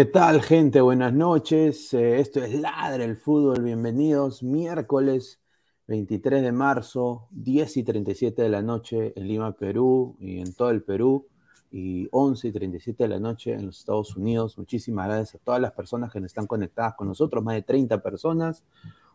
¿Qué 0.00 0.06
tal, 0.06 0.40
gente? 0.40 0.80
Buenas 0.80 1.12
noches. 1.12 1.92
Eh, 1.92 2.20
esto 2.20 2.42
es 2.42 2.58
Ladre 2.58 3.04
el 3.04 3.18
Fútbol. 3.18 3.62
Bienvenidos. 3.62 4.42
Miércoles 4.42 5.42
23 5.88 6.42
de 6.42 6.52
marzo, 6.52 7.28
10 7.32 7.76
y 7.76 7.82
37 7.82 8.40
de 8.40 8.48
la 8.48 8.62
noche 8.62 9.12
en 9.14 9.28
Lima, 9.28 9.52
Perú 9.52 10.16
y 10.18 10.40
en 10.40 10.54
todo 10.54 10.70
el 10.70 10.82
Perú. 10.82 11.26
Y 11.70 12.08
11 12.12 12.48
y 12.48 12.50
37 12.50 13.02
de 13.02 13.08
la 13.10 13.20
noche 13.20 13.52
en 13.52 13.66
los 13.66 13.80
Estados 13.80 14.16
Unidos. 14.16 14.56
Muchísimas 14.56 15.06
gracias 15.06 15.34
a 15.34 15.44
todas 15.44 15.60
las 15.60 15.72
personas 15.72 16.10
que 16.10 16.18
están 16.20 16.46
conectadas 16.46 16.94
con 16.94 17.06
nosotros, 17.06 17.44
más 17.44 17.56
de 17.56 17.62
30 17.62 18.02
personas. 18.02 18.64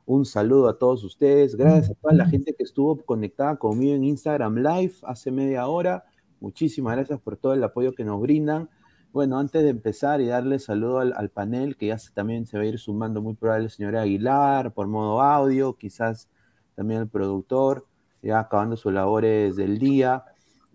Un 0.06 0.24
saludo 0.24 0.70
a 0.70 0.78
todos 0.78 1.04
ustedes. 1.04 1.56
Gracias 1.56 1.98
a 1.98 2.00
toda 2.00 2.14
la 2.14 2.28
gente 2.28 2.54
que 2.54 2.62
estuvo 2.62 2.96
conectada 3.04 3.56
conmigo 3.56 3.96
en 3.96 4.04
Instagram 4.04 4.58
Live 4.58 4.94
hace 5.02 5.32
media 5.32 5.66
hora. 5.66 6.06
Muchísimas 6.40 6.96
gracias 6.96 7.20
por 7.22 7.38
todo 7.38 7.54
el 7.54 7.64
apoyo 7.64 7.96
que 7.96 8.04
nos 8.04 8.22
brindan. 8.22 8.70
Bueno, 9.16 9.40
antes 9.40 9.64
de 9.64 9.70
empezar 9.70 10.20
y 10.20 10.28
darle 10.28 10.60
saludo 10.60 11.00
al, 11.00 11.30
panel, 11.30 11.78
que 11.78 11.88
ya 11.88 11.96
también 12.14 12.46
se 12.46 12.58
va 12.58 12.64
a 12.64 12.68
ir 12.68 12.78
sumando 12.78 13.22
muy 13.22 13.34
probable 13.34 13.64
el 13.64 13.72
señor 13.72 13.96
Aguilar 13.96 14.74
por 14.74 14.88
modo 14.88 15.22
audio, 15.22 15.78
quizás 15.78 16.28
también 16.76 17.00
el 17.00 17.08
productor, 17.08 17.88
ya 18.22 18.40
acabando 18.40 18.76
sus 18.76 18.92
labores 18.92 19.56
del 19.56 19.80
día. 19.80 20.26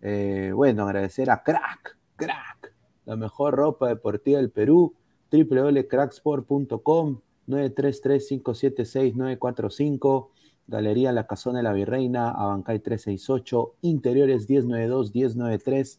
Eh, 0.01 0.53
bueno, 0.55 0.85
agradecer 0.85 1.29
a 1.29 1.43
Crack, 1.43 1.99
Crack, 2.17 2.73
la 3.05 3.15
mejor 3.15 3.57
ropa 3.57 3.89
deportiva 3.89 4.39
del 4.39 4.51
Perú, 4.51 4.95
www.cracksport.com, 5.31 7.21
933-576-945, 7.47 10.29
Galería 10.67 11.13
La 11.13 11.27
Casona 11.27 11.59
de 11.59 11.65
la 11.65 11.75
Virreina, 11.75 12.31
Abancay 12.31 12.79
368, 12.79 13.75
Interiores 13.83 14.49
1092-1093 14.49 15.99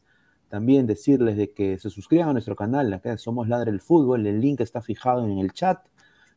también 0.52 0.86
decirles 0.86 1.38
de 1.38 1.52
que 1.52 1.80
se 1.80 1.90
suscriban 1.90 2.28
a 2.28 2.34
nuestro 2.34 2.58
canal, 2.58 2.92
acá 2.92 3.18
somos 3.18 3.48
Ladre 3.48 3.72
el 3.72 3.80
Fútbol, 3.80 4.28
el 4.28 4.42
link 4.42 4.60
está 4.60 4.82
fijado 4.82 5.24
en 5.24 5.38
el 5.38 5.54
chat, 5.54 5.80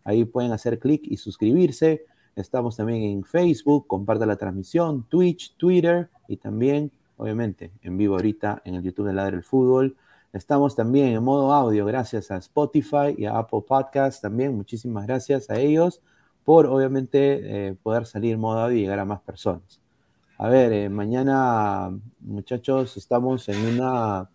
ahí 0.05 0.25
pueden 0.25 0.53
hacer 0.53 0.79
clic 0.79 1.03
y 1.05 1.17
suscribirse. 1.17 2.07
Estamos 2.37 2.77
también 2.77 3.03
en 3.03 3.25
Facebook, 3.25 3.89
comparta 3.89 4.25
la 4.25 4.37
transmisión, 4.37 5.05
Twitch, 5.09 5.57
Twitter 5.57 6.11
y 6.29 6.37
también, 6.37 6.93
obviamente, 7.17 7.73
en 7.83 7.99
vivo 7.99 8.15
ahorita 8.15 8.63
en 8.65 8.77
el 8.77 8.85
YouTube 8.85 9.09
de 9.09 9.15
Ladre 9.15 9.37
el 9.37 9.43
Fútbol. 9.43 9.97
Estamos 10.33 10.77
también 10.77 11.09
en 11.09 11.25
modo 11.25 11.53
audio 11.53 11.85
gracias 11.85 12.31
a 12.31 12.37
Spotify 12.37 13.17
y 13.19 13.25
a 13.25 13.37
Apple 13.37 13.65
Podcasts 13.67 14.21
también. 14.21 14.57
Muchísimas 14.57 15.09
gracias 15.09 15.51
a 15.51 15.59
ellos 15.59 16.01
por, 16.45 16.67
obviamente, 16.67 17.69
eh, 17.69 17.75
poder 17.83 18.07
salir 18.07 18.35
en 18.35 18.41
modo 18.41 18.61
audio 18.61 18.77
y 18.77 18.83
llegar 18.83 19.01
a 19.01 19.05
más 19.05 19.21
personas. 19.23 19.84
A 20.37 20.49
ver, 20.49 20.73
eh, 20.73 20.89
mañana, 20.89 21.97
muchachos, 22.21 22.97
estamos 22.97 23.49
en 23.49 23.65
una... 23.67 24.31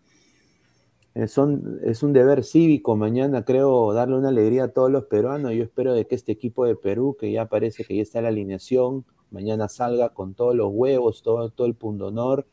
Eh, 1.13 1.27
son, 1.27 1.79
es 1.83 2.03
un 2.03 2.13
deber 2.13 2.43
cívico 2.45 2.95
mañana, 2.95 3.43
creo, 3.43 3.91
darle 3.93 4.15
una 4.15 4.29
alegría 4.29 4.65
a 4.65 4.67
todos 4.69 4.89
los 4.89 5.05
peruanos. 5.05 5.51
Yo 5.53 5.63
espero 5.63 5.93
de 5.93 6.07
que 6.07 6.15
este 6.15 6.31
equipo 6.31 6.65
de 6.65 6.75
Perú, 6.75 7.17
que 7.19 7.31
ya 7.31 7.47
parece 7.47 7.83
que 7.83 7.95
ya 7.97 8.01
está 8.01 8.21
la 8.21 8.29
alineación, 8.29 9.05
mañana 9.29 9.67
salga 9.67 10.09
con 10.09 10.35
todos 10.35 10.55
los 10.55 10.69
huevos, 10.71 11.21
todo, 11.21 11.49
todo 11.49 11.67
el 11.67 11.75
pundonor. 11.75 12.47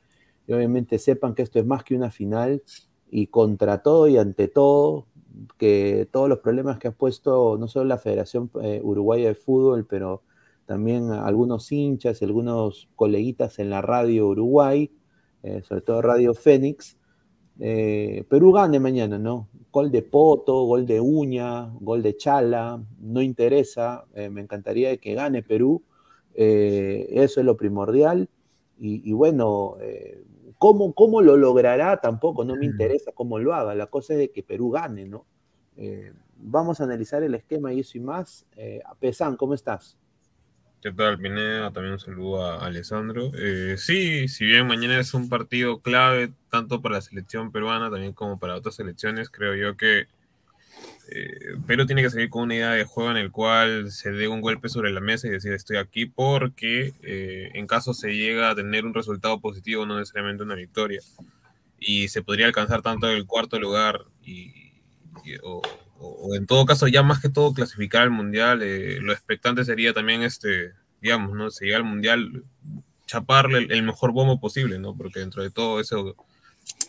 Y 0.49 0.53
obviamente 0.53 0.99
sepan 0.99 1.35
que 1.35 1.43
esto 1.43 1.61
es 1.61 1.67
más 1.67 1.85
que 1.85 1.95
una 1.95 2.11
final 2.11 2.63
y 3.11 3.29
contra 3.29 3.83
todo 3.83 4.09
y 4.09 4.19
ante 4.19 4.49
todo, 4.49 5.07
que 5.59 6.09
todos 6.11 6.29
los 6.29 6.41
problemas 6.41 6.79
que 6.79 6.89
ha 6.89 6.93
puesto 6.93 7.57
no 7.59 7.69
solo 7.69 7.85
la 7.87 7.99
Federación 7.99 8.51
eh, 8.63 8.81
Uruguaya 8.83 9.29
de 9.29 9.35
Fútbol, 9.37 9.87
pero 9.87 10.23
también 10.67 11.11
algunos 11.11 11.71
hinchas, 11.73 12.23
algunos 12.23 12.89
coleguitas 12.97 13.59
en 13.59 13.71
la 13.71 13.83
radio 13.83 14.29
Uruguay, 14.29 14.91
eh, 15.43 15.63
sobre 15.63 15.81
todo 15.81 16.03
Radio 16.03 16.35
Fénix. 16.35 16.97
Eh, 17.59 18.25
Perú 18.29 18.53
gane 18.53 18.79
mañana, 18.81 19.19
¿no? 19.19 19.49
Gol 19.73 19.91
de 19.91 20.03
Poto, 20.03 20.65
gol 20.65 20.87
de 20.87 21.01
Uña, 21.01 21.71
gol 21.81 22.03
de 22.03 22.17
Chala, 22.17 22.83
no 23.01 23.23
interesa, 23.23 24.05
me 24.31 24.41
encantaría 24.41 24.97
que 24.97 25.15
gane 25.15 25.43
Perú, 25.43 25.83
eso 26.35 27.41
es 27.41 27.45
lo 27.45 27.57
primordial. 27.59 28.31
Y, 28.79 29.09
y 29.09 29.13
bueno, 29.13 29.77
¿Cómo, 30.59 30.95
¿Cómo, 30.95 31.21
lo 31.21 31.37
logrará? 31.37 32.01
Tampoco, 32.01 32.45
no 32.45 32.55
me 32.55 32.67
mm. 32.67 32.71
interesa 32.71 33.13
cómo 33.13 33.39
lo 33.39 33.55
haga. 33.55 33.75
La 33.75 33.87
cosa 33.87 34.15
es 34.15 34.19
de 34.21 34.31
que 34.31 34.43
Perú 34.43 34.71
gane, 34.71 35.05
¿no? 35.05 35.27
Eh, 35.77 36.13
vamos 36.39 36.81
a 36.81 36.85
analizar 36.85 37.23
el 37.23 37.35
esquema 37.35 37.73
y 37.73 37.81
eso 37.81 37.99
y 37.99 38.01
más. 38.01 38.47
Eh, 38.57 38.81
Pesan, 38.99 39.37
¿cómo 39.37 39.55
estás? 39.55 39.99
¿Qué 40.87 40.93
tal, 40.93 41.19
Pineda? 41.19 41.73
También 41.73 41.95
un 41.95 41.99
saludo 41.99 42.47
a 42.47 42.65
Alessandro. 42.65 43.33
Eh, 43.37 43.75
sí, 43.77 44.29
si 44.29 44.45
bien 44.45 44.69
mañana 44.69 45.01
es 45.01 45.15
un 45.15 45.29
partido 45.29 45.81
clave, 45.81 46.31
tanto 46.49 46.81
para 46.81 46.95
la 46.95 47.01
selección 47.01 47.51
peruana 47.51 47.91
también 47.91 48.13
como 48.13 48.39
para 48.39 48.55
otras 48.55 48.77
selecciones, 48.77 49.29
creo 49.29 49.57
yo 49.57 49.77
que 49.77 50.07
eh, 51.11 51.57
Perú 51.67 51.87
tiene 51.87 52.05
que 52.05 52.11
seguir 52.11 52.29
con 52.29 52.45
una 52.45 52.55
idea 52.55 52.71
de 52.71 52.85
juego 52.85 53.11
en 53.11 53.17
el 53.17 53.33
cual 53.33 53.91
se 53.91 54.13
dé 54.13 54.29
un 54.29 54.41
golpe 54.41 54.69
sobre 54.69 54.93
la 54.93 55.01
mesa 55.01 55.27
y 55.27 55.31
decir 55.31 55.55
estoy 55.55 55.79
aquí 55.79 56.07
porque 56.07 56.95
eh, 57.03 57.51
en 57.55 57.67
caso 57.67 57.93
se 57.93 58.15
llega 58.15 58.51
a 58.51 58.55
tener 58.55 58.85
un 58.85 58.95
resultado 58.95 59.41
positivo, 59.41 59.87
no 59.87 59.99
necesariamente 59.99 60.45
una 60.45 60.55
victoria, 60.55 61.01
y 61.81 62.07
se 62.07 62.23
podría 62.23 62.47
alcanzar 62.47 62.83
tanto 62.83 63.11
el 63.11 63.27
cuarto 63.27 63.59
lugar 63.59 64.05
y, 64.23 64.71
o, 65.43 65.63
en 66.35 66.47
todo 66.47 66.67
caso 66.67 66.89
ya 66.89 67.03
más 67.03 67.21
que 67.21 67.29
todo 67.29 67.55
clasificar 67.55 68.03
al 68.03 68.11
mundial, 68.11 68.63
eh, 68.63 68.99
lo 69.01 69.13
expectante 69.13 69.65
sería 69.65 69.93
también 69.93 70.23
este, 70.23 70.73
digamos, 71.01 71.35
¿no? 71.35 71.51
Si 71.51 71.65
llega 71.65 71.79
al 71.79 71.85
mundial, 71.85 72.45
chaparle 73.07 73.67
el, 73.71 73.83
mejor 73.83 74.13
bombo 74.13 74.41
posible, 74.41 74.79
¿no? 74.79 74.95
Porque 74.97 75.21
dentro 75.21 75.43
de 75.43 75.51
todo 75.51 75.81
eso 75.81 76.17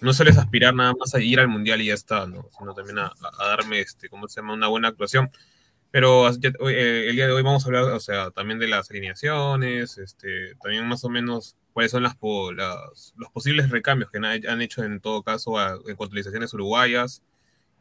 no 0.02 0.14
sueles 0.14 0.38
aspirar 0.38 0.74
nada 0.74 0.94
más 1.00 1.14
a 1.14 1.22
ir 1.22 1.40
al 1.40 1.48
mundial 1.48 1.82
y 1.82 1.88
ya 1.88 1.94
está, 1.94 2.26
¿no? 2.26 2.50
Sino 2.58 2.74
también 2.74 3.00
a, 3.00 3.14
darme, 3.40 3.80
este, 3.80 4.10
¿cómo 4.10 4.28
se 4.28 4.42
llama? 4.42 4.54
Una 4.54 4.68
buena 4.68 4.90
actuación. 4.90 5.30
Pero 5.92 6.28
eh, 6.28 7.10
el 7.10 7.16
día 7.16 7.28
de 7.28 7.32
hoy 7.32 7.44
vamos 7.44 7.64
a 7.64 7.68
hablar, 7.68 7.84
o 7.84 8.00
sea, 8.00 8.32
también 8.32 8.60
de 8.60 8.68
las 8.68 8.90
alineaciones, 8.90 9.98
este, 9.98 10.56
también 10.56 10.86
más 10.88 11.04
o 11.06 11.10
menos 11.10 11.56
cuáles 11.72 11.92
son 11.92 12.04
las, 12.04 12.18
los 13.16 13.32
posibles 13.32 13.70
recambios 13.70 14.10
que 14.10 14.18
han 14.18 14.62
hecho 14.62 14.84
en 14.84 15.00
todo 15.00 15.24
caso 15.24 15.58
en 15.88 15.96
cuanto 15.96 16.16
uruguayas. 16.54 17.22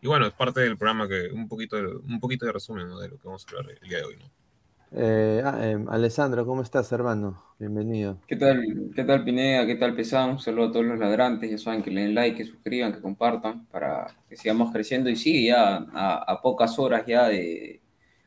Y 0.00 0.06
bueno, 0.06 0.26
es 0.26 0.34
parte 0.34 0.60
del 0.60 0.76
programa 0.76 1.08
que 1.08 1.28
un 1.32 1.48
poquito, 1.48 1.76
un 1.76 2.20
poquito 2.20 2.46
de 2.46 2.52
resumen 2.52 2.86
de 2.88 3.08
lo 3.08 3.18
que 3.18 3.26
vamos 3.26 3.46
a 3.46 3.56
hablar 3.56 3.76
el 3.80 3.88
día 3.88 3.98
de 3.98 4.04
hoy, 4.04 4.16
¿no? 4.16 4.30
Eh, 4.92 5.42
ah, 5.44 5.58
em, 5.68 5.88
Alessandro, 5.88 6.46
¿cómo 6.46 6.62
estás, 6.62 6.90
hermano? 6.92 7.42
Bienvenido. 7.58 8.18
¿Qué 8.26 8.36
tal, 8.36 8.62
qué 8.94 9.04
tal 9.04 9.24
Pineda? 9.24 9.66
¿Qué 9.66 9.74
tal 9.74 9.94
Pesán? 9.94 10.30
Un 10.30 10.38
saludo 10.38 10.68
a 10.68 10.72
todos 10.72 10.86
los 10.86 10.98
ladrantes. 10.98 11.50
Ya 11.50 11.58
saben 11.58 11.82
que 11.82 11.90
le 11.90 12.02
den 12.02 12.14
like, 12.14 12.36
que 12.36 12.44
suscriban, 12.44 12.92
que 12.92 13.00
compartan 13.00 13.66
para 13.66 14.06
que 14.28 14.36
sigamos 14.36 14.72
creciendo. 14.72 15.10
Y 15.10 15.16
sí, 15.16 15.46
ya 15.46 15.86
a, 15.92 16.40
pocas 16.40 16.78
horas 16.78 17.04
ya 17.06 17.28
de. 17.28 17.82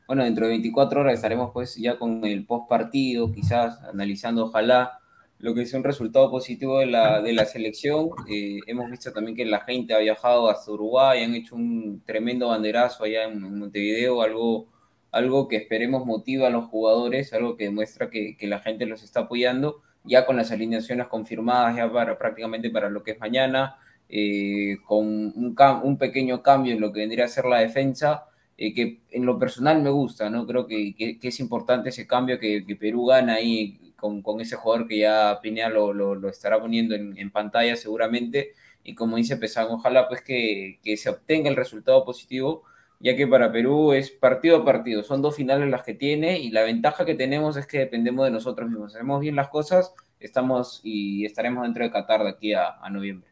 Bueno, 0.06 0.24
dentro 0.24 0.46
de 0.46 0.50
24 0.50 1.00
horas 1.00 1.14
estaremos 1.14 1.50
pues 1.52 1.76
ya 1.76 1.98
con 1.98 2.24
el 2.24 2.44
post 2.44 2.68
partido, 2.68 3.32
quizás 3.32 3.82
analizando, 3.84 4.44
ojalá, 4.46 4.99
lo 5.40 5.54
que 5.54 5.66
sea 5.66 5.78
un 5.78 5.84
resultado 5.84 6.30
positivo 6.30 6.78
de 6.78 6.86
la, 6.86 7.20
de 7.22 7.32
la 7.32 7.44
selección. 7.44 8.10
Eh, 8.28 8.60
hemos 8.66 8.90
visto 8.90 9.12
también 9.12 9.36
que 9.36 9.44
la 9.44 9.60
gente 9.60 9.94
ha 9.94 9.98
viajado 9.98 10.50
hasta 10.50 10.70
Uruguay, 10.70 11.22
han 11.22 11.34
hecho 11.34 11.56
un 11.56 12.02
tremendo 12.04 12.48
banderazo 12.48 13.04
allá 13.04 13.24
en 13.24 13.58
Montevideo, 13.58 14.22
algo 14.22 14.68
algo 15.12 15.48
que 15.48 15.56
esperemos 15.56 16.06
motiva 16.06 16.46
a 16.46 16.50
los 16.50 16.66
jugadores, 16.66 17.32
algo 17.32 17.56
que 17.56 17.64
demuestra 17.64 18.10
que, 18.10 18.36
la 18.42 18.60
gente 18.60 18.86
los 18.86 19.02
está 19.02 19.20
apoyando, 19.20 19.82
ya 20.04 20.24
con 20.26 20.36
las 20.36 20.50
alineaciones 20.52 21.08
confirmadas 21.08 21.76
ya 21.76 21.92
para 21.92 22.16
prácticamente 22.18 22.70
para 22.70 22.90
lo 22.90 23.02
que 23.02 23.12
es 23.12 23.20
mañana, 23.20 23.76
eh, 24.08 24.76
con 24.86 25.06
un, 25.06 25.56
un, 25.82 25.98
pequeño 25.98 26.42
cambio 26.42 26.74
en 26.74 26.80
lo 26.80 26.92
que 26.92 27.00
vendría 27.00 27.24
a 27.24 27.28
ser 27.28 27.44
la 27.46 27.58
defensa, 27.58 28.26
eh, 28.56 28.74
que 28.74 29.00
en 29.10 29.24
lo 29.26 29.38
personal 29.38 29.82
me 29.82 29.90
gusta, 29.90 30.28
¿no? 30.30 30.46
Creo 30.46 30.66
que, 30.66 30.94
es 31.22 31.40
importante 31.40 31.88
ese 31.88 32.06
cambio 32.06 32.38
que, 32.38 32.62
Perú 32.78 33.06
gana 33.06 33.34
ahí 33.34 33.89
con, 34.00 34.40
ese 34.40 34.56
jugador 34.56 34.88
que 34.88 34.98
ya 34.98 35.38
Pinea 35.42 35.68
lo, 35.68 36.28
estará 36.28 36.60
poniendo 36.60 36.94
en, 36.94 37.30
pantalla 37.30 37.76
seguramente, 37.76 38.54
y 38.82 38.94
como 38.94 39.16
dice 39.16 39.36
Pesán, 39.36 39.68
ojalá 39.70 40.08
pues 40.08 40.22
que, 40.22 40.80
que 40.82 40.96
se 40.96 41.10
obtenga 41.10 41.50
el 41.50 41.56
resultado 41.56 42.04
positivo 42.04 42.64
ya 43.00 43.16
que 43.16 43.26
para 43.26 43.50
Perú 43.50 43.92
es 43.92 44.10
partido 44.10 44.58
a 44.58 44.64
partido, 44.64 45.02
son 45.02 45.22
dos 45.22 45.34
finales 45.34 45.68
las 45.70 45.82
que 45.82 45.94
tiene 45.94 46.38
y 46.38 46.50
la 46.50 46.62
ventaja 46.62 47.06
que 47.06 47.14
tenemos 47.14 47.56
es 47.56 47.66
que 47.66 47.78
dependemos 47.78 48.26
de 48.26 48.30
nosotros 48.30 48.68
mismos. 48.68 48.94
Hacemos 48.94 49.20
bien 49.20 49.36
las 49.36 49.48
cosas, 49.48 49.94
estamos 50.20 50.80
y 50.84 51.24
estaremos 51.24 51.62
dentro 51.62 51.82
de 51.82 51.90
Qatar 51.90 52.22
de 52.22 52.28
aquí 52.28 52.52
a, 52.52 52.76
noviembre. 52.90 53.28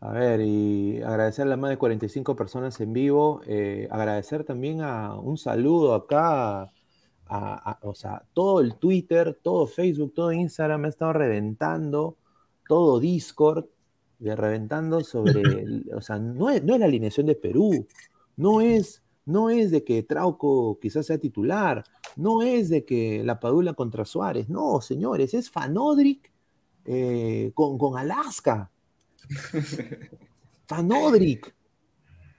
A 0.00 0.12
ver, 0.12 0.40
y 0.40 1.00
agradecer 1.02 1.46
a 1.46 1.50
las 1.50 1.58
más 1.58 1.70
de 1.70 1.76
45 1.76 2.34
personas 2.34 2.80
en 2.80 2.92
vivo, 2.92 3.40
eh, 3.46 3.88
agradecer 3.90 4.44
también 4.44 4.80
a 4.80 5.14
un 5.14 5.38
saludo 5.38 5.94
acá, 5.94 6.72
a, 7.28 7.78
o 7.82 7.94
sea, 7.94 8.24
todo 8.32 8.60
el 8.60 8.76
Twitter, 8.76 9.38
todo 9.42 9.66
Facebook, 9.66 10.14
todo 10.14 10.32
Instagram 10.32 10.80
me 10.80 10.88
ha 10.88 10.90
estado 10.90 11.12
reventando, 11.12 12.16
todo 12.66 12.98
Discord, 12.98 13.66
de 14.18 14.34
reventando 14.34 15.02
sobre, 15.04 15.42
o 15.94 16.00
sea, 16.00 16.18
no 16.18 16.50
es, 16.50 16.64
no 16.64 16.74
es 16.74 16.80
la 16.80 16.86
alineación 16.86 17.26
de 17.26 17.34
Perú, 17.34 17.86
no 18.36 18.60
es, 18.60 19.02
no 19.26 19.50
es 19.50 19.70
de 19.70 19.84
que 19.84 20.02
Trauco 20.02 20.78
quizás 20.80 21.06
sea 21.06 21.18
titular, 21.18 21.84
no 22.16 22.42
es 22.42 22.68
de 22.68 22.84
que 22.84 23.22
la 23.24 23.40
Padula 23.40 23.74
contra 23.74 24.04
Suárez, 24.04 24.48
no, 24.48 24.80
señores, 24.80 25.34
es 25.34 25.50
Fanodric 25.50 26.32
eh, 26.84 27.52
con, 27.54 27.76
con, 27.78 27.98
Alaska. 27.98 28.70
Fanodric. 30.66 31.54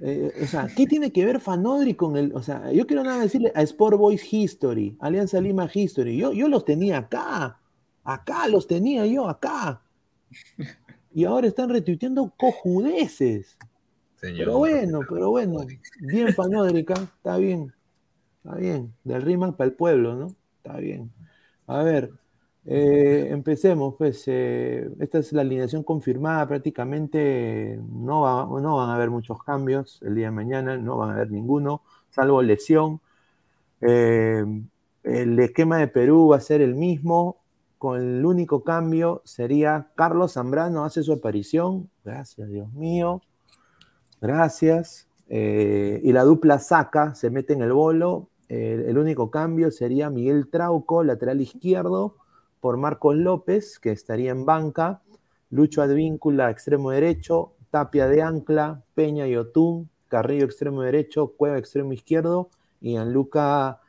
Eh, 0.01 0.31
o 0.43 0.45
sea, 0.45 0.67
¿qué 0.75 0.85
tiene 0.87 1.11
que 1.11 1.25
ver 1.25 1.39
Fanodric 1.39 1.97
con 1.97 2.15
el.? 2.15 2.31
O 2.33 2.41
sea, 2.41 2.71
yo 2.71 2.87
quiero 2.87 3.03
nada 3.03 3.21
decirle 3.21 3.51
a 3.55 3.61
Sport 3.63 3.97
Boys 3.97 4.33
History, 4.33 4.97
Alianza 4.99 5.41
Lima 5.41 5.69
History. 5.71 6.17
Yo, 6.17 6.31
yo 6.33 6.47
los 6.47 6.65
tenía 6.65 6.99
acá. 6.99 7.59
Acá 8.03 8.47
los 8.47 8.65
tenía 8.65 9.05
yo, 9.05 9.27
acá 9.27 9.81
y 11.13 11.25
ahora 11.25 11.47
están 11.47 11.69
retuiteando 11.69 12.33
cojudeces. 12.37 13.57
pero 14.21 14.57
bueno, 14.57 15.01
pero 15.09 15.29
bueno, 15.31 15.65
bien 15.99 16.33
panódrica, 16.35 16.93
está 16.93 17.37
bien, 17.37 17.73
está 18.37 18.55
bien, 18.55 18.93
del 19.03 19.21
Riman 19.21 19.55
para 19.55 19.69
el 19.69 19.75
pueblo, 19.75 20.15
¿no? 20.15 20.35
Está 20.57 20.77
bien. 20.77 21.11
A 21.67 21.83
ver, 21.83 22.11
eh, 22.65 23.27
empecemos, 23.31 23.95
pues, 23.97 24.23
eh, 24.27 24.89
esta 24.99 25.19
es 25.19 25.33
la 25.33 25.41
alineación 25.41 25.83
confirmada, 25.83 26.47
prácticamente 26.47 27.79
no, 27.89 28.59
no 28.59 28.75
van 28.75 28.89
a 28.89 28.95
haber 28.95 29.09
muchos 29.09 29.43
cambios 29.43 29.99
el 30.03 30.15
día 30.15 30.25
de 30.25 30.31
mañana, 30.31 30.77
no 30.77 30.97
van 30.97 31.11
a 31.11 31.13
haber 31.13 31.31
ninguno, 31.31 31.81
salvo 32.09 32.41
lesión. 32.41 33.01
Eh, 33.81 34.43
el 35.03 35.39
esquema 35.39 35.77
de 35.77 35.87
Perú 35.87 36.29
va 36.29 36.37
a 36.37 36.41
ser 36.41 36.61
el 36.61 36.75
mismo, 36.75 37.37
con 37.77 37.99
el 38.01 38.25
único 38.25 38.63
cambio 38.63 39.21
sería 39.23 39.87
Carlos 39.95 40.33
Zambrano 40.33 40.83
hace 40.83 41.01
su 41.01 41.13
aparición. 41.13 41.89
Gracias, 42.03 42.49
Dios 42.49 42.71
mío. 42.73 43.21
Gracias. 44.21 45.07
Y 45.29 46.11
la 46.11 46.23
dupla 46.23 46.59
saca, 46.59 47.15
se 47.15 47.29
mete 47.29 47.53
en 47.53 47.61
el 47.61 47.71
bolo. 47.71 48.29
el 48.49 48.97
único 48.97 49.31
cambio 49.31 49.71
sería 49.71 50.09
Miguel 50.09 50.49
Trauco, 50.49 51.03
lateral 51.03 51.39
izquierdo, 51.39 52.17
por 52.59 52.77
Marcos 52.77 53.15
López, 53.15 53.79
que 53.79 53.91
estaría 53.91 54.31
en 54.31 54.45
banca. 54.45 55.01
Lucho 55.49 55.81
Advíncula, 55.81 56.49
extremo 56.49 56.91
derecho. 56.91 57.53
Tapia 57.71 58.07
de 58.07 58.21
ancla, 58.21 58.83
Peña 58.95 59.27
y 59.27 59.35
Otún, 59.35 59.89
Carrillo 60.07 60.45
extremo 60.45 60.81
derecho, 60.81 61.33
Cueva 61.37 61.57
extremo 61.57 61.93
izquierdo 61.93 62.49
y 62.81 62.95
Anluca 62.95 63.79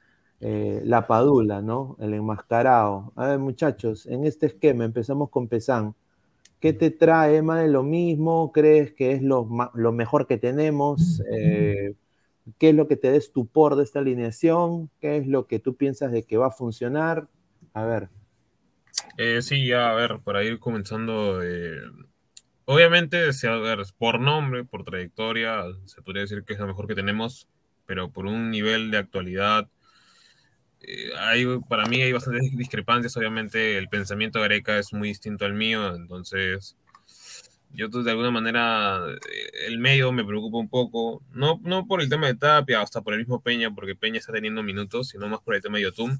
eh, 0.40 0.82
la 0.84 1.06
Padula, 1.06 1.62
¿no? 1.62 1.96
El 1.98 2.14
enmascarado. 2.14 3.12
A 3.16 3.28
ver, 3.28 3.38
muchachos, 3.38 4.06
en 4.06 4.24
este 4.24 4.46
esquema 4.46 4.84
empezamos 4.84 5.30
con 5.30 5.48
Pesán. 5.48 5.94
¿Qué 6.60 6.74
te 6.74 6.90
trae 6.90 7.40
más 7.40 7.62
de 7.62 7.68
lo 7.68 7.82
mismo? 7.82 8.52
¿Crees 8.52 8.92
que 8.92 9.12
es 9.12 9.22
lo, 9.22 9.46
mejor 9.46 10.26
que 10.26 10.36
tenemos? 10.36 11.22
Eh, 11.32 11.94
¿Qué 12.58 12.70
es 12.70 12.74
lo 12.74 12.86
que 12.86 12.96
te 12.96 13.10
da 13.10 13.16
estupor 13.16 13.76
de 13.76 13.84
esta 13.84 14.00
alineación? 14.00 14.90
¿Qué 15.00 15.16
es 15.16 15.26
lo 15.26 15.46
que 15.46 15.58
tú 15.58 15.74
piensas 15.74 16.12
de 16.12 16.24
que 16.24 16.36
va 16.36 16.48
a 16.48 16.50
funcionar? 16.50 17.28
A 17.72 17.84
ver. 17.84 18.10
Eh, 19.16 19.42
sí, 19.42 19.66
ya, 19.66 19.90
a 19.90 19.94
ver, 19.94 20.20
para 20.24 20.42
ir 20.44 20.58
comenzando, 20.58 21.42
eh, 21.42 21.80
obviamente, 22.64 23.18
a 23.18 23.56
ver, 23.56 23.80
por 23.98 24.20
nombre, 24.20 24.64
por 24.64 24.84
trayectoria, 24.84 25.64
se 25.84 26.02
podría 26.02 26.22
decir 26.22 26.44
que 26.44 26.54
es 26.54 26.58
lo 26.58 26.66
mejor 26.66 26.86
que 26.86 26.94
tenemos, 26.94 27.48
pero 27.86 28.10
por 28.10 28.26
un 28.26 28.50
nivel 28.50 28.90
de 28.90 28.98
actualidad, 28.98 29.68
eh, 30.80 31.10
hay, 31.18 31.44
para 31.68 31.86
mí 31.86 32.00
hay 32.00 32.12
bastantes 32.12 32.56
discrepancias, 32.56 33.16
obviamente 33.16 33.76
el 33.76 33.88
pensamiento 33.88 34.38
de 34.38 34.46
Areca 34.46 34.78
es 34.78 34.92
muy 34.92 35.08
distinto 35.08 35.44
al 35.44 35.54
mío, 35.54 35.94
entonces 35.94 36.76
yo 37.72 37.88
de 37.88 38.10
alguna 38.10 38.30
manera 38.30 39.00
el 39.66 39.78
medio 39.78 40.12
me 40.12 40.24
preocupa 40.24 40.58
un 40.58 40.68
poco, 40.68 41.22
no, 41.32 41.60
no 41.62 41.86
por 41.86 42.00
el 42.00 42.08
tema 42.08 42.26
de 42.26 42.34
Tapia, 42.34 42.80
hasta 42.80 43.02
por 43.02 43.12
el 43.12 43.20
mismo 43.20 43.42
Peña, 43.42 43.70
porque 43.72 43.94
Peña 43.94 44.18
está 44.18 44.32
teniendo 44.32 44.62
minutos, 44.62 45.08
sino 45.08 45.28
más 45.28 45.40
por 45.40 45.54
el 45.54 45.62
tema 45.62 45.76
de 45.78 45.84
Yotun. 45.84 46.18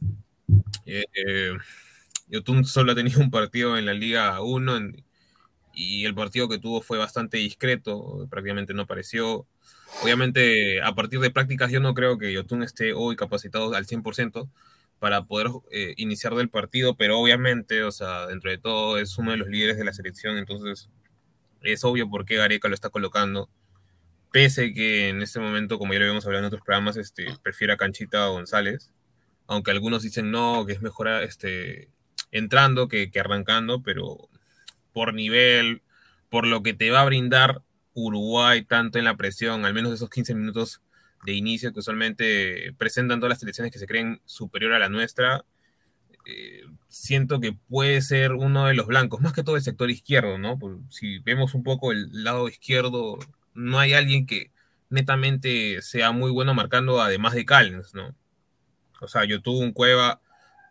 Eh, 0.87 1.05
Yotun 2.31 2.65
solo 2.65 2.93
ha 2.93 2.95
tenido 2.95 3.21
un 3.21 3.31
partido 3.31 3.77
en 3.77 3.87
la 3.87 3.95
Liga 3.95 4.41
1 4.41 4.93
y 5.75 6.05
el 6.05 6.15
partido 6.15 6.49
que 6.49 6.59
tuvo 6.59 6.81
fue 6.81 6.99
bastante 6.99 7.39
discreto, 7.39 8.27
prácticamente 8.31 8.75
no 8.75 8.83
apareció. 8.83 9.47
Obviamente, 10.03 10.81
a 10.83 10.95
partir 10.95 11.21
de 11.21 11.31
prácticas, 11.31 11.71
yo 11.71 11.81
no 11.81 11.95
creo 11.95 12.19
que 12.19 12.33
Yotun 12.33 12.63
esté 12.63 12.93
hoy 12.93 13.17
capacitado 13.17 13.75
al 13.75 13.87
100% 13.87 14.49
para 15.01 15.25
poder 15.25 15.49
eh, 15.73 15.95
iniciar 15.97 16.35
del 16.35 16.51
partido, 16.51 16.97
pero 16.97 17.19
obviamente, 17.19 17.83
o 17.83 17.91
sea, 17.91 18.27
dentro 18.27 18.51
de 18.51 18.59
todo 18.59 18.99
es 18.99 19.19
uno 19.19 19.33
de 19.33 19.39
los 19.39 19.49
líderes 19.49 19.77
de 19.79 19.85
la 19.85 19.93
selección, 19.93 20.37
entonces 20.39 20.89
es 21.63 21.85
obvio 21.85 22.09
por 22.09 22.25
qué 22.27 22.37
Gareca 22.37 22.69
lo 22.69 22.75
está 22.75 22.91
colocando. 22.91 23.49
Pese 24.33 24.73
que 24.75 25.09
en 25.09 25.23
este 25.23 25.41
momento, 25.41 25.79
como 25.79 25.93
ya 25.93 25.99
lo 25.99 26.05
habíamos 26.05 26.27
hablado 26.27 26.45
en 26.45 26.47
otros 26.49 26.63
programas, 26.63 26.97
este, 26.97 27.27
prefiere 27.43 27.73
a 27.73 27.77
Canchita 27.77 28.27
González, 28.29 28.93
aunque 29.47 29.73
algunos 29.73 30.03
dicen 30.03 30.31
no, 30.31 30.65
que 30.67 30.75
es 30.75 30.83
mejor 30.83 31.09
este, 31.23 31.89
entrando 32.33 32.89
que, 32.89 33.11
arrancando, 33.19 33.83
pero 33.83 34.29
por 34.93 35.15
nivel, 35.15 35.83
por 36.29 36.47
lo 36.47 36.63
que 36.63 36.75
te 36.75 36.91
va 36.91 37.03
a 37.03 37.07
brindar 37.07 37.63
Uruguay, 37.95 38.65
tanto 38.65 38.99
en 38.99 39.05
la 39.05 39.17
presión, 39.17 39.65
al 39.65 39.75
menos 39.75 39.93
esos 39.93 40.11
15 40.11 40.35
minutos 40.35 40.81
de 41.25 41.33
inicio 41.33 41.73
que 41.73 41.81
usualmente 41.81 42.73
presentan 42.79 43.21
todas 43.21 43.31
las 43.31 43.41
selecciones 43.41 43.73
que 43.73 43.79
se 43.79 43.87
creen 43.87 44.21
superior 44.25 44.73
a 44.73 44.79
la 44.79 44.89
nuestra, 44.89 45.45
eh, 46.27 46.65
siento 46.89 47.41
que 47.41 47.53
puede 47.53 48.01
ser 48.03 48.33
uno 48.33 48.67
de 48.67 48.75
los 48.75 48.87
blancos, 48.87 49.21
más 49.21 49.33
que 49.33 49.43
todo 49.43 49.57
el 49.57 49.63
sector 49.63 49.91
izquierdo, 49.91 50.39
¿no? 50.39 50.59
si 50.91 51.19
vemos 51.21 51.55
un 51.55 51.63
poco 51.63 51.93
el 51.93 52.25
lado 52.25 52.49
izquierdo, 52.49 53.19
no 53.55 53.79
hay 53.79 53.95
alguien 53.95 54.27
que 54.27 54.51
netamente 54.91 55.83
sea 55.83 56.13
muy 56.13 56.31
bueno 56.31 56.55
marcando 56.55 57.01
además 57.01 57.35
de 57.35 57.45
Callens, 57.45 57.95
¿no? 57.95 58.15
O 59.01 59.09
sea, 59.09 59.25
yo 59.25 59.41
tuve 59.41 59.65
un 59.65 59.73
Cueva, 59.73 60.21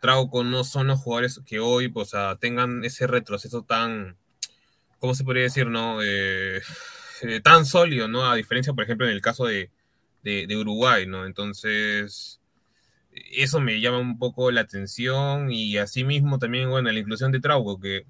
Trauco 0.02 0.44
no 0.44 0.64
son 0.64 0.88
los 0.88 1.00
jugadores 1.00 1.42
que 1.46 1.60
hoy, 1.60 1.90
pues, 1.90 2.12
tengan 2.40 2.84
ese 2.86 3.08
retroceso 3.08 3.64
tan, 3.64 4.18
¿cómo 5.00 5.16
se 5.16 5.24
podría 5.24 5.44
decir, 5.44 5.68
no? 5.68 6.02
Eh, 6.02 6.62
eh, 7.22 7.42
tan 7.42 7.66
sólido, 7.66 8.08
¿no? 8.08 8.30
A 8.30 8.36
diferencia, 8.36 8.74
por 8.74 8.84
ejemplo, 8.84 9.06
en 9.08 9.14
el 9.14 9.22
caso 9.22 9.46
de, 9.46 9.70
Uruguay, 10.56 11.06
¿no? 11.06 11.26
Entonces, 11.26 12.40
eso 13.12 13.60
me 13.60 13.82
llama 13.82 14.00
un 14.00 14.20
poco 14.20 14.52
la 14.52 14.62
atención 14.62 15.52
y 15.52 15.78
asimismo 15.78 16.40
también, 16.40 16.70
bueno, 16.70 16.92
la 16.92 17.00
inclusión 17.00 17.32
de 17.32 17.40
Trauco, 17.40 17.80
que 17.80 18.06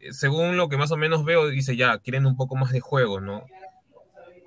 eh, 0.00 0.12
según 0.12 0.56
lo 0.56 0.68
que 0.68 0.76
más 0.76 0.92
o 0.92 0.96
menos 0.96 1.24
veo, 1.24 1.48
dice 1.48 1.76
ya, 1.76 1.98
quieren 1.98 2.26
un 2.26 2.36
poco 2.36 2.56
más 2.56 2.72
de 2.72 2.80
juego, 2.80 3.20
¿no? 3.20 3.46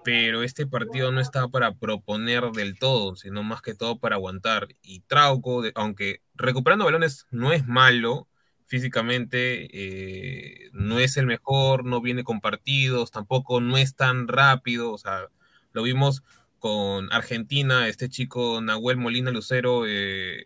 Pero 0.04 0.44
este 0.44 0.66
partido 0.66 1.12
no 1.12 1.20
está 1.22 1.48
para 1.50 1.74
proponer 1.74 2.52
del 2.52 2.80
todo, 2.80 3.16
sino 3.16 3.44
más 3.44 3.62
que 3.62 3.76
todo 3.76 4.00
para 4.00 4.16
aguantar. 4.16 4.68
Y 4.82 5.02
Trauco, 5.02 5.64
aunque 5.76 6.22
recuperando 6.40 6.86
balones 6.86 7.28
no 7.30 7.54
es 7.54 7.68
malo, 7.68 8.28
físicamente 8.66 9.68
eh, 9.74 10.70
no 10.74 11.00
es 11.00 11.18
el 11.18 11.26
mejor, 11.26 11.86
no 11.86 12.02
viene 12.02 12.24
con 12.24 12.42
partidos, 12.42 13.12
tampoco 13.12 13.62
no 13.62 13.78
es 13.78 13.96
tan 13.96 14.28
rápido, 14.28 14.92
o 14.92 14.98
sea, 14.98 15.28
lo 15.74 15.84
vimos 15.84 16.24
con 16.58 17.12
Argentina, 17.12 17.88
este 17.88 18.10
chico 18.10 18.62
Nahuel 18.62 18.98
Molina 18.98 19.32
Lucero 19.32 19.84
eh, 19.88 20.44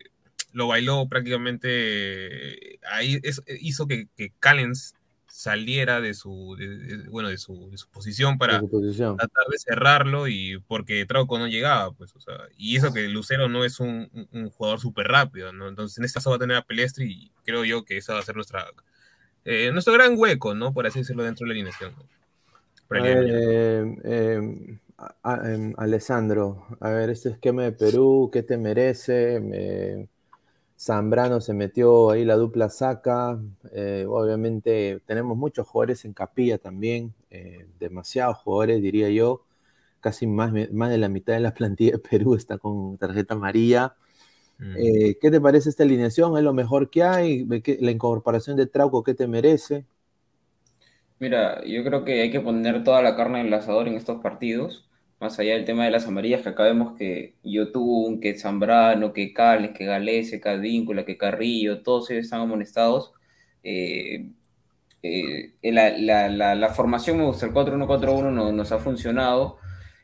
lo 0.52 0.68
bailó 0.68 1.08
prácticamente, 1.08 2.78
ahí 2.90 3.20
hizo 3.60 3.86
que, 3.86 4.08
que 4.16 4.32
Callens 4.38 4.94
saliera 5.34 6.00
de 6.00 6.14
su, 6.14 6.56
bueno, 7.10 7.28
de 7.28 7.38
su, 7.38 7.68
posición 7.90 8.38
para 8.38 8.60
tratar 8.60 9.46
de 9.50 9.58
cerrarlo 9.58 10.28
y 10.28 10.62
porque 10.68 11.04
Trauco 11.06 11.40
no 11.40 11.48
llegaba, 11.48 11.90
pues, 11.90 12.14
o 12.14 12.20
sea, 12.20 12.34
y 12.56 12.76
eso 12.76 12.92
que 12.92 13.08
Lucero 13.08 13.48
no 13.48 13.64
es 13.64 13.80
un, 13.80 14.08
jugador 14.56 14.78
súper 14.78 15.08
rápido, 15.08 15.52
¿no? 15.52 15.68
Entonces 15.68 15.98
en 15.98 16.04
este 16.04 16.18
caso 16.18 16.30
va 16.30 16.36
a 16.36 16.38
tener 16.38 16.56
a 16.56 16.62
Pelestri 16.62 17.10
y 17.10 17.32
creo 17.44 17.64
yo 17.64 17.84
que 17.84 17.96
esa 17.96 18.14
va 18.14 18.20
a 18.20 18.22
ser 18.22 18.36
nuestra, 18.36 18.64
eh, 19.44 19.72
nuestro 19.72 19.92
gran 19.92 20.14
hueco, 20.16 20.54
¿no? 20.54 20.72
Por 20.72 20.86
así 20.86 21.00
decirlo, 21.00 21.24
dentro 21.24 21.44
de 21.44 21.48
la 21.48 21.54
alineación. 21.54 21.94
Eh, 22.92 23.96
em, 24.04 24.78
em, 25.24 25.74
Alessandro, 25.76 26.64
a 26.78 26.90
ver, 26.90 27.10
este 27.10 27.30
esquema 27.30 27.64
de 27.64 27.72
Perú, 27.72 28.30
¿qué 28.32 28.44
te 28.44 28.56
merece? 28.56 29.40
Me 29.40 30.08
Zambrano 30.78 31.40
se 31.40 31.54
metió 31.54 32.10
ahí 32.10 32.24
la 32.24 32.36
dupla 32.36 32.68
saca. 32.68 33.38
Eh, 33.72 34.06
obviamente 34.08 35.00
tenemos 35.06 35.36
muchos 35.36 35.66
jugadores 35.66 36.04
en 36.04 36.12
capilla 36.12 36.58
también, 36.58 37.14
eh, 37.30 37.66
demasiados 37.78 38.38
jugadores 38.38 38.82
diría 38.82 39.08
yo. 39.10 39.42
Casi 40.00 40.26
más, 40.26 40.52
más 40.72 40.90
de 40.90 40.98
la 40.98 41.08
mitad 41.08 41.34
de 41.34 41.40
la 41.40 41.54
plantilla 41.54 41.92
de 41.92 41.98
Perú 41.98 42.34
está 42.34 42.58
con 42.58 42.98
tarjeta 42.98 43.34
amarilla. 43.34 43.94
Mm. 44.58 44.76
Eh, 44.76 45.18
¿Qué 45.20 45.30
te 45.30 45.40
parece 45.40 45.68
esta 45.68 45.84
alineación? 45.84 46.36
¿Es 46.36 46.44
lo 46.44 46.52
mejor 46.52 46.90
que 46.90 47.02
hay? 47.02 47.46
¿La 47.80 47.90
incorporación 47.90 48.56
de 48.56 48.66
Trauco 48.66 49.02
qué 49.02 49.14
te 49.14 49.26
merece? 49.26 49.84
Mira, 51.18 51.64
yo 51.64 51.84
creo 51.84 52.04
que 52.04 52.22
hay 52.22 52.30
que 52.30 52.40
poner 52.40 52.84
toda 52.84 53.00
la 53.00 53.16
carne 53.16 53.40
en 53.40 53.46
el 53.46 53.54
asador 53.54 53.88
en 53.88 53.94
estos 53.94 54.20
partidos 54.20 54.84
más 55.24 55.38
allá 55.38 55.54
del 55.54 55.64
tema 55.64 55.84
de 55.86 55.90
las 55.90 56.06
amarillas, 56.06 56.42
que 56.42 56.50
acá 56.50 56.64
vemos 56.64 56.96
que 56.98 57.36
Yotun, 57.42 58.20
que 58.20 58.38
Zambrano, 58.38 59.14
que 59.14 59.32
Cales, 59.32 59.70
que 59.72 59.86
Galese, 59.86 60.38
que 60.40 60.50
Advíncula, 60.50 61.06
que 61.06 61.16
Carrillo, 61.16 61.82
todos 61.82 62.10
ellos 62.10 62.24
están 62.26 62.42
amonestados. 62.42 63.14
Eh, 63.62 64.30
eh, 65.02 65.54
la, 65.62 66.68
formación 66.74 67.18
me 67.18 67.24
gusta, 67.24 67.46
el 67.46 67.52
4-1-4-1 67.54 68.32
no, 68.32 68.52
nos 68.52 68.70
ha 68.72 68.78
funcionado. 68.78 69.58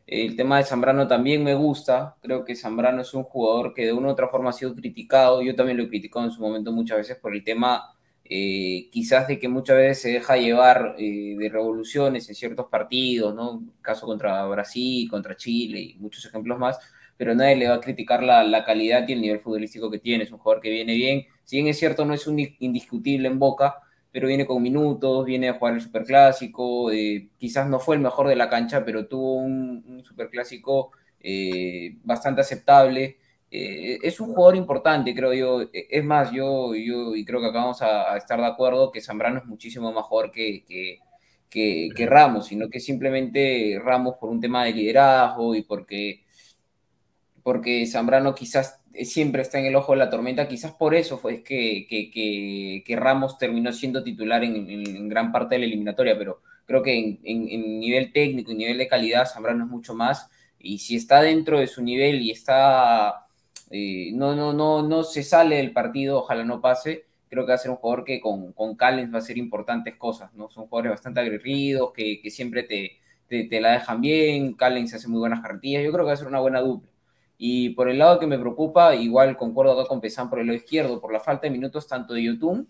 El 0.06 0.36
tema 0.36 0.56
de 0.56 0.64
Zambrano 0.64 1.06
también 1.06 1.44
me 1.44 1.54
gusta. 1.54 2.16
Creo 2.22 2.44
que 2.46 2.56
Zambrano 2.56 3.02
es 3.02 3.12
un 3.12 3.24
jugador 3.24 3.74
que 3.74 3.84
de 3.86 3.92
una 3.92 4.08
u 4.08 4.10
otra 4.12 4.28
forma 4.28 4.50
ha 4.50 4.54
sido 4.54 4.74
criticado. 4.74 5.42
Yo 5.42 5.54
también 5.54 5.76
lo 5.76 5.84
he 5.84 5.88
criticado 5.88 6.24
en 6.24 6.32
su 6.32 6.40
momento 6.40 6.72
muchas 6.72 6.96
veces 6.96 7.18
por 7.18 7.34
el 7.34 7.44
tema 7.44 7.94
eh, 8.32 8.88
quizás 8.92 9.26
de 9.26 9.40
que 9.40 9.48
muchas 9.48 9.76
veces 9.76 10.02
se 10.02 10.10
deja 10.12 10.36
llevar 10.36 10.94
eh, 10.98 11.34
de 11.36 11.48
revoluciones 11.48 12.28
en 12.28 12.36
ciertos 12.36 12.66
partidos, 12.66 13.34
¿no? 13.34 13.64
Caso 13.82 14.06
contra 14.06 14.46
Brasil, 14.46 15.10
contra 15.10 15.36
Chile 15.36 15.80
y 15.80 15.96
muchos 15.98 16.24
ejemplos 16.26 16.56
más, 16.56 16.78
pero 17.16 17.34
nadie 17.34 17.56
le 17.56 17.68
va 17.68 17.74
a 17.74 17.80
criticar 17.80 18.22
la, 18.22 18.64
calidad 18.64 19.08
y 19.08 19.14
el 19.14 19.20
nivel 19.20 19.40
futbolístico 19.40 19.90
que 19.90 19.98
tiene. 19.98 20.22
Es 20.24 20.30
un 20.30 20.38
jugador 20.38 20.62
que 20.62 20.70
viene 20.70 20.94
bien, 20.94 21.26
si 21.42 21.56
bien 21.56 21.66
es 21.66 21.78
cierto, 21.80 22.04
no 22.04 22.14
es 22.14 22.28
un 22.28 22.38
indiscutible 22.60 23.26
en 23.26 23.40
boca, 23.40 23.80
pero 24.12 24.28
viene 24.28 24.46
con 24.46 24.62
minutos, 24.62 25.26
viene 25.26 25.48
a 25.48 25.54
jugar 25.54 25.74
el 25.74 25.80
superclásico, 25.80 26.92
eh, 26.92 27.30
quizás 27.36 27.68
no 27.68 27.80
fue 27.80 27.96
el 27.96 28.02
mejor 28.02 28.28
de 28.28 28.36
la 28.36 28.48
cancha, 28.48 28.84
pero 28.84 29.08
tuvo 29.08 29.34
un, 29.34 29.84
un 29.88 30.04
superclásico 30.04 30.92
bastante 32.04 32.42
aceptable. 32.42 33.18
Eh, 33.50 33.98
es 34.02 34.20
un 34.20 34.32
jugador 34.32 34.56
importante, 34.56 35.14
creo 35.14 35.32
yo. 35.34 35.62
E, 35.62 35.88
es 35.90 36.04
más, 36.04 36.30
yo, 36.32 36.74
yo 36.74 37.16
y 37.16 37.24
creo 37.24 37.40
que 37.40 37.46
acá 37.46 37.58
vamos 37.58 37.82
a, 37.82 38.16
estar 38.16 38.40
de 38.40 38.46
acuerdo 38.46 38.92
que 38.92 39.00
Zambrano 39.00 39.38
es 39.40 39.46
muchísimo 39.46 39.92
mejor 39.92 40.30
que, 40.30 40.64
que, 40.68 41.90
que, 41.94 42.06
Ramos, 42.06 42.46
sino 42.46 42.68
que 42.70 42.80
simplemente 42.80 43.80
Ramos 43.82 44.16
por 44.20 44.30
un 44.30 44.40
tema 44.40 44.64
de 44.64 44.72
liderazgo 44.72 45.54
y 45.56 45.62
porque, 45.62 46.22
porque 47.42 47.86
Zambrano 47.86 48.34
quizás 48.34 48.80
siempre 49.04 49.42
está 49.42 49.58
en 49.58 49.66
el 49.66 49.76
ojo 49.76 49.92
de 49.92 49.98
la 49.98 50.10
tormenta, 50.10 50.48
quizás 50.48 50.72
por 50.72 50.94
eso 50.94 51.18
fue 51.18 51.42
que, 51.42 51.86
que 51.88 52.96
Ramos 52.96 53.38
terminó 53.38 53.72
siendo 53.72 54.04
titular 54.04 54.44
en, 54.44 55.08
gran 55.08 55.32
parte 55.32 55.56
de 55.56 55.60
la 55.60 55.66
eliminatoria, 55.66 56.16
pero 56.18 56.40
creo 56.66 56.82
que 56.82 56.96
en, 56.98 57.18
en 57.24 57.80
nivel 57.80 58.12
técnico 58.12 58.52
y 58.52 58.54
nivel 58.56 58.78
de 58.78 58.88
calidad 58.88 59.26
Zambrano 59.26 59.64
es 59.64 59.70
mucho 59.70 59.94
más. 59.94 60.28
Y 60.58 60.78
si 60.78 60.96
está 60.96 61.22
dentro 61.22 61.58
de 61.58 61.66
su 61.66 61.82
nivel 61.82 62.20
y 62.20 62.30
está 62.30 63.29
eh, 63.70 64.10
no, 64.14 64.34
no, 64.34 64.52
no, 64.52 64.82
no 64.82 65.04
se 65.04 65.22
sale 65.22 65.56
del 65.56 65.72
partido, 65.72 66.18
ojalá 66.18 66.44
no 66.44 66.60
pase. 66.60 67.06
Creo 67.28 67.44
que 67.44 67.50
va 67.50 67.54
a 67.54 67.58
ser 67.58 67.70
un 67.70 67.76
jugador 67.76 68.04
que 68.04 68.20
con, 68.20 68.52
con 68.52 68.76
Callens 68.76 69.12
va 69.12 69.16
a 69.16 69.20
hacer 69.20 69.38
importantes 69.38 69.96
cosas, 69.96 70.34
¿no? 70.34 70.50
Son 70.50 70.66
jugadores 70.66 70.92
bastante 70.92 71.20
aguerridos, 71.20 71.92
que, 71.92 72.20
que 72.20 72.30
siempre 72.30 72.64
te, 72.64 72.98
te, 73.28 73.60
la 73.60 73.72
dejan 73.72 74.00
bien. 74.00 74.54
Callens 74.54 74.94
hace 74.94 75.08
muy 75.08 75.20
buenas 75.20 75.40
cartillas. 75.40 75.84
Yo 75.84 75.92
creo 75.92 76.04
que 76.04 76.08
va 76.08 76.14
a 76.14 76.16
ser 76.16 76.26
una 76.26 76.40
buena 76.40 76.60
dupla. 76.60 76.90
Y 77.38 77.70
por 77.70 77.88
el 77.88 77.98
lado 77.98 78.18
que 78.18 78.26
me 78.26 78.38
preocupa, 78.38 78.94
igual 78.96 79.36
concuerdo 79.36 79.72
acá 79.72 79.88
con 79.88 80.00
Pesan 80.00 80.28
por 80.28 80.40
el 80.40 80.48
lado 80.48 80.56
izquierdo, 80.56 81.00
por 81.00 81.12
la 81.12 81.20
falta 81.20 81.46
de 81.46 81.50
minutos 81.50 81.86
tanto 81.86 82.14
de 82.14 82.24
Yotun 82.24 82.68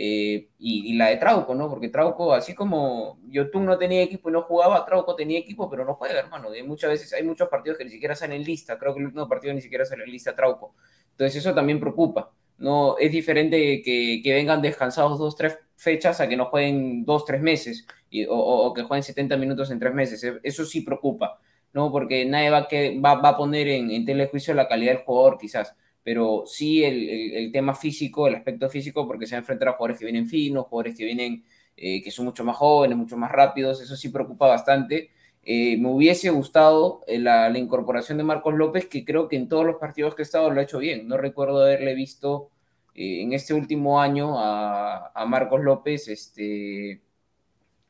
eh, 0.00 0.50
y, 0.60 0.94
la 0.94 1.08
de 1.08 1.16
Trauco, 1.16 1.56
¿no? 1.56 1.68
Porque 1.68 1.88
Trauco, 1.88 2.32
así 2.32 2.54
como 2.54 3.18
Yotun 3.30 3.66
no 3.66 3.76
tenía 3.76 4.00
equipo 4.00 4.28
y 4.28 4.32
no 4.32 4.42
jugaba, 4.42 4.86
Trauco 4.86 5.16
tenía 5.16 5.40
equipo, 5.40 5.68
pero 5.68 5.84
no 5.84 5.94
juega, 5.94 6.20
hermano. 6.20 6.52
De 6.52 6.62
muchas 6.62 6.90
veces 6.90 7.12
hay 7.14 7.24
muchos 7.24 7.48
partidos 7.48 7.76
que 7.78 7.84
ni 7.84 7.90
siquiera 7.90 8.14
salen 8.14 8.36
en 8.36 8.46
lista. 8.46 8.78
Creo 8.78 8.94
que 8.94 9.00
el 9.00 9.06
último 9.06 9.28
partido 9.28 9.52
ni 9.54 9.60
siquiera 9.60 9.84
sale 9.84 10.04
en 10.04 10.12
lista 10.12 10.36
Trauco. 10.36 10.76
Entonces 11.10 11.34
eso 11.44 11.52
también 11.52 11.80
preocupa. 11.80 12.30
No, 12.58 12.96
es 12.96 13.10
diferente 13.10 13.82
que, 13.82 14.20
que 14.22 14.34
vengan 14.34 14.62
descansados 14.62 15.18
dos, 15.18 15.34
tres 15.34 15.58
fechas 15.76 16.20
a 16.20 16.28
que 16.28 16.36
no 16.36 16.44
jueguen 16.46 17.04
dos, 17.04 17.24
tres 17.24 17.40
meses 17.40 17.84
y, 18.08 18.24
o, 18.28 18.72
que 18.74 18.84
jueguen 18.84 19.02
70 19.02 19.36
minutos 19.36 19.68
en 19.72 19.80
tres 19.80 19.94
meses. 19.94 20.22
E, 20.22 20.38
eso 20.44 20.64
sí 20.64 20.82
preocupa, 20.82 21.40
¿no? 21.72 21.90
Porque 21.90 22.24
nadie 22.24 22.50
va, 22.50 22.68
que, 22.68 23.00
va, 23.00 23.16
va 23.16 23.30
a 23.30 23.36
poner 23.36 23.66
en, 23.66 23.90
en 23.90 24.04
telejuicio 24.04 24.54
la 24.54 24.68
calidad 24.68 24.92
del 24.92 25.02
jugador, 25.02 25.38
quizás, 25.38 25.74
pero 26.08 26.44
sí 26.46 26.82
el, 26.82 27.06
el, 27.34 27.52
tema 27.52 27.74
físico, 27.74 28.26
el 28.26 28.36
aspecto 28.36 28.70
físico, 28.70 29.06
porque 29.06 29.26
se 29.26 29.34
va 29.34 29.40
a 29.40 29.40
enfrentar 29.40 29.68
a 29.68 29.72
jugadores 29.72 29.98
que 29.98 30.06
vienen 30.06 30.26
finos, 30.26 30.64
jugadores 30.64 30.96
que 30.96 31.04
vienen, 31.04 31.44
eh, 31.76 32.02
que 32.02 32.10
son 32.10 32.24
mucho 32.24 32.44
más 32.44 32.56
jóvenes, 32.56 32.96
mucho 32.96 33.18
más 33.18 33.30
rápidos, 33.30 33.82
eso 33.82 33.94
sí 33.94 34.08
preocupa 34.08 34.46
bastante. 34.46 35.10
Eh, 35.42 35.76
me 35.76 35.90
hubiese 35.90 36.30
gustado 36.30 37.02
eh, 37.06 37.18
la, 37.18 37.50
incorporación 37.58 38.16
de 38.16 38.24
Marcos 38.24 38.54
López, 38.54 38.86
que 38.86 39.04
creo 39.04 39.28
que 39.28 39.36
en 39.36 39.50
todos 39.50 39.66
los 39.66 39.76
partidos 39.76 40.14
que 40.14 40.22
ha 40.22 40.24
estado 40.24 40.50
lo 40.50 40.58
ha 40.60 40.62
hecho 40.62 40.78
bien. 40.78 41.06
No 41.08 41.18
recuerdo 41.18 41.60
haberle 41.60 41.94
visto 41.94 42.52
en 42.94 43.34
este 43.34 43.52
último 43.52 44.00
año 44.00 44.38
a, 44.38 45.12
a, 45.14 45.26
Marcos 45.26 45.60
López 45.60 46.08
este, 46.08 47.02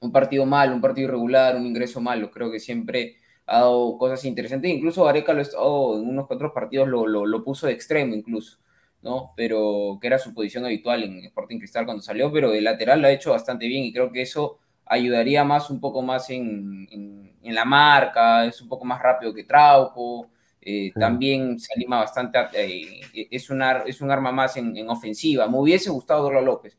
un 0.01 0.11
partido 0.11 0.45
mal, 0.45 0.73
un 0.73 0.81
partido 0.81 1.07
irregular, 1.07 1.55
un 1.55 1.67
ingreso 1.67 2.01
malo. 2.01 2.33
Creo 2.33 2.51
que 2.51 2.59
siempre 2.59 3.18
ha 3.49 3.61
dado 3.61 3.99
cosas 3.99 4.25
interesantes. 4.25 4.71
Incluso 4.71 5.05
Gareca 5.05 5.33
lo 5.33 5.41
ha 5.41 5.43
estado 5.43 5.99
en 5.99 6.09
unos 6.09 6.27
cuatro 6.27 6.53
partidos, 6.53 6.89
lo, 6.89 7.07
lo, 7.07 7.27
lo, 7.27 7.45
puso 7.45 7.67
de 7.67 7.73
extremo 7.73 8.15
incluso, 8.15 8.59
¿no? 9.03 9.33
Pero 9.37 9.99
que 10.01 10.07
era 10.07 10.19
su 10.19 10.35
posición 10.35 10.65
habitual 10.65 11.03
en 11.05 11.25
Sporting 11.25 11.59
Cristal 11.59 11.85
cuando 11.87 12.03
salió, 12.03 12.33
pero 12.33 12.51
de 12.51 12.61
lateral 12.61 13.01
lo 13.01 13.09
ha 13.09 13.13
hecho 13.13 13.31
bastante 13.33 13.67
bien 13.67 13.85
y 13.85 13.93
creo 13.93 14.13
que 14.13 14.23
eso 14.23 14.59
ayudaría 14.87 15.45
más, 15.45 15.71
un 15.71 15.81
poco 15.81 16.03
más 16.03 16.31
en, 16.31 16.87
en, 16.91 17.37
en 17.43 17.55
la 17.55 17.65
marca, 17.65 18.47
es 18.47 18.61
un 18.61 18.69
poco 18.69 18.85
más 18.85 19.03
rápido 19.03 19.35
que 19.35 19.45
Trauco, 19.45 20.31
eh, 20.61 20.91
sí. 20.93 21.01
también 21.01 21.59
se 21.59 21.73
anima 21.75 21.99
bastante, 21.99 22.39
eh, 22.55 23.01
es, 23.31 23.51
una, 23.51 23.83
es 23.87 24.01
un 24.01 24.11
arma 24.11 24.33
más 24.33 24.57
en, 24.57 24.77
en, 24.77 24.89
ofensiva. 24.91 25.49
Me 25.49 25.59
hubiese 25.59 25.91
gustado 25.91 26.25
Dorlo 26.25 26.43
López. 26.43 26.79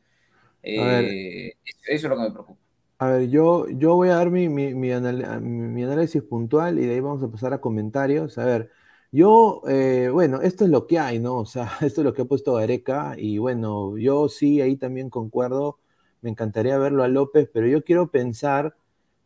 Eh, 0.62 1.54
eso 1.64 1.80
es 1.86 2.02
lo 2.04 2.16
que 2.16 2.22
me 2.22 2.30
preocupa. 2.30 2.60
A 3.00 3.06
ver, 3.08 3.30
yo, 3.30 3.66
yo 3.70 3.94
voy 3.96 4.10
a 4.10 4.16
dar 4.16 4.30
mi, 4.30 4.50
mi, 4.50 4.92
análisis 4.92 6.22
puntual 6.22 6.78
y 6.78 6.84
de 6.86 6.94
ahí 6.94 7.00
vamos 7.00 7.22
a 7.22 7.28
pasar 7.28 7.54
a 7.54 7.60
comentarios. 7.60 8.36
A 8.36 8.44
ver, 8.44 8.70
yo, 9.10 9.62
eh, 9.68 10.10
bueno, 10.12 10.42
esto 10.42 10.64
es 10.64 10.70
lo 10.70 10.86
que 10.86 10.98
hay, 10.98 11.18
¿no? 11.18 11.36
O 11.38 11.46
sea, 11.46 11.70
esto 11.80 12.02
es 12.02 12.04
lo 12.04 12.12
que 12.12 12.22
ha 12.22 12.24
puesto 12.26 12.54
Gareca 12.54 13.14
y 13.16 13.38
bueno, 13.38 13.96
yo 13.96 14.28
sí, 14.28 14.60
ahí 14.60 14.76
también 14.76 15.08
concuerdo. 15.08 15.78
Me 16.20 16.28
encantaría 16.30 16.76
verlo 16.78 17.02
a 17.02 17.08
López, 17.08 17.48
pero 17.52 17.66
yo 17.66 17.82
quiero 17.84 18.10
pensar 18.10 18.76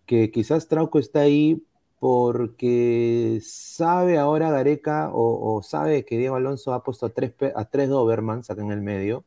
que 0.07 0.31
quizás 0.31 0.69
Trauco 0.69 1.01
está 1.01 1.21
ahí 1.23 1.67
porque 1.99 3.41
sabe 3.43 4.19
ahora 4.19 4.51
Gareca 4.51 5.11
o, 5.13 5.57
o, 5.57 5.63
sabe 5.63 6.05
que 6.05 6.19
Diego 6.19 6.37
Alonso 6.37 6.75
ha 6.75 6.85
puesto 6.85 7.07
a 7.07 7.11
tres, 7.11 7.35
a 7.57 7.65
tres 7.71 7.89
Dobermans 7.89 8.51
acá 8.51 8.63
en 8.63 8.71
el 8.73 8.83
medio 8.83 9.25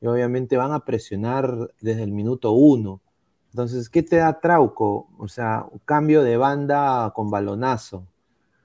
y 0.00 0.06
obviamente 0.08 0.56
van 0.58 0.72
a 0.72 0.84
presionar 0.84 1.72
desde 1.80 2.02
el 2.04 2.12
minuto 2.12 2.52
uno. 2.52 3.00
Entonces, 3.50 3.88
¿qué 3.88 4.02
te 4.02 4.16
da 4.16 4.40
Trauco? 4.40 5.08
O 5.18 5.28
sea, 5.28 5.66
un 5.70 5.80
cambio 5.84 6.22
de 6.22 6.36
banda 6.36 7.12
con 7.14 7.30
balonazo 7.30 8.06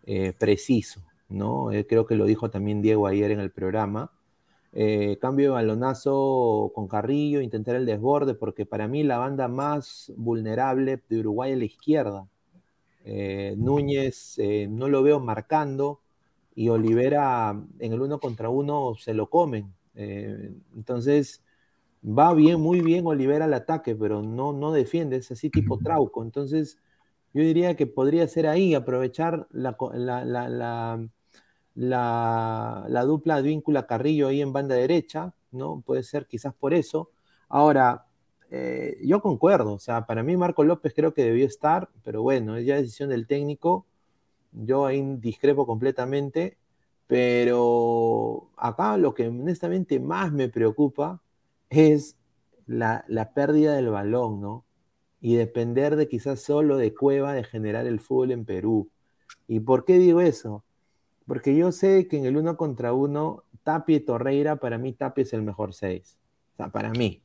eh, 0.06 0.34
preciso, 0.38 1.02
¿no? 1.30 1.72
Eh, 1.72 1.88
creo 1.88 2.06
que 2.06 2.16
lo 2.16 2.26
dijo 2.26 2.52
también 2.52 2.82
Diego 2.82 3.08
ayer 3.08 3.32
en 3.32 3.40
el 3.40 3.52
programa. 3.52 4.12
Eh, 4.74 5.18
cambio 5.20 5.48
de 5.48 5.54
balonazo 5.54 6.72
con 6.76 6.88
Carrillo, 6.88 7.42
intentar 7.42 7.76
el 7.76 7.86
desborde, 7.86 8.36
porque 8.36 8.66
para 8.66 8.88
mí 8.88 9.04
la 9.04 9.18
banda 9.18 9.48
más 9.48 10.12
vulnerable 10.18 11.02
de 11.10 11.20
Uruguay 11.20 11.54
es 11.54 11.58
la 11.58 11.66
izquierda 11.66 12.28
eh, 13.06 13.56
Núñez 13.58 14.38
no 14.70 14.90
lo 14.90 15.04
veo 15.04 15.20
marcando 15.20 16.02
y 16.56 16.70
Olivera 16.70 17.56
en 17.80 17.94
el 17.94 18.02
uno 18.02 18.20
contra 18.20 18.50
uno 18.50 18.96
se 18.96 19.14
lo 19.14 19.30
comen. 19.30 19.74
Entonces 19.96 21.45
va 22.06 22.34
bien, 22.34 22.62
muy 22.62 22.82
bien 22.82 23.06
Olivera 23.08 23.46
al 23.46 23.54
ataque, 23.54 23.96
pero 23.96 24.22
no, 24.22 24.54
no 24.54 24.72
defiende, 24.72 25.18
es 25.18 25.32
así 25.32 25.50
tipo 25.50 25.78
Trauco. 25.80 26.24
Entonces 26.24 26.78
yo 27.34 27.42
diría 27.42 27.76
que 27.76 27.88
podría 27.88 28.28
ser 28.28 28.48
ahí, 28.48 28.76
aprovechar 28.76 29.48
la, 29.52 29.76
la, 29.94 30.24
la, 30.24 31.10
la, 31.76 32.86
la 32.88 33.04
dupla 33.04 33.42
víncula 33.42 33.88
Carrillo 33.88 34.28
ahí 34.28 34.42
en 34.42 34.54
banda 34.54 34.76
derecha, 34.76 35.34
¿no? 35.52 35.82
Puede 35.86 36.04
ser 36.04 36.28
quizás 36.28 36.54
por 36.54 36.74
eso. 36.74 37.12
Ahora, 37.50 38.06
eh, 38.52 38.98
yo 39.04 39.22
concuerdo, 39.22 39.74
o 39.74 39.80
sea, 39.80 40.06
para 40.06 40.24
mí 40.24 40.38
Marco 40.38 40.64
López 40.64 40.94
creo 40.96 41.14
que 41.14 41.24
debió 41.24 41.46
estar, 41.46 41.90
pero 42.04 42.22
bueno, 42.22 42.56
es 42.56 42.66
ya 42.66 42.76
decisión 42.76 43.10
del 43.10 43.28
técnico, 43.28 43.86
yo 44.52 44.86
ahí 44.86 45.02
discrepo 45.18 45.66
completamente, 45.66 46.58
pero 47.08 48.50
acá 48.56 48.98
lo 48.98 49.14
que 49.14 49.28
honestamente 49.28 50.00
más 50.00 50.32
me 50.32 50.50
preocupa 50.50 51.22
es 51.70 52.16
la, 52.68 53.06
la 53.08 53.34
pérdida 53.34 53.76
del 53.76 53.90
balón, 53.90 54.42
¿no? 54.42 54.66
Y 55.22 55.36
depender 55.36 55.96
de 55.96 56.08
quizás 56.08 56.42
solo 56.42 56.78
de 56.78 56.94
Cueva 56.94 57.34
de 57.34 57.44
generar 57.44 57.88
el 57.88 58.00
fútbol 58.00 58.32
en 58.32 58.46
Perú. 58.46 58.90
¿Y 59.48 59.60
por 59.60 59.86
qué 59.86 59.98
digo 59.98 60.22
eso? 60.22 60.64
Porque 61.28 61.56
yo 61.56 61.72
sé 61.72 62.08
que 62.08 62.18
en 62.18 62.26
el 62.26 62.38
uno 62.38 62.58
contra 62.58 62.94
uno, 62.94 63.44
Tapia 63.64 63.98
y 63.98 64.00
Torreira, 64.02 64.58
para 64.58 64.78
mí 64.78 64.94
Tapia 64.94 65.24
es 65.24 65.34
el 65.34 65.42
mejor 65.42 65.74
seis. 65.74 66.18
O 66.54 66.58
sea, 66.58 66.70
para 66.70 66.92
mí. 66.92 67.22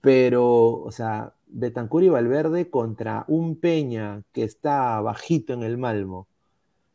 Pero, 0.00 0.80
o 0.82 0.90
sea, 0.92 1.34
Betancur 1.46 2.02
y 2.02 2.08
Valverde 2.08 2.70
contra 2.70 3.24
un 3.28 3.56
Peña 3.56 4.22
que 4.32 4.44
está 4.44 5.00
bajito 5.00 5.52
en 5.52 5.62
el 5.62 5.78
Malmo, 5.78 6.28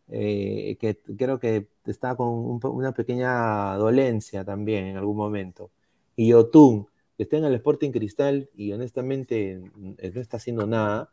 eh, 0.10 0.78
que 0.80 1.00
creo 1.18 1.40
que 1.40 1.68
está 1.86 2.16
con 2.16 2.30
un, 2.30 2.60
una 2.64 2.94
pequeña 2.94 3.76
dolencia 3.76 4.46
también 4.46 4.86
en 4.86 4.98
algún 4.98 5.18
momento, 5.18 5.72
y 6.16 6.34
Otún, 6.34 6.88
que 7.18 7.24
está 7.24 7.38
en 7.38 7.46
el 7.46 7.56
Sporting 7.56 7.92
Cristal 7.92 8.50
y 8.56 8.72
honestamente 8.74 9.62
no 9.76 9.96
está 10.00 10.38
haciendo 10.38 10.66
nada, 10.68 11.12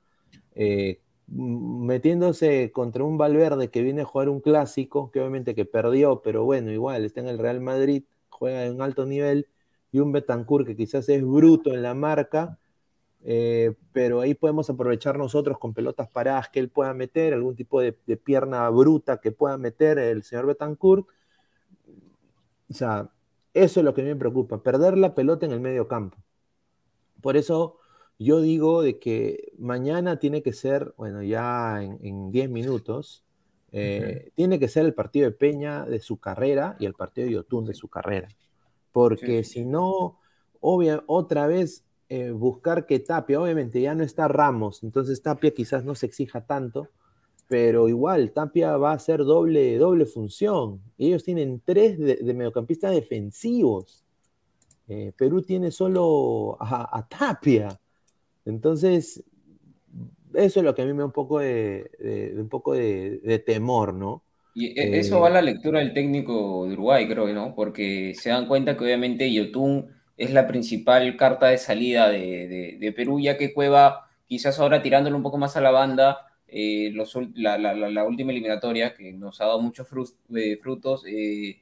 eh, 0.54 1.00
metiéndose 1.26 2.72
contra 2.72 3.04
un 3.04 3.16
Valverde 3.16 3.70
que 3.70 3.82
viene 3.82 4.02
a 4.02 4.04
jugar 4.04 4.28
un 4.28 4.40
clásico, 4.40 5.10
que 5.10 5.20
obviamente 5.20 5.54
que 5.54 5.64
perdió, 5.64 6.22
pero 6.22 6.44
bueno, 6.44 6.72
igual 6.72 7.04
está 7.04 7.20
en 7.20 7.28
el 7.28 7.38
Real 7.38 7.60
Madrid, 7.60 8.04
juega 8.28 8.64
en 8.64 8.74
un 8.74 8.82
alto 8.82 9.06
nivel 9.06 9.46
y 9.92 10.00
un 10.00 10.12
Betancourt 10.12 10.66
que 10.66 10.76
quizás 10.76 11.08
es 11.08 11.24
bruto 11.24 11.72
en 11.72 11.82
la 11.82 11.94
marca, 11.94 12.58
eh, 13.22 13.74
pero 13.92 14.20
ahí 14.20 14.34
podemos 14.34 14.70
aprovechar 14.70 15.18
nosotros 15.18 15.58
con 15.58 15.74
pelotas 15.74 16.08
paradas 16.08 16.48
que 16.48 16.58
él 16.58 16.70
pueda 16.70 16.94
meter, 16.94 17.34
algún 17.34 17.54
tipo 17.54 17.80
de, 17.80 17.96
de 18.06 18.16
pierna 18.16 18.68
bruta 18.70 19.20
que 19.20 19.30
pueda 19.30 19.58
meter 19.58 19.98
el 19.98 20.22
señor 20.22 20.46
Betancourt. 20.46 21.06
O 22.70 22.74
sea, 22.74 23.10
eso 23.54 23.80
es 23.80 23.84
lo 23.84 23.94
que 23.94 24.02
me 24.02 24.16
preocupa, 24.16 24.62
perder 24.62 24.96
la 24.96 25.14
pelota 25.14 25.46
en 25.46 25.52
el 25.52 25.60
medio 25.60 25.88
campo. 25.88 26.18
Por 27.20 27.36
eso 27.36 27.78
yo 28.18 28.40
digo 28.40 28.82
de 28.82 28.98
que 28.98 29.52
mañana 29.58 30.18
tiene 30.18 30.42
que 30.42 30.52
ser, 30.52 30.94
bueno, 30.96 31.22
ya 31.22 31.82
en 31.82 32.30
10 32.30 32.50
minutos, 32.50 33.24
eh, 33.72 34.00
uh 34.02 34.28
-huh. 34.28 34.32
tiene 34.34 34.58
que 34.58 34.68
ser 34.68 34.84
el 34.84 34.94
partido 34.94 35.30
de 35.30 35.36
Peña 35.36 35.84
de 35.84 36.00
su 36.00 36.18
carrera 36.18 36.76
y 36.80 36.86
el 36.86 36.94
partido 36.94 37.26
de 37.26 37.34
Yotun 37.34 37.64
de 37.64 37.74
su 37.74 37.88
carrera 37.88 38.28
porque 38.92 39.44
sí. 39.44 39.52
si 39.52 39.64
no, 39.64 40.18
obvia, 40.60 41.02
otra 41.06 41.46
vez 41.46 41.84
eh, 42.08 42.30
buscar 42.30 42.86
que 42.86 42.98
Tapia, 42.98 43.40
obviamente 43.40 43.80
ya 43.80 43.94
no 43.94 44.02
está 44.02 44.28
Ramos, 44.28 44.82
entonces 44.82 45.22
Tapia 45.22 45.52
quizás 45.52 45.84
no 45.84 45.94
se 45.94 46.06
exija 46.06 46.46
tanto, 46.46 46.88
pero 47.50 47.88
igual 47.88 48.30
Tapia 48.30 48.76
va 48.76 48.92
a 48.92 48.94
hacer 48.94 49.24
doble, 49.24 49.76
doble 49.76 50.06
función. 50.06 50.80
Ellos 50.96 51.24
tienen 51.24 51.60
tres 51.64 51.98
de, 51.98 52.14
de 52.14 52.32
mediocampistas 52.32 52.92
defensivos. 52.92 54.04
Eh, 54.86 55.10
Perú 55.18 55.42
tiene 55.42 55.72
solo 55.72 56.56
a, 56.60 56.96
a, 56.96 57.08
Tapia. 57.08 57.76
Entonces, 58.44 59.24
eso 60.32 60.60
es 60.60 60.64
lo 60.64 60.76
que 60.76 60.82
a 60.82 60.84
mí 60.84 60.92
me 60.92 61.00
da 61.00 61.06
un 61.06 61.10
poco 61.10 61.40
de, 61.40 61.90
de, 61.98 62.34
de 62.34 62.40
un 62.40 62.48
poco 62.48 62.72
de, 62.72 63.42
temor, 63.44 63.94
¿no? 63.94 64.22
Y 64.54 64.78
e, 64.78 65.00
eso 65.00 65.16
eh, 65.16 65.20
va 65.20 65.26
a 65.26 65.30
la 65.30 65.42
lectura 65.42 65.80
del 65.80 65.92
técnico 65.92 66.66
de 66.68 66.74
Uruguay, 66.74 67.08
creo, 67.08 67.26
¿no? 67.32 67.56
Porque 67.56 68.14
se 68.14 68.30
dan 68.30 68.46
cuenta 68.46 68.76
que 68.76 68.84
obviamente 68.84 69.32
Yotun 69.32 69.88
es 70.16 70.32
la 70.32 70.46
principal 70.46 71.16
carta 71.16 71.48
de 71.48 71.58
salida 71.58 72.08
de, 72.08 72.94
Perú, 72.94 73.18
ya 73.18 73.36
que 73.36 73.52
Cueva, 73.52 74.08
quizás 74.28 74.60
ahora 74.60 74.82
tirándole 74.82 75.16
un 75.16 75.24
poco 75.24 75.36
más 75.36 75.56
a 75.56 75.60
la 75.60 75.72
banda, 75.72 76.29
eh, 76.52 76.90
los, 76.92 77.14
la, 77.34 77.58
la, 77.58 77.74
la, 77.74 78.04
última 78.04 78.32
eliminatoria, 78.32 78.94
que 78.94 79.12
nos 79.12 79.40
ha 79.40 79.46
dado 79.46 79.60
muchos 79.60 79.86
eh, 80.34 80.56
frutos, 80.56 81.04
eh, 81.06 81.60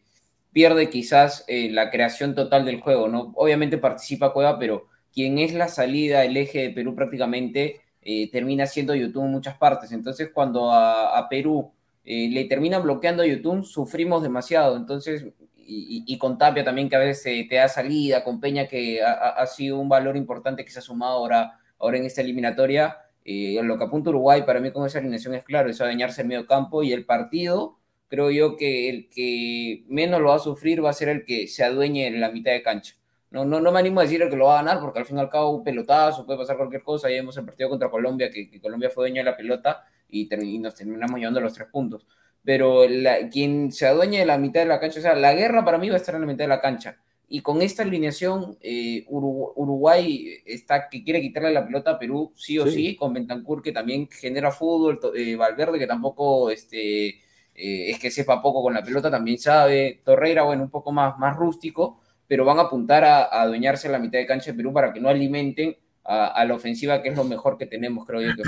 pierde 0.53 0.89
quizás 0.89 1.45
eh, 1.47 1.71
la 1.71 1.91
creación 1.91 2.35
total 2.35 2.65
del 2.65 2.81
juego, 2.81 3.09
¿no? 3.09 3.33
Obviamente 3.37 3.79
participa 3.79 4.33
Cueva, 4.33 4.59
pero 4.59 4.89
quien 5.13 5.39
es 5.39 5.53
la 5.55 5.69
salida, 5.69 6.25
el 6.25 6.37
eje 6.37 6.63
de 6.63 6.71
Perú 6.71 6.95
prácticamente, 6.95 7.81
eh, 8.03 8.31
termina 8.31 8.67
siendo 8.67 8.95
Yotun 8.95 9.27
en 9.27 9.33
muchas 9.33 9.59
partes. 9.59 9.93
Entonces, 9.93 10.31
cuando 10.33 10.73
a, 10.73 11.19
a 11.19 11.29
Perú 11.29 11.73
le 12.05 12.47
terminan 12.47 12.83
bloqueando 12.83 13.23
a 13.23 13.27
YouTube, 13.27 13.65
sufrimos 13.67 14.23
demasiado. 14.23 14.79
Entonces, 14.79 15.27
y, 15.55 16.05
y, 16.07 16.19
con 16.19 16.39
Tapia 16.39 16.65
también, 16.65 16.89
que 16.89 16.97
a 16.97 17.01
veces 17.01 17.47
te 17.49 17.57
da 17.57 17.69
salida, 17.69 18.25
con 18.25 18.41
Peña, 18.41 18.67
que 18.67 19.03
ha, 19.03 19.13
ha, 19.13 19.47
sido 19.47 19.79
un 19.79 19.91
valor 19.91 20.17
importante 20.17 20.65
que 20.65 20.71
se 20.71 20.79
ha 20.79 20.83
sumado 20.83 21.19
ahora, 21.19 21.61
ahora 21.79 21.99
en 21.99 22.07
esta 22.07 22.23
eliminatoria. 22.23 22.97
Eh, 23.31 23.61
lo 23.63 23.77
que 23.77 23.85
apunta 23.85 24.09
Uruguay 24.09 24.45
para 24.45 24.59
mí 24.59 24.71
con 24.73 24.87
esa 24.87 25.01
alineación 25.01 25.35
es 25.35 25.45
claro, 25.45 25.69
es 25.69 25.77
dañarse 25.77 26.23
el 26.23 26.29
medio 26.29 26.47
campo 26.47 26.83
y 26.83 26.95
el 26.95 27.05
partido 27.05 27.77
creo 28.09 28.31
yo 28.31 28.57
que 28.57 28.89
el 28.89 29.11
que 29.11 29.85
menos 29.89 30.23
lo 30.23 30.29
va 30.29 30.37
a 30.37 30.39
sufrir 30.39 30.83
va 30.83 30.89
a 30.89 30.95
ser 30.95 31.11
el 31.11 31.27
que 31.27 31.47
se 31.47 31.63
adueñe 31.63 32.07
en 32.07 32.23
la 32.23 32.31
mitad 32.31 32.53
de 32.53 32.63
cancha. 32.63 32.95
No, 33.31 33.45
no, 33.45 33.61
no 33.61 33.71
me 33.71 33.81
animo 33.81 34.01
a 34.01 34.05
decir 34.05 34.23
el 34.23 34.31
que 34.31 34.37
lo 34.37 34.47
va 34.47 34.61
a 34.61 34.63
ganar, 34.65 34.81
porque 34.81 35.01
al 35.01 35.05
fin 35.05 35.19
y 35.19 35.21
al 35.21 35.29
cabo 35.29 35.51
un 35.51 35.63
pelotazo, 35.63 36.25
puede 36.25 36.39
pasar 36.39 36.57
cualquier 36.57 36.83
cosa. 36.83 37.11
Ya 37.11 37.17
hemos 37.17 37.37
el 37.37 37.45
partido 37.45 37.69
contra 37.69 37.91
Colombia, 37.91 38.31
que, 38.31 38.59
Colombia 38.63 38.89
fue 38.89 39.05
dueño 39.05 39.21
de 39.21 39.31
la 39.31 39.37
pelota 39.37 39.85
y, 40.09 40.27
y, 40.35 40.59
nos 40.59 40.75
terminamos 40.75 41.19
llevando 41.21 41.41
los 41.43 41.53
tres 41.53 41.69
puntos. 41.71 42.07
Pero 42.43 42.85
quien 43.31 43.71
se 43.73 43.87
adueñe 43.87 44.21
de 44.21 44.25
la 44.25 44.39
mitad 44.39 44.61
de 44.61 44.67
la 44.67 44.81
cancha, 44.81 45.01
o 45.01 45.03
sea, 45.03 45.15
la 45.15 45.35
guerra 45.35 45.67
para 45.67 45.77
mí 45.77 45.91
va 45.91 45.97
a 45.97 45.99
estar 45.99 46.15
en 46.15 46.23
la 46.23 46.27
mitad 46.27 46.45
de 46.45 46.49
la 46.49 46.63
cancha. 46.63 46.97
Y 47.31 47.43
con 47.43 47.61
esta 47.61 47.83
alineación, 47.83 48.57
eh, 48.63 49.05
Uruguay 49.09 50.41
está 50.47 50.89
que 50.89 51.05
quiere 51.05 51.21
quitarle 51.21 51.53
la 51.53 51.67
pelota 51.67 51.93
a 51.93 51.99
Perú, 51.99 52.33
sí 52.35 52.59
o 52.59 52.67
sí, 52.67 52.97
con 52.97 53.13
Bentancur 53.13 53.63
que 53.63 53.71
también 53.71 54.09
genera 54.11 54.51
fútbol, 54.51 54.99
eh, 55.15 55.37
Valverde 55.37 55.79
que 55.79 55.87
tampoco 55.87 56.51
este, 56.51 57.09
eh, 57.09 57.91
es 57.91 57.99
que 57.99 58.11
sepa 58.11 58.41
poco 58.41 58.63
con 58.63 58.73
la 58.73 58.83
pelota, 58.83 59.11
también 59.11 59.39
sabe, 59.39 60.01
Torreira, 60.05 60.45
bueno, 60.45 60.63
un 60.63 60.71
poco 60.71 60.91
más, 60.91 61.19
más 61.19 61.37
rústico, 61.37 62.01
pero 62.27 62.47
van 62.47 62.59
a 62.61 62.63
apuntar 62.63 63.05
a, 63.05 63.25
adueñarse 63.25 63.91
la 63.91 63.99
mitad 63.99 64.19
de 64.19 64.27
cancha 64.27 64.53
de 64.53 64.57
Perú 64.57 64.73
para 64.73 64.93
que 64.93 65.01
no 65.01 65.11
alimenten 65.11 65.77
a, 66.11 66.45
la 66.47 66.55
ofensiva, 66.55 67.03
que 67.03 67.11
es 67.11 67.17
lo 67.17 67.25
mejor 67.25 67.59
que 67.59 67.67
tenemos, 67.67 68.07
creo 68.07 68.23
yo. 68.23 68.43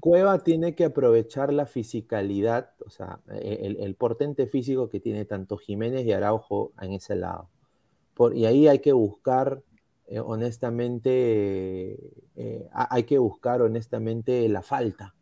Cueva, 0.00 0.38
tiene 0.42 0.74
que 0.74 0.84
aprovechar 0.84 1.52
la 1.52 1.66
fisicalidad, 1.66 2.70
o 2.84 2.90
sea, 2.90 3.20
el, 3.40 3.78
el, 3.80 3.94
portente 3.94 4.46
físico 4.46 4.90
que 4.90 5.00
tiene 5.00 5.24
tanto 5.24 5.56
Jiménez 5.56 6.04
y 6.04 6.12
Araujo 6.12 6.72
en 6.80 6.92
ese 6.92 7.16
lado. 7.16 7.48
Por, 8.14 8.36
y 8.36 8.44
ahí 8.44 8.68
hay 8.68 8.80
que 8.80 8.92
buscar, 8.92 9.62
eh, 10.06 10.20
honestamente, 10.20 11.98
eh, 12.36 12.68
hay 12.72 13.04
que 13.04 13.16
buscar 13.18 13.62
honestamente 13.62 14.46
la 14.50 14.60
falta. 14.62 15.14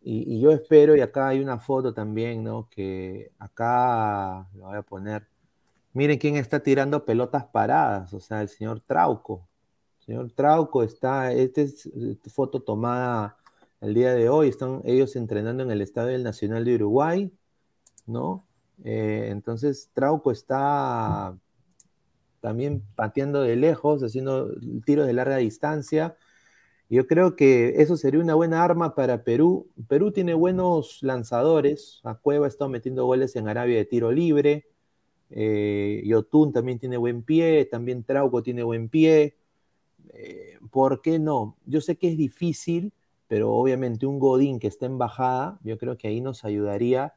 Y, 0.00 0.36
y, 0.36 0.40
yo 0.40 0.52
espero, 0.52 0.96
y 0.96 1.00
acá 1.00 1.28
hay 1.28 1.40
una 1.40 1.58
foto 1.58 1.92
también, 1.92 2.42
¿no? 2.42 2.68
Que 2.70 3.30
acá 3.38 4.48
lo 4.54 4.66
voy 4.66 4.76
a 4.76 4.82
poner 4.82 5.28
Miren 5.94 6.18
quién 6.18 6.36
está 6.36 6.60
tirando 6.62 7.04
pelotas 7.04 7.44
paradas, 7.44 8.14
o 8.14 8.20
sea, 8.20 8.40
el 8.40 8.48
señor 8.48 8.80
Trauco. 8.80 9.46
Señor 10.04 10.32
Trauco 10.32 10.82
está, 10.82 11.32
esta 11.32 11.60
es 11.60 11.86
eh, 11.86 12.16
foto 12.28 12.60
tomada 12.60 13.36
el 13.80 13.94
día 13.94 14.14
de 14.14 14.28
hoy, 14.28 14.48
están 14.48 14.80
ellos 14.84 15.16
entrenando 15.16 15.62
en 15.62 15.70
el 15.70 15.80
Estadio 15.80 16.18
Nacional 16.18 16.64
de 16.64 16.74
Uruguay, 16.74 17.32
¿no? 18.06 18.44
Eh, 18.84 19.28
entonces 19.30 19.90
Trauco 19.92 20.32
está 20.32 21.36
también 22.40 22.82
pateando 22.96 23.42
de 23.42 23.56
lejos, 23.56 24.02
haciendo 24.02 24.50
tiros 24.84 25.06
de 25.06 25.12
larga 25.12 25.36
distancia. 25.36 26.16
Yo 26.88 27.06
creo 27.06 27.36
que 27.36 27.80
eso 27.80 27.96
sería 27.96 28.20
una 28.20 28.34
buena 28.34 28.64
arma 28.64 28.94
para 28.94 29.22
Perú. 29.24 29.70
Perú 29.88 30.12
tiene 30.12 30.34
buenos 30.34 30.98
lanzadores. 31.02 32.00
A 32.02 32.16
Cueva 32.16 32.46
ha 32.46 32.48
estado 32.48 32.68
metiendo 32.68 33.06
goles 33.06 33.36
en 33.36 33.48
Arabia 33.48 33.78
de 33.78 33.84
tiro 33.84 34.10
libre. 34.12 34.66
Eh, 35.30 36.02
también 36.52 36.78
tiene 36.78 36.96
buen 36.96 37.22
pie, 37.22 37.64
también 37.64 38.04
Trauco 38.04 38.42
tiene 38.42 38.62
buen 38.64 38.88
pie. 38.88 39.36
Eh, 40.12 40.58
¿Por 40.70 41.02
qué 41.02 41.18
no? 41.18 41.56
Yo 41.66 41.80
sé 41.80 41.96
que 41.96 42.08
es 42.10 42.16
difícil, 42.16 42.92
pero 43.28 43.52
obviamente 43.52 44.06
un 44.06 44.18
Godín 44.18 44.58
que 44.58 44.68
está 44.68 44.86
en 44.86 44.98
bajada, 44.98 45.58
yo 45.64 45.78
creo 45.78 45.96
que 45.96 46.08
ahí 46.08 46.20
nos 46.20 46.44
ayudaría 46.44 47.14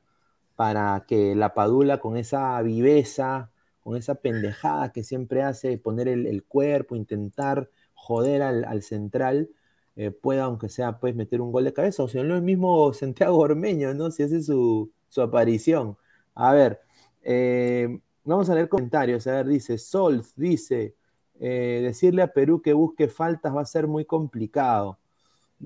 para 0.56 1.06
que 1.08 1.36
la 1.36 1.54
Padula 1.54 2.00
con 2.00 2.18
esa 2.18 2.62
viveza, 2.62 3.52
con 3.82 3.98
esa 3.98 4.16
pendejada 4.16 4.92
que 4.92 5.04
siempre 5.04 5.44
hace, 5.44 5.78
poner 5.78 6.08
el, 6.08 6.44
cuerpo, 6.46 6.96
intentar 6.96 7.70
joder 7.94 8.42
al, 8.42 8.82
central, 8.84 9.50
eh, 9.96 10.12
pueda, 10.12 10.46
aunque 10.46 10.70
sea, 10.70 11.00
pues 11.00 11.16
meter 11.16 11.42
un 11.42 11.52
gol 11.52 11.66
de 11.66 11.74
cabeza, 11.74 12.04
o 12.04 12.08
sea, 12.08 12.24
no 12.24 12.36
el 12.36 12.42
mismo 12.42 12.94
Santiago 12.94 13.38
Ormeño, 13.38 13.94
¿no? 13.94 14.12
Si 14.12 14.24
hace 14.24 14.42
su, 14.44 14.92
su 15.10 15.22
aparición. 15.22 15.98
A 16.36 16.54
ver, 16.54 16.82
eh, 17.24 18.00
Vamos 18.26 18.50
a 18.50 18.56
leer 18.56 18.70
comentarios. 18.70 19.28
A 19.28 19.34
ver, 19.34 19.48
dice 19.48 19.78
Sols, 19.78 20.34
dice, 20.36 20.96
eh, 21.40 21.82
decirle 21.84 22.22
a 22.22 22.28
Perú 22.28 22.62
que 22.62 22.74
busque 22.74 23.08
faltas 23.08 23.56
va 23.56 23.62
a 23.62 23.66
ser 23.66 23.88
muy 23.88 24.06
complicado. 24.06 24.98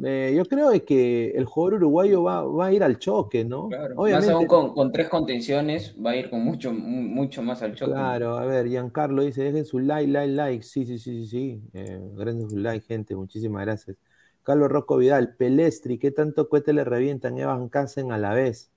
Eh, 0.04 0.34
yo 0.36 0.46
creo 0.46 0.72
que 0.86 1.32
el 1.32 1.46
jugador 1.46 1.80
uruguayo 1.80 2.24
va, 2.24 2.66
a 2.66 2.72
ir 2.72 2.84
al 2.84 3.00
choque, 3.00 3.44
¿no? 3.44 3.70
Claro, 3.70 3.96
Obviamente, 3.98 4.28
más 4.28 4.36
aún 4.36 4.46
con, 4.46 4.74
con, 4.74 4.92
tres 4.92 5.10
contenciones, 5.10 5.96
va 6.04 6.12
a 6.12 6.16
ir 6.16 6.30
con 6.30 6.44
mucho, 6.44 6.72
mucho 6.72 7.42
más 7.42 7.62
al 7.64 7.76
choque. 7.76 7.92
Claro, 7.92 8.38
a 8.38 8.46
ver, 8.46 8.68
Giancarlo 8.68 9.24
dice, 9.24 9.44
dejen 9.44 9.66
su 9.66 9.80
like, 9.80 10.12
like, 10.12 10.32
like. 10.32 10.64
Sí, 10.64 10.86
sí, 10.86 11.00
sí, 11.00 11.24
sí, 11.24 11.28
sí. 11.28 11.62
Eh, 11.74 12.00
gracias 12.16 12.50
su 12.50 12.58
like, 12.58 12.86
gente, 12.86 13.16
muchísimas 13.16 13.66
gracias. 13.66 13.98
Carlos 14.44 14.70
Rocco 14.70 14.98
Vidal, 14.98 15.36
Pelestri, 15.36 15.98
¿qué 15.98 16.12
tanto 16.12 16.50
cohete 16.50 16.72
le 16.72 16.84
revientan 16.84 17.38
Evan 17.38 17.68
Casen 17.68 18.12
a 18.12 18.18
la 18.18 18.34
vez? 18.34 18.72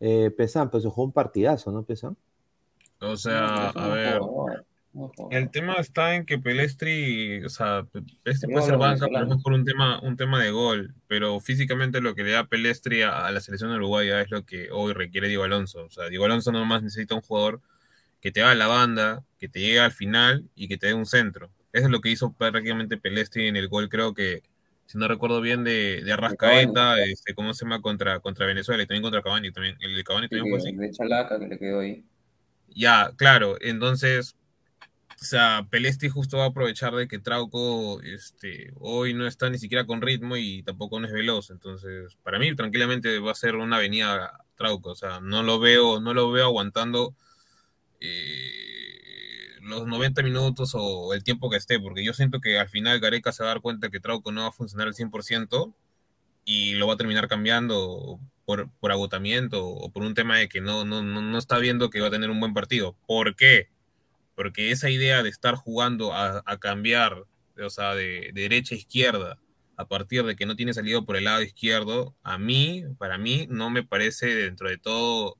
Eh, 0.00 0.30
Pesan, 0.36 0.70
pues 0.70 0.84
jugó 0.84 1.04
un 1.04 1.12
partidazo, 1.12 1.72
¿no, 1.72 1.82
Pesan? 1.82 2.16
O 3.00 3.16
sea, 3.16 3.70
a 3.70 3.88
ver. 3.88 4.20
El 5.30 5.50
tema 5.50 5.74
está 5.74 6.14
en 6.14 6.24
que 6.24 6.38
Pelestri, 6.38 7.44
o 7.44 7.48
sea, 7.48 7.84
Pelestri 8.22 8.52
puede 8.52 8.66
ser 8.66 8.76
banca, 8.76 9.06
pero 9.12 9.34
es 9.34 9.42
por 9.42 9.52
un 9.52 9.64
tema, 9.64 10.00
un 10.00 10.16
tema 10.16 10.42
de 10.42 10.50
gol. 10.50 10.94
Pero 11.08 11.40
físicamente 11.40 12.00
lo 12.00 12.14
que 12.14 12.22
le 12.22 12.30
da 12.30 12.46
Pelestri 12.46 13.02
a, 13.02 13.30
la 13.30 13.40
selección 13.40 13.72
uruguaya 13.72 14.20
es 14.20 14.30
lo 14.30 14.44
que 14.44 14.70
hoy 14.70 14.92
requiere 14.92 15.28
Diego 15.28 15.44
Alonso. 15.44 15.84
O 15.84 15.90
sea, 15.90 16.08
Diego 16.08 16.26
Alonso 16.26 16.52
nomás 16.52 16.82
necesita 16.82 17.14
un 17.16 17.22
jugador 17.22 17.60
que 18.20 18.30
te 18.30 18.42
haga 18.42 18.54
la 18.54 18.68
banda, 18.68 19.24
que 19.38 19.48
te 19.48 19.60
llegue 19.60 19.80
al 19.80 19.92
final 19.92 20.48
y 20.54 20.68
que 20.68 20.78
te 20.78 20.86
dé 20.86 20.94
un 20.94 21.06
centro. 21.06 21.50
Eso 21.72 21.86
es 21.86 21.90
lo 21.90 22.00
que 22.00 22.10
hizo 22.10 22.32
prácticamente 22.32 22.96
Pelestri 22.96 23.48
en 23.48 23.56
el 23.56 23.68
gol, 23.68 23.88
creo 23.88 24.14
que, 24.14 24.44
si 24.86 24.96
no 24.96 25.08
recuerdo 25.08 25.40
bien, 25.40 25.64
de, 25.64 26.02
de 26.04 26.12
Arrascaeta, 26.12 27.02
este, 27.02 27.34
¿cómo 27.34 27.52
se 27.52 27.64
llama? 27.64 27.80
Contra, 27.82 28.20
contra 28.20 28.46
Venezuela 28.46 28.82
y 28.82 28.86
también 28.86 29.02
contra 29.02 29.22
Cavani. 29.22 29.50
También, 29.50 29.76
el 29.80 29.96
de 29.96 30.04
Cavani 30.04 30.28
también 30.28 30.50
fue 30.50 30.58
así. 30.58 30.76
De 30.76 30.90
Chalaca 30.92 31.38
que 31.40 31.48
le 31.48 31.58
quedó 31.58 31.80
ahí. 31.80 32.04
Ya, 32.68 33.12
claro, 33.16 33.56
entonces, 33.60 34.36
o 35.24 35.26
sea, 35.26 35.66
Pelesti 35.70 36.10
justo 36.10 36.36
va 36.36 36.44
a 36.44 36.48
aprovechar 36.48 36.94
de 36.94 37.08
que 37.08 37.18
Trauco 37.18 38.02
este, 38.02 38.72
hoy 38.78 39.14
no 39.14 39.26
está 39.26 39.48
ni 39.48 39.58
siquiera 39.58 39.86
con 39.86 40.02
ritmo 40.02 40.36
y 40.36 40.62
tampoco 40.62 41.00
no 41.00 41.06
es 41.06 41.12
veloz, 41.12 41.50
entonces, 41.50 42.16
para 42.22 42.38
mí 42.38 42.54
tranquilamente 42.54 43.18
va 43.20 43.32
a 43.32 43.34
ser 43.34 43.56
una 43.56 43.76
avenida 43.76 44.44
Trauco, 44.56 44.90
o 44.90 44.94
sea, 44.94 45.20
no 45.20 45.42
lo 45.42 45.58
veo, 45.58 46.00
no 46.00 46.12
lo 46.12 46.30
veo 46.30 46.44
aguantando 46.44 47.16
eh, 48.00 49.58
los 49.62 49.86
90 49.86 50.22
minutos 50.22 50.72
o 50.74 51.14
el 51.14 51.24
tiempo 51.24 51.48
que 51.48 51.56
esté, 51.56 51.80
porque 51.80 52.04
yo 52.04 52.12
siento 52.12 52.40
que 52.40 52.58
al 52.58 52.68
final 52.68 53.00
Gareca 53.00 53.32
se 53.32 53.42
va 53.42 53.50
a 53.50 53.54
dar 53.54 53.62
cuenta 53.62 53.88
que 53.88 54.00
Trauco 54.00 54.30
no 54.30 54.42
va 54.42 54.48
a 54.48 54.52
funcionar 54.52 54.88
al 54.88 54.94
100% 54.94 55.74
y 56.44 56.74
lo 56.74 56.86
va 56.86 56.94
a 56.94 56.96
terminar 56.98 57.28
cambiando 57.28 58.20
por, 58.44 58.70
por, 58.78 58.92
agotamiento 58.92 59.66
o 59.66 59.90
por 59.90 60.02
un 60.02 60.14
tema 60.14 60.36
de 60.38 60.48
que 60.48 60.60
no, 60.60 60.84
no, 60.84 61.02
no, 61.02 61.38
está 61.38 61.58
viendo 61.58 61.90
que 61.90 62.00
va 62.00 62.08
a 62.08 62.10
tener 62.10 62.30
un 62.30 62.40
buen 62.40 62.54
partido. 62.54 62.96
¿Por 63.06 63.36
qué? 63.36 63.70
Porque 64.34 64.70
esa 64.70 64.90
idea 64.90 65.22
de 65.22 65.28
estar 65.28 65.54
jugando 65.54 66.12
a, 66.12 66.42
cambiar, 66.58 67.24
o 67.62 67.70
sea, 67.70 67.94
de, 67.94 68.30
derecha 68.34 68.74
a 68.74 68.78
izquierda, 68.78 69.38
a 69.76 69.88
partir 69.88 70.24
de 70.24 70.36
que 70.36 70.46
no 70.46 70.56
tiene 70.56 70.74
salido 70.74 71.04
por 71.04 71.16
el 71.16 71.24
lado 71.24 71.42
izquierdo, 71.42 72.16
a 72.22 72.38
mí, 72.38 72.84
para 72.98 73.18
mí, 73.18 73.46
no 73.48 73.70
me 73.70 73.84
parece 73.84 74.26
dentro 74.34 74.68
de 74.68 74.78
todo 74.78 75.36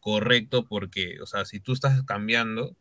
correcto 0.00 0.64
porque, 0.66 1.18
o 1.20 1.26
sea, 1.26 1.44
si 1.44 1.60
tú 1.60 1.72
estás 1.72 2.02
cambiando, 2.04 2.76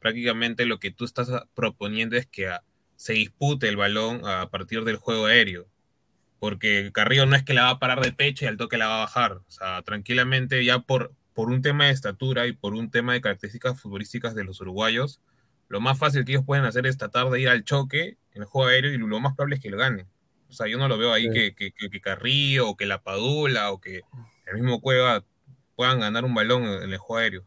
prácticamente 0.00 0.66
lo 0.66 0.78
que 0.78 0.90
tú 0.90 1.04
estás 1.04 1.28
proponiendo 1.54 2.16
es 2.16 2.26
que 2.26 2.50
se 2.96 3.14
dispute 3.14 3.68
el 3.68 3.76
balón 3.76 4.26
a 4.26 4.50
partir 4.50 4.84
del 4.84 4.96
juego 4.96 5.26
aéreo 5.26 5.68
porque 6.40 6.90
Carrillo 6.92 7.26
no 7.26 7.36
es 7.36 7.44
que 7.44 7.54
la 7.54 7.64
va 7.64 7.70
a 7.70 7.78
parar 7.78 8.00
de 8.00 8.12
pecho 8.12 8.44
y 8.44 8.48
al 8.48 8.56
toque 8.56 8.78
la 8.78 8.88
va 8.88 8.96
a 8.96 9.04
bajar. 9.04 9.32
O 9.32 9.50
sea, 9.50 9.82
tranquilamente 9.82 10.64
ya 10.64 10.80
por, 10.80 11.12
por 11.34 11.48
un 11.48 11.62
tema 11.62 11.86
de 11.86 11.92
estatura 11.92 12.46
y 12.46 12.52
por 12.52 12.74
un 12.74 12.90
tema 12.90 13.12
de 13.12 13.20
características 13.20 13.80
futbolísticas 13.80 14.34
de 14.34 14.44
los 14.44 14.60
uruguayos, 14.60 15.20
lo 15.68 15.80
más 15.80 15.98
fácil 15.98 16.24
que 16.24 16.32
ellos 16.32 16.44
pueden 16.44 16.64
hacer 16.64 16.86
es 16.86 16.98
tratar 16.98 17.30
de 17.30 17.40
ir 17.40 17.48
al 17.48 17.64
choque 17.64 18.18
en 18.34 18.42
el 18.42 18.44
juego 18.44 18.68
aéreo 18.68 18.92
y 18.92 18.98
lo 18.98 19.20
más 19.20 19.34
probable 19.34 19.56
es 19.56 19.62
que 19.62 19.70
lo 19.70 19.78
ganen. 19.78 20.06
O 20.48 20.52
sea, 20.52 20.66
yo 20.66 20.78
no 20.78 20.88
lo 20.88 20.98
veo 20.98 21.12
ahí 21.12 21.30
que, 21.30 21.54
que, 21.54 21.72
que, 21.72 22.00
Carrillo 22.00 22.68
o 22.68 22.76
que 22.76 22.86
la 22.86 23.02
Padula 23.02 23.70
o 23.70 23.80
que 23.80 24.02
el 24.46 24.54
mismo 24.54 24.80
Cueva 24.80 25.24
puedan 25.76 26.00
ganar 26.00 26.24
un 26.24 26.34
balón 26.34 26.64
en 26.64 26.90
el 26.90 26.98
juego 26.98 27.20
aéreo. 27.20 27.44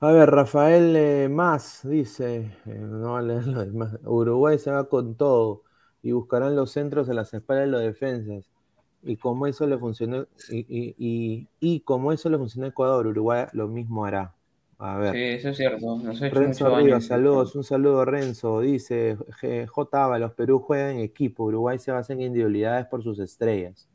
A 0.00 0.12
ver, 0.12 0.30
Rafael 0.30 0.94
eh, 0.96 1.28
Más 1.28 1.80
dice, 1.88 2.56
eh, 2.66 2.78
no 2.78 3.14
Uruguay 4.04 4.58
se 4.58 4.70
va 4.70 4.88
con 4.88 5.16
todo 5.16 5.62
y 6.02 6.12
buscarán 6.12 6.56
los 6.56 6.72
centros 6.72 7.08
a 7.08 7.14
las 7.14 7.32
espaldas 7.34 7.66
de 7.66 7.70
los 7.70 7.82
defensas. 7.82 8.50
Y 9.08 9.16
como 9.16 9.46
eso 9.46 9.66
le 9.66 9.78
funcionó, 9.78 10.26
y, 10.50 11.46
y, 11.60 11.80
como 11.80 12.12
eso 12.12 12.28
le 12.28 12.36
funcionó 12.36 12.66
a 12.66 12.68
Ecuador, 12.68 13.06
Uruguay 13.06 13.46
lo 13.54 13.66
mismo 13.66 14.04
hará. 14.04 14.34
A 14.76 14.98
ver. 14.98 15.14
Sí, 15.14 15.22
eso 15.22 15.48
es 15.48 15.56
cierto. 15.56 15.98
Renzo 16.30 16.76
Rivas, 16.76 17.06
saludos, 17.06 17.56
un 17.56 17.64
saludo 17.64 18.04
Renzo. 18.04 18.60
Dice 18.60 19.16
J. 19.66 20.18
los 20.18 20.32
Perú 20.34 20.60
juega 20.60 20.92
en 20.92 20.98
equipo, 20.98 21.44
Uruguay 21.44 21.78
se 21.78 21.90
basa 21.90 22.12
en 22.12 22.20
individualidades 22.20 22.84
por 22.86 23.02
sus 23.02 23.18
estrellas. 23.18 23.88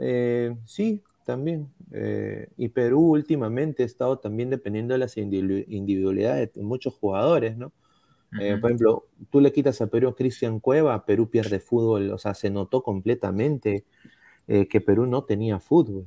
Eh, 0.00 0.56
sí, 0.66 1.00
también. 1.24 1.68
Eh, 1.92 2.48
y 2.56 2.68
Perú 2.70 3.12
últimamente 3.12 3.84
ha 3.84 3.86
estado 3.86 4.18
también 4.18 4.50
dependiendo 4.50 4.94
de 4.94 4.98
las 4.98 5.16
individualidades 5.16 6.52
de 6.54 6.62
muchos 6.62 6.92
jugadores, 6.94 7.56
¿no? 7.56 7.70
Eh, 8.40 8.58
por 8.60 8.70
ejemplo, 8.70 9.06
tú 9.30 9.40
le 9.40 9.52
quitas 9.52 9.80
a 9.80 9.86
Perú 9.86 10.08
a 10.08 10.14
Cristian 10.16 10.60
Cueva, 10.60 11.04
Perú 11.06 11.30
pierde 11.30 11.60
fútbol, 11.60 12.10
o 12.10 12.18
sea, 12.18 12.34
se 12.34 12.50
notó 12.50 12.82
completamente 12.82 13.84
eh, 14.46 14.66
que 14.66 14.80
Perú 14.80 15.06
no 15.06 15.24
tenía 15.24 15.60
fútbol. 15.60 16.06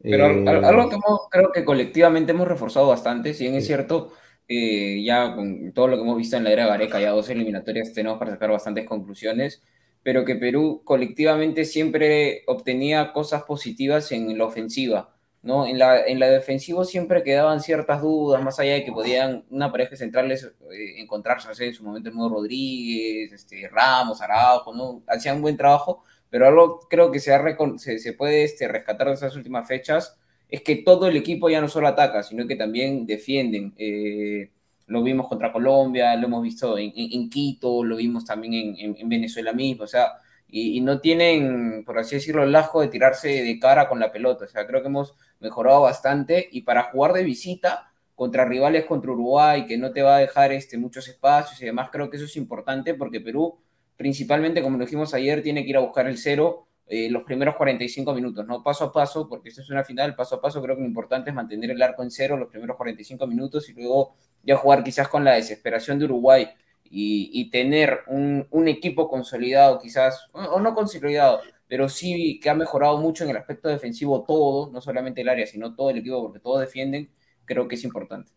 Pero 0.00 0.26
Eh, 0.26 0.48
algo 0.48 0.88
que 0.88 0.96
hemos- 0.96 1.28
creo 1.30 1.52
que 1.52 1.64
colectivamente 1.64 2.32
hemos 2.32 2.48
reforzado 2.48 2.88
bastante, 2.88 3.34
si 3.34 3.44
bien 3.44 3.54
es 3.56 3.66
cierto, 3.66 4.12
eh, 4.48 5.02
ya 5.04 5.34
con 5.36 5.72
todo 5.72 5.88
lo 5.88 5.96
que 5.96 6.02
hemos 6.02 6.16
visto 6.16 6.36
en 6.36 6.44
la 6.44 6.50
era 6.52 6.66
Gareca, 6.66 7.00
ya 7.00 7.10
dos 7.10 7.28
eliminatorias 7.30 7.92
tenemos 7.92 8.18
para 8.18 8.32
sacar 8.32 8.50
bastantes 8.50 8.86
conclusiones, 8.86 9.62
pero 10.02 10.24
que 10.24 10.34
Perú 10.34 10.82
colectivamente 10.84 11.64
siempre 11.64 12.42
obtenía 12.48 13.12
cosas 13.12 13.44
positivas 13.44 14.10
en 14.12 14.36
la 14.36 14.44
ofensiva, 14.44 15.14
¿no? 15.42 15.66
En 15.66 15.78
la, 15.78 16.04
en 16.06 16.20
la 16.20 16.28
defensiva 16.28 16.84
siempre 16.84 17.22
quedaban 17.22 17.60
ciertas 17.60 18.00
dudas, 18.00 18.42
más 18.42 18.58
allá 18.60 18.74
de 18.74 18.84
que 18.84 18.92
podían 18.92 19.44
una 19.50 19.70
pareja 19.72 19.96
centrales 19.96 20.44
eh, 20.72 21.00
encontrarse, 21.00 21.64
en 21.66 21.74
su 21.74 21.84
momento 21.84 22.08
el 22.10 22.14
nuevo 22.16 22.36
Rodríguez, 22.36 23.32
este, 23.32 23.68
Ramos, 23.68 24.20
Araujo, 24.22 24.74
¿no? 24.74 25.02
Hacían 25.08 25.36
un 25.36 25.42
buen 25.42 25.56
trabajo, 25.56 26.04
pero 26.30 26.46
algo 26.46 26.80
creo 26.88 27.10
que 27.10 27.20
se, 27.20 27.34
ha 27.34 27.42
se, 27.78 27.98
se 27.98 28.12
puede 28.14 28.44
este, 28.44 28.68
rescatar 28.68 29.08
de 29.08 29.14
esas 29.14 29.36
últimas 29.36 29.66
fechas 29.66 30.16
es 30.48 30.62
que 30.62 30.76
todo 30.76 31.06
el 31.08 31.16
equipo 31.16 31.48
ya 31.48 31.60
no 31.60 31.68
solo 31.68 31.88
ataca, 31.88 32.22
sino 32.22 32.46
que 32.46 32.56
también 32.56 33.06
defienden. 33.06 33.72
Eh, 33.78 34.50
lo 34.86 35.02
vimos 35.02 35.28
contra 35.28 35.52
Colombia, 35.52 36.14
lo 36.16 36.26
hemos 36.26 36.42
visto 36.42 36.76
en, 36.78 36.92
en- 36.94 37.30
Quito, 37.30 37.82
lo 37.84 37.96
vimos 37.96 38.24
también 38.24 38.52
en- 38.78 38.96
en 38.98 39.08
Venezuela 39.08 39.52
mismo, 39.52 39.84
o 39.84 39.86
sea, 39.86 40.12
y, 40.54 40.82
no 40.82 41.00
tienen, 41.00 41.82
por 41.86 41.98
así 41.98 42.16
decirlo, 42.16 42.42
el 42.42 42.54
asco 42.54 42.82
de 42.82 42.88
tirarse 42.88 43.28
de 43.28 43.58
cara 43.58 43.88
con 43.88 43.98
la 43.98 44.12
pelota. 44.12 44.44
O 44.44 44.48
sea, 44.48 44.66
creo 44.66 44.82
que 44.82 44.88
hemos 44.88 45.16
mejorado 45.40 45.80
bastante 45.80 46.46
y 46.52 46.60
para 46.60 46.84
jugar 46.84 47.14
de 47.14 47.22
visita 47.22 47.90
contra 48.14 48.44
rivales 48.44 48.84
contra 48.84 49.12
Uruguay, 49.12 49.64
que 49.64 49.78
no 49.78 49.92
te 49.92 50.02
va 50.02 50.16
a 50.16 50.18
dejar 50.18 50.52
este, 50.52 50.76
muchos 50.76 51.08
espacios 51.08 51.60
y 51.62 51.64
demás, 51.64 51.88
creo 51.90 52.10
que 52.10 52.18
eso 52.18 52.26
es 52.26 52.36
importante 52.36 52.92
porque 52.92 53.20
Perú, 53.20 53.58
principalmente, 53.96 54.62
como 54.62 54.76
lo 54.76 54.84
dijimos 54.84 55.14
ayer, 55.14 55.42
tiene 55.42 55.64
que 55.64 55.70
ir 55.70 55.76
a 55.78 55.80
buscar 55.80 56.06
el 56.06 56.18
cero 56.18 56.66
eh, 56.86 57.08
los 57.08 57.22
primeros 57.22 57.56
45 57.56 58.12
minutos, 58.12 58.46
¿no? 58.46 58.62
Paso 58.62 58.84
a 58.84 58.92
paso, 58.92 59.26
porque 59.26 59.48
esto 59.48 59.62
es 59.62 59.70
una 59.70 59.82
final, 59.84 60.14
paso 60.14 60.34
a 60.36 60.42
paso, 60.42 60.60
creo 60.60 60.76
que 60.76 60.82
lo 60.82 60.88
importante 60.88 61.30
es 61.30 61.34
mantener 61.34 61.70
el 61.70 61.80
arco 61.80 62.02
en 62.02 62.10
cero 62.10 62.36
los 62.36 62.48
primeros 62.50 62.76
45 62.76 63.26
minutos 63.26 63.70
y 63.70 63.72
luego 63.72 64.14
ya 64.42 64.56
jugar 64.56 64.84
quizás 64.84 65.08
con 65.08 65.24
la 65.24 65.32
desesperación 65.32 65.98
de 65.98 66.04
Uruguay 66.04 66.48
y, 66.94 67.50
tener 67.50 68.00
un, 68.06 68.68
equipo 68.68 69.08
consolidado, 69.08 69.78
quizás, 69.78 70.28
o 70.32 70.60
no 70.60 70.74
consolidado, 70.74 71.40
pero 71.66 71.88
sí 71.88 72.38
que 72.40 72.50
ha 72.50 72.54
mejorado 72.54 72.98
mucho 72.98 73.24
en 73.24 73.30
el 73.30 73.38
aspecto 73.38 73.68
defensivo 73.68 74.24
todo, 74.24 74.70
no 74.70 74.80
solamente 74.82 75.22
el 75.22 75.30
área, 75.30 75.46
sino 75.46 75.74
todo 75.74 75.88
el 75.88 75.98
equipo, 75.98 76.22
porque 76.22 76.38
todos 76.38 76.60
defienden, 76.60 77.10
creo 77.46 77.66
que 77.66 77.76
es 77.76 77.84
importante. 77.84 78.30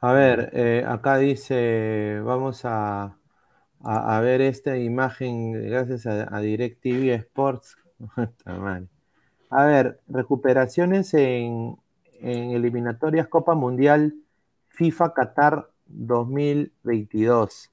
A 0.00 0.12
ver, 0.12 0.50
eh, 0.52 0.84
acá 0.86 1.18
dice, 1.18 2.20
vamos 2.24 2.64
a, 2.64 3.16
a, 3.84 4.16
a, 4.16 4.20
ver 4.20 4.40
esta 4.40 4.76
imagen 4.76 5.52
gracias 5.52 6.06
a, 6.06 6.34
a 6.34 6.40
DirecTV 6.40 7.14
Sports. 7.14 7.76
a 9.50 9.64
ver, 9.64 10.00
recuperaciones 10.08 11.14
en, 11.14 11.76
en 12.20 12.50
eliminatorias 12.50 13.28
Copa 13.28 13.54
Mundial 13.54 14.14
FIFA 14.70 15.14
Qatar 15.14 15.69
2022. 15.92 17.70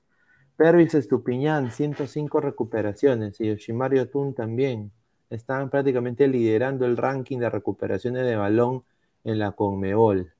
Pervis 0.55 0.95
Estupiñán, 0.95 1.71
105 1.71 2.41
recuperaciones 2.41 3.39
y 3.39 3.47
Yoshimaru 3.47 4.07
Tun 4.07 4.33
también. 4.33 4.91
Estaban 5.29 5.69
prácticamente 5.69 6.27
liderando 6.27 6.85
el 6.85 6.97
ranking 6.97 7.37
de 7.37 7.49
recuperaciones 7.49 8.25
de 8.25 8.35
balón 8.35 8.83
en 9.23 9.39
la 9.39 9.51
Conmebol. 9.51 10.33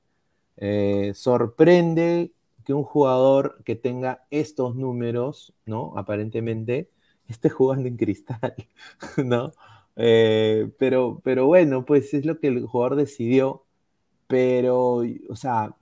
Eh, 0.56 1.12
sorprende 1.14 2.32
que 2.64 2.74
un 2.74 2.84
jugador 2.84 3.62
que 3.64 3.76
tenga 3.76 4.24
estos 4.30 4.74
números, 4.74 5.54
¿no? 5.66 5.92
Aparentemente, 5.96 6.88
esté 7.28 7.48
jugando 7.50 7.88
en 7.88 7.96
cristal, 7.96 8.54
¿no? 9.24 9.52
Eh, 9.96 10.70
pero, 10.78 11.20
pero 11.24 11.46
bueno, 11.46 11.84
pues 11.84 12.14
es 12.14 12.24
lo 12.24 12.38
que 12.40 12.48
el 12.48 12.66
jugador 12.66 12.96
decidió. 12.96 13.64
Pero, 14.26 15.02
o 15.30 15.36
sea, 15.36 15.74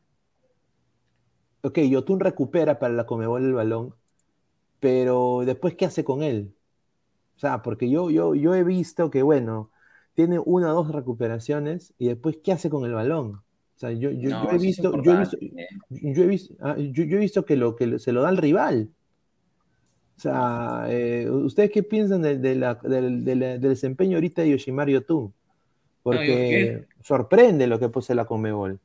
ok, 1.66 1.79
Yotun 1.81 2.20
recupera 2.20 2.79
para 2.79 2.94
la 2.94 3.07
Comebol 3.07 3.44
el 3.44 3.52
balón, 3.55 3.94
pero 4.81 5.42
después, 5.44 5.74
¿qué 5.74 5.87
hace 5.87 6.05
con 6.05 6.22
él? 6.22 6.55
O 7.37 7.38
sea, 7.38 7.62
porque 7.62 7.90
yo, 7.90 8.11
yo, 8.11 8.35
yo 8.35 8.55
he 8.55 8.64
visto 8.64 9.11
que, 9.11 9.22
bueno, 9.22 9.70
tiene 10.14 10.38
una 10.38 10.72
o 10.72 10.74
dos 10.76 10.92
recuperaciones 10.92 11.92
y 11.98 12.09
después, 12.09 12.38
¿qué 12.42 12.52
hace 12.52 12.70
con 12.70 12.85
el 12.85 12.92
balón? 12.94 13.42
O 13.76 13.79
sea, 13.79 13.92
yo, 13.92 14.11
yo, 14.11 14.31
No, 14.31 14.44
yo 14.44 14.50
he 14.52 14.59
visto, 14.59 15.02
yo 15.02 15.12
he 15.12 15.18
visto, 15.18 15.37
importante. 15.40 15.76
yo 15.90 16.22
he 16.22 16.26
visto, 16.26 16.55
ah, 16.61 16.76
yo, 16.79 17.05
yo 17.05 17.16
he 17.16 17.20
visto 17.20 17.44
que 17.44 17.57
lo 17.57 17.76
que 17.76 17.98
se 17.98 18.12
lo 18.12 18.22
da 18.22 18.31
al 18.31 18.38
rival. 18.38 18.88
O 20.16 20.20
sea, 20.20 20.87
eh, 20.88 21.29
¿ustedes 21.31 21.70
qué 21.70 21.83
piensan 21.83 22.22
de, 22.22 22.38
de 22.38 22.55
la- 22.55 22.74
del, 22.76 23.22
desempeño 23.61 24.16
ahorita 24.16 24.42
de 24.42 24.50
Yoshimaru 24.50 24.92
Yotun? 24.92 25.35
Porque 26.02 26.87
sorprende 27.02 27.66
lo 27.66 27.79
que 27.79 27.90
pose 27.90 28.14
la 28.14 28.24
Comebol. 28.24 28.81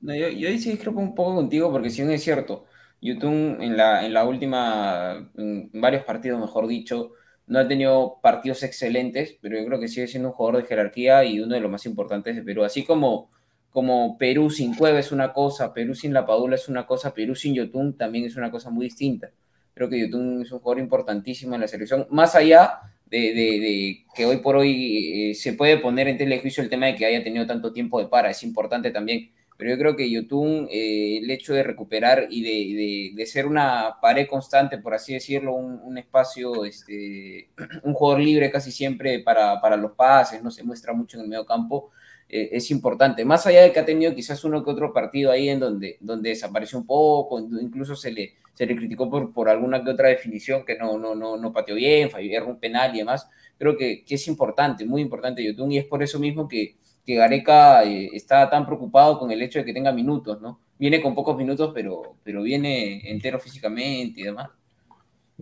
No, 0.00 0.14
yo, 0.14 0.28
yo 0.28 0.48
ahí 0.48 0.58
sí 0.58 0.70
discrepo 0.70 1.00
un 1.00 1.14
poco 1.14 1.34
contigo 1.36 1.70
porque 1.72 1.90
si 1.90 2.02
bien 2.02 2.12
es 2.12 2.22
cierto, 2.22 2.66
Yotun 3.00 3.58
en 3.60 3.76
la, 3.76 4.04
en 4.06 4.12
la 4.14 4.24
última, 4.24 5.30
en 5.36 5.70
varios 5.72 6.04
partidos, 6.04 6.40
mejor 6.40 6.66
dicho, 6.68 7.12
no 7.46 7.58
ha 7.58 7.66
tenido 7.68 8.20
partidos 8.22 8.62
excelentes, 8.62 9.38
pero 9.40 9.58
yo 9.58 9.66
creo 9.66 9.80
que 9.80 9.88
sigue 9.88 10.06
siendo 10.06 10.28
un 10.30 10.34
jugador 10.34 10.62
de 10.62 10.68
jerarquía 10.68 11.24
y 11.24 11.40
uno 11.40 11.54
de 11.54 11.60
los 11.60 11.70
más 11.70 11.86
importantes 11.86 12.36
de 12.36 12.42
Perú. 12.42 12.64
Así 12.64 12.84
como, 12.84 13.30
como 13.70 14.18
Perú 14.18 14.50
sin 14.50 14.74
Cueva 14.74 14.98
es 14.98 15.12
una 15.12 15.32
cosa, 15.32 15.72
Perú 15.72 15.94
sin 15.94 16.12
La 16.12 16.26
Padula 16.26 16.56
es 16.56 16.68
una 16.68 16.86
cosa, 16.86 17.14
Perú 17.14 17.34
sin 17.34 17.54
Yotun 17.54 17.96
también 17.96 18.24
es 18.26 18.36
una 18.36 18.50
cosa 18.50 18.70
muy 18.70 18.86
distinta. 18.86 19.30
Creo 19.74 19.88
que 19.88 19.98
Yotun 20.00 20.42
es 20.42 20.52
un 20.52 20.58
jugador 20.60 20.80
importantísimo 20.82 21.54
en 21.54 21.60
la 21.62 21.68
selección, 21.68 22.06
más 22.10 22.34
allá 22.34 22.80
de, 23.06 23.18
de- 23.18 23.60
de 23.60 24.04
que 24.14 24.26
hoy 24.26 24.38
por 24.38 24.56
hoy 24.56 25.30
eh, 25.30 25.34
se 25.34 25.52
puede 25.52 25.78
poner 25.78 26.08
en 26.08 26.16
telejuicio 26.18 26.62
el 26.62 26.68
tema 26.70 26.86
de 26.86 26.94
que 26.96 27.06
haya 27.06 27.22
tenido 27.22 27.46
tanto 27.46 27.72
tiempo 27.72 28.00
de 28.00 28.08
para, 28.08 28.30
es 28.30 28.42
importante 28.42 28.90
también 28.90 29.30
pero 29.56 29.70
yo 29.70 29.78
creo 29.78 29.96
que 29.96 30.10
Yotun, 30.10 30.68
eh, 30.70 31.18
el 31.22 31.30
hecho 31.30 31.54
de 31.54 31.62
recuperar 31.62 32.26
y 32.30 32.42
de, 32.42 32.76
de- 32.76 33.12
de 33.16 33.26
ser 33.26 33.46
una 33.46 33.96
pared 34.02 34.26
constante, 34.28 34.78
por 34.78 34.94
así 34.94 35.14
decirlo, 35.14 35.54
un, 35.54 35.80
un 35.82 35.98
espacio, 35.98 36.64
este, 36.64 37.48
un 37.84 37.94
jugador 37.94 38.20
libre 38.22 38.50
casi 38.50 38.70
siempre 38.72 39.20
para, 39.20 39.60
para 39.60 39.76
los 39.76 39.92
pases, 39.92 40.42
no 40.42 40.50
se 40.50 40.62
muestra 40.64 40.92
mucho 40.92 41.16
en 41.18 41.24
el 41.24 41.28
medio 41.30 41.46
campo, 41.46 41.90
eh, 42.28 42.50
es 42.52 42.70
importante. 42.70 43.24
Más 43.24 43.46
allá 43.46 43.62
de 43.62 43.72
que 43.72 43.78
ha 43.80 43.84
tenido 43.84 44.14
quizás 44.14 44.42
uno 44.44 44.64
que 44.64 44.70
otro 44.70 44.92
partido 44.92 45.30
ahí 45.30 45.48
en 45.48 45.60
donde, 45.60 45.96
donde 46.00 46.30
desapareció 46.30 46.78
un 46.78 46.86
poco, 46.86 47.38
incluso 47.40 47.94
se 47.96 48.10
le, 48.12 48.34
se 48.52 48.66
le 48.66 48.76
criticó 48.76 49.08
por, 49.10 49.32
por 49.32 49.48
alguna 49.48 49.82
que 49.84 49.90
otra 49.90 50.08
definición 50.08 50.64
que 50.64 50.76
no, 50.76 50.98
no, 50.98 51.14
no, 51.14 51.36
no 51.36 51.52
pateó 51.52 51.74
bien, 51.74 52.10
falló 52.10 52.46
un 52.46 52.58
penal 52.58 52.94
y 52.94 52.98
demás. 52.98 53.28
Creo 53.58 53.76
que, 53.76 54.04
que 54.04 54.16
es 54.16 54.28
importante, 54.28 54.84
muy 54.84 55.00
importante 55.02 55.42
Yotun, 55.44 55.72
y 55.72 55.78
es 55.78 55.84
por 55.86 56.02
eso 56.02 56.18
mismo 56.18 56.46
que 56.48 56.76
que 57.06 57.14
Gareca 57.14 57.84
eh, 57.84 58.10
está 58.12 58.50
tan 58.50 58.66
preocupado 58.66 59.18
con 59.18 59.30
el 59.30 59.40
hecho 59.40 59.60
de 59.60 59.64
que 59.64 59.72
tenga 59.72 59.92
minutos, 59.92 60.40
¿no? 60.40 60.60
Viene 60.76 61.00
con 61.00 61.14
pocos 61.14 61.36
minutos, 61.36 61.70
pero, 61.72 62.16
pero 62.24 62.42
viene 62.42 63.08
entero 63.08 63.38
físicamente 63.38 64.20
y 64.20 64.24
demás. 64.24 64.50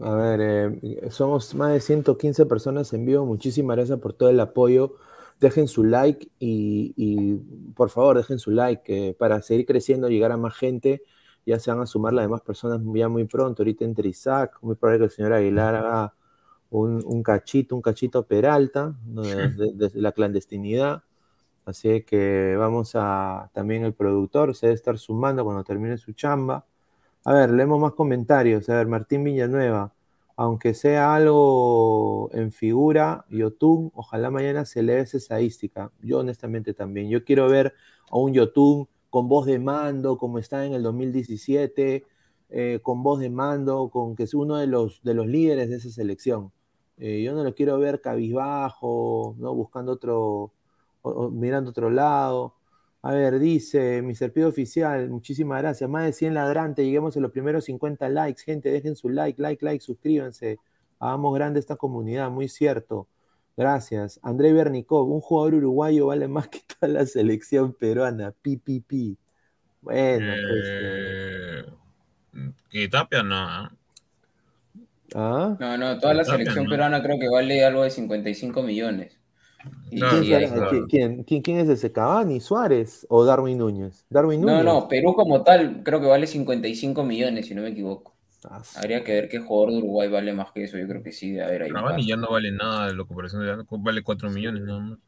A 0.00 0.14
ver, 0.14 0.40
eh, 0.82 1.10
somos 1.10 1.54
más 1.54 1.72
de 1.72 1.80
115 1.80 2.44
personas 2.46 2.92
en 2.92 3.06
vivo. 3.06 3.24
Muchísimas 3.24 3.76
gracias 3.76 3.98
por 3.98 4.12
todo 4.12 4.28
el 4.28 4.38
apoyo. 4.40 4.96
Dejen 5.40 5.66
su 5.66 5.84
like 5.84 6.28
y, 6.38 6.92
y, 6.96 7.34
por 7.74 7.90
favor 7.90 8.18
dejen 8.18 8.38
su 8.38 8.50
like 8.50 9.08
eh, 9.08 9.14
para 9.14 9.40
seguir 9.40 9.66
creciendo, 9.66 10.08
llegar 10.08 10.32
a 10.32 10.36
más 10.36 10.54
gente. 10.54 11.02
Ya 11.46 11.58
se 11.58 11.70
van 11.70 11.80
a 11.80 11.86
sumar 11.86 12.12
las 12.12 12.26
demás 12.26 12.42
personas 12.42 12.80
ya 12.94 13.08
muy 13.08 13.24
pronto. 13.24 13.62
Ahorita 13.62 13.84
entre 13.84 14.08
Isaac, 14.10 14.58
muy 14.60 14.74
probable 14.76 14.98
que 14.98 15.04
el 15.06 15.10
señor 15.10 15.32
Aguilar 15.32 15.74
haga 15.76 16.14
un, 16.70 17.02
un 17.04 17.22
cachito, 17.22 17.74
un 17.74 17.82
cachito 17.82 18.26
Peralta 18.26 18.94
¿no? 19.06 19.22
desde 19.22 19.72
de, 19.72 19.88
de 19.88 20.00
la 20.00 20.12
clandestinidad. 20.12 21.02
Así 21.64 22.02
que 22.02 22.56
vamos 22.58 22.92
a 22.94 23.50
también 23.54 23.84
el 23.84 23.94
productor 23.94 24.54
se 24.54 24.66
debe 24.66 24.74
estar 24.76 24.98
sumando 24.98 25.44
cuando 25.44 25.64
termine 25.64 25.96
su 25.98 26.12
chamba. 26.12 26.66
A 27.24 27.32
ver, 27.34 27.50
leemos 27.50 27.80
más 27.80 27.92
comentarios. 27.92 28.68
A 28.68 28.76
ver, 28.76 28.86
Martín 28.86 29.24
Villanueva, 29.24 29.94
aunque 30.36 30.74
sea 30.74 31.14
algo 31.14 32.30
en 32.32 32.52
figura, 32.52 33.24
Yotun, 33.30 33.92
ojalá 33.94 34.30
mañana 34.30 34.64
se 34.66 34.82
lea 34.82 35.00
esa 35.00 35.16
estadística. 35.16 35.90
Yo 36.02 36.18
honestamente 36.20 36.74
también. 36.74 37.08
Yo 37.08 37.24
quiero 37.24 37.48
ver 37.48 37.74
a 38.10 38.18
un 38.18 38.34
Yotun 38.34 38.88
con 39.10 39.28
voz 39.28 39.46
de 39.46 39.58
mando, 39.58 40.18
como 40.18 40.38
está 40.38 40.66
en 40.66 40.74
el 40.74 40.82
2017, 40.82 42.04
eh, 42.50 42.80
con 42.82 43.02
voz 43.02 43.20
de 43.20 43.30
mando, 43.30 43.88
con 43.90 44.16
que 44.16 44.24
es 44.24 44.34
uno 44.34 44.56
de 44.56 44.66
los, 44.66 45.02
de 45.02 45.14
los 45.14 45.26
líderes 45.26 45.70
de 45.70 45.76
esa 45.76 45.90
selección. 45.90 46.52
Eh, 46.98 47.22
yo 47.22 47.34
no 47.34 47.42
lo 47.42 47.54
quiero 47.54 47.78
ver 47.78 48.00
cabizbajo, 48.00 49.34
¿no? 49.38 49.54
buscando 49.54 49.92
otro, 49.92 50.52
o, 51.04 51.10
o 51.10 51.30
mirando 51.30 51.70
otro 51.70 51.90
lado. 51.90 52.54
A 53.02 53.12
ver, 53.12 53.38
dice 53.38 54.00
mi 54.00 54.14
serpido 54.14 54.48
oficial, 54.48 55.10
muchísimas 55.10 55.60
gracias. 55.60 55.90
Más 55.90 56.06
de 56.06 56.12
100 56.14 56.34
ladrantes, 56.34 56.86
lleguemos 56.86 57.14
a 57.16 57.20
los 57.20 57.30
primeros 57.30 57.66
50 57.66 58.08
likes. 58.08 58.42
Gente, 58.42 58.70
dejen 58.70 58.96
su 58.96 59.10
like, 59.10 59.40
like, 59.40 59.62
like, 59.62 59.84
suscríbanse. 59.84 60.58
Hagamos 60.98 61.34
grande 61.34 61.60
esta 61.60 61.76
comunidad, 61.76 62.30
muy 62.30 62.48
cierto. 62.48 63.06
Gracias. 63.58 64.18
André 64.22 64.54
Bernicov, 64.54 65.12
un 65.12 65.20
jugador 65.20 65.56
uruguayo 65.56 66.06
vale 66.06 66.28
más 66.28 66.48
que 66.48 66.60
toda 66.80 66.90
la 66.90 67.04
selección 67.06 67.74
peruana. 67.74 68.32
Pi, 68.40 68.56
pi, 68.56 68.80
pi. 68.80 69.18
Bueno, 69.82 70.32
pues. 70.48 70.64
Eh, 70.64 71.64
y 72.72 72.88
Tapia 72.88 73.22
no. 73.22 73.66
¿eh? 73.66 73.68
¿Ah? 75.14 75.56
No, 75.60 75.76
no, 75.76 75.98
toda 75.98 76.14
la 76.14 76.24
selección 76.24 76.64
¿no? 76.64 76.70
peruana 76.70 77.02
creo 77.02 77.18
que 77.18 77.28
vale 77.28 77.62
algo 77.64 77.82
de 77.82 77.90
55 77.90 78.62
millones. 78.62 79.20
¿Quién, 80.88 81.24
quién, 81.24 81.58
es 81.58 81.68
ese? 81.68 81.92
¿Cavani, 81.92 82.40
Suárez 82.40 83.06
o 83.08 83.24
Darwin 83.24 83.58
Núñez? 83.58 84.04
Darwin 84.10 84.40
Núñez. 84.40 84.64
No, 84.64 84.80
no, 84.80 84.88
Perú 84.88 85.14
como 85.14 85.42
tal 85.42 85.82
creo 85.82 86.00
que 86.00 86.06
vale 86.06 86.26
55 86.26 87.04
millones, 87.04 87.46
si 87.46 87.54
no 87.54 87.62
me 87.62 87.68
equivoco. 87.68 88.14
Ah, 88.48 88.62
Habría 88.76 89.02
que 89.02 89.12
ver 89.12 89.28
qué 89.28 89.38
jugador 89.38 89.72
de 89.72 89.78
Uruguay 89.78 90.08
vale 90.08 90.32
más 90.32 90.52
que 90.52 90.64
eso. 90.64 90.76
Yo 90.76 90.86
creo 90.86 91.02
que 91.02 91.12
sí, 91.12 91.32
de 91.32 91.42
haber 91.42 91.62
ahí. 91.62 91.70
Cavani 91.70 92.06
ya 92.06 92.16
no 92.16 92.28
vale 92.30 92.50
nada, 92.50 92.92
lo 92.92 93.06
comparación 93.06 93.66
vale 93.70 94.02
4 94.02 94.30
millones 94.30 94.62
nada 94.62 94.98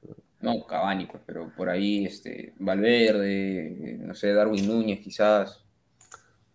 No, 0.40 0.64
Cavani, 0.66 1.06
pues, 1.06 1.22
pero 1.26 1.52
por 1.54 1.68
ahí, 1.68 2.06
este, 2.06 2.54
Valverde, 2.58 3.98
no 4.00 4.14
sé, 4.14 4.32
Darwin 4.32 4.66
Núñez 4.66 5.00
quizás. 5.00 5.62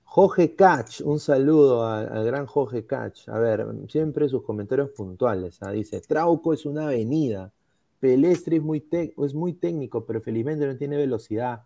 Jorge 0.04 0.56
Cach, 0.56 1.02
un 1.06 1.20
saludo 1.20 1.88
al, 1.88 2.26
gran 2.26 2.46
Jorge 2.46 2.86
Cach. 2.86 3.30
A 3.30 3.40
ver, 3.40 3.66
siempre 3.88 4.28
sus 4.28 4.44
comentarios 4.44 4.90
puntuales. 4.90 5.62
¿ah? 5.62 5.72
Dice, 5.72 6.02
Trauco 6.02 6.54
es 6.54 6.66
una 6.66 6.88
avenida. 6.88 7.54
Pelestri 8.02 8.58
es 8.58 8.64
muy, 8.64 8.86
es 8.92 9.34
muy 9.36 9.54
técnico, 9.54 10.06
pero 10.06 10.22
felizmente 10.22 10.66
no 10.66 10.76
tiene 10.76 10.98
velocidad 10.98 11.62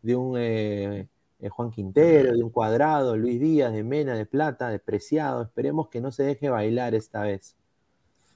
de 0.00 0.16
un 0.16 0.38
eh, 0.38 1.08
eh, 1.40 1.48
Juan 1.48 1.72
Quintero, 1.72 2.32
de 2.32 2.42
un 2.44 2.50
Cuadrado, 2.50 3.16
Luis 3.16 3.40
Díaz, 3.40 3.72
de 3.72 3.82
Mena, 3.82 4.14
de 4.14 4.24
Plata, 4.24 4.68
de 4.68 4.78
Preciado. 4.78 5.42
Esperemos 5.42 5.88
que 5.88 6.00
no 6.00 6.12
se 6.12 6.22
deje 6.22 6.48
bailar 6.48 6.94
esta 6.94 7.22
vez. 7.22 7.56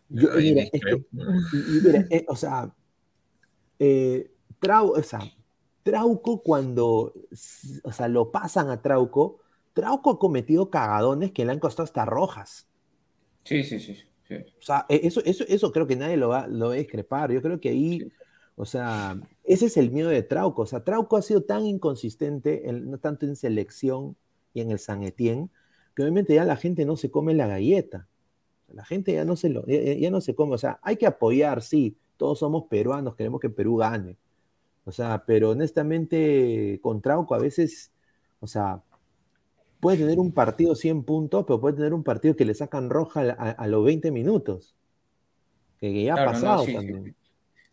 Yo, 0.09 0.29
mira, 0.37 0.65
o 2.29 2.37
sea, 2.37 2.75
eh, 3.79 4.33
Trauco 4.59 6.43
cuando, 6.43 7.15
o 7.85 7.93
sea, 7.93 8.09
lo 8.09 8.33
pasan 8.33 8.69
a 8.69 8.83
Trauco, 8.83 9.39
Trauco 9.75 10.11
ha 10.11 10.19
cometido 10.19 10.71
cagadones 10.71 11.31
que 11.31 11.45
le 11.45 11.53
han 11.53 11.61
costado 11.61 11.85
hasta 11.85 12.05
rojas. 12.05 12.67
Sí, 13.45 13.63
sí, 13.63 13.79
sí. 13.79 13.97
O 14.31 14.63
sea, 14.63 14.87
e, 14.89 15.01
eso, 15.05 15.23
eso, 15.25 15.45
eso 15.49 15.73
creo 15.73 15.87
que 15.87 15.97
nadie 15.97 16.17
lo 16.17 16.29
va, 16.29 16.47
lo 16.47 16.71
a 16.71 16.75
discrepar. 16.75 17.33
Yo 17.33 17.43
creo 17.43 17.61
que 17.61 17.71
ahí, 17.71 18.11
o 18.57 18.65
sea, 18.65 19.21
ese 19.45 19.67
es 19.67 19.77
el 19.77 19.91
miedo 19.91 20.09
de 20.09 20.23
Trauco. 20.23 20.63
O 20.63 20.67
sea, 20.67 20.85
Trauco 20.85 21.17
ha 21.17 21.23
sido 21.23 21.43
tan 21.43 21.67
inconsistente, 21.67 22.63
no 22.73 22.99
tanto 22.99 23.27
en 23.27 23.37
selección 23.37 24.17
y 24.53 24.61
en 24.61 24.71
el 24.71 24.79
San 24.79 25.03
Etienne, 25.03 25.49
que 25.95 26.03
obviamente 26.03 26.35
ya 26.35 26.45
la 26.45 26.57
gente 26.57 26.85
no 26.85 26.97
se 26.97 27.11
come 27.11 27.35
la 27.35 27.47
galleta. 27.47 28.09
La 28.73 28.85
gente 28.85 29.13
ya 29.13 29.25
no 29.25 29.37
se 29.37 29.51
lo, 29.51 29.65
ya 29.67 30.11
no 30.11 30.21
se 30.21 30.35
come. 30.35 30.55
O 30.55 30.59
sea, 30.59 30.81
hay 30.83 30.97
que 30.97 31.07
apoyar, 31.07 31.63
sí. 31.63 31.97
Todos 32.17 32.39
somos 32.39 32.65
peruanos, 32.65 33.17
queremos 33.17 33.41
que 33.41 33.51
Perú 33.51 33.77
gane. 33.77 34.17
O 34.85 34.93
sea, 34.93 35.25
pero 35.27 35.51
honestamente, 35.51 36.79
con 36.83 37.01
Trauco 37.01 37.35
a 37.35 37.39
veces, 37.39 37.93
o 38.41 38.47
sea, 38.47 38.83
puede 39.85 39.99
tener 39.99 40.19
un 40.19 40.33
partido 40.33 40.75
100 40.75 41.05
puntos, 41.05 41.45
pero 41.47 41.61
puede 41.61 41.77
tener 41.77 41.93
un 41.93 42.03
partido 42.03 42.35
que 42.35 42.47
le 42.47 42.55
sacan 42.55 42.89
roja 42.89 43.21
a, 43.21 43.67
los 43.67 43.85
20 43.85 44.11
minutos. 44.11 44.75
Que, 45.79 46.05
ya 46.05 46.15
ha 46.15 46.25
pasado 46.25 46.65
también. 46.65 47.15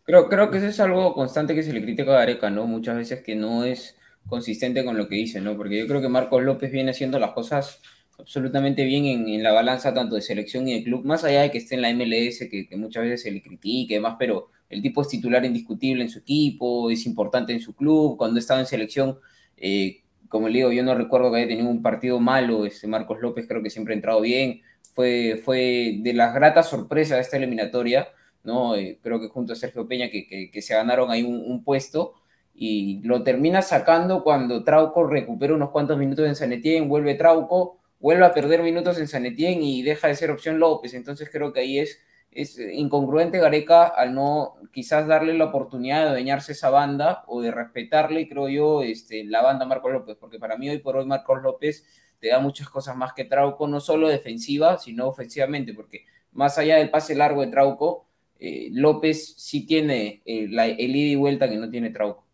Creo, 0.04 0.28
creo 0.28 0.50
que 0.50 0.58
eso 0.58 0.66
es 0.66 0.78
algo 0.78 1.14
constante 1.14 1.54
que 1.54 1.62
se 1.62 1.72
le 1.72 1.80
critica 1.80 2.10
a 2.10 2.18
Gareca, 2.18 2.50
¿no? 2.50 2.66
Muchas 2.66 2.98
veces 2.98 3.22
que 3.22 3.34
no 3.34 3.64
es 3.64 3.96
consistente 4.26 4.84
con 4.84 4.98
lo 4.98 5.08
que 5.08 5.14
dice, 5.14 5.40
¿no? 5.40 5.56
Porque 5.56 5.78
yo 5.78 5.86
creo 5.86 6.02
que 6.02 6.10
Marcos 6.10 6.42
López 6.42 6.70
viene 6.70 6.90
haciendo 6.90 7.18
las 7.18 7.32
cosas 7.32 7.80
absolutamente 8.18 8.84
bien 8.84 9.06
en, 9.06 9.42
la 9.42 9.52
balanza 9.52 9.94
tanto 9.94 10.14
de 10.14 10.20
selección 10.20 10.68
y 10.68 10.74
de 10.74 10.84
club, 10.84 11.06
más 11.06 11.24
allá 11.24 11.40
de 11.40 11.50
que 11.50 11.56
esté 11.56 11.76
en 11.76 11.80
la 11.80 11.94
MLS, 11.94 12.40
que, 12.50 12.68
muchas 12.76 13.04
veces 13.04 13.22
se 13.22 13.30
le 13.30 13.40
critique 13.40 13.94
y 13.94 13.96
demás, 13.96 14.16
pero 14.18 14.50
el 14.68 14.82
tipo 14.82 15.00
es 15.00 15.08
titular 15.08 15.46
indiscutible 15.46 16.02
en 16.02 16.10
su 16.10 16.18
equipo, 16.18 16.90
es 16.90 17.06
importante 17.06 17.54
en 17.54 17.60
su 17.60 17.74
club, 17.74 18.18
cuando 18.18 18.38
estaba 18.38 18.60
en 18.60 18.66
selección 18.66 19.18
eh, 19.56 20.01
como 20.32 20.48
le 20.48 20.54
digo, 20.60 20.72
yo 20.72 20.82
no 20.82 20.94
recuerdo 20.94 21.30
que 21.30 21.36
haya 21.36 21.48
tenido 21.48 21.68
un 21.68 21.82
partido 21.82 22.18
malo, 22.18 22.64
este 22.64 22.86
Marcos 22.86 23.20
López 23.20 23.46
creo 23.46 23.62
que 23.62 23.68
siempre 23.68 23.92
ha 23.92 23.96
entrado 23.96 24.22
bien, 24.22 24.62
fue, 24.94 25.42
fue 25.44 25.98
de 26.00 26.14
las 26.14 26.34
gratas 26.34 26.70
sorpresas 26.70 27.18
de 27.18 27.20
esta 27.20 27.36
eliminatoria, 27.36 28.08
¿no? 28.42 28.74
Eh, 28.74 28.98
creo 29.02 29.20
que 29.20 29.28
junto 29.28 29.52
a 29.52 29.56
Sergio 29.56 29.86
Peña 29.86 30.08
que, 30.08 30.50
que, 30.50 30.62
se 30.62 30.74
ganaron 30.74 31.10
ahí 31.10 31.22
un, 31.22 31.62
puesto 31.62 32.14
y 32.54 33.02
lo 33.04 33.22
termina 33.22 33.60
sacando 33.60 34.24
cuando 34.24 34.64
Trauco 34.64 35.06
recupera 35.06 35.54
unos 35.54 35.68
cuantos 35.68 35.98
minutos 35.98 36.26
en 36.26 36.34
San 36.34 36.50
Etienne, 36.50 36.88
vuelve 36.88 37.14
Trauco, 37.14 37.78
vuelve 38.00 38.24
a 38.24 38.32
perder 38.32 38.62
minutos 38.62 38.98
en 38.98 39.08
San 39.08 39.26
Etienne 39.26 39.62
y 39.62 39.82
deja 39.82 40.08
de 40.08 40.14
ser 40.14 40.30
opción 40.30 40.58
López, 40.58 40.94
entonces 40.94 41.28
creo 41.30 41.52
que 41.52 41.60
ahí 41.60 41.78
es 41.78 42.00
es 42.32 42.58
incongruente 42.58 43.38
Gareca 43.38 43.84
al 43.84 44.14
no 44.14 44.54
quizás 44.72 45.06
darle 45.06 45.34
la 45.34 45.46
oportunidad 45.46 46.02
de 46.02 46.08
adueñarse 46.08 46.52
esa 46.52 46.70
banda 46.70 47.24
o 47.26 47.42
de 47.42 47.50
respetarle, 47.50 48.28
creo 48.28 48.48
yo, 48.48 48.82
este, 48.82 49.24
la 49.24 49.42
banda 49.42 49.66
Marcos 49.66 49.92
López, 49.92 50.16
porque 50.18 50.38
para 50.38 50.56
mí 50.56 50.68
hoy 50.68 50.78
por 50.78 50.96
hoy 50.96 51.06
Marcos 51.06 51.42
López 51.42 51.84
te 52.18 52.28
da 52.28 52.38
muchas 52.38 52.68
cosas 52.68 52.96
más 52.96 53.12
que 53.12 53.24
Trauco, 53.24 53.66
no 53.68 53.80
solo 53.80 54.08
defensiva, 54.08 54.78
sino 54.78 55.08
ofensivamente, 55.08 55.74
porque 55.74 56.06
más 56.32 56.56
allá 56.56 56.76
del 56.76 56.90
pase 56.90 57.14
largo 57.14 57.42
de 57.42 57.48
Trauco, 57.48 58.06
eh, 58.38 58.68
López 58.72 59.34
sí 59.36 59.66
tiene 59.66 60.22
eh, 60.24 60.48
el 60.48 60.96
ida 60.96 61.12
y 61.12 61.16
vuelta 61.16 61.48
que 61.48 61.56
no 61.56 61.68
tiene 61.68 61.90
Trauco. 61.90 62.24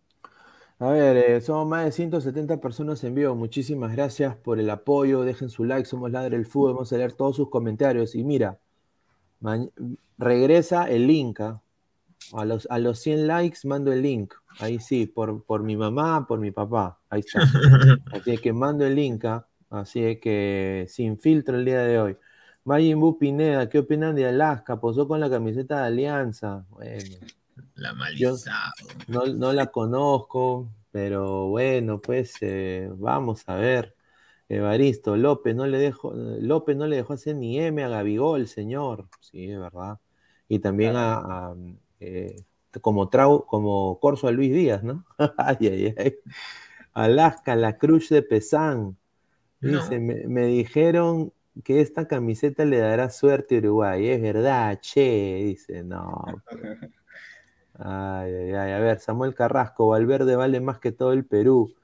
A 0.80 0.90
ver, 0.90 1.16
eh, 1.16 1.40
somos 1.40 1.66
más 1.66 1.84
de 1.86 1.92
170 1.92 2.60
personas 2.60 3.02
en 3.02 3.14
vivo. 3.14 3.34
Muchísimas 3.34 3.90
gracias 3.92 4.36
por 4.36 4.60
el 4.60 4.70
apoyo. 4.70 5.22
Dejen 5.22 5.50
su 5.50 5.64
like. 5.64 5.86
Somos 5.86 6.12
Ladre 6.12 6.36
el 6.36 6.46
Fútbol. 6.46 6.74
Vamos 6.74 6.92
a 6.92 6.96
leer 6.98 7.14
todos 7.14 7.34
sus 7.34 7.50
comentarios. 7.50 8.14
Y 8.14 8.22
mira, 8.22 8.60
regresa 10.18 10.88
el 10.88 11.06
link. 11.06 11.40
¿ah? 11.40 11.62
A, 12.32 12.44
los, 12.44 12.66
a 12.70 12.78
los 12.78 12.98
100 13.00 13.26
likes 13.26 13.58
mando 13.64 13.92
el 13.92 14.02
link. 14.02 14.34
Ahí 14.60 14.78
sí, 14.78 15.06
por, 15.06 15.44
por 15.44 15.62
mi 15.62 15.76
mamá, 15.76 16.26
por 16.26 16.40
mi 16.40 16.50
papá. 16.50 16.98
Ahí 17.10 17.20
está. 17.20 17.40
Así 18.12 18.38
que 18.38 18.52
mando 18.52 18.84
el 18.84 18.94
link. 18.94 19.24
¿ah? 19.24 19.46
Así 19.70 20.16
que 20.16 20.86
sin 20.88 21.18
filtro 21.18 21.58
el 21.58 21.64
día 21.64 21.80
de 21.80 21.98
hoy. 21.98 22.16
Majin 22.64 23.18
Pineda, 23.18 23.68
¿qué 23.68 23.78
opinan 23.78 24.14
de 24.14 24.26
Alaska? 24.26 24.78
Posó 24.78 25.08
con 25.08 25.20
la 25.20 25.30
camiseta 25.30 25.80
de 25.80 25.86
Alianza. 25.86 26.66
Bueno. 26.70 27.02
La 27.74 27.94
no, 29.06 29.26
no, 29.26 29.52
la 29.52 29.66
conozco, 29.66 30.68
pero 30.90 31.48
bueno, 31.48 32.00
pues 32.00 32.34
eh, 32.40 32.90
vamos 32.96 33.44
a 33.46 33.54
ver. 33.54 33.94
Evaristo, 34.48 35.16
López 35.16 35.54
no 35.54 35.66
le 35.66 35.78
dejó, 35.78 36.12
López 36.14 36.76
no 36.76 36.86
le 36.86 36.96
dejó 36.96 37.12
hacer 37.12 37.36
ni 37.36 37.58
M 37.58 37.82
a 37.84 37.88
Gabigol, 37.88 38.46
señor. 38.48 39.08
Sí, 39.20 39.50
es 39.50 39.58
verdad. 39.58 39.98
Y 40.48 40.60
también 40.60 40.94
a, 40.96 41.54
eh, 42.00 42.36
como 42.80 43.08
trau, 43.08 43.44
como 43.44 43.98
Corso 44.00 44.26
a 44.26 44.32
Luis 44.32 44.52
Díaz, 44.52 44.82
¿no? 44.82 45.04
ay, 45.36 45.56
ay, 45.60 45.94
ay. 45.96 46.16
Alaska, 46.94 47.56
la 47.56 47.76
Cruz 47.76 48.08
de 48.08 48.22
Pesán. 48.22 48.96
Dice, 49.60 49.98
me, 49.98 50.46
dijeron 50.46 51.32
que 51.64 51.80
esta 51.80 52.06
camiseta 52.06 52.64
le 52.64 52.78
dará 52.78 53.10
suerte 53.10 53.56
a 53.56 53.58
Uruguay. 53.58 54.08
Es 54.08 54.22
verdad, 54.22 54.78
che, 54.80 55.42
dice, 55.44 55.84
no. 55.84 56.24
Ay, 57.80 58.34
ay, 58.34 58.52
ay. 58.54 58.72
A 58.72 58.80
ver, 58.80 58.98
Samuel 58.98 59.36
Carrasco, 59.36 59.86
Valverde 59.86 60.34
vale 60.34 60.60
más 60.60 60.80
que 60.80 60.90
todo 60.90 61.12
el 61.12 61.24
Perú. 61.24 61.76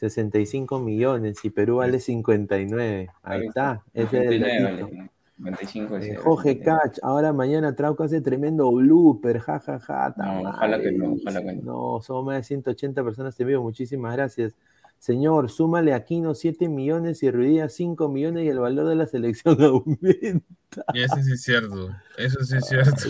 65 0.00 0.80
millones 0.80 1.44
y 1.44 1.50
Perú 1.50 1.76
vale 1.76 2.00
59. 2.00 3.10
Ahí 3.22 3.46
está. 3.46 3.82
Ese 3.92 4.24
es 4.24 4.30
el 4.32 5.10
25 5.40 5.96
eh, 5.96 6.16
Jorge 6.16 6.60
Cach, 6.60 6.98
ahora 7.02 7.32
mañana 7.32 7.74
Trauco 7.74 8.04
hace 8.04 8.20
tremendo 8.20 8.70
blooper, 8.70 9.38
jajaja. 9.38 9.78
Ja, 9.78 10.14
ja, 10.14 10.32
no, 10.42 10.50
ojalá 10.50 10.80
que 10.80 10.92
no, 10.92 11.14
ojalá 11.14 11.42
que 11.42 11.52
no. 11.54 11.62
No, 11.62 12.02
somos 12.02 12.26
más 12.26 12.36
de 12.36 12.42
180 12.42 13.02
personas 13.02 13.40
en 13.40 13.46
vivo, 13.46 13.62
muchísimas 13.62 14.14
gracias. 14.14 14.54
Señor, 14.98 15.50
súmale 15.50 15.94
a 15.94 15.96
Aquino 15.96 16.34
7 16.34 16.68
millones 16.68 17.22
y 17.22 17.30
Ruidía 17.30 17.70
5 17.70 18.08
millones 18.10 18.44
y 18.44 18.48
el 18.48 18.58
valor 18.58 18.86
de 18.86 18.96
la 18.96 19.06
selección 19.06 19.56
aumenta. 19.62 20.84
Y 20.92 21.02
eso 21.02 21.16
sí 21.22 21.32
es 21.32 21.42
cierto, 21.42 21.88
eso 22.18 22.44
sí 22.44 22.56
es 22.56 22.66
cierto, 22.66 23.08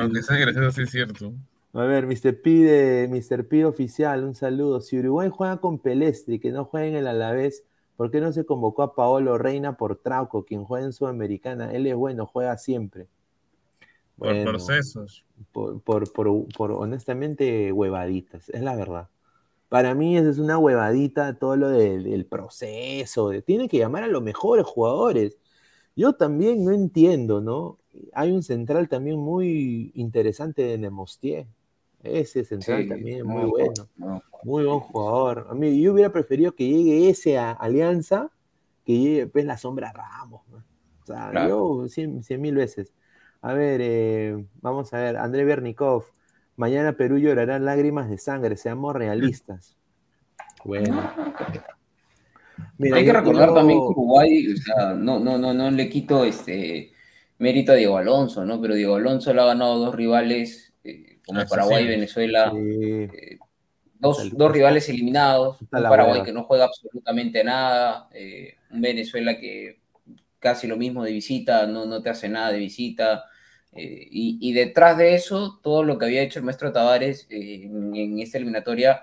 aunque 0.00 0.22
sea 0.22 0.36
gracioso, 0.36 0.70
sí 0.70 0.82
es 0.82 0.90
cierto. 0.90 1.34
A 1.72 1.84
ver, 1.84 2.06
Mr. 2.06 2.40
P 2.40 3.08
Mr. 3.08 3.46
P 3.46 3.64
oficial, 3.64 4.24
un 4.24 4.34
saludo. 4.34 4.80
Si 4.80 4.98
Uruguay 4.98 5.28
juega 5.30 5.58
con 5.58 5.78
Pelestri, 5.78 6.38
que 6.38 6.50
no 6.50 6.64
juega 6.64 6.86
en 6.86 6.96
el 6.96 7.06
Alavés, 7.06 7.64
¿por 7.96 8.10
qué 8.10 8.20
no 8.20 8.32
se 8.32 8.46
convocó 8.46 8.82
a 8.82 8.94
Paolo 8.94 9.36
Reina 9.36 9.76
por 9.76 9.96
Trauco, 9.96 10.44
quien 10.44 10.64
juega 10.64 10.86
en 10.86 10.92
Sudamericana? 10.92 11.72
Él 11.72 11.86
es 11.86 11.94
bueno, 11.94 12.26
juega 12.26 12.56
siempre. 12.56 13.08
por 14.16 14.42
procesos. 14.42 15.26
Por, 15.52 15.82
por, 16.12 16.72
honestamente, 16.72 17.72
huevaditas, 17.72 18.48
es 18.48 18.62
la 18.62 18.74
verdad. 18.74 19.08
Para 19.68 19.94
mí 19.94 20.16
esa 20.16 20.30
es 20.30 20.38
una 20.38 20.58
huevadita 20.58 21.38
todo 21.38 21.56
lo 21.56 21.68
del 21.68 22.24
proceso. 22.24 23.32
tiene 23.42 23.68
que 23.68 23.78
llamar 23.78 24.04
a 24.04 24.08
los 24.08 24.22
mejores 24.22 24.64
jugadores. 24.64 25.36
Yo 25.96 26.12
también 26.14 26.64
no 26.64 26.72
entiendo, 26.72 27.40
¿no? 27.40 27.78
Hay 28.12 28.30
un 28.30 28.42
central 28.42 28.88
también 28.88 29.18
muy 29.18 29.92
interesante 29.94 30.62
de 30.62 30.78
Nemostier. 30.78 31.46
Ese 32.06 32.44
central 32.44 32.88
también 32.88 33.18
es 33.18 33.24
muy 33.24 33.44
bueno. 33.44 34.22
muy 34.44 34.64
buen 34.64 34.80
jugador. 34.80 35.46
A 35.50 35.54
mí, 35.54 35.80
yo 35.80 35.92
hubiera 35.92 36.12
preferido 36.12 36.54
que 36.54 36.66
llegue 36.68 37.08
ese 37.08 37.38
a 37.38 37.52
Alianza 37.52 38.30
que 38.84 38.98
llegue 38.98 39.26
pues, 39.26 39.44
la 39.44 39.58
sombra 39.58 39.92
Ramos. 39.92 40.42
O 41.02 41.06
sea, 41.06 41.48
yo 41.48 41.86
cien, 41.88 42.22
mil 42.40 42.54
veces. 42.54 42.92
A 43.42 43.52
ver, 43.52 43.80
eh, 43.82 44.44
vamos 44.60 44.92
a 44.92 44.98
ver. 44.98 45.16
André 45.16 45.44
Bernikov. 45.44 46.04
Mañana 46.56 46.92
Perú 46.92 47.18
llorará 47.18 47.58
lágrimas 47.58 48.08
de 48.08 48.18
sangre. 48.18 48.56
Seamos 48.56 48.94
realistas. 48.94 49.76
Bueno. 50.64 51.10
Hay 52.92 53.04
que 53.04 53.12
recordar 53.12 53.54
también 53.54 53.78
que 53.78 53.86
Uruguay, 53.86 54.52
o 54.52 54.56
sea, 54.56 54.94
no, 54.94 55.18
no, 55.18 55.38
no, 55.38 55.52
no 55.52 55.70
le 55.70 55.88
quito 55.88 56.24
este 56.24 56.92
mérito 57.38 57.72
a 57.72 57.74
Diego 57.74 57.98
Alonso, 57.98 58.44
¿no? 58.44 58.60
Pero 58.60 58.74
Diego 58.74 58.96
Alonso 58.96 59.32
le 59.32 59.40
ha 59.40 59.46
ganado 59.46 59.78
dos 59.78 59.94
rivales 59.94 60.72
eh, 60.84 61.15
como 61.26 61.40
Ah, 61.42 61.46
Paraguay, 61.48 61.84
sí. 61.84 61.88
Venezuela, 61.88 62.52
Sí. 62.52 62.58
eh, 63.12 63.38
dos, 63.94 64.36
dos 64.36 64.52
rivales 64.52 64.88
eliminados, 64.88 65.58
un 65.72 65.86
Paraguay 65.88 66.22
que 66.22 66.32
no 66.32 66.44
juega 66.44 66.66
absolutamente 66.66 67.44
nada, 67.44 68.08
eh, 68.14 68.54
un 68.70 68.80
Venezuela 68.80 69.38
que 69.38 69.80
casi 70.38 70.66
lo 70.66 70.76
mismo 70.76 71.04
de 71.04 71.12
visita, 71.12 71.66
no, 71.66 71.86
no 71.86 72.02
te 72.02 72.10
hace 72.10 72.28
nada 72.28 72.52
de 72.52 72.58
visita. 72.58 73.24
eh, 73.72 74.08
y, 74.10 74.38
y 74.40 74.52
detrás 74.54 74.96
de 74.98 75.14
eso, 75.14 75.60
todo 75.62 75.82
lo 75.84 75.98
que 75.98 76.06
había 76.06 76.22
hecho 76.22 76.38
el 76.38 76.44
maestro 76.46 76.72
Tavares 76.72 77.26
eh, 77.30 77.64
en, 77.64 77.94
en 77.96 78.18
esta 78.20 78.38
eliminatoria, 78.38 79.02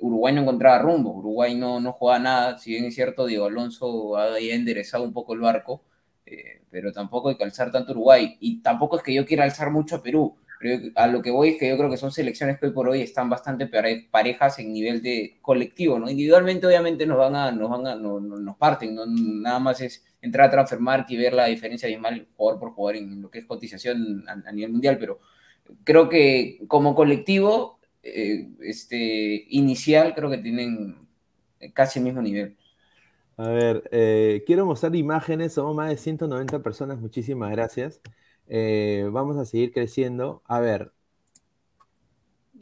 Uruguay 0.00 0.34
no 0.34 0.42
encontraba 0.42 0.78
rumbo, 0.78 1.12
Uruguay 1.12 1.54
no, 1.54 1.80
no 1.80 1.92
jugaba 1.92 2.18
nada, 2.20 2.58
si 2.58 2.70
bien 2.72 2.86
es 2.86 2.94
cierto, 2.94 3.26
Diego 3.26 3.46
Alonso 3.46 4.16
había 4.16 4.54
enderezado 4.54 5.04
un 5.04 5.12
poco 5.12 5.34
el 5.34 5.40
barco, 5.40 5.84
pero 6.70 6.92
tampoco 6.92 7.28
hay 7.28 7.36
que 7.36 7.44
alzar 7.44 7.70
tanto 7.70 7.92
Uruguay, 7.92 8.36
y 8.40 8.60
tampoco 8.62 8.96
es 8.96 9.02
que 9.02 9.14
yo 9.14 9.26
quiera 9.26 9.44
alzar 9.44 9.70
mucho 9.70 9.96
a 9.96 10.02
Perú, 10.02 10.36
a 10.94 11.06
lo 11.06 11.22
que 11.22 11.30
voy 11.30 11.50
es 11.50 11.58
que 11.58 11.68
yo 11.68 11.76
creo 11.76 11.90
que 11.90 11.96
son 11.96 12.12
selecciones 12.12 12.58
que 12.58 12.66
hoy 12.66 12.72
por 12.72 12.88
hoy 12.88 13.02
están 13.02 13.28
bastante 13.30 13.66
pare- 13.66 14.08
parejas 14.10 14.58
en 14.58 14.72
nivel 14.72 15.02
de 15.02 15.38
colectivo, 15.42 15.98
¿no? 15.98 16.10
Individualmente 16.10 16.66
obviamente 16.66 17.06
nos 17.06 17.18
van 17.18 17.36
a, 17.36 17.52
nos 17.52 17.70
van 17.70 17.86
a, 17.86 17.94
no- 17.96 18.20
no- 18.20 18.38
nos 18.38 18.56
parten, 18.56 18.94
¿no? 18.94 19.04
Nada 19.06 19.58
más 19.58 19.80
es 19.80 20.04
entrar 20.22 20.48
a 20.48 20.50
Transfermarkt 20.50 21.10
y 21.10 21.16
ver 21.16 21.34
la 21.34 21.46
diferencia 21.46 21.86
abismal 21.86 22.26
jugador 22.36 22.60
por 22.60 22.70
jugador 22.72 22.96
en 22.96 23.22
lo 23.22 23.30
que 23.30 23.40
es 23.40 23.44
cotización 23.46 24.24
a, 24.28 24.48
a 24.48 24.52
nivel 24.52 24.72
mundial, 24.72 24.98
pero 24.98 25.20
creo 25.84 26.08
que 26.08 26.60
como 26.68 26.94
colectivo, 26.94 27.80
eh, 28.02 28.48
este, 28.60 29.46
inicial, 29.50 30.14
creo 30.14 30.30
que 30.30 30.38
tienen 30.38 30.96
casi 31.74 31.98
el 32.00 32.04
mismo 32.06 32.22
nivel. 32.22 32.56
A 33.36 33.48
ver, 33.48 33.88
eh, 33.90 34.44
quiero 34.46 34.64
mostrar 34.64 34.94
imágenes, 34.94 35.54
somos 35.54 35.74
más 35.74 35.88
de 35.90 35.96
190 35.96 36.62
personas, 36.62 36.98
muchísimas 37.00 37.50
gracias. 37.50 38.00
Eh, 38.48 39.08
vamos 39.10 39.36
a 39.36 39.44
seguir 39.44 39.72
creciendo. 39.72 40.42
A 40.46 40.60
ver, 40.60 40.92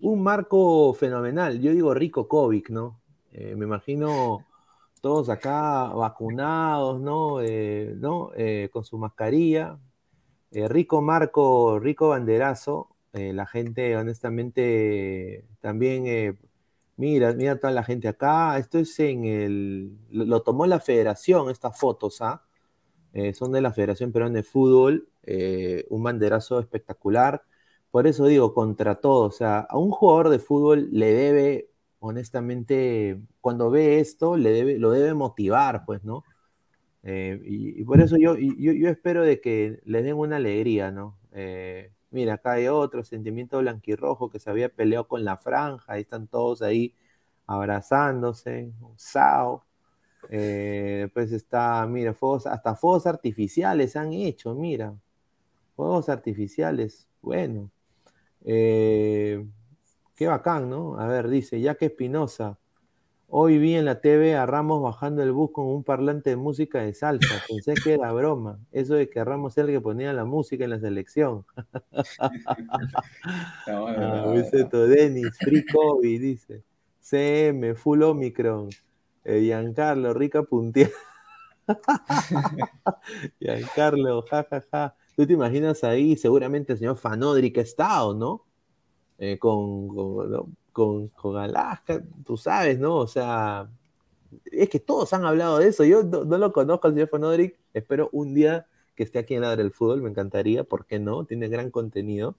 un 0.00 0.22
marco 0.22 0.92
fenomenal, 0.94 1.60
yo 1.60 1.72
digo 1.72 1.94
rico 1.94 2.28
COVID, 2.28 2.68
¿no? 2.68 3.00
Eh, 3.32 3.54
me 3.56 3.64
imagino 3.64 4.44
todos 5.00 5.28
acá 5.28 5.88
vacunados, 5.88 7.00
¿no? 7.00 7.40
Eh, 7.42 7.94
¿no? 7.98 8.30
Con 8.72 8.84
su 8.84 8.98
mascarilla. 8.98 9.78
Rico 10.52 11.00
marco, 11.02 11.78
rico 11.78 12.08
banderazo. 12.10 12.88
La 13.12 13.46
gente, 13.46 13.96
honestamente, 13.96 15.44
también 15.60 16.36
Mira, 16.96 17.32
mira 17.32 17.58
toda 17.58 17.72
la 17.72 17.84
gente 17.84 18.08
acá. 18.08 18.58
Esto 18.58 18.78
es 18.78 18.98
en 19.00 19.24
el. 19.24 19.98
Lo, 20.10 20.24
lo 20.24 20.42
tomó 20.42 20.66
la 20.66 20.78
federación, 20.80 21.50
estas 21.50 21.78
fotos, 21.78 22.20
¿ah? 22.20 22.42
Eh, 23.12 23.34
son 23.34 23.52
de 23.52 23.60
la 23.60 23.72
Federación 23.72 24.12
Peruana 24.12 24.36
de 24.36 24.42
Fútbol. 24.42 25.08
eh, 25.24 25.86
un 25.90 26.02
banderazo 26.02 26.58
espectacular. 26.60 27.44
Por 27.90 28.06
eso 28.06 28.26
digo, 28.26 28.54
contra 28.54 28.96
todo. 28.96 29.26
O 29.26 29.30
sea, 29.30 29.60
a 29.60 29.78
un 29.78 29.90
jugador 29.90 30.30
de 30.30 30.38
fútbol 30.38 30.88
le 30.92 31.12
debe, 31.12 31.70
honestamente, 32.00 33.20
cuando 33.40 33.70
ve 33.70 34.00
esto, 34.00 34.36
le 34.36 34.50
debe, 34.50 34.78
lo 34.78 34.90
debe 34.90 35.14
motivar, 35.14 35.84
pues, 35.84 36.02
¿no? 36.04 36.24
Eh, 37.04 37.40
y, 37.44 37.84
por 37.84 38.00
eso 38.00 38.16
yo, 38.18 38.36
yo, 38.38 38.88
espero 38.88 39.22
de 39.24 39.40
que 39.40 39.80
les 39.84 40.04
den 40.04 40.16
una 40.16 40.36
alegría, 40.36 40.90
¿no? 40.90 41.18
Mira, 42.10 42.34
acá 42.34 42.52
hay 42.52 42.68
otro 42.68 43.02
sentimiento 43.04 43.58
blanquirrojo 43.60 44.30
que 44.30 44.38
se 44.38 44.50
había 44.50 44.68
peleado 44.68 45.08
con 45.08 45.24
la 45.24 45.36
franja, 45.38 45.94
ahí 45.94 46.02
están 46.02 46.28
todos 46.28 46.62
ahí 46.62 46.94
abrazándose, 47.46 48.72
Sao. 48.96 49.64
Eh, 50.28 51.00
después 51.02 51.32
está, 51.32 51.86
mira, 51.86 52.14
fuegos, 52.14 52.46
hasta 52.46 52.74
fuegos 52.74 53.06
artificiales 53.06 53.96
han 53.96 54.12
hecho, 54.12 54.54
mira, 54.54 54.94
fuegos 55.76 56.08
artificiales, 56.08 57.08
bueno. 57.20 57.70
Eh, 58.44 59.44
qué 60.14 60.26
bacán, 60.26 60.70
¿no? 60.70 60.98
A 60.98 61.06
ver, 61.06 61.28
dice, 61.28 61.60
Jack 61.60 61.82
Espinosa, 61.82 62.58
Hoy 63.34 63.56
vi 63.56 63.76
en 63.76 63.86
la 63.86 64.02
TV 64.02 64.36
a 64.36 64.44
Ramos 64.44 64.82
bajando 64.82 65.22
el 65.22 65.32
bus 65.32 65.52
con 65.52 65.64
un 65.64 65.84
parlante 65.84 66.28
de 66.28 66.36
música 66.36 66.82
de 66.82 66.92
salsa. 66.92 67.42
Pensé 67.48 67.72
que 67.82 67.94
era 67.94 68.12
broma. 68.12 68.58
Eso 68.72 68.92
de 68.92 69.08
que 69.08 69.24
Ramos 69.24 69.56
era 69.56 69.68
el 69.68 69.72
que 69.72 69.80
ponía 69.80 70.12
la 70.12 70.26
música 70.26 70.64
en 70.64 70.70
la 70.70 70.78
selección. 70.78 71.46
No, 73.66 73.86
Ah, 73.88 74.30
dice 74.34 74.66
to 74.66 74.86
Denis, 74.86 75.34
free 75.38 75.64
COVID, 75.64 76.20
dice. 76.20 76.62
CM, 77.00 77.74
full 77.74 78.02
Omicron. 78.02 78.68
Eh, 79.24 79.40
Giancarlo, 79.42 80.14
rica 80.14 80.42
puntía. 80.42 80.90
Giancarlo, 83.40 84.22
jajaja. 84.22 84.96
Tú 85.16 85.26
te 85.26 85.32
imaginas 85.34 85.84
ahí, 85.84 86.16
seguramente 86.16 86.72
el 86.72 86.78
señor 86.78 86.96
Fanodri 86.96 87.52
que 87.52 87.60
ha 87.60 87.62
estado, 87.62 88.14
¿no? 88.14 88.44
Eh, 89.18 89.38
con, 89.38 89.88
con, 89.88 90.56
con, 90.72 91.08
con 91.08 91.36
Alaska, 91.38 92.02
tú 92.26 92.36
sabes, 92.36 92.78
¿no? 92.78 92.96
O 92.96 93.06
sea, 93.06 93.70
es 94.46 94.68
que 94.70 94.80
todos 94.80 95.12
han 95.12 95.24
hablado 95.24 95.58
de 95.58 95.68
eso. 95.68 95.84
Yo 95.84 96.02
no, 96.04 96.24
no 96.24 96.38
lo 96.38 96.52
conozco 96.52 96.88
al 96.88 96.94
señor 96.94 97.08
Fanodric. 97.10 97.58
Espero 97.74 98.08
un 98.12 98.34
día 98.34 98.66
que 98.96 99.04
esté 99.04 99.18
aquí 99.20 99.34
en 99.34 99.42
Ladra 99.42 99.58
del 99.62 99.72
Fútbol, 99.72 100.02
me 100.02 100.10
encantaría, 100.10 100.64
¿por 100.64 100.86
qué 100.86 100.98
no? 100.98 101.24
Tiene 101.26 101.48
gran 101.48 101.70
contenido. 101.70 102.36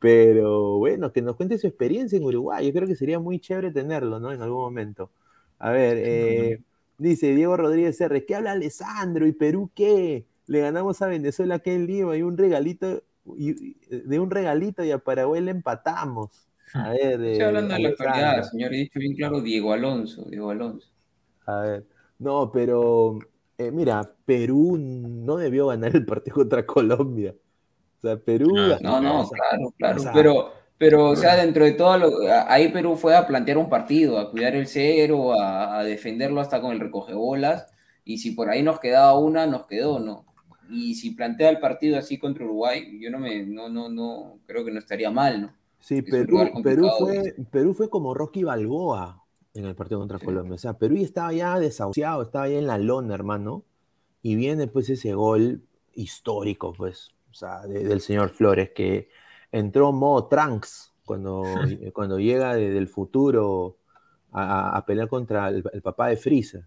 Pero 0.00 0.78
bueno, 0.78 1.12
que 1.12 1.22
nos 1.22 1.36
cuente 1.36 1.58
su 1.58 1.66
experiencia 1.68 2.18
en 2.18 2.24
Uruguay. 2.24 2.66
Yo 2.66 2.72
creo 2.72 2.88
que 2.88 2.96
sería 2.96 3.18
muy 3.20 3.40
chévere 3.40 3.72
tenerlo, 3.72 4.20
¿no? 4.20 4.32
En 4.32 4.42
algún 4.42 4.60
momento. 4.62 5.10
A 5.58 5.70
ver, 5.70 5.96
eh, 6.00 6.62
dice 6.98 7.34
Diego 7.34 7.56
Rodríguez 7.56 8.00
R. 8.00 8.24
¿Qué 8.26 8.34
habla 8.34 8.52
Alessandro? 8.52 9.26
¿Y 9.26 9.32
Perú 9.32 9.70
qué? 9.74 10.26
Le 10.46 10.60
ganamos 10.60 11.00
a 11.02 11.08
Venezuela 11.08 11.56
aquí 11.56 11.70
en 11.70 11.86
Lima 11.86 12.16
y 12.16 12.22
un 12.22 12.36
regalito, 12.38 13.02
y, 13.36 13.50
y- 13.70 13.76
de 13.90 14.20
un 14.20 14.30
regalito 14.30 14.84
y 14.84 14.90
a 14.90 14.98
Paraguay 14.98 15.40
le 15.40 15.50
empatamos. 15.52 16.46
A 16.74 16.90
ver, 16.90 17.20
Estoy 17.24 17.28
eh, 17.38 17.44
hablando 17.44 17.74
de 17.74 17.80
la 17.80 17.88
actualidad, 17.88 18.42
señor. 18.50 18.74
He 18.74 18.76
dicho 18.78 18.98
bien 18.98 19.14
claro 19.14 19.40
Diego 19.40 19.72
Alonso, 19.72 20.24
Diego 20.28 20.50
Alonso. 20.50 20.88
A 21.46 21.60
ver, 21.60 21.84
no, 22.18 22.50
pero 22.52 23.18
eh, 23.58 23.70
mira, 23.70 24.02
Perú 24.24 24.76
no 24.78 25.36
debió 25.36 25.68
ganar 25.68 25.94
el 25.94 26.04
partido 26.04 26.34
contra 26.36 26.66
Colombia. 26.66 27.34
O 27.98 28.00
sea, 28.02 28.16
Perú. 28.18 28.54
Ah, 28.58 28.78
No, 28.82 29.00
no, 29.00 29.28
claro, 29.30 29.74
claro. 29.78 29.96
o 29.96 30.00
sea, 30.00 30.12
pero, 30.12 30.52
pero, 30.78 31.10
o 31.10 31.16
sea, 31.16 31.36
dentro 31.36 31.64
de 31.64 31.72
todo, 31.72 31.96
lo, 31.98 32.10
ahí 32.48 32.68
Perú 32.68 32.96
fue 32.96 33.16
a 33.16 33.26
plantear 33.26 33.58
un 33.58 33.68
partido, 33.68 34.18
a 34.18 34.30
cuidar 34.30 34.54
el 34.54 34.66
cero, 34.66 35.32
a, 35.40 35.78
a 35.78 35.84
defenderlo 35.84 36.40
hasta 36.40 36.60
con 36.60 36.72
el 36.72 36.80
recogebolas. 36.80 37.66
Y 38.04 38.18
si 38.18 38.32
por 38.32 38.50
ahí 38.50 38.62
nos 38.62 38.78
quedaba 38.78 39.18
una, 39.18 39.46
nos 39.46 39.66
quedó, 39.66 39.98
¿no? 39.98 40.24
Y 40.68 40.94
si 40.94 41.10
plantea 41.12 41.48
el 41.50 41.60
partido 41.60 41.96
así 41.98 42.18
contra 42.18 42.44
Uruguay, 42.44 42.98
yo 43.00 43.10
no 43.10 43.18
me, 43.18 43.44
no, 43.44 43.68
no, 43.68 43.88
no, 43.88 44.38
creo 44.46 44.64
que 44.64 44.70
no 44.70 44.78
estaría 44.78 45.10
mal, 45.10 45.42
¿no? 45.42 45.54
Sí, 45.80 46.02
Perú, 46.02 46.50
Perú, 46.62 46.90
fue, 46.98 47.34
Perú 47.50 47.74
fue 47.74 47.88
como 47.88 48.12
Rocky 48.14 48.42
Balboa 48.42 49.22
en 49.54 49.64
el 49.64 49.74
partido 49.74 50.00
contra 50.00 50.18
Colombia. 50.18 50.54
O 50.56 50.58
sea, 50.58 50.74
Perú 50.74 50.96
estaba 50.96 51.32
ya 51.32 51.58
desahuciado, 51.58 52.22
estaba 52.22 52.48
ya 52.48 52.58
en 52.58 52.66
la 52.66 52.78
lona, 52.78 53.14
hermano. 53.14 53.62
Y 54.22 54.34
viene 54.34 54.66
pues 54.66 54.90
ese 54.90 55.14
gol 55.14 55.62
histórico, 55.94 56.72
pues, 56.76 57.12
o 57.30 57.34
sea, 57.34 57.60
de- 57.66 57.84
del 57.84 58.00
señor 58.00 58.30
Flores, 58.30 58.70
que 58.74 59.08
entró 59.58 59.90
en 59.90 59.96
modo 59.96 60.26
Trunks 60.26 60.92
cuando, 61.04 61.42
cuando 61.94 62.18
llega 62.18 62.54
de- 62.54 62.70
del 62.70 62.88
futuro 62.88 63.76
a, 64.32 64.76
a 64.76 64.84
pelear 64.86 65.08
contra 65.08 65.48
el, 65.48 65.64
el 65.72 65.82
papá 65.82 66.08
de 66.08 66.16
Freezer. 66.16 66.64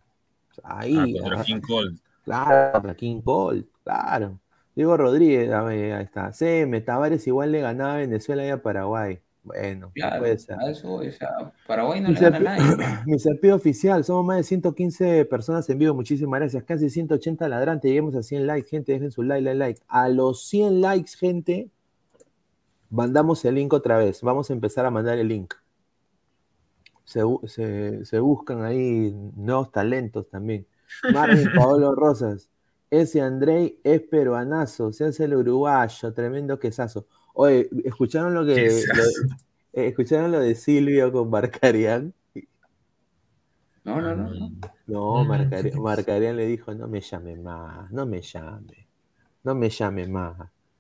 O 0.52 0.54
sea, 0.56 0.64
Ah, 0.66 0.80
ahí, 0.82 1.18
contra 1.20 1.44
King 1.44 1.62
Cole. 1.62 1.96
Claro, 2.24 2.72
contra 2.74 2.96
King 2.96 3.22
Cole, 3.22 3.66
claro. 3.84 4.40
Diego 4.76 4.96
Rodríguez, 4.98 5.52
a 5.52 5.62
ver, 5.64 5.94
ahí 5.94 6.04
está. 6.04 6.32
CM, 6.32 6.80
Tavares 6.82 7.26
igual 7.28 7.52
le 7.52 7.62
ganaba 7.62 7.94
a 7.96 7.98
Venezuela 7.98 8.46
y 8.46 8.50
a 8.50 8.62
Paraguay. 8.62 9.20
Bueno, 9.44 9.92
Claro, 9.96 10.20
puede 10.20 10.38
ser. 10.38 10.58
eso, 10.68 10.94
o 10.96 11.04
sea, 11.12 11.52
Paraguay 11.66 12.02
no 12.02 12.10
Mi 12.10 12.16
le 12.16 12.22
gana 12.22 12.38
a 12.38 12.58
serpi- 12.58 12.78
nadie. 12.78 13.00
Mi 13.06 13.20
serpido 13.20 13.56
oficial, 13.56 14.04
somos 14.04 14.26
más 14.26 14.38
de 14.38 14.44
115 14.44 15.26
personas 15.26 15.70
en 15.70 15.80
vivo, 15.80 15.94
muchísimas 15.96 16.40
gracias. 16.40 16.64
Casi 16.66 16.90
180 16.90 17.48
ladrantes, 17.50 17.90
lleguemos 17.90 18.16
a 18.16 18.22
100 18.24 18.46
likes, 18.48 18.70
gente, 18.70 18.92
dejen 18.92 19.12
su 19.12 19.24
like, 19.24 19.42
like, 19.44 19.58
like. 19.58 19.82
A 19.88 20.08
los 20.10 20.46
100 20.48 20.82
likes, 20.82 21.12
gente, 21.18 21.70
mandamos 22.90 23.44
el 23.46 23.56
link 23.56 23.74
otra 23.74 23.98
vez. 23.98 24.22
Vamos 24.22 24.50
a 24.50 24.54
empezar 24.54 24.86
a 24.86 24.92
mandar 24.92 25.18
el 25.18 25.28
link. 25.28 25.54
Se, 27.04 27.22
se- 27.48 28.06
se 28.06 28.20
buscan 28.20 28.64
ahí 28.64 29.12
nuevos 29.36 29.72
talentos 29.72 30.30
también. 30.30 30.68
Marvin 31.14 31.48
Paolo 31.56 31.96
Rosas. 31.96 32.50
Ese 32.92 33.22
Andrei 33.22 33.80
es 33.84 34.02
peruanazo, 34.02 34.92
se 34.92 35.06
hace 35.06 35.26
el 35.26 35.36
uruguayo, 35.36 36.12
tremendo 36.14 36.58
quesazo. 36.58 37.06
Oye, 37.34 37.70
¿escucharon 37.86 38.34
lo 38.34 38.44
que 38.46 38.56
lo- 38.96 39.04
eh, 39.74 39.88
escucharon 39.88 40.32
lo 40.32 40.40
de 40.40 40.56
Silvio 40.56 41.12
con 41.12 41.30
Marcarian? 41.30 42.14
No, 43.84 44.02
no, 44.02 44.16
no. 44.16 44.30
no. 44.34 44.50
No. 44.88 45.24
Marcarian, 45.24 45.82
Marcarian 45.82 46.36
le 46.36 46.46
dijo, 46.48 46.74
no 46.74 46.88
me 46.88 47.00
llame 47.02 47.36
más, 47.36 47.92
no 47.92 48.06
me 48.08 48.22
llame, 48.22 48.88
no 49.44 49.54
me 49.56 49.70
llame 49.70 50.08
más. 50.08 50.36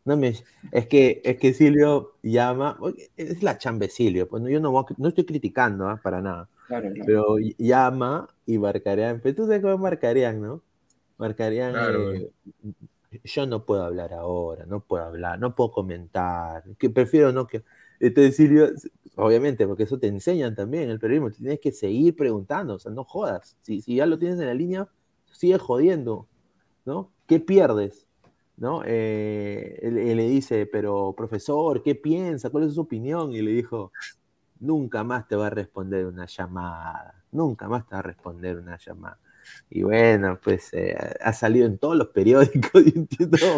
No 0.05 0.17
me, 0.17 0.33
es 0.71 0.87
que 0.87 1.21
es 1.23 1.37
que 1.37 1.53
Silvio 1.53 2.13
llama, 2.23 2.77
es 3.17 3.43
la 3.43 3.57
chamba 3.57 3.85
de 3.85 3.91
Silvio, 3.91 4.27
pues 4.27 4.41
no, 4.41 4.49
yo 4.49 4.59
no, 4.59 4.71
voy 4.71 4.83
a- 4.89 4.95
no 4.97 5.09
estoy 5.09 5.25
criticando 5.25 5.87
¿ah? 5.87 5.99
para 6.03 6.21
nada, 6.21 6.49
Claro, 6.67 6.89
claro. 6.93 7.05
pero 7.05 7.37
llama 7.57 8.27
y 8.45 8.57
Marcarian, 8.57 9.19
pero 9.21 9.35
tú 9.35 9.43
sabes 9.45 9.61
cómo 9.61 9.73
es 9.73 9.79
Marcarian, 9.79 10.41
¿no? 10.41 10.63
Marcarian, 11.17 11.73
Claro. 11.73 12.13
eh, 12.13 12.31
yo 13.23 13.45
no 13.47 13.65
puedo 13.65 13.83
hablar 13.83 14.13
ahora, 14.13 14.65
no 14.65 14.81
puedo 14.81 15.03
hablar, 15.03 15.39
no 15.39 15.55
puedo 15.55 15.71
comentar, 15.71 16.63
que 16.77 16.89
prefiero 16.89 17.31
no 17.31 17.47
que 17.47 17.63
Entonces 17.99 18.35
Silvio, 18.35 18.69
obviamente, 19.15 19.67
porque 19.67 19.83
eso 19.83 19.99
te 19.99 20.07
enseñan 20.07 20.55
también 20.55 20.89
el 20.89 20.99
periodismo, 20.99 21.31
tienes 21.31 21.59
que 21.59 21.71
seguir 21.71 22.15
preguntando, 22.15 22.75
o 22.75 22.79
sea, 22.79 22.91
no 22.91 23.03
jodas. 23.03 23.57
Si, 23.61 23.81
si 23.81 23.95
ya 23.95 24.05
lo 24.05 24.17
tienes 24.19 24.39
en 24.39 24.45
la 24.47 24.53
línea, 24.53 24.87
sigue 25.31 25.57
jodiendo, 25.57 26.27
¿no? 26.85 27.13
¿Qué 27.27 27.39
pierdes? 27.41 28.07
¿No? 28.59 28.81
Eh, 28.85 29.79
le 29.81 30.27
dice, 30.27 30.65
pero 30.65 31.13
profesor, 31.15 31.81
¿qué 31.81 31.95
piensa? 31.95 32.49
¿Cuál 32.49 32.65
es 32.65 32.73
su 32.73 32.81
opinión? 32.81 33.31
Y 33.31 33.41
le 33.41 33.51
dijo, 33.51 33.93
nunca 34.59 35.03
más 35.03 35.27
te 35.27 35.35
va 35.35 35.47
a 35.47 35.49
responder 35.49 36.05
una 36.05 36.25
llamada, 36.25 37.23
nunca 37.31 37.67
más 37.69 37.87
te 37.87 37.95
va 37.95 37.99
a 37.99 38.03
responder 38.03 38.57
una 38.57 38.77
llamada. 38.77 39.17
Y 39.69 39.83
bueno, 39.83 40.39
pues 40.43 40.73
eh, 40.73 40.95
ha 41.21 41.33
salido 41.33 41.65
en 41.65 41.77
todos 41.77 41.95
los 41.95 42.09
periódicos 42.09 42.83
y 42.85 43.07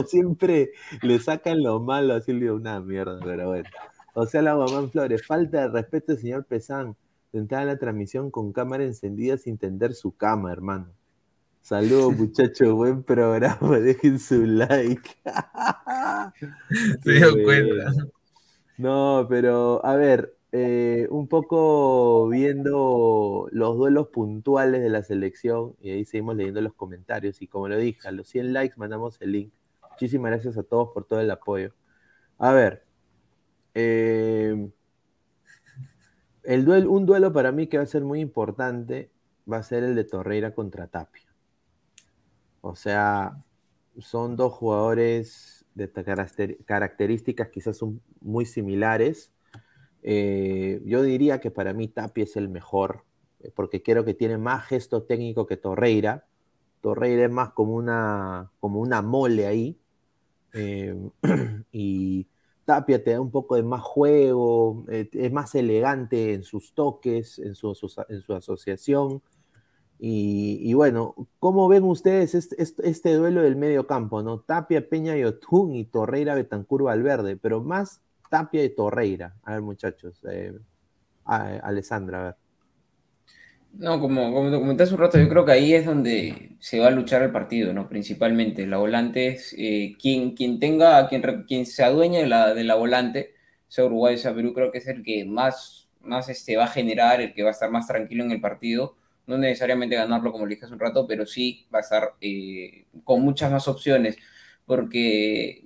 siempre 0.07 0.71
le 1.01 1.19
sacan 1.19 1.63
lo 1.63 1.79
malo 1.79 2.13
a 2.13 2.21
Silvio, 2.21 2.55
una 2.55 2.79
mierda, 2.79 3.19
pero 3.23 3.49
bueno. 3.49 3.69
O 4.13 4.25
sea, 4.25 4.41
la 4.41 4.53
Guamán 4.53 4.91
Flores, 4.91 5.25
falta 5.25 5.61
de 5.61 5.67
respeto, 5.69 6.15
señor 6.15 6.45
Pesán. 6.45 6.95
Entrar 7.33 7.61
en 7.61 7.69
la 7.69 7.77
transmisión 7.77 8.29
con 8.29 8.51
cámara 8.51 8.83
encendida 8.83 9.37
sin 9.37 9.57
tender 9.57 9.93
su 9.93 10.15
cama, 10.15 10.51
hermano. 10.51 10.93
Saludos, 11.61 12.17
muchachos, 12.17 12.73
buen 12.73 13.03
programa. 13.03 13.79
Dejen 13.79 14.19
su 14.19 14.45
like. 14.45 15.09
Se 17.03 17.11
dio 17.11 17.43
cuenta. 17.43 17.93
No, 18.77 19.27
pero 19.29 19.85
a 19.85 19.95
ver, 19.95 20.35
eh, 20.51 21.07
un 21.11 21.27
poco 21.27 22.27
viendo 22.27 23.47
los 23.51 23.77
duelos 23.77 24.07
puntuales 24.07 24.81
de 24.81 24.89
la 24.89 25.03
selección, 25.03 25.75
y 25.79 25.91
ahí 25.91 26.03
seguimos 26.03 26.35
leyendo 26.35 26.61
los 26.61 26.73
comentarios. 26.73 27.41
Y 27.41 27.47
como 27.47 27.69
lo 27.69 27.77
dije, 27.77 28.07
a 28.07 28.11
los 28.11 28.27
100 28.27 28.53
likes 28.53 28.75
mandamos 28.77 29.17
el 29.21 29.31
link. 29.31 29.53
Muchísimas 29.91 30.31
gracias 30.31 30.57
a 30.57 30.63
todos 30.63 30.89
por 30.89 31.05
todo 31.05 31.21
el 31.21 31.29
apoyo. 31.29 31.73
A 32.39 32.53
ver, 32.53 32.83
eh, 33.75 34.67
el 36.43 36.65
duelo, 36.65 36.91
un 36.91 37.05
duelo 37.05 37.31
para 37.31 37.51
mí 37.51 37.67
que 37.67 37.77
va 37.77 37.83
a 37.83 37.87
ser 37.87 38.03
muy 38.03 38.19
importante 38.19 39.11
va 39.51 39.57
a 39.57 39.63
ser 39.63 39.83
el 39.83 39.95
de 39.95 40.03
Torreira 40.05 40.53
contra 40.55 40.87
Tapia. 40.87 41.30
O 42.61 42.75
sea, 42.75 43.43
son 43.99 44.35
dos 44.35 44.53
jugadores 44.53 45.65
de 45.73 45.91
características 46.65 47.49
quizás 47.49 47.77
son 47.77 48.01
muy 48.21 48.45
similares. 48.45 49.31
Eh, 50.03 50.81
yo 50.85 51.03
diría 51.03 51.39
que 51.39 51.51
para 51.51 51.73
mí 51.73 51.87
Tapia 51.87 52.23
es 52.23 52.35
el 52.35 52.49
mejor, 52.49 53.03
eh, 53.39 53.51
porque 53.55 53.83
creo 53.83 54.03
que 54.05 54.13
tiene 54.13 54.37
más 54.37 54.65
gesto 54.65 55.03
técnico 55.03 55.45
que 55.45 55.57
Torreira. 55.57 56.25
Torreira 56.81 57.25
es 57.25 57.31
más 57.31 57.51
como 57.51 57.75
una, 57.75 58.51
como 58.59 58.79
una 58.79 59.01
mole 59.01 59.45
ahí. 59.45 59.77
y 61.71 62.27
Tapia 62.65 63.03
te 63.03 63.11
da 63.11 63.21
un 63.21 63.31
poco 63.31 63.55
de 63.55 63.63
más 63.63 63.81
juego, 63.81 64.85
eh, 64.89 65.09
es 65.13 65.31
más 65.31 65.55
elegante 65.55 66.33
en 66.33 66.43
sus 66.43 66.73
toques, 66.73 67.39
en 67.39 67.55
su, 67.55 67.73
en 68.09 68.21
su 68.21 68.33
asociación. 68.33 69.21
Y, 70.03 70.73
bueno, 70.73 71.13
¿cómo 71.37 71.67
ven 71.67 71.83
ustedes 71.83 72.33
este, 72.33 72.55
este, 72.59 73.13
duelo 73.13 73.43
del 73.43 73.55
medio 73.55 73.85
campo? 73.85 74.23
¿no? 74.23 74.39
Tapia, 74.39 74.89
Peña 74.89 75.15
y 75.15 75.23
Otún 75.23 75.75
y 75.75 75.85
Torreira, 75.85 76.33
Betancur, 76.33 76.81
Valverde, 76.81 77.37
pero 77.37 77.61
más 77.61 78.01
Tapia 78.27 78.63
y 78.63 78.69
Torreira. 78.69 79.35
A 79.43 79.51
ver, 79.51 79.61
muchachos. 79.61 80.19
Eh, 80.27 80.57
Alessandra, 81.23 82.19
a 82.19 82.23
ver. 82.23 82.35
No, 83.73 84.01
como, 84.01 84.33
como 84.33 84.51
comenté 84.59 84.83
hace 84.83 84.95
un 84.95 84.99
rato, 84.99 85.19
yo 85.19 85.29
creo 85.29 85.45
que 85.45 85.51
ahí 85.51 85.75
es 85.75 85.85
donde 85.85 86.55
se 86.59 86.79
va 86.79 86.87
a 86.87 86.91
luchar 86.91 87.21
el 87.21 87.31
partido, 87.31 87.71
¿no? 87.71 87.87
Principalmente, 87.87 88.65
la 88.65 88.77
volante 88.77 89.27
es 89.27 89.55
eh, 89.55 89.95
quien, 90.01 90.31
quien 90.31 90.59
tenga, 90.59 91.07
quien, 91.09 91.21
quien 91.47 91.67
se 91.67 91.83
adueña 91.83 92.21
de 92.21 92.27
la, 92.27 92.55
de 92.55 92.63
la 92.63 92.73
volante, 92.73 93.35
sea 93.67 93.85
Uruguay, 93.85 94.17
sea 94.17 94.33
Perú, 94.33 94.53
creo 94.55 94.71
que 94.71 94.79
es 94.79 94.87
el 94.87 95.03
que 95.03 95.25
más, 95.25 95.87
más 96.01 96.27
este, 96.27 96.57
va 96.57 96.63
a 96.63 96.67
generar, 96.67 97.21
el 97.21 97.35
que 97.35 97.43
va 97.43 97.49
a 97.49 97.53
estar 97.53 97.69
más 97.69 97.85
tranquilo 97.85 98.23
en 98.23 98.31
el 98.31 98.41
partido. 98.41 98.95
No 99.31 99.37
necesariamente 99.37 99.95
ganarlo, 99.95 100.31
como 100.31 100.45
le 100.45 100.55
dije 100.55 100.65
hace 100.65 100.73
un 100.73 100.79
rato, 100.79 101.07
pero 101.07 101.25
sí 101.25 101.65
va 101.73 101.79
a 101.79 101.81
estar 101.81 102.13
eh, 102.19 102.85
con 103.03 103.21
muchas 103.21 103.51
más 103.51 103.67
opciones, 103.67 104.17
porque 104.65 105.63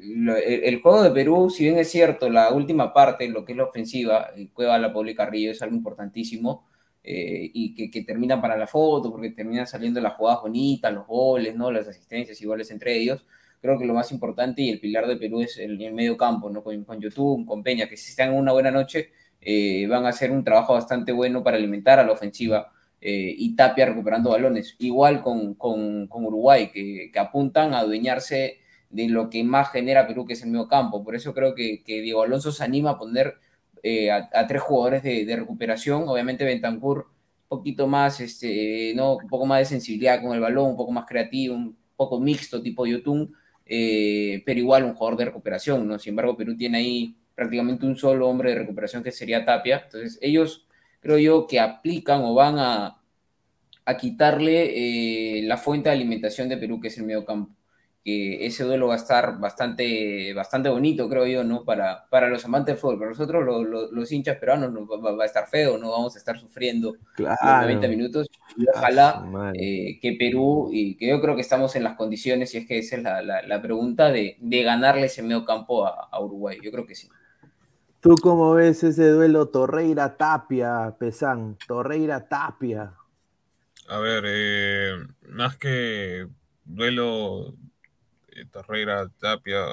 el, 0.00 0.80
juego 0.80 1.02
de 1.02 1.10
Perú, 1.10 1.50
si 1.50 1.64
bien 1.64 1.78
es 1.78 1.90
cierto, 1.90 2.30
la 2.30 2.52
última 2.52 2.92
parte, 2.92 3.28
lo 3.28 3.44
que 3.44 3.52
es 3.52 3.58
la 3.58 3.64
ofensiva, 3.64 4.30
Cueva, 4.52 4.78
La 4.78 4.92
Pablo 4.92 5.10
y 5.10 5.14
Carrillo, 5.14 5.50
es 5.50 5.60
algo 5.62 5.76
importantísimo 5.76 6.68
eh, 7.02 7.50
y 7.52 7.74
que, 7.74 7.90
que, 7.90 8.04
terminan 8.04 8.40
para 8.40 8.56
la 8.56 8.66
foto, 8.66 9.10
porque 9.10 9.30
terminan 9.30 9.66
saliendo 9.66 10.00
las 10.00 10.14
jugadas 10.14 10.42
bonitas, 10.42 10.92
los 10.92 11.06
goles, 11.06 11.54
¿no? 11.56 11.70
las 11.70 11.88
asistencias 11.88 12.40
iguales 12.40 12.70
entre 12.70 12.96
ellos. 12.96 13.24
Creo 13.60 13.78
que 13.78 13.84
lo 13.86 13.94
más 13.94 14.10
importante 14.12 14.62
y 14.62 14.70
el 14.70 14.80
pilar 14.80 15.06
de 15.06 15.16
Perú 15.16 15.42
es 15.42 15.58
el, 15.58 15.76
medio 15.92 16.16
campo, 16.16 16.48
¿no? 16.48 16.62
con, 16.62 16.84
con 16.84 17.00
YouTube, 17.00 17.44
con 17.46 17.62
Peña, 17.62 17.88
que 17.88 17.96
si 17.96 18.10
están 18.10 18.30
en 18.30 18.38
una 18.38 18.52
buena 18.52 18.70
noche, 18.70 19.10
eh, 19.40 19.86
van 19.86 20.04
a 20.06 20.10
hacer 20.10 20.30
un 20.30 20.44
trabajo 20.44 20.74
bastante 20.74 21.12
bueno 21.12 21.42
para 21.42 21.56
alimentar 21.56 21.98
a 21.98 22.04
la 22.04 22.12
ofensiva. 22.12 22.72
Eh, 23.00 23.34
y 23.36 23.56
Tapia 23.56 23.86
recuperando 23.86 24.30
balones. 24.30 24.76
Igual 24.78 25.22
con, 25.22 25.54
con, 25.54 26.06
con 26.06 26.24
Uruguay, 26.24 26.70
que, 26.70 27.10
que, 27.12 27.18
apuntan 27.18 27.72
a 27.72 27.80
adueñarse 27.80 28.58
de 28.90 29.08
lo 29.08 29.30
que 29.30 29.42
más 29.44 29.70
genera 29.70 30.06
Perú, 30.06 30.26
que 30.26 30.34
es 30.34 30.42
el 30.42 30.50
medio 30.50 30.68
campo. 30.68 31.02
Por 31.02 31.14
eso 31.14 31.32
creo 31.32 31.54
que, 31.54 31.82
que 31.82 32.00
Diego 32.02 32.22
Alonso 32.22 32.52
se 32.52 32.64
anima 32.64 32.90
a 32.90 32.98
poner 32.98 33.36
eh, 33.82 34.10
a, 34.10 34.46
tres 34.46 34.62
jugadores 34.62 35.02
de, 35.02 35.36
recuperación. 35.36 36.04
Obviamente 36.08 36.44
Bentancur 36.44 37.06
un 37.08 37.58
poquito 37.58 37.86
más, 37.86 38.20
este, 38.20 38.92
¿no? 38.94 39.16
un 39.16 39.28
poco 39.28 39.46
más 39.46 39.60
de 39.60 39.64
sensibilidad 39.64 40.22
con 40.22 40.32
el 40.34 40.40
balón, 40.40 40.70
un 40.70 40.76
poco 40.76 40.92
más 40.92 41.06
creativo, 41.06 41.54
un 41.54 41.76
poco 41.96 42.20
mixto 42.20 42.62
tipo 42.62 42.86
Yotun, 42.86 43.34
eh, 43.66 44.42
pero 44.44 44.60
igual 44.60 44.84
un 44.84 44.94
jugador 44.94 45.18
de 45.18 45.24
recuperación, 45.26 45.86
¿no? 45.88 45.98
Sin 45.98 46.10
embargo, 46.10 46.36
Perú 46.36 46.56
tiene 46.56 46.78
ahí 46.78 47.16
prácticamente 47.34 47.86
un 47.86 47.96
solo 47.96 48.28
hombre 48.28 48.50
de 48.50 48.58
recuperación 48.58 49.02
que 49.02 49.12
sería 49.12 49.44
Tapia. 49.44 49.82
Entonces, 49.84 50.18
ellos 50.20 50.66
creo 51.00 51.18
yo 51.18 51.46
que 51.46 51.60
aplican 51.60 52.22
o 52.24 52.34
van 52.34 52.58
a, 52.58 53.02
a 53.84 53.96
quitarle 53.96 55.38
eh, 55.38 55.42
la 55.42 55.56
fuente 55.56 55.88
de 55.88 55.96
alimentación 55.96 56.48
de 56.48 56.56
Perú, 56.56 56.80
que 56.80 56.88
es 56.88 56.98
el 56.98 57.04
medio 57.04 57.24
campo 57.24 57.54
que 58.04 58.46
ese 58.46 58.64
duelo 58.64 58.88
va 58.88 58.94
a 58.94 58.96
estar 58.96 59.38
bastante, 59.38 60.32
bastante 60.32 60.70
bonito, 60.70 61.08
creo 61.08 61.26
yo, 61.26 61.44
¿no? 61.44 61.64
Para, 61.64 62.08
para 62.08 62.28
los 62.28 62.44
amantes 62.46 62.74
del 62.74 62.80
fútbol. 62.80 62.98
Para 62.98 63.10
nosotros, 63.10 63.90
los 63.92 64.12
hinchas 64.12 64.38
peruanos, 64.38 64.72
no, 64.72 64.86
va, 64.86 65.22
a 65.22 65.26
estar 65.26 65.46
feo, 65.48 65.76
no 65.76 65.90
vamos 65.90 66.14
a 66.16 66.18
estar 66.18 66.38
sufriendo 66.38 66.96
los 67.18 67.36
90 67.42 67.88
minutos. 67.88 68.28
Y 68.56 68.64
ojalá 68.74 69.52
eh, 69.54 69.98
que 70.00 70.16
Perú, 70.18 70.70
y 70.72 70.96
que 70.96 71.08
yo 71.08 71.20
creo 71.20 71.34
que 71.34 71.42
estamos 71.42 71.76
en 71.76 71.84
las 71.84 71.96
condiciones, 71.96 72.54
y 72.54 72.58
es 72.58 72.66
que 72.66 72.78
esa 72.78 72.96
es 72.96 73.02
la, 73.02 73.22
la, 73.22 73.62
pregunta, 73.62 74.10
de, 74.10 74.36
de, 74.40 74.62
ganarle 74.62 75.06
ese 75.06 75.22
medio 75.22 75.44
campo 75.44 75.86
a, 75.86 76.08
a, 76.10 76.20
Uruguay. 76.20 76.58
Yo 76.62 76.70
creo 76.70 76.86
que 76.86 76.94
sí. 76.94 77.08
¿Tú 78.00 78.16
cómo 78.22 78.54
ves 78.54 78.82
ese 78.82 79.10
duelo 79.10 79.48
Torreira-Tapia, 79.48 80.96
Pesán? 80.98 81.58
Torreira-Tapia. 81.66 82.94
A 83.88 83.98
ver, 83.98 84.24
eh, 84.26 84.94
más 85.28 85.58
que 85.58 86.26
duelo 86.64 87.54
eh, 88.28 88.46
Torreira, 88.50 89.10
Tapia, 89.18 89.64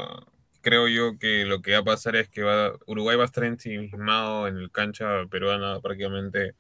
creo 0.62 0.88
yo 0.88 1.18
que 1.18 1.46
lo 1.46 1.62
que 1.62 1.72
va 1.74 1.80
a 1.80 1.84
pasar 1.84 2.16
es 2.18 2.28
que 2.28 2.44
va, 2.44 2.74
Uruguay 2.86 3.16
va 3.16 3.24
a 3.24 3.28
estar 3.28 3.46
ensimismado 3.46 4.48
en 4.48 4.58
el 4.58 4.72
cancha 4.72 5.26
peruana 5.30 5.80
prácticamente 5.80 6.56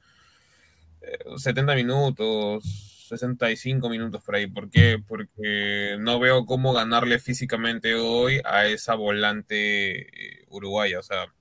70 1.37 1.73
eh, 1.73 1.75
minutos, 1.75 3.07
65 3.09 3.89
minutos 3.89 4.23
por 4.23 4.35
ahí. 4.35 4.47
¿Por 4.47 4.69
qué? 4.69 5.01
Porque 5.05 5.97
no 5.99 6.19
veo 6.19 6.45
cómo 6.45 6.73
ganarle 6.73 7.19
físicamente 7.19 7.95
hoy 7.95 8.41
a 8.45 8.65
esa 8.67 8.95
volante 8.95 10.01
eh, 10.01 10.45
uruguaya. 10.49 10.99
O 10.99 11.03
sea, 11.03 11.33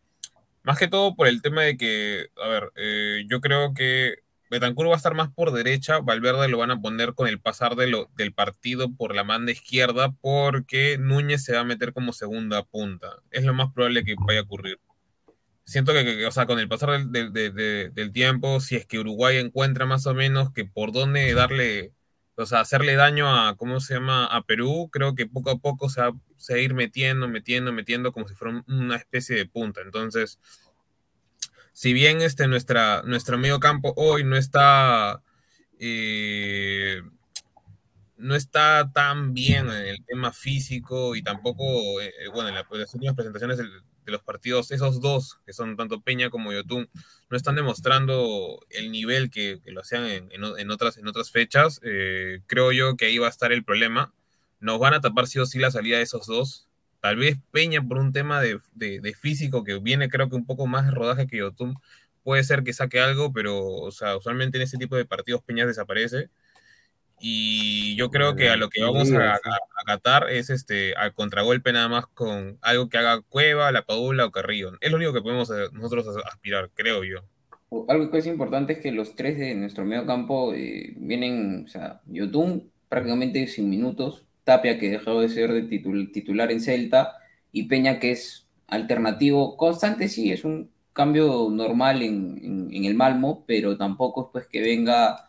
más 0.66 0.78
que 0.80 0.88
todo 0.88 1.14
por 1.14 1.28
el 1.28 1.42
tema 1.42 1.62
de 1.62 1.76
que, 1.76 2.26
a 2.36 2.48
ver, 2.48 2.72
yo 3.28 3.40
creo 3.40 3.72
que 3.72 4.16
Betancur 4.50 4.88
va 4.88 4.94
a 4.94 4.96
estar 4.96 5.14
más 5.14 5.32
por 5.32 5.52
derecha, 5.52 6.00
Valverde 6.00 6.48
lo 6.48 6.58
van 6.58 6.72
a 6.72 6.80
poner 6.80 7.14
con 7.14 7.28
el 7.28 7.40
pasar 7.40 7.76
de 7.76 8.06
del 8.16 8.34
partido 8.34 8.92
por 8.92 9.14
la 9.14 9.22
banda 9.22 9.52
izquierda 9.52 10.16
porque 10.20 10.98
Núñez 10.98 11.44
se 11.44 11.52
va 11.52 11.60
a 11.60 11.64
meter 11.64 11.92
como 11.92 12.12
segunda 12.12 12.64
punta. 12.64 13.22
Es 13.30 13.44
lo 13.44 13.54
más 13.54 13.72
probable 13.72 14.02
que 14.02 14.16
vaya 14.26 14.40
a 14.40 14.42
ocurrir. 14.42 14.80
Siento 15.64 15.92
que, 15.92 16.26
o 16.26 16.32
sea, 16.32 16.46
con 16.46 16.58
el 16.58 16.68
pasar 16.68 17.06
del, 17.10 17.32
del, 17.32 18.12
tiempo, 18.12 18.58
si 18.58 18.74
es 18.74 18.86
que 18.86 18.98
Uruguay 18.98 19.36
encuentra 19.36 19.86
más 19.86 20.04
o 20.06 20.14
menos 20.14 20.52
que 20.52 20.64
por 20.64 20.90
dónde 20.90 21.32
darle, 21.32 21.92
o 22.36 22.46
sea, 22.46 22.60
hacerle 22.60 22.96
daño 22.96 23.28
a, 23.28 23.56
¿cómo 23.56 23.80
se 23.80 23.94
llama?, 23.94 24.26
a 24.26 24.42
Perú, 24.42 24.90
creo 24.92 25.14
que 25.14 25.26
poco 25.26 25.50
a 25.50 25.58
poco 25.58 25.88
se 25.88 26.02
va, 26.02 26.08
a 26.08 26.58
ir 26.58 26.74
metiendo, 26.74 27.28
metiendo, 27.28 27.72
metiendo 27.72 28.12
como 28.12 28.28
si 28.28 28.34
fuera 28.34 28.62
una 28.68 28.96
especie 28.96 29.36
de 29.36 29.46
punta. 29.46 29.80
Entonces, 29.80 30.38
si 31.72 31.92
bien 31.92 32.20
este, 32.20 32.46
nuestra, 32.46 33.02
nuestro 33.02 33.38
medio 33.38 33.58
campo 33.58 33.94
hoy 33.96 34.24
no 34.24 34.36
está, 34.36 35.22
eh, 35.78 37.02
no 38.18 38.34
está 38.34 38.90
tan 38.92 39.32
bien 39.34 39.66
en 39.66 39.86
el 39.88 40.04
tema 40.04 40.32
físico 40.32 41.16
y 41.16 41.22
tampoco, 41.22 42.00
eh, 42.00 42.12
bueno, 42.34 42.50
en, 42.50 42.54
las 42.54 42.94
últimas 42.94 43.14
presentaciones 43.14 43.58
de, 44.06 44.12
los 44.12 44.22
partidos, 44.22 44.70
esos 44.70 45.00
dos, 45.00 45.40
que 45.44 45.52
son 45.52 45.76
tanto 45.76 46.00
Peña 46.00 46.30
como 46.30 46.52
Yotun, 46.52 46.88
no 47.28 47.36
están 47.36 47.56
demostrando 47.56 48.60
el 48.70 48.90
nivel 48.90 49.30
que, 49.30 49.60
lo 49.66 49.80
hacían 49.80 50.06
en, 50.30 50.70
otras, 50.70 50.96
en 50.96 51.08
otras 51.08 51.30
fechas. 51.30 51.80
Eh, 51.82 52.40
creo 52.46 52.72
yo 52.72 52.96
que 52.96 53.06
ahí 53.06 53.18
va 53.18 53.26
a 53.26 53.30
estar 53.30 53.52
el 53.52 53.64
problema. 53.64 54.14
Nos 54.60 54.78
van 54.78 54.94
a 54.94 55.00
tapar 55.00 55.26
sí 55.26 55.38
o 55.38 55.46
sí 55.46 55.58
la 55.58 55.70
salida 55.70 55.98
de 55.98 56.04
esos 56.04 56.26
dos, 56.26 56.66
Tal 57.00 57.16
vez 57.16 57.36
Peña 57.52 57.82
por 57.82 57.98
un 57.98 58.12
tema 58.12 58.40
de, 58.40 58.58
de, 58.74 59.14
físico 59.14 59.62
que 59.62 59.78
viene 59.78 60.08
creo 60.08 60.28
que 60.28 60.34
un 60.34 60.44
poco 60.44 60.66
más 60.66 60.86
de 60.86 60.90
rodaje 60.90 61.28
que 61.28 61.36
Yotun, 61.38 61.76
puede 62.24 62.42
ser 62.42 62.64
que 62.64 62.72
saque 62.72 62.98
algo, 63.00 63.32
pero 63.32 63.64
o 63.64 63.92
sea, 63.92 64.16
usualmente 64.16 64.58
en 64.58 64.62
ese 64.64 64.76
tipo 64.76 64.96
de 64.96 65.04
partidos 65.04 65.42
Peña 65.44 65.66
desaparece. 65.66 66.30
Y 67.18 67.96
yo 67.96 68.10
creo 68.10 68.36
que 68.36 68.50
a 68.50 68.56
lo 68.56 68.68
que 68.68 68.82
vamos 68.82 69.10
a, 69.12 69.38
acatar 69.82 70.30
es 70.30 70.50
este 70.50 70.94
al 70.94 71.14
contragolpe 71.14 71.72
nada 71.72 71.88
más 71.88 72.06
con 72.06 72.58
algo 72.60 72.88
que 72.88 72.98
haga 72.98 73.22
Cueva, 73.22 73.72
La 73.72 73.82
Padula 73.82 74.26
o 74.26 74.30
Carrillo. 74.30 74.72
Es 74.80 74.90
lo 74.90 74.96
único 74.96 75.12
que 75.12 75.22
podemos 75.22 75.50
eh, 75.50 75.68
nosotros 75.72 76.06
aspirar, 76.26 76.70
creo 76.74 77.04
yo. 77.04 77.20
Algo 77.88 78.10
que 78.10 78.18
es 78.18 78.26
importante 78.26 78.74
es 78.74 78.78
que 78.80 78.92
los 78.92 79.16
tres 79.16 79.38
de 79.38 79.54
nuestro 79.54 79.84
medio 79.84 80.06
campo 80.06 80.54
eh, 80.54 80.94
vienen, 80.96 81.64
o 81.64 81.68
sea, 81.68 82.00
Yotun 82.06 82.70
prácticamente 82.88 83.46
sin 83.48 83.68
minutos, 83.68 84.24
Tapia 84.44 84.78
que 84.78 84.90
dejó 84.90 85.20
de 85.20 85.28
ser 85.28 85.52
de 85.52 85.62
titular 85.62 86.52
en 86.52 86.60
Celta 86.60 87.16
y 87.50 87.64
Peña 87.64 87.98
que 87.98 88.12
es 88.12 88.46
alternativo 88.68 89.56
constante, 89.56 90.08
sí, 90.08 90.30
es 90.30 90.44
un 90.44 90.70
cambio 90.92 91.48
normal 91.50 92.02
en, 92.02 92.68
en 92.72 92.84
el 92.84 92.94
Malmo, 92.94 93.44
pero 93.46 93.76
tampoco 93.76 94.26
es 94.26 94.28
pues 94.32 94.46
que 94.46 94.60
venga 94.60 95.25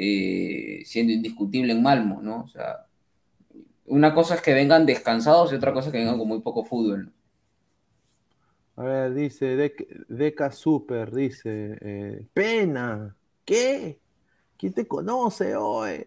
eh, 0.00 0.82
siendo 0.84 1.12
indiscutible 1.12 1.72
en 1.72 1.82
Malmo, 1.82 2.20
¿no? 2.22 2.42
O 2.44 2.48
sea, 2.48 2.86
una 3.86 4.14
cosa 4.14 4.36
es 4.36 4.40
que 4.40 4.54
vengan 4.54 4.86
descansados 4.86 5.52
y 5.52 5.56
otra 5.56 5.72
cosa 5.72 5.88
es 5.88 5.92
que 5.92 5.98
vengan 5.98 6.18
con 6.18 6.28
muy 6.28 6.40
poco 6.40 6.64
fútbol. 6.64 7.12
A 8.76 8.82
ver, 8.84 9.12
dice 9.12 9.56
Deca 10.08 10.52
Super, 10.52 11.12
dice, 11.12 11.76
eh, 11.80 12.26
pena, 12.32 13.16
¿qué? 13.44 13.98
¿Quién 14.56 14.72
te 14.72 14.86
conoce 14.86 15.56
hoy? 15.56 16.06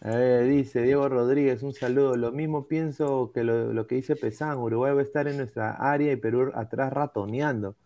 A 0.00 0.16
ver, 0.16 0.46
dice 0.48 0.80
Diego 0.80 1.06
Rodríguez, 1.10 1.62
un 1.62 1.74
saludo. 1.74 2.16
Lo 2.16 2.32
mismo 2.32 2.66
pienso 2.66 3.30
que 3.34 3.44
lo, 3.44 3.86
que 3.86 3.96
dice 3.96 4.16
Pesán, 4.16 4.56
Uruguay 4.56 4.94
va 4.94 5.00
a 5.00 5.04
estar 5.04 5.28
en 5.28 5.36
nuestra 5.36 5.72
área 5.72 6.12
y 6.12 6.16
Perú 6.16 6.50
atrás 6.54 6.90
ratoneando. 6.94 7.76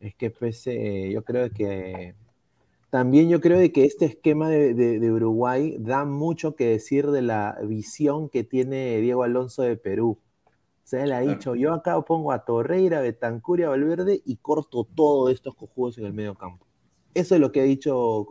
Es 0.00 0.14
que 0.14 0.30
pese, 0.30 1.10
yo 1.12 1.22
creo 1.24 1.50
que 1.50 2.14
también 2.92 3.30
yo 3.30 3.40
creo 3.40 3.58
de 3.58 3.72
que 3.72 3.86
este 3.86 4.04
esquema 4.04 4.50
de, 4.50 5.10
Uruguay 5.10 5.76
da 5.78 6.04
mucho 6.04 6.56
que 6.56 6.66
decir 6.66 7.10
de 7.10 7.22
la 7.22 7.58
visión 7.66 8.28
que 8.28 8.44
tiene 8.44 8.98
Diego 8.98 9.22
Alonso 9.22 9.62
de 9.62 9.78
Perú. 9.78 10.18
Sea, 10.84 11.04
él 11.04 11.12
ha 11.12 11.20
dicho, 11.20 11.54
yo 11.54 11.72
acá 11.72 11.98
pongo 12.02 12.32
a 12.32 12.44
Torreira, 12.44 13.00
Betancuria, 13.00 13.70
Valverde 13.70 14.20
y 14.26 14.36
corto 14.36 14.84
todos 14.84 15.32
estos 15.32 15.54
cojudos 15.54 15.96
en 15.96 16.04
el 16.04 16.12
medio 16.12 16.34
campo. 16.34 16.66
Eso 17.14 17.34
es 17.34 17.40
lo 17.40 17.50
que 17.50 17.62
ha 17.62 17.64
dicho, 17.64 18.26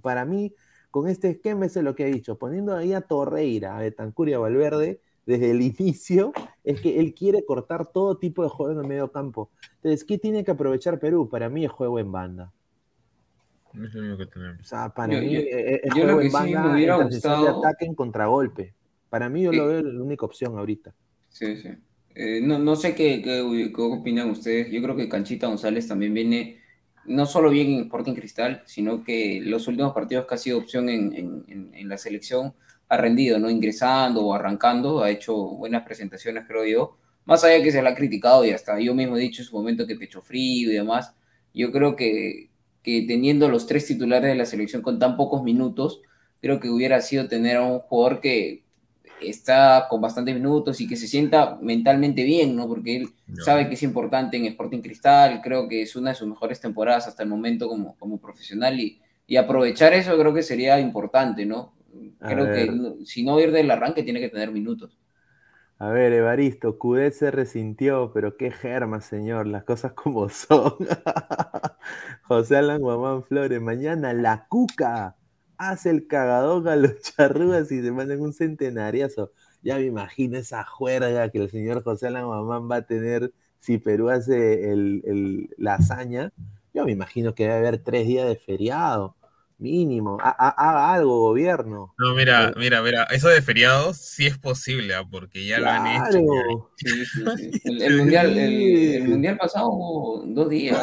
para 0.00 0.24
mí, 0.24 0.54
con 0.92 1.08
este 1.08 1.30
esquema, 1.30 1.66
eso 1.66 1.80
es 1.80 1.84
lo 1.84 1.96
que 1.96 2.04
ha 2.04 2.06
dicho. 2.06 2.38
Poniendo 2.38 2.76
ahí 2.76 2.92
a 2.92 3.00
Torreira, 3.00 3.76
a 3.76 3.80
Betancuria, 3.80 4.38
Valverde, 4.38 5.00
desde 5.26 5.50
el 5.50 5.60
inicio, 5.76 6.32
es 6.62 6.80
que 6.80 7.00
él 7.00 7.14
quiere 7.14 7.44
cortar 7.44 7.88
todo 7.88 8.16
tipo 8.16 8.44
de 8.44 8.48
juego 8.48 8.74
en 8.74 8.78
el 8.78 8.86
medio 8.86 9.10
campo. 9.10 9.50
Entonces, 9.78 10.04
¿qué 10.04 10.18
tiene 10.18 10.44
que 10.44 10.52
aprovechar 10.52 11.00
Perú? 11.00 11.28
Para 11.28 11.48
mí 11.48 11.64
es 11.64 11.72
juego 11.72 11.98
en 11.98 12.12
banda. 12.12 12.52
Es 13.82 13.94
lo 13.94 14.00
único 14.00 14.18
que 14.18 14.26
tenemos. 14.26 14.60
O 14.60 14.64
sea, 14.64 14.88
para 14.88 15.20
mí 15.20 15.36
es 15.36 15.92
juego 15.92 16.20
en 16.20 16.32
banda, 16.32 16.62
me 16.62 16.74
hubiera 16.74 16.96
gustado... 16.96 17.44
de 17.44 17.50
ataque 17.50 17.84
en 17.86 17.94
contragolpe. 17.94 18.74
Para 19.10 19.28
mí 19.28 19.42
yo 19.42 19.52
lo 19.52 19.68
veo 19.68 19.82
la 19.82 20.02
única 20.02 20.26
opción 20.26 20.58
ahorita. 20.58 20.94
Sí, 21.28 21.56
sí. 21.56 21.70
Eh, 22.14 22.40
no, 22.40 22.58
no, 22.58 22.76
sé 22.76 22.94
qué, 22.94 23.20
qué, 23.22 23.72
qué, 23.74 23.82
opinan 23.82 24.30
ustedes. 24.30 24.70
Yo 24.70 24.80
creo 24.82 24.96
que 24.96 25.08
Canchita 25.08 25.48
González 25.48 25.88
también 25.88 26.14
viene 26.14 26.60
no 27.06 27.26
solo 27.26 27.50
bien 27.50 27.70
en 27.72 27.80
Sporting 27.82 28.14
Cristal, 28.14 28.62
sino 28.66 29.02
que 29.02 29.40
los 29.42 29.66
últimos 29.68 29.92
partidos 29.92 30.26
que 30.26 30.34
ha 30.34 30.38
sido 30.38 30.58
opción 30.58 30.88
en, 30.88 31.12
en, 31.12 31.70
en, 31.74 31.88
la 31.88 31.98
selección 31.98 32.54
ha 32.88 32.96
rendido, 32.96 33.38
¿no? 33.38 33.50
Ingresando 33.50 34.24
o 34.24 34.34
arrancando, 34.34 35.02
ha 35.02 35.10
hecho 35.10 35.34
buenas 35.34 35.82
presentaciones, 35.84 36.44
creo 36.46 36.64
yo. 36.64 36.98
Más 37.24 37.42
allá 37.44 37.62
que 37.62 37.72
se 37.72 37.82
la 37.82 37.90
ha 37.90 37.94
criticado 37.94 38.44
y 38.44 38.50
hasta 38.50 38.78
yo 38.78 38.94
mismo 38.94 39.16
he 39.16 39.20
dicho 39.20 39.42
en 39.42 39.48
su 39.48 39.56
momento 39.56 39.86
que 39.86 39.96
pecho 39.96 40.22
frío 40.22 40.70
y 40.70 40.74
demás, 40.74 41.14
yo 41.52 41.72
creo 41.72 41.96
que, 41.96 42.50
que 42.84 43.02
teniendo 43.08 43.48
los 43.48 43.66
tres 43.66 43.86
titulares 43.86 44.30
de 44.30 44.36
la 44.36 44.46
selección 44.46 44.82
con 44.82 45.00
tan 45.00 45.16
pocos 45.16 45.42
minutos, 45.42 46.02
creo 46.40 46.60
que 46.60 46.68
hubiera 46.68 47.00
sido 47.00 47.26
tener 47.26 47.56
a 47.56 47.62
un 47.62 47.80
jugador 47.80 48.20
que 48.20 48.62
está 49.20 49.86
con 49.88 50.02
bastantes 50.02 50.34
minutos 50.34 50.80
y 50.80 50.86
que 50.86 50.96
se 50.96 51.08
sienta 51.08 51.58
mentalmente 51.62 52.22
bien, 52.22 52.54
¿no? 52.54 52.68
Porque 52.68 52.96
él 52.96 53.08
sabe 53.42 53.68
que 53.68 53.74
es 53.74 53.82
importante 53.82 54.36
en 54.36 54.44
Sporting 54.44 54.80
Cristal, 54.80 55.40
creo 55.42 55.66
que 55.66 55.82
es 55.82 55.96
una 55.96 56.10
de 56.10 56.16
sus 56.16 56.28
mejores 56.28 56.60
temporadas 56.60 57.08
hasta 57.08 57.22
el 57.22 57.28
momento 57.30 57.66
como, 57.68 57.96
como 57.96 58.18
profesional 58.18 58.78
y, 58.78 59.00
y 59.26 59.36
aprovechar 59.36 59.94
eso 59.94 60.16
creo 60.18 60.34
que 60.34 60.42
sería 60.42 60.78
importante, 60.78 61.46
¿no? 61.46 61.72
Creo 62.20 62.52
que 62.52 63.04
si 63.06 63.22
no 63.22 63.40
ir 63.40 63.52
del 63.52 63.70
arranque 63.70 64.02
tiene 64.02 64.20
que 64.20 64.28
tener 64.28 64.50
minutos. 64.50 64.98
A 65.78 65.88
ver, 65.88 66.12
Evaristo, 66.12 66.78
Cudet 66.78 67.14
se 67.14 67.30
resintió, 67.30 68.12
pero 68.12 68.36
qué 68.36 68.50
germa, 68.50 69.00
señor, 69.00 69.46
las 69.46 69.64
cosas 69.64 69.92
como 69.94 70.28
son. 70.28 70.74
José 72.22 72.56
Alan 72.56 72.80
Guamán 72.80 73.22
Flores, 73.24 73.60
mañana 73.60 74.12
la 74.12 74.46
cuca 74.48 75.16
hace 75.58 75.90
el 75.90 76.06
cagadón 76.06 76.68
a 76.68 76.76
los 76.76 77.00
charrúas 77.02 77.70
y 77.72 77.82
se 77.82 77.92
mandan 77.92 78.20
un 78.20 78.32
centenariazo. 78.32 79.32
Ya 79.62 79.76
me 79.76 79.84
imagino 79.86 80.38
esa 80.38 80.64
juerga 80.64 81.28
que 81.30 81.38
el 81.38 81.50
señor 81.50 81.82
José 81.82 82.08
Alan 82.08 82.26
Guamán 82.26 82.70
va 82.70 82.76
a 82.76 82.86
tener 82.86 83.32
si 83.60 83.78
Perú 83.78 84.10
hace 84.10 84.70
el, 84.72 85.50
la 85.58 85.74
hazaña. 85.74 86.32
Yo 86.72 86.84
me 86.84 86.92
imagino 86.92 87.34
que 87.34 87.44
debe 87.44 87.56
haber 87.56 87.78
tres 87.78 88.06
días 88.06 88.28
de 88.28 88.36
feriado 88.36 89.16
mínimo, 89.58 90.18
haga 90.20 90.94
algo, 90.94 91.20
gobierno. 91.20 91.94
No, 91.98 92.14
mira, 92.14 92.52
mira, 92.56 92.82
mira, 92.82 93.04
eso 93.04 93.28
de 93.28 93.40
feriados 93.40 93.96
sí 93.96 94.26
es 94.26 94.36
posible, 94.38 94.94
¿ah? 94.94 95.04
porque 95.08 95.46
ya 95.46 95.60
lo 95.60 95.70
han 95.70 95.86
hecho. 95.86 96.18
El, 97.64 97.98
mundial, 97.98 98.36
el, 98.36 99.08
mundial 99.08 99.36
pasado 99.38 99.68
hubo 99.68 100.22
dos 100.26 100.48
días. 100.48 100.78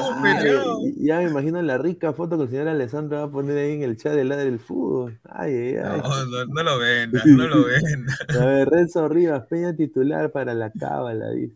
ya 0.98 1.18
me 1.18 1.30
imagino 1.30 1.62
la 1.62 1.78
rica 1.78 2.14
foto 2.14 2.38
que 2.38 2.44
el 2.44 2.50
señor 2.50 2.68
Alessandro 2.70 3.18
va 3.18 3.24
a 3.26 3.32
poner 3.32 3.58
ahí 3.58 3.74
en 3.74 3.84
el 3.84 3.98
chat 3.98 4.14
del 4.14 4.30
lado 4.30 4.42
del 4.42 4.60
fútbol. 4.60 5.20
Ay, 5.30 5.76
ay, 5.78 6.02
No, 6.02 6.46
no, 6.46 6.64
lo 6.64 6.80
vendas, 6.80 7.26
no 7.26 7.48
lo 7.48 7.66
vendas. 7.66 8.20
A 8.30 8.46
ver, 8.46 8.70
Renzo 8.70 9.08
Rivas, 9.08 9.46
Peña 9.48 9.76
titular 9.76 10.32
para 10.32 10.54
la 10.54 10.72
cábala, 10.72 11.30
dice. 11.32 11.56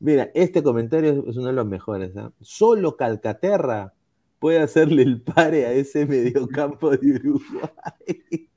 Mira, 0.00 0.30
este 0.34 0.62
comentario 0.62 1.24
es 1.28 1.36
uno 1.36 1.48
de 1.48 1.52
los 1.52 1.66
mejores. 1.66 2.16
¿ah? 2.16 2.30
Solo 2.40 2.96
Calcaterra 2.96 3.94
puede 4.38 4.60
hacerle 4.60 5.02
el 5.02 5.22
pare 5.22 5.66
a 5.66 5.72
ese 5.72 6.06
mediocampo 6.06 6.90
de 6.90 7.16
Uruguay. 7.16 8.48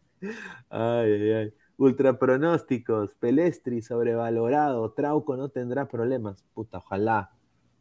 Ay, 0.69 1.11
ay, 1.11 1.31
ay. 1.31 1.53
Ultra 1.77 2.19
pronósticos, 2.19 3.15
Pelestri 3.15 3.81
sobrevalorado, 3.81 4.91
Trauco 4.93 5.35
no 5.35 5.49
tendrá 5.49 5.87
problemas. 5.87 6.43
Puta, 6.53 6.77
ojalá, 6.77 7.31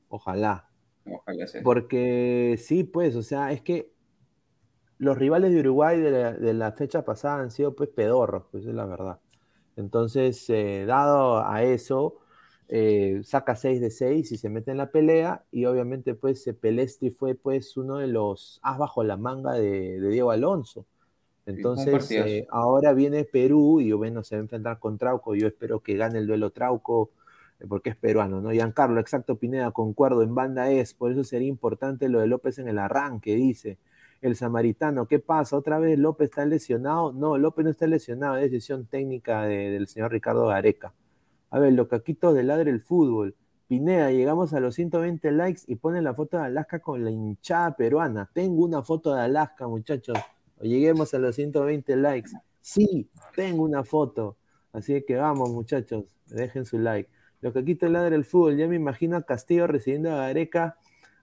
ojalá. 0.08 0.70
Ojalá 1.04 1.46
sea. 1.46 1.62
Porque 1.62 2.56
sí, 2.58 2.84
pues, 2.84 3.14
o 3.16 3.22
sea, 3.22 3.52
es 3.52 3.60
que 3.60 3.92
los 5.00 5.16
rivales 5.16 5.52
de 5.52 5.60
Uruguay 5.60 5.98
de 5.98 6.54
la, 6.54 6.72
fecha 6.72 7.04
pasada 7.04 7.40
han 7.40 7.50
sido 7.50 7.74
pues 7.74 7.88
pedorros, 7.88 8.44
pues 8.50 8.66
es 8.66 8.74
la 8.74 8.84
verdad. 8.86 9.20
Entonces, 9.76 10.48
eh, 10.50 10.84
dado 10.86 11.42
a 11.44 11.62
eso, 11.62 12.18
eh, 12.72 13.22
saca 13.24 13.56
6 13.56 13.80
de 13.80 13.90
6 13.90 14.30
y 14.30 14.38
se 14.38 14.48
mete 14.48 14.70
en 14.70 14.76
la 14.76 14.92
pelea 14.92 15.42
y 15.50 15.64
obviamente 15.64 16.14
pues 16.14 16.48
Pelestri 16.60 17.10
fue 17.10 17.34
pues 17.34 17.76
uno 17.76 17.96
de 17.96 18.06
los 18.06 18.60
as 18.62 18.78
bajo 18.78 19.02
la 19.02 19.16
manga 19.16 19.54
de, 19.54 20.00
Diego 20.00 20.30
Alonso. 20.30 20.86
Entonces 21.46 22.08
eh, 22.12 22.46
ahora 22.48 22.92
viene 22.92 23.24
Perú 23.24 23.80
y 23.80 23.90
bueno, 23.90 24.22
se 24.22 24.36
va 24.36 24.40
a 24.40 24.42
enfrentar 24.44 24.78
con 24.78 24.98
Trauco, 24.98 25.34
yo 25.34 25.48
espero 25.48 25.80
que 25.80 25.96
gane 25.96 26.20
el 26.20 26.28
duelo 26.28 26.50
Trauco 26.50 27.10
eh, 27.58 27.66
porque 27.68 27.90
es 27.90 27.96
peruano, 27.96 28.40
¿no? 28.40 28.52
Giancarlo, 28.52 29.00
exacto 29.00 29.34
Pineda, 29.36 29.72
concuerdo, 29.72 30.22
en 30.22 30.36
banda 30.36 30.70
es, 30.70 30.94
por 30.94 31.10
eso 31.10 31.24
sería 31.24 31.48
importante 31.48 32.08
lo 32.08 32.20
de 32.20 32.28
López 32.28 32.60
en 32.60 32.68
el 32.68 32.78
arranque, 32.78 33.34
dice. 33.34 33.78
El 34.22 34.36
samaritano, 34.36 35.08
¿qué 35.08 35.18
pasa? 35.18 35.56
¿Otra 35.56 35.80
vez 35.80 35.98
López 35.98 36.26
está 36.26 36.44
lesionado? 36.46 37.12
No, 37.12 37.36
López 37.36 37.64
no 37.64 37.70
está 37.72 37.88
lesionado, 37.88 38.36
es 38.36 38.50
decisión 38.52 38.86
técnica 38.86 39.42
del 39.42 39.88
señor 39.88 40.12
Ricardo 40.12 40.46
Gareca. 40.46 40.92
A 41.50 41.58
ver, 41.58 41.72
lo 41.72 41.88
caquitos 41.88 42.34
de 42.34 42.42
ladre 42.42 42.70
el 42.70 42.80
fútbol. 42.80 43.36
Pineda, 43.66 44.10
llegamos 44.10 44.52
a 44.52 44.60
los 44.60 44.74
120 44.74 45.30
likes 45.32 45.62
y 45.66 45.76
ponen 45.76 46.04
la 46.04 46.14
foto 46.14 46.38
de 46.38 46.44
Alaska 46.44 46.80
con 46.80 47.04
la 47.04 47.10
hinchada 47.10 47.76
peruana. 47.76 48.30
Tengo 48.32 48.64
una 48.64 48.82
foto 48.82 49.14
de 49.14 49.22
Alaska, 49.22 49.68
muchachos. 49.68 50.18
Lleguemos 50.60 51.14
a 51.14 51.18
los 51.18 51.36
120 51.36 51.96
likes. 51.96 52.30
Sí, 52.60 53.08
tengo 53.34 53.62
una 53.62 53.84
foto. 53.84 54.36
Así 54.72 55.02
que 55.06 55.16
vamos, 55.16 55.50
muchachos, 55.50 56.04
dejen 56.26 56.64
su 56.64 56.78
like. 56.78 57.10
Lo 57.40 57.52
caquitos 57.52 57.90
ladre 57.90 58.16
el 58.16 58.24
fútbol. 58.24 58.56
Ya 58.56 58.68
me 58.68 58.76
imagino 58.76 59.16
a 59.16 59.22
Castillo 59.22 59.66
recibiendo 59.66 60.10
a 60.10 60.16
Gareca 60.16 60.76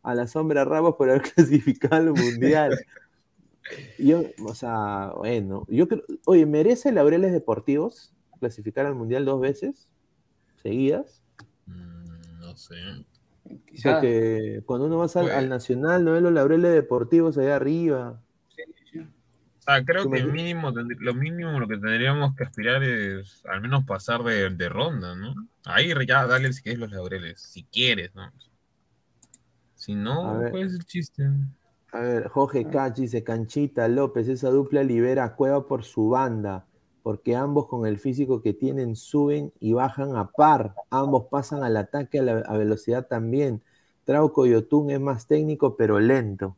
a 0.03 0.15
la 0.15 0.27
sombra 0.27 0.63
Ramos 0.65 0.95
por 0.95 1.09
haber 1.09 1.21
clasificado 1.35 1.95
al 1.95 2.13
mundial. 2.13 2.77
Yo, 3.99 4.23
o 4.45 4.55
sea, 4.55 5.11
bueno, 5.17 5.65
yo 5.67 5.87
creo, 5.87 6.03
oye, 6.25 6.45
¿merece 6.45 6.91
Laureles 6.91 7.33
Deportivos 7.33 8.13
clasificar 8.39 8.85
al 8.85 8.95
mundial 8.95 9.25
dos 9.25 9.41
veces? 9.41 9.89
Seguidas. 10.67 11.21
Mm, 11.65 12.39
no 12.39 12.55
sé. 12.57 12.75
O 13.73 13.77
sea 13.77 14.01
que 14.01 14.61
cuando 14.65 14.87
uno 14.87 14.97
va 14.97 15.37
al, 15.37 15.47
Nacional, 15.47 16.03
no 16.03 16.13
ve 16.13 16.21
los 16.21 16.33
laureles 16.33 16.73
deportivos 16.73 17.37
allá 17.37 17.55
arriba. 17.55 18.21
Ah, 19.65 19.81
creo 19.85 20.03
¿Tú 20.03 20.09
me 20.09 20.19
que 20.19 20.25
mínimo, 20.25 20.71
lo 20.71 21.13
mínimo 21.13 21.59
lo 21.59 21.67
que 21.67 21.77
tendríamos 21.77 22.33
que 22.35 22.45
aspirar 22.45 22.83
es 22.83 23.45
al 23.45 23.61
menos 23.61 23.83
pasar 23.85 24.23
de, 24.23 24.49
de 24.49 24.69
ronda, 24.69 25.13
¿no? 25.15 25.35
Ahí 25.65 25.93
ya 26.07 26.25
dale 26.25 26.53
si 26.53 26.61
quieres 26.61 26.79
los 26.79 26.91
laureles, 26.91 27.41
si 27.41 27.63
quieres, 27.63 28.15
¿no? 28.15 28.31
Si 29.75 29.93
no, 29.93 30.39
ver. 30.39 30.51
pues 30.51 30.73
el 30.73 30.85
chiste. 30.85 31.29
A 31.91 31.99
ver, 31.99 32.27
Jorge 32.29 32.67
Cachi 32.69 33.03
dice, 33.03 33.23
Canchita 33.23 33.87
López, 33.87 34.27
esa 34.27 34.49
dupla 34.49 34.83
libera 34.83 35.25
a 35.25 35.35
Cueva 35.35 35.67
por 35.67 35.83
su 35.83 36.09
banda, 36.09 36.65
porque 37.07 37.37
ambos 37.37 37.67
con 37.67 37.87
el 37.87 37.99
físico 37.99 38.41
que 38.41 38.51
tienen 38.51 38.97
suben 38.97 39.53
y 39.61 39.71
bajan 39.71 40.17
a 40.17 40.29
par, 40.31 40.75
ambos 40.89 41.27
pasan 41.31 41.63
al 41.63 41.77
ataque 41.77 42.19
a, 42.19 42.57
velocidad 42.57 43.07
también. 43.07 43.63
Trauco 44.03 44.45
y 44.45 44.53
Otún 44.53 44.91
es 44.91 44.99
más 44.99 45.25
técnico 45.25 45.77
pero 45.77 46.01
lento. 46.01 46.57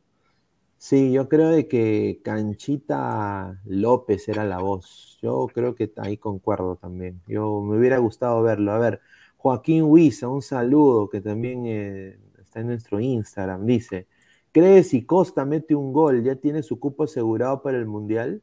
Sí, 0.80 1.12
yo 1.12 1.30
creo 1.30 1.50
de 1.50 1.68
que 1.68 2.22
Canchita 2.24 3.62
López 3.64 4.28
era 4.28 4.44
la 4.44 4.58
voz. 4.58 5.20
Yo 5.22 5.46
creo 5.54 5.76
que 5.76 5.94
ahí 5.98 6.18
concuerdo 6.18 6.78
también. 6.78 7.22
Yo 7.28 7.62
me 7.62 7.78
hubiera 7.78 8.00
gustado 8.00 8.42
verlo. 8.42 8.72
A 8.72 8.80
ver, 8.80 9.02
Joaquín 9.38 9.84
Huiza, 9.84 10.30
un 10.30 10.42
saludo 10.42 11.10
que 11.12 11.22
también 11.22 11.68
eh, 11.68 12.18
está 12.40 12.62
en 12.62 12.70
nuestro 12.70 13.00
Instagram. 13.00 13.68
Dice, 13.68 14.08
¿crees 14.52 14.90
si 14.90 15.06
Costa 15.06 15.46
mete 15.46 15.76
un 15.76 15.94
gol 15.94 16.24
ya 16.24 16.38
tiene 16.38 16.64
su 16.64 16.80
cupo 16.80 17.04
asegurado 17.04 17.62
para 17.62 17.78
el 17.78 17.86
Mundial? 17.86 18.42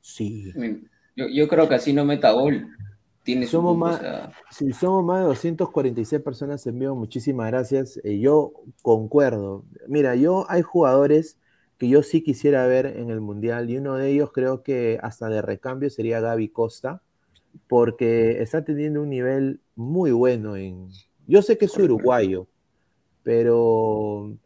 Sí. 0.00 0.52
Yo, 1.16 1.26
yo 1.28 1.48
creo 1.48 1.68
que 1.68 1.74
así 1.74 1.92
no 1.92 2.04
meta 2.04 2.32
gol. 2.32 2.66
Tiene 3.24 3.46
Somos 3.46 3.76
más- 3.76 3.96
o 3.96 4.02
sea, 4.02 4.32
Si 4.50 4.72
somos 4.72 5.04
más 5.04 5.20
de 5.20 5.26
246 5.26 6.20
personas 6.20 6.66
en 6.66 6.78
vivo, 6.78 6.94
muchísimas 6.94 7.50
gracias. 7.50 7.98
Eh, 8.04 8.18
yo 8.18 8.52
concuerdo. 8.82 9.64
Mira, 9.88 10.14
yo 10.16 10.44
hay 10.48 10.62
jugadores 10.62 11.38
que 11.78 11.88
yo 11.88 12.02
sí 12.02 12.22
quisiera 12.22 12.66
ver 12.66 12.86
en 12.86 13.10
el 13.10 13.20
Mundial 13.20 13.70
y 13.70 13.78
uno 13.78 13.96
de 13.96 14.10
ellos 14.10 14.30
creo 14.32 14.62
que 14.62 14.98
hasta 15.02 15.28
de 15.28 15.40
recambio 15.42 15.90
sería 15.90 16.20
Gaby 16.20 16.48
Costa, 16.50 17.02
porque 17.68 18.42
está 18.42 18.64
teniendo 18.64 19.02
un 19.02 19.10
nivel 19.10 19.60
muy 19.76 20.12
bueno 20.12 20.56
en... 20.56 20.88
Yo 21.26 21.42
sé 21.42 21.58
que 21.58 21.66
es 21.66 21.78
uruguayo, 21.78 22.48
pero 23.24 24.36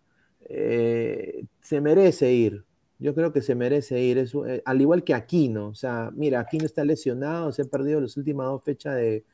eh, 0.48 1.44
se 1.62 1.80
merece 1.80 2.32
ir. 2.34 2.65
Yo 2.98 3.14
creo 3.14 3.32
que 3.32 3.42
se 3.42 3.54
merece 3.54 4.00
ir, 4.00 4.18
eh, 4.18 4.62
al 4.64 4.80
igual 4.80 5.04
que 5.04 5.14
Aquino. 5.14 5.68
O 5.68 5.74
sea, 5.74 6.10
mira, 6.14 6.40
Aquino 6.40 6.64
está 6.64 6.84
lesionado, 6.84 7.52
se 7.52 7.62
ha 7.62 7.64
perdido 7.66 8.00
las 8.00 8.16
últimas 8.16 8.46
dos 8.46 8.62
fechas 8.62 8.96
de, 8.96 9.24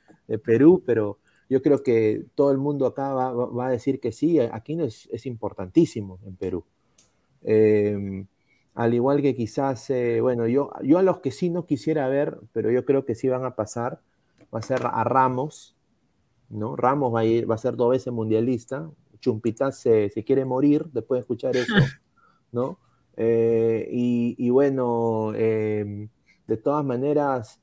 Perú, 0.45 0.83
pero 0.87 1.19
yo 1.51 1.61
creo 1.63 1.83
que 1.83 2.25
todo 2.35 2.53
el 2.53 2.59
mundo 2.59 2.87
acá 2.87 3.13
va, 3.13 3.33
va- 3.33 3.67
a 3.67 3.71
decir 3.71 4.01
que 4.01 4.13
sí, 4.13 4.41
Aquino 4.41 4.85
es, 4.85 5.09
es 5.13 5.27
importantísimo 5.27 6.19
en 6.25 6.37
Perú. 6.37 6.65
Eh, 7.43 8.25
al 8.75 8.95
igual 8.95 9.21
que 9.21 9.35
quizás, 9.35 9.91
eh, 9.91 10.21
bueno, 10.21 10.47
yo, 10.47 10.71
yo 10.83 10.99
a 10.99 11.03
los 11.03 11.19
que 11.21 11.31
sí 11.31 11.51
no 11.51 11.67
quisiera 11.67 12.09
ver, 12.09 12.39
pero 12.53 12.71
yo 12.71 12.85
creo 12.85 13.05
que 13.05 13.15
sí 13.15 13.29
van 13.29 13.45
a 13.45 13.55
pasar, 13.55 14.01
va 14.55 14.61
a 14.61 14.63
ser 14.63 14.81
a 14.87 15.05
Ramos, 15.05 15.77
¿no? 16.49 16.77
Ramos 16.77 17.15
va 17.15 17.21
a, 17.21 17.25
ir, 17.25 17.51
va 17.51 17.57
a 17.57 17.59
ser 17.59 17.77
dos 17.77 17.91
veces 17.91 18.13
mundialista, 18.13 18.91
Chumpitaz 19.21 19.79
se, 19.79 20.09
se 20.11 20.25
quiere 20.25 20.45
morir 20.45 20.87
después 20.93 21.19
de 21.19 21.21
escuchar 21.21 21.57
eso, 21.57 21.73
¿no? 22.53 22.79
Eh, 23.17 23.89
y, 23.91 24.51
bueno, 24.51 25.33
eh, 25.35 26.09
de 26.47 26.57
todas 26.57 26.85
maneras 26.85 27.61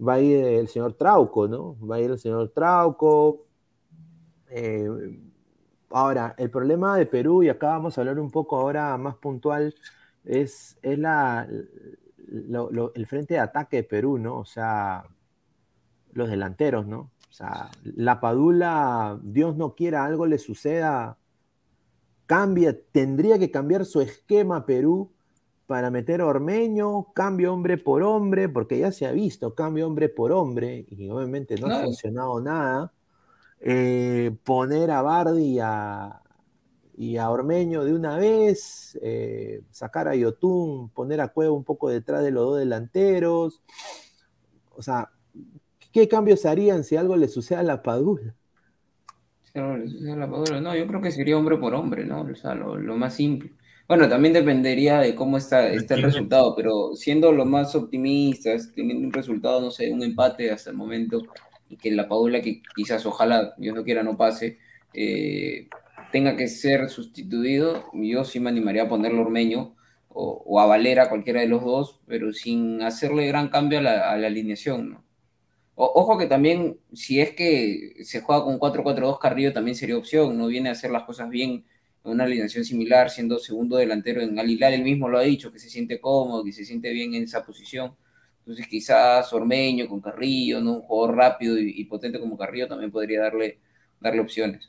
va 0.00 0.14
a 0.14 0.20
ir 0.20 0.44
el 0.44 0.68
señor 0.68 0.94
Trauco, 0.94 1.48
¿no? 1.48 1.76
Va 1.86 1.96
a 1.96 2.00
ir 2.00 2.10
el 2.10 2.18
señor 2.18 2.50
Trauco. 2.50 3.46
Eh, 4.50 4.88
ahora, 5.90 6.34
el 6.38 6.50
problema 6.50 6.96
de 6.96 7.06
Perú, 7.06 7.42
y 7.42 7.48
acá 7.48 7.68
vamos 7.68 7.96
a 7.96 8.00
hablar 8.00 8.18
un 8.18 8.30
poco 8.30 8.56
ahora 8.58 8.96
más 8.98 9.16
puntual, 9.16 9.74
es, 10.24 10.78
es 10.82 10.98
la, 10.98 11.48
el 12.94 13.06
frente 13.06 13.34
de 13.34 13.40
ataque 13.40 13.78
de 13.78 13.84
Perú, 13.84 14.18
¿no? 14.18 14.38
O 14.38 14.44
sea, 14.44 15.04
los 16.12 16.28
delanteros, 16.28 16.86
¿no? 16.86 17.10
O 17.28 17.32
sea, 17.32 17.70
la 17.84 18.20
Padula, 18.20 19.18
Dios 19.22 19.56
no 19.56 19.74
quiera, 19.74 20.04
algo 20.04 20.26
le 20.26 20.38
suceda, 20.38 21.16
cambia, 22.30 22.80
tendría 22.92 23.40
que 23.40 23.50
cambiar 23.50 23.84
su 23.84 24.00
esquema 24.00 24.64
Perú 24.64 25.10
para 25.66 25.90
meter 25.90 26.20
a 26.20 26.26
Ormeño, 26.26 27.12
cambio 27.12 27.52
hombre 27.52 27.76
por 27.76 28.04
hombre, 28.04 28.48
porque 28.48 28.78
ya 28.78 28.92
se 28.92 29.04
ha 29.04 29.10
visto, 29.10 29.56
cambio 29.56 29.88
hombre 29.88 30.08
por 30.08 30.30
hombre, 30.30 30.86
y 30.90 31.08
obviamente 31.08 31.56
no, 31.56 31.66
ha 31.66 31.82
funcionado 31.82 32.40
nada. 32.40 32.92
Eh, 33.58 34.30
poner 34.44 34.92
a 34.92 35.02
Bardi 35.02 35.56
y 35.56 35.58
a, 35.58 36.22
y 36.96 37.16
a 37.16 37.28
Ormeño 37.30 37.82
de 37.82 37.94
una 37.94 38.16
vez, 38.16 38.96
eh, 39.02 39.62
sacar 39.72 40.06
a 40.06 40.14
Yotun, 40.14 40.90
poner 40.90 41.20
a 41.20 41.32
Cueva 41.32 41.52
un 41.52 41.64
poco 41.64 41.88
detrás 41.88 42.22
de 42.22 42.30
los 42.30 42.44
dos 42.44 42.58
delanteros. 42.60 43.60
O 44.76 44.82
sea, 44.82 45.10
¿qué 45.90 46.06
cambios 46.06 46.46
harían 46.46 46.84
si 46.84 46.94
algo 46.94 47.16
le 47.16 47.26
sucede 47.26 47.58
a 47.58 47.64
la 47.64 47.82
Padula? 47.82 48.36
Claro, 48.36 48.36
le 48.36 48.68
sucede 48.68 48.68
a 48.68 48.68
la 48.68 48.68
Padula. 48.68 49.39
No, 49.54 50.76
yo 50.76 50.86
creo 50.86 51.00
que 51.00 51.10
sería 51.10 51.36
hombre 51.36 51.56
por 51.56 51.74
hombre, 51.74 52.04
¿no? 52.04 52.22
O 52.22 52.34
sea, 52.34 52.54
lo, 52.54 52.76
lo 52.76 52.96
más 52.96 53.14
simple. 53.14 53.52
Bueno, 53.88 54.08
también 54.08 54.32
dependería 54.32 55.00
de 55.00 55.14
cómo 55.16 55.36
está, 55.36 55.68
está 55.72 55.94
el 55.94 56.02
resultado, 56.02 56.54
pero 56.54 56.94
siendo 56.94 57.32
lo 57.32 57.44
más 57.44 57.74
optimistas, 57.74 58.72
teniendo 58.72 59.06
un 59.06 59.12
resultado, 59.12 59.60
no 59.60 59.70
sé, 59.72 59.90
un 59.90 60.02
empate 60.04 60.50
hasta 60.52 60.70
el 60.70 60.76
momento, 60.76 61.22
y 61.68 61.76
que 61.76 61.90
la 61.90 62.08
Padula, 62.08 62.40
que 62.40 62.62
quizás 62.76 63.04
ojalá, 63.06 63.54
Dios 63.58 63.74
no 63.74 63.82
quiera, 63.82 64.04
no 64.04 64.16
pase, 64.16 64.58
eh, 64.94 65.68
tenga 66.12 66.36
que 66.36 66.46
ser 66.46 66.88
sustituido, 66.88 67.86
yo 67.92 68.24
sí 68.24 68.38
me 68.38 68.50
animaría 68.50 68.84
a 68.84 68.88
ponerlo 68.88 69.22
Ormeño 69.22 69.74
o, 70.08 70.42
o 70.46 70.60
a 70.60 70.66
Valera, 70.66 71.08
cualquiera 71.08 71.40
de 71.40 71.48
los 71.48 71.64
dos, 71.64 72.00
pero 72.06 72.32
sin 72.32 72.82
hacerle 72.82 73.26
gran 73.26 73.48
cambio 73.48 73.80
a 73.80 73.82
la, 73.82 74.12
a 74.12 74.16
la 74.16 74.28
alineación, 74.28 74.90
¿no? 74.90 75.04
Ojo 75.74 76.18
que 76.18 76.26
también, 76.26 76.78
si 76.92 77.20
es 77.20 77.30
que 77.32 78.04
se 78.04 78.20
juega 78.20 78.44
con 78.44 78.58
4-4-2, 78.58 79.18
Carrillo 79.18 79.52
también 79.52 79.74
sería 79.74 79.96
opción, 79.96 80.36
no 80.36 80.48
viene 80.48 80.68
a 80.68 80.72
hacer 80.72 80.90
las 80.90 81.04
cosas 81.04 81.30
bien 81.30 81.64
en 82.04 82.12
una 82.12 82.24
alineación 82.24 82.64
similar, 82.64 83.10
siendo 83.10 83.38
segundo 83.38 83.76
delantero 83.76 84.20
en 84.20 84.38
Al 84.38 84.50
Hilal, 84.50 84.74
él 84.74 84.82
mismo 84.82 85.08
lo 85.08 85.18
ha 85.18 85.22
dicho, 85.22 85.50
que 85.50 85.58
se 85.58 85.70
siente 85.70 86.00
cómodo, 86.00 86.44
que 86.44 86.52
se 86.52 86.64
siente 86.64 86.92
bien 86.92 87.14
en 87.14 87.24
esa 87.24 87.44
posición. 87.46 87.94
Entonces 88.40 88.66
quizás 88.68 89.32
Ormeño 89.32 89.88
con 89.88 90.00
Carrillo, 90.00 90.60
¿no? 90.60 90.74
un 90.74 90.82
jugador 90.82 91.16
rápido 91.16 91.58
y, 91.58 91.72
y 91.76 91.84
potente 91.84 92.20
como 92.20 92.36
Carrillo 92.36 92.68
también 92.68 92.90
podría 92.90 93.20
darle, 93.20 93.58
darle 94.00 94.20
opciones. 94.20 94.66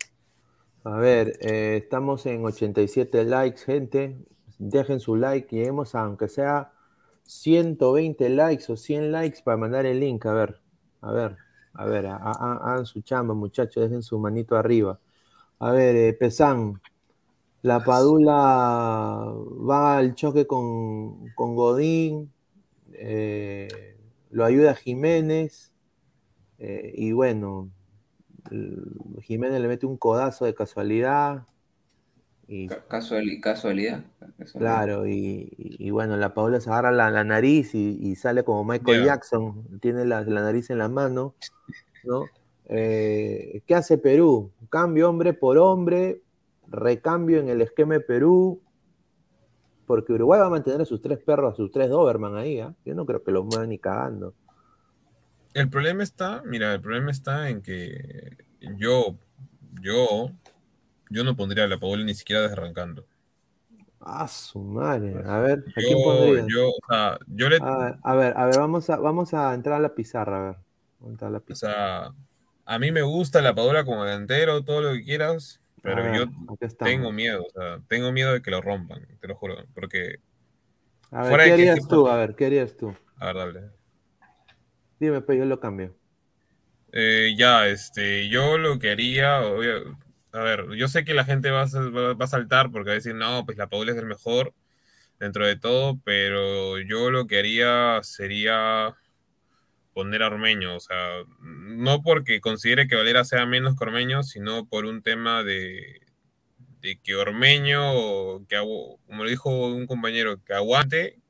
A 0.83 0.97
ver, 0.97 1.37
eh, 1.41 1.79
estamos 1.83 2.25
en 2.25 2.43
87 2.43 3.23
likes, 3.25 3.61
gente. 3.61 4.17
Dejen 4.57 4.99
su 4.99 5.15
like, 5.15 5.55
lleguemos 5.55 5.93
a, 5.95 6.01
aunque 6.01 6.27
sea 6.27 6.71
120 7.25 8.29
likes 8.29 8.71
o 8.71 8.77
100 8.77 9.11
likes 9.11 9.41
para 9.43 9.57
mandar 9.57 9.85
el 9.85 9.99
link. 9.99 10.25
A 10.25 10.33
ver, 10.33 10.60
a 11.01 11.11
ver, 11.11 11.37
a 11.73 11.85
ver, 11.85 12.05
ha- 12.07 12.17
ha- 12.17 12.59
hagan 12.71 12.85
su 12.85 13.01
chamba, 13.01 13.33
muchachos, 13.33 13.83
dejen 13.83 14.03
su 14.03 14.19
manito 14.19 14.55
arriba. 14.55 14.99
A 15.59 15.71
ver, 15.71 15.95
eh, 15.95 16.13
Pesán, 16.13 16.81
la 17.63 17.83
Padula 17.83 18.33
va 19.69 19.97
al 19.97 20.15
choque 20.15 20.47
con, 20.47 21.29
con 21.35 21.55
Godín, 21.55 22.31
eh, 22.93 23.97
lo 24.31 24.45
ayuda 24.45 24.75
Jiménez, 24.75 25.73
eh, 26.59 26.93
y 26.95 27.11
bueno, 27.13 27.71
Jiménez 29.21 29.61
le 29.61 29.67
mete 29.67 29.85
un 29.85 29.97
codazo 29.97 30.45
de 30.45 30.53
casualidad. 30.55 31.45
Y 32.53 32.67
Ca- 32.67 32.83
Casual, 32.85 33.23
casualidad. 33.41 34.03
casualidad. 34.37 34.59
claro, 34.59 35.07
y, 35.07 35.13
y- 35.57 35.87
y 35.87 35.89
bueno, 35.89 36.17
la 36.17 36.33
Paola 36.33 36.59
se 36.59 36.69
agarra 36.69 36.91
la, 36.91 37.09
la 37.09 37.23
nariz 37.23 37.73
y, 37.73 37.97
y 38.01 38.15
sale 38.17 38.43
como 38.43 38.65
Michael. 38.65 39.05
Jackson, 39.05 39.79
tiene 39.79 40.03
la, 40.03 40.21
la 40.23 40.41
nariz 40.41 40.69
en 40.69 40.77
la 40.79 40.89
mano, 40.89 41.33
¿no? 42.03 42.25
Eh, 42.65 43.61
¿Qué 43.65 43.73
hace 43.73 43.97
Perú? 43.97 44.51
Cambio 44.69 45.09
hombre 45.09 45.31
por 45.33 45.57
hombre, 45.57 46.23
recambio 46.67 47.39
en 47.39 47.47
el 47.47 47.61
esquema 47.61 47.93
de 47.93 48.01
Perú, 48.01 48.61
porque 49.87 50.11
Uruguay 50.11 50.41
va 50.41 50.47
a 50.47 50.49
mantener 50.49 50.81
a 50.81 50.85
sus 50.85 51.01
tres 51.01 51.19
perros, 51.19 51.53
a 51.53 51.55
sus 51.55 51.71
tres 51.71 51.87
Doberman 51.89 52.35
ahí, 52.35 52.59
¿ah? 52.59 52.73
Yo 52.83 52.93
no 52.95 53.05
creo 53.05 53.23
que 53.23 53.31
los 53.31 53.45
muevan 53.45 53.69
ni 53.69 53.79
cagando. 53.79 54.33
El 55.53 55.69
problema 55.69 56.03
está, 56.03 56.43
mira, 56.45 56.73
el 56.73 56.81
problema 56.81 57.11
está 57.11 57.49
en 57.49 57.61
que 57.61 58.37
yo, 58.77 59.15
yo, 59.81 60.31
yo 61.11 61.23
no 61.23 61.35
pondría 61.35 61.65
a 61.65 61.67
la 61.67 61.79
Paola 61.79 62.03
ni 62.05 62.15
siquiera 62.15 62.41
desarrancando. 62.43 63.05
Ah, 63.99 64.27
su 64.27 64.59
madre. 64.59 65.21
A 65.29 65.39
ver, 65.39 65.63
¿a 65.75 65.83
quién 65.83 66.01
Yo, 66.47 66.69
o 66.69 66.73
sea, 66.89 67.19
yo 67.27 67.49
le, 67.49 67.59
A, 67.59 67.97
a 68.03 68.15
ver, 68.15 68.33
a 68.37 68.45
ver, 68.45 68.57
vamos 68.59 68.89
a, 68.89 68.97
vamos 68.97 69.33
a 69.33 69.53
entrar 69.53 69.77
a 69.77 69.79
la 69.79 69.93
pizarra, 69.95 70.37
a 70.39 70.45
ver. 70.51 70.57
Vamos 70.99 71.21
a 71.23 71.29
o 71.49 71.55
sea, 71.55 72.11
a 72.65 72.79
mí 72.79 72.91
me 72.91 73.01
gusta 73.01 73.41
la 73.41 73.55
Paola 73.55 73.83
como 73.85 74.03
delantero, 74.05 74.63
todo 74.63 74.81
lo 74.81 74.93
que 74.93 75.03
quieras, 75.03 75.59
pero 75.81 76.03
ver, 76.03 76.11
yo 76.11 76.25
tengo 76.81 77.11
miedo, 77.11 77.43
o 77.45 77.49
sea, 77.51 77.81
tengo 77.87 78.11
miedo 78.11 78.33
de 78.33 78.41
que 78.41 78.51
lo 78.51 78.61
rompan, 78.61 79.07
te 79.19 79.27
lo 79.27 79.35
juro, 79.35 79.65
porque, 79.73 80.17
A 81.11 81.23
ver, 81.23 81.39
¿qué 81.41 81.51
harías 81.53 81.87
tú? 81.87 82.07
A 82.09 82.17
ver, 82.17 82.35
¿qué 82.35 82.47
harías 82.47 82.75
tú? 82.75 82.93
a 83.19 83.25
ver, 83.27 83.35
dale. 83.35 83.71
Dime, 84.99 85.19
pues 85.21 85.37
yo 85.37 85.43
lo 85.45 85.59
cambio. 85.59 85.97
Eh, 86.93 87.33
ya, 87.37 87.67
este, 87.67 88.27
yo 88.29 88.57
lo 88.57 88.77
que 88.79 88.91
haría, 88.91 89.41
obvio- 89.41 89.97
a 90.33 90.39
ver, 90.39 90.65
yo 90.75 90.87
sé 90.87 91.03
que 91.03 91.13
la 91.13 91.25
gente 91.25 91.51
va 91.51 91.63
a, 91.63 92.13
va 92.13 92.25
a 92.25 92.27
saltar 92.27 92.71
porque 92.71 92.89
va 92.89 92.93
a 92.93 92.95
decir, 92.95 93.15
no, 93.15 93.45
pues 93.45 93.57
la 93.57 93.67
Paula 93.69 93.91
es 93.91 93.97
el 93.97 94.05
mejor, 94.05 94.53
dentro 95.21 95.45
de 95.45 95.55
todo, 95.55 95.99
pero 96.03 96.79
yo 96.79 97.11
lo 97.11 97.27
que 97.27 97.37
haría 97.37 97.99
sería 98.01 98.95
poner 99.93 100.23
a 100.23 100.27
Ormeño, 100.27 100.75
o 100.75 100.79
sea, 100.79 101.23
no 101.39 102.01
porque 102.01 102.41
considere 102.41 102.87
que 102.87 102.95
Valera 102.95 103.23
sea 103.23 103.45
menos 103.45 103.75
que 103.75 103.83
Ormeño, 103.83 104.23
sino 104.23 104.67
por 104.67 104.85
un 104.85 105.03
tema 105.03 105.43
de, 105.43 106.01
de 106.81 106.99
que 107.03 107.15
Ormeño, 107.15 108.47
que, 108.47 108.57
como 108.57 109.23
lo 109.23 109.29
dijo 109.29 109.67
un 109.67 109.85
compañero, 109.85 110.43
que 110.43 110.53
aguante, 110.53 111.20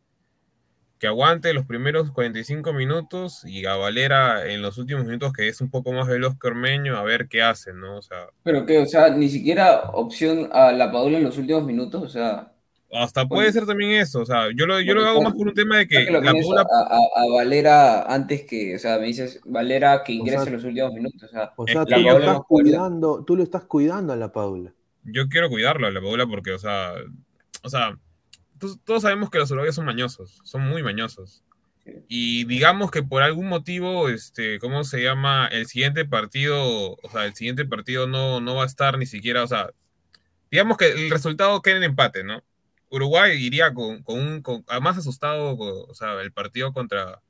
que 1.01 1.07
aguante 1.07 1.51
los 1.55 1.65
primeros 1.65 2.11
45 2.11 2.73
minutos 2.73 3.43
y 3.43 3.65
a 3.65 3.75
Valera 3.75 4.53
en 4.53 4.61
los 4.61 4.77
últimos 4.77 5.03
minutos 5.03 5.33
que 5.33 5.47
es 5.47 5.59
un 5.59 5.71
poco 5.71 5.91
más 5.91 6.07
veloz 6.07 6.37
que 6.37 6.47
Ormeño, 6.47 6.95
a 6.95 7.01
ver 7.01 7.27
qué 7.27 7.41
hace, 7.41 7.73
¿no? 7.73 7.97
O 7.97 8.01
sea, 8.03 8.27
pero 8.43 8.67
que, 8.67 8.77
o 8.77 8.85
sea, 8.85 9.09
ni 9.09 9.27
siquiera 9.27 9.89
opción 9.93 10.49
a 10.53 10.71
la 10.71 10.91
Padula 10.91 11.17
en 11.17 11.23
los 11.23 11.39
últimos 11.39 11.65
minutos, 11.65 12.03
o 12.03 12.07
sea, 12.07 12.53
hasta 12.93 13.27
puede 13.27 13.51
ser 13.51 13.65
también 13.65 13.99
eso, 13.99 14.19
o 14.19 14.25
sea, 14.27 14.49
yo 14.55 14.67
lo, 14.67 14.79
yo 14.79 14.93
lo 14.93 15.03
hago 15.03 15.23
más 15.23 15.33
por 15.33 15.47
un 15.47 15.55
tema 15.55 15.79
de 15.79 15.87
que, 15.87 16.03
la 16.03 16.21
Padula... 16.21 16.61
a, 16.61 17.25
Valera 17.33 18.03
antes 18.03 18.43
que, 18.43 18.75
o 18.75 18.79
sea, 18.79 18.99
me 18.99 19.07
dices 19.07 19.41
Valera 19.45 20.03
que 20.03 20.13
ingrese 20.13 20.49
en 20.49 20.53
los 20.53 20.63
últimos 20.63 20.93
minutos, 20.93 21.23
o 21.23 21.27
sea, 21.29 21.51
o 21.55 21.65
sea 21.65 21.83
tú, 21.83 21.99
lo 21.99 22.19
estás 22.19 22.39
cuidando, 22.47 23.25
tú 23.25 23.35
lo 23.35 23.41
estás 23.41 23.63
cuidando 23.63 24.13
a 24.13 24.17
la 24.17 24.31
Paula. 24.31 24.71
Yo 25.03 25.27
quiero 25.29 25.49
cuidarlo 25.49 25.87
a 25.87 25.91
la 25.91 25.99
Paula 25.99 26.27
porque, 26.27 26.51
o 26.51 26.59
sea, 26.59 26.93
o 27.63 27.69
sea, 27.69 27.97
todos 28.83 29.01
sabemos 29.01 29.29
que 29.29 29.39
los 29.39 29.49
uruguayos 29.51 29.75
son 29.75 29.85
mañosos, 29.85 30.39
son 30.43 30.61
muy 30.61 30.83
mañosos. 30.83 31.43
Y 32.07 32.45
digamos 32.45 32.91
que 32.91 33.01
por 33.01 33.23
algún 33.23 33.47
motivo, 33.47 34.09
este, 34.09 34.59
¿cómo 34.59 34.83
se 34.83 35.01
llama? 35.01 35.47
El 35.47 35.65
siguiente 35.67 36.05
partido, 36.05 36.93
o 36.93 37.09
sea, 37.11 37.25
el 37.25 37.33
siguiente 37.33 37.65
partido 37.65 38.07
no, 38.07 38.39
no 38.39 38.55
va 38.55 38.63
a 38.63 38.67
estar 38.67 38.97
ni 38.97 39.05
siquiera, 39.05 39.43
o 39.43 39.47
sea, 39.47 39.71
digamos 40.51 40.77
que 40.77 40.91
el 40.91 41.09
resultado 41.09 41.61
queda 41.61 41.77
en 41.77 41.83
empate, 41.83 42.23
¿no? 42.23 42.43
Uruguay 42.89 43.41
iría 43.41 43.73
con, 43.73 44.03
un, 44.05 44.43
más 44.81 44.97
asustado, 44.97 45.55
o 45.57 45.93
sea, 45.95 46.21
el 46.21 46.31
partido 46.33 46.73
contra, 46.73 47.21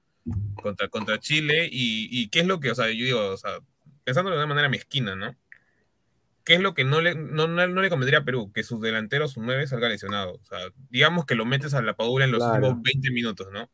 contra, 0.55 0.89
contra 0.89 1.19
Chile 1.19 1.69
y, 1.71 2.27
qué 2.29 2.41
es 2.41 2.47
lo 2.47 2.59
que, 2.59 2.71
o 2.71 2.75
sea, 2.75 2.87
yo 2.87 3.05
digo, 3.05 3.29
o 3.29 3.37
sea, 3.37 3.59
pensando 4.03 4.31
de 4.31 4.37
una 4.37 4.47
manera 4.47 4.69
mezquina, 4.69 5.15
¿no? 5.15 5.35
¿Qué 6.43 6.55
es 6.55 6.59
lo 6.59 6.73
que 6.73 6.83
no 6.83 7.01
le, 7.01 7.15
no, 7.15 7.47
le 7.47 7.89
convendría 7.89 8.19
a 8.19 8.23
Perú? 8.23 8.51
Que 8.51 8.63
sus 8.63 8.81
delanteros, 8.81 9.33
sus 9.33 9.43
nueve, 9.43 9.67
salga 9.67 9.89
lesionado. 9.89 10.33
O 10.33 10.43
sea, 10.43 10.59
digamos 10.89 11.25
que 11.25 11.35
lo 11.35 11.45
metes 11.45 11.73
a 11.73 11.81
la 11.81 11.95
Padula 11.95 12.25
en 12.25 12.31
los 12.31 12.43
últimos 12.43 12.81
20 12.81 13.11
minutos, 13.11 13.47
¿no? 13.51 13.69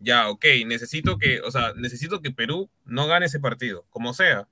Ya, 0.00 0.28
ok, 0.28 0.44
necesito 0.66 1.16
que, 1.16 1.40
o 1.42 1.50
sea, 1.50 1.74
necesito 1.76 2.20
que 2.20 2.32
Perú 2.32 2.68
no 2.84 3.06
gane 3.06 3.26
ese 3.26 3.38
partido, 3.38 3.86
como 3.90 4.14
sea. 4.14 4.48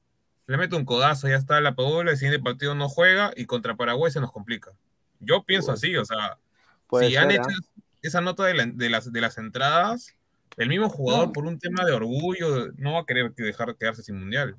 Le 0.46 0.56
mete 0.56 0.76
un 0.76 0.84
codazo, 0.84 1.28
ya 1.28 1.36
está 1.36 1.60
la 1.60 1.74
Padula, 1.74 2.12
el 2.12 2.16
siguiente 2.16 2.42
partido 2.42 2.74
no 2.74 2.88
juega 2.88 3.32
y 3.36 3.46
contra 3.46 3.76
Paraguay 3.76 4.12
se 4.12 4.20
nos 4.20 4.30
complica. 4.30 4.72
Yo 5.18 5.44
pienso 5.44 5.72
así, 5.72 5.96
o 5.96 6.04
sea, 6.04 6.38
si 7.00 7.16
han 7.16 7.30
hecho 7.30 7.42
¿ah? 7.42 7.82
esa 8.02 8.20
nota 8.20 8.44
de, 8.44 8.54
las, 8.54 9.12
de 9.12 9.20
las 9.20 9.38
entradas, 9.38 10.16
el 10.56 10.68
mismo 10.68 10.88
jugador 10.88 11.32
por 11.32 11.46
un 11.46 11.58
tema 11.58 11.84
de 11.84 11.92
orgullo 11.92 12.72
no 12.76 12.94
va 12.94 13.00
a 13.00 13.06
querer 13.06 13.34
dejar 13.34 13.76
quedarse 13.76 14.02
sin 14.02 14.18
mundial. 14.18 14.56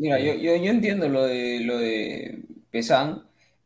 Mira, 0.00 0.18
yo, 0.18 0.32
yo, 0.34 0.56
yo 0.56 0.70
entiendo 0.70 1.08
lo 1.08 1.24
de 1.26 1.60
lo 1.60 1.76
de 1.78 2.42
Pesan, 2.70 3.24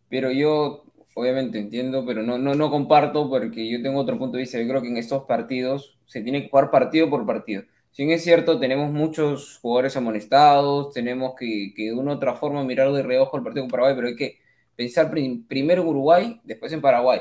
pero 0.08 0.30
yo 0.32 0.84
obviamente 1.14 1.58
entiendo, 1.60 2.04
pero 2.04 2.22
no, 2.24 2.38
no, 2.38 2.54
no 2.56 2.70
comparto 2.70 3.28
porque 3.30 3.68
yo 3.70 3.80
tengo 3.82 4.00
otro 4.00 4.18
punto 4.18 4.36
de 4.36 4.42
vista. 4.42 4.58
Yo 4.60 4.66
creo 4.68 4.82
que 4.82 4.88
en 4.88 4.96
estos 4.96 5.24
partidos 5.26 5.96
se 6.06 6.22
tiene 6.22 6.42
que 6.42 6.48
jugar 6.50 6.70
partido 6.72 7.08
por 7.08 7.24
partido. 7.26 7.62
Si 7.92 8.04
bien 8.04 8.16
es 8.16 8.24
cierto, 8.24 8.58
tenemos 8.58 8.90
muchos 8.90 9.58
jugadores 9.62 9.96
amonestados, 9.96 10.92
tenemos 10.92 11.34
que, 11.38 11.72
que 11.76 11.84
de 11.84 11.94
una 11.94 12.12
u 12.12 12.14
otra 12.16 12.34
forma 12.34 12.64
mirar 12.64 12.92
de 12.92 13.02
reojo 13.04 13.36
el 13.36 13.44
partido 13.44 13.64
con 13.64 13.70
Paraguay, 13.70 13.94
pero 13.94 14.08
hay 14.08 14.16
que 14.16 14.38
pensar 14.76 15.10
primero 15.48 15.82
en 15.82 15.88
Uruguay, 15.88 16.40
después 16.44 16.72
en 16.72 16.80
Paraguay 16.80 17.20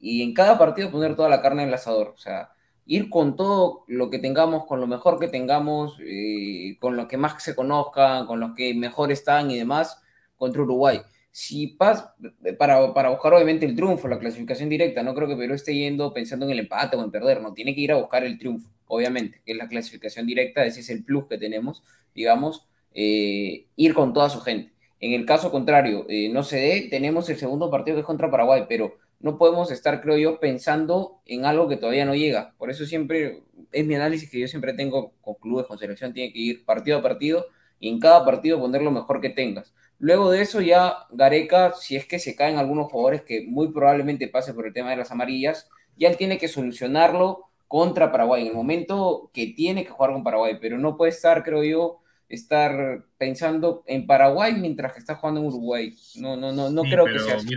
y 0.00 0.22
en 0.22 0.34
cada 0.34 0.58
partido 0.58 0.90
poner 0.90 1.16
toda 1.16 1.28
la 1.28 1.42
carne 1.42 1.62
en 1.62 1.68
el 1.68 1.74
asador. 1.74 2.08
O 2.14 2.18
sea, 2.18 2.50
ir 2.86 3.08
con 3.08 3.36
todo 3.36 3.84
lo 3.86 4.10
que 4.10 4.18
tengamos, 4.18 4.66
con 4.66 4.80
lo 4.80 4.86
mejor 4.86 5.18
que 5.18 5.28
tengamos, 5.28 5.98
eh, 6.00 6.76
con 6.80 6.96
lo 6.96 7.06
que 7.08 7.16
más 7.16 7.42
se 7.42 7.54
conozcan, 7.54 8.26
con 8.26 8.40
los 8.40 8.54
que 8.54 8.74
mejor 8.74 9.12
están 9.12 9.50
y 9.50 9.58
demás, 9.58 10.00
contra 10.36 10.62
Uruguay. 10.62 11.00
Si 11.30 11.68
pas, 11.68 12.12
para, 12.58 12.92
para 12.92 13.10
buscar 13.10 13.32
obviamente 13.34 13.64
el 13.64 13.76
triunfo, 13.76 14.08
la 14.08 14.18
clasificación 14.18 14.68
directa, 14.68 15.02
no 15.02 15.14
creo 15.14 15.28
que 15.28 15.36
Perú 15.36 15.54
esté 15.54 15.74
yendo 15.74 16.12
pensando 16.12 16.44
en 16.46 16.52
el 16.52 16.60
empate 16.60 16.96
o 16.96 17.04
en 17.04 17.10
perder, 17.10 17.40
no, 17.40 17.54
tiene 17.54 17.74
que 17.74 17.82
ir 17.82 17.92
a 17.92 17.96
buscar 17.96 18.24
el 18.24 18.38
triunfo, 18.38 18.68
obviamente, 18.88 19.40
que 19.44 19.52
es 19.52 19.58
la 19.58 19.68
clasificación 19.68 20.26
directa, 20.26 20.64
ese 20.64 20.80
es 20.80 20.90
el 20.90 21.04
plus 21.04 21.26
que 21.26 21.38
tenemos, 21.38 21.84
digamos, 22.14 22.66
eh, 22.92 23.66
ir 23.76 23.94
con 23.94 24.12
toda 24.12 24.28
su 24.28 24.40
gente. 24.40 24.72
En 24.98 25.12
el 25.12 25.24
caso 25.24 25.50
contrario, 25.50 26.06
eh, 26.08 26.28
no 26.28 26.42
se 26.42 26.56
dé, 26.56 26.88
tenemos 26.90 27.28
el 27.30 27.38
segundo 27.38 27.70
partido 27.70 27.96
que 27.96 28.00
es 28.00 28.06
contra 28.06 28.30
Paraguay, 28.30 28.64
pero 28.68 28.98
no 29.20 29.36
podemos 29.38 29.70
estar, 29.70 30.00
creo 30.00 30.16
yo, 30.16 30.40
pensando 30.40 31.20
en 31.26 31.44
algo 31.44 31.68
que 31.68 31.76
todavía 31.76 32.06
no 32.06 32.14
llega. 32.14 32.54
Por 32.58 32.70
eso 32.70 32.86
siempre 32.86 33.42
es 33.70 33.86
mi 33.86 33.94
análisis 33.94 34.30
que 34.30 34.40
yo 34.40 34.48
siempre 34.48 34.72
tengo 34.72 35.12
con 35.20 35.34
clubes, 35.34 35.66
con 35.66 35.78
selección, 35.78 36.12
tiene 36.12 36.32
que 36.32 36.38
ir 36.38 36.64
partido 36.64 36.98
a 36.98 37.02
partido 37.02 37.46
y 37.78 37.88
en 37.88 38.00
cada 38.00 38.24
partido 38.24 38.58
poner 38.58 38.82
lo 38.82 38.90
mejor 38.90 39.20
que 39.20 39.30
tengas. 39.30 39.74
Luego 39.98 40.30
de 40.30 40.40
eso 40.40 40.62
ya 40.62 40.94
Gareca, 41.10 41.74
si 41.74 41.96
es 41.96 42.06
que 42.06 42.18
se 42.18 42.34
caen 42.34 42.56
algunos 42.56 42.90
jugadores 42.90 43.22
que 43.22 43.44
muy 43.46 43.70
probablemente 43.72 44.28
pase 44.28 44.54
por 44.54 44.66
el 44.66 44.72
tema 44.72 44.90
de 44.90 44.96
las 44.96 45.10
amarillas, 45.10 45.68
ya 45.96 46.08
él 46.08 46.16
tiene 46.16 46.38
que 46.38 46.48
solucionarlo 46.48 47.50
contra 47.68 48.10
Paraguay, 48.10 48.42
en 48.42 48.48
el 48.48 48.54
momento 48.54 49.30
que 49.34 49.48
tiene 49.48 49.84
que 49.84 49.90
jugar 49.90 50.12
con 50.12 50.24
Paraguay, 50.24 50.56
pero 50.60 50.78
no 50.78 50.96
puede 50.96 51.10
estar, 51.10 51.44
creo 51.44 51.62
yo, 51.62 51.98
estar 52.30 53.04
pensando 53.18 53.84
en 53.86 54.06
Paraguay 54.06 54.54
mientras 54.54 54.94
que 54.94 55.00
está 55.00 55.16
jugando 55.16 55.40
en 55.40 55.46
Uruguay. 55.48 55.94
No, 56.16 56.36
no, 56.36 56.52
no, 56.52 56.70
no 56.70 56.82
creo 56.82 57.04
que 57.04 57.18
sea 57.18 57.36
así. 57.36 57.48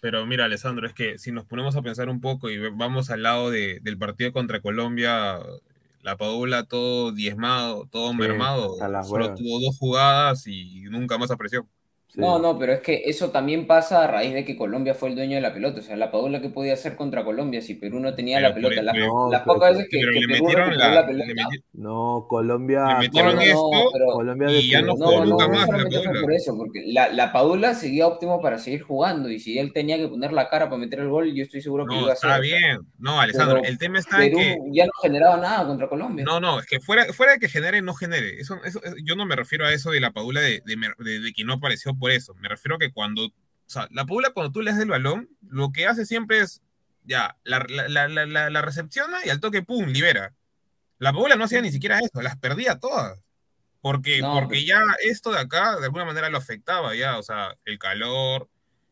Pero 0.00 0.24
mira, 0.26 0.44
Alessandro, 0.44 0.86
es 0.86 0.94
que 0.94 1.18
si 1.18 1.32
nos 1.32 1.44
ponemos 1.44 1.74
a 1.76 1.82
pensar 1.82 2.08
un 2.08 2.20
poco 2.20 2.50
y 2.50 2.58
vamos 2.70 3.10
al 3.10 3.22
lado 3.22 3.50
de, 3.50 3.80
del 3.82 3.98
partido 3.98 4.32
contra 4.32 4.60
Colombia, 4.60 5.40
la 6.02 6.16
Paula 6.16 6.64
todo 6.64 7.12
diezmado, 7.12 7.88
todo 7.90 8.14
mermado, 8.14 8.76
solo 9.02 9.34
tuvo 9.34 9.60
dos 9.60 9.76
jugadas 9.78 10.46
y 10.46 10.82
nunca 10.84 11.18
más 11.18 11.30
apareció. 12.08 12.22
No, 12.22 12.38
no, 12.38 12.58
pero 12.58 12.72
es 12.72 12.80
que 12.80 13.02
eso 13.04 13.30
también 13.30 13.66
pasa 13.66 14.04
a 14.04 14.06
raíz 14.06 14.32
de 14.32 14.44
que 14.44 14.56
Colombia 14.56 14.94
fue 14.94 15.10
el 15.10 15.14
dueño 15.14 15.34
de 15.36 15.40
la 15.40 15.52
pelota. 15.52 15.80
O 15.80 15.82
sea, 15.82 15.96
la 15.96 16.10
Padula 16.10 16.40
que 16.40 16.48
podía 16.48 16.72
hacer 16.72 16.96
contra 16.96 17.24
Colombia 17.24 17.60
si 17.60 17.74
Perú 17.74 18.00
no 18.00 18.14
tenía 18.14 18.40
la 18.40 18.54
pelota. 18.54 18.82
las 18.82 19.42
pocas 19.42 19.74
veces 19.74 19.88
que, 19.90 19.98
le 19.98 20.26
metieron 20.26 20.76
la, 20.76 21.06
pelota. 21.06 21.48
No, 21.74 22.26
Colombia. 22.28 22.86
Le 22.86 23.08
metieron 23.08 23.40
esto 23.40 23.70
Colombia 24.12 24.50
y 24.50 24.70
ya 24.70 24.82
no 24.82 24.94
jugó 24.94 25.24
nunca 25.24 25.48
más 25.48 25.68
la. 25.68 26.20
Por 26.20 26.32
eso, 26.32 26.56
porque 26.56 26.82
la, 26.86 27.08
la 27.10 27.32
Padula 27.32 27.74
seguía 27.74 28.06
óptimo 28.06 28.40
para 28.40 28.58
seguir 28.58 28.82
jugando. 28.82 29.28
Y 29.28 29.38
si 29.38 29.58
él 29.58 29.72
tenía 29.72 29.96
que 29.96 30.08
poner 30.08 30.32
la 30.32 30.48
cara 30.48 30.66
para 30.66 30.78
meter 30.78 31.00
el 31.00 31.08
gol, 31.08 31.32
yo 31.34 31.42
estoy 31.42 31.60
seguro 31.60 31.86
que 31.86 31.96
iba 31.96 32.10
a 32.10 32.12
hacer. 32.14 32.30
Está 32.30 32.40
bien. 32.40 32.80
No, 32.98 33.20
Alessandro, 33.20 33.62
el 33.62 33.78
tema 33.78 33.98
está 33.98 34.24
en 34.24 34.36
que. 34.36 34.56
Ya 34.72 34.86
no 34.86 34.92
generaba 35.02 35.36
nada 35.36 35.66
contra 35.66 35.88
Colombia. 35.88 36.24
No, 36.24 36.40
no, 36.40 36.58
es 36.58 36.66
que 36.66 36.80
fuera, 36.80 37.12
fuera 37.12 37.32
de 37.32 37.38
que 37.38 37.48
genere, 37.48 37.82
no 37.82 37.94
genere. 37.94 38.40
Eso, 38.40 38.56
eso, 38.64 38.80
yo 39.04 39.14
no 39.16 39.26
me 39.26 39.36
refiero 39.36 39.66
a 39.66 39.72
eso 39.72 39.90
de 39.90 40.00
la 40.00 40.12
Padula 40.12 40.40
de, 40.40 40.62
de, 40.64 41.20
de 41.20 41.32
que 41.32 41.44
no 41.44 41.54
apareció 41.54 41.97
por 41.98 42.10
eso. 42.10 42.34
Me 42.34 42.48
refiero 42.48 42.78
que 42.78 42.92
cuando, 42.92 43.26
o 43.26 43.32
sea, 43.66 43.88
la 43.90 44.06
Padula 44.06 44.30
cuando 44.30 44.52
tú 44.52 44.62
le 44.62 44.70
das 44.70 44.80
el 44.80 44.88
balón, 44.88 45.28
lo 45.40 45.72
que 45.72 45.86
hace 45.86 46.06
siempre 46.06 46.40
es, 46.40 46.62
ya, 47.04 47.36
la, 47.44 47.64
la, 47.68 48.08
la, 48.08 48.50
la 48.50 48.62
recepciona 48.62 49.18
y 49.24 49.30
al 49.30 49.40
toque, 49.40 49.62
¡pum!, 49.62 49.86
libera. 49.86 50.34
La 50.98 51.12
Padula 51.12 51.36
no 51.36 51.44
hacía 51.44 51.62
ni 51.62 51.70
siquiera 51.70 51.98
eso, 51.98 52.22
las 52.22 52.36
perdía 52.36 52.78
todas. 52.78 53.22
Porque, 53.80 54.20
porque 54.20 54.64
ya 54.64 54.80
esto 55.04 55.30
de 55.30 55.38
acá, 55.38 55.78
de 55.78 55.86
alguna 55.86 56.04
manera 56.04 56.28
lo 56.30 56.38
afectaba 56.38 56.94
ya, 56.96 57.16
o 57.16 57.22
sea, 57.22 57.54
el 57.64 57.78
calor, 57.78 58.48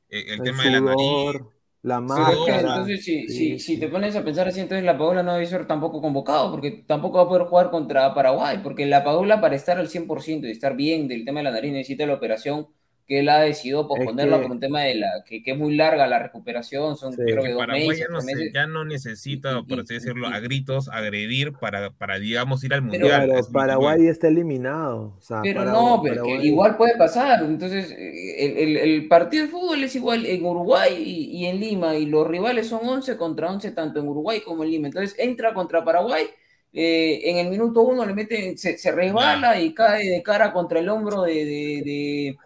eh, 0.09 0.27
el, 0.29 0.43
tema 0.43 0.63
de 0.63 0.71
la 0.71 0.81
nariz. 0.81 1.43
La 1.83 2.01
máscara. 2.01 2.59
entonces, 2.59 3.05
si, 3.05 3.29
si, 3.29 3.59
si, 3.59 3.79
te 3.79 3.89
pones 3.89 4.15
a 4.17 4.25
pensar 4.25 4.49
así, 4.49 4.61
entonces 4.61 4.85
la 4.85 4.97
Padula 4.97 5.23
no 5.23 5.35
debe 5.35 5.47
ser 5.47 5.67
tampoco 5.67 6.01
convocado, 6.01 6.51
porque 6.51 6.85
tampoco 6.87 7.19
va 7.19 7.25
a 7.25 7.29
poder 7.29 7.43
jugar 7.45 7.71
contra 7.71 8.15
Paraguay, 8.15 8.61
porque 8.63 8.87
la 8.87 9.05
Padula 9.05 9.41
para 9.41 9.55
estar 9.57 9.79
al 9.79 9.89
100% 9.89 10.47
y 10.47 10.51
estar 10.51 10.77
bien 10.77 11.09
del 11.09 11.25
tema 11.25 11.41
de 11.41 11.45
la 11.45 11.53
nariz 11.53 11.73
necesita 11.73 12.07
la 12.07 12.15
operación 12.15 12.69
que 13.07 13.21
él 13.21 13.29
ha 13.29 13.39
decidido 13.39 13.87
posponerla 13.87 14.43
por 14.43 14.51
un 14.51 14.59
tema 14.59 14.81
de 14.81 14.97
la 14.97 15.09
que, 15.25 15.41
que, 15.41 15.53
es 15.53 15.59
muy 15.59 15.77
larga 15.77 16.09
la 16.09 16.19
recuperación, 16.19 16.97
son 16.97 17.15
creo 17.15 17.41
que 17.41 17.53
dos 17.53 17.67
meses, 17.69 17.99
ya 18.01 18.09
no, 18.09 18.21
ya 18.53 18.67
no 18.67 18.85
necesita, 18.85 19.63
por 19.63 19.81
así 19.81 19.95
decirlo, 19.95 20.27
a 20.27 20.41
gritos, 20.41 20.89
agredir 20.89 21.53
para, 21.53 21.91
para 21.91 22.19
digamos, 22.19 22.65
ir 22.65 22.75
al 22.75 22.83
Mundial. 22.83 23.29
Pero 23.31 23.47
Paraguay 23.53 24.09
está 24.09 24.27
eliminado. 24.27 25.19
pero 25.43 25.65
no, 25.65 26.01
pero 26.03 26.27
igual 26.27 26.77
puede 26.77 26.97
pasar. 26.97 27.45
Entonces, 27.45 27.93
el, 27.93 28.57
el, 28.57 28.77
el, 28.77 29.09
partido 29.09 29.45
de 29.45 29.51
fútbol 29.51 29.85
es 29.85 29.95
igual 29.95 30.27
en 30.27 30.45
Uruguay 30.45 30.95
y, 30.97 31.39
y, 31.39 31.47
en 31.47 31.61
Lima, 31.61 31.97
y 31.97 32.07
los 32.07 32.27
rivales 32.27 32.69
son 32.69 32.81
11 32.89 33.17
contra 33.17 33.51
11, 33.51 33.71
tanto 33.71 34.01
en 34.01 34.09
Uruguay 34.09 34.41
como 34.41 34.65
en 34.65 34.71
Lima. 34.71 34.89
Entonces, 34.89 35.15
entra 35.19 35.55
contra 35.55 35.85
Paraguay. 35.85 36.27
Eh, 36.73 37.31
en 37.31 37.39
el 37.39 37.49
minuto 37.49 37.81
uno 37.83 38.05
le 38.05 38.13
mete, 38.13 38.57
se, 38.59 38.77
se 38.77 38.93
resbala 38.93 39.59
y 39.61 39.73
cae 39.73 40.11
de 40.11 40.23
cara 40.23 40.53
contra 40.53 40.81
el 40.81 40.89
hombro 40.91 41.23
de, 41.23 41.33
de 41.33 41.83
de, 41.83 42.37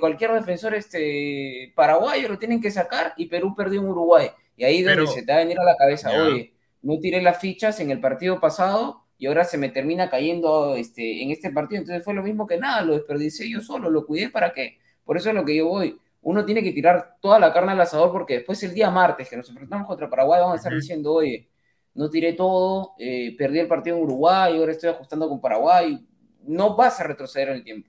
cualquier 0.00 0.32
defensor 0.32 0.74
este, 0.74 1.72
paraguayo, 1.74 2.28
lo 2.28 2.38
tienen 2.38 2.60
que 2.60 2.70
sacar 2.70 3.14
y 3.16 3.26
Perú 3.26 3.54
perdió 3.56 3.80
en 3.80 3.88
Uruguay. 3.88 4.28
Y 4.56 4.64
ahí 4.64 4.78
es 4.80 4.86
donde 4.86 5.06
se 5.06 5.22
te 5.22 5.32
va 5.32 5.38
a 5.38 5.42
venir 5.42 5.58
a 5.58 5.64
la 5.64 5.76
cabeza, 5.76 6.10
oye, 6.10 6.52
no 6.82 6.98
tiré 6.98 7.22
las 7.22 7.38
fichas 7.38 7.80
en 7.80 7.90
el 7.90 8.00
partido 8.00 8.40
pasado 8.40 9.04
y 9.18 9.26
ahora 9.26 9.44
se 9.44 9.58
me 9.58 9.68
termina 9.68 10.10
cayendo 10.10 10.76
este, 10.76 11.22
en 11.22 11.30
este 11.30 11.50
partido. 11.50 11.80
Entonces 11.80 12.04
fue 12.04 12.14
lo 12.14 12.22
mismo 12.22 12.46
que 12.46 12.58
nada, 12.58 12.82
lo 12.82 12.94
desperdicié 12.94 13.48
yo 13.48 13.60
solo, 13.60 13.90
lo 13.90 14.06
cuidé 14.06 14.28
para 14.28 14.52
qué. 14.52 14.78
Por 15.04 15.16
eso 15.16 15.28
es 15.28 15.34
lo 15.34 15.44
que 15.44 15.56
yo 15.56 15.68
voy. 15.68 15.98
uno 16.22 16.44
tiene 16.44 16.62
que 16.62 16.72
tirar 16.72 17.16
toda 17.20 17.38
la 17.38 17.52
carne 17.52 17.72
al 17.72 17.80
asador 17.80 18.10
porque 18.12 18.34
después 18.34 18.62
el 18.62 18.74
día 18.74 18.90
martes 18.90 19.28
que 19.28 19.36
nos 19.36 19.48
enfrentamos 19.48 19.86
contra 19.86 20.10
Paraguay 20.10 20.40
vamos 20.40 20.54
a 20.54 20.56
estar 20.56 20.74
diciendo, 20.74 21.12
oye, 21.14 21.48
no 21.94 22.10
tiré 22.10 22.32
todo, 22.32 22.94
eh, 22.98 23.34
perdí 23.38 23.60
el 23.60 23.68
partido 23.68 23.96
en 23.96 24.02
Uruguay, 24.02 24.56
ahora 24.56 24.72
estoy 24.72 24.90
ajustando 24.90 25.28
con 25.28 25.40
Paraguay. 25.40 26.04
No 26.42 26.76
vas 26.76 27.00
a 27.00 27.04
retroceder 27.04 27.48
en 27.48 27.54
el 27.54 27.64
tiempo. 27.64 27.88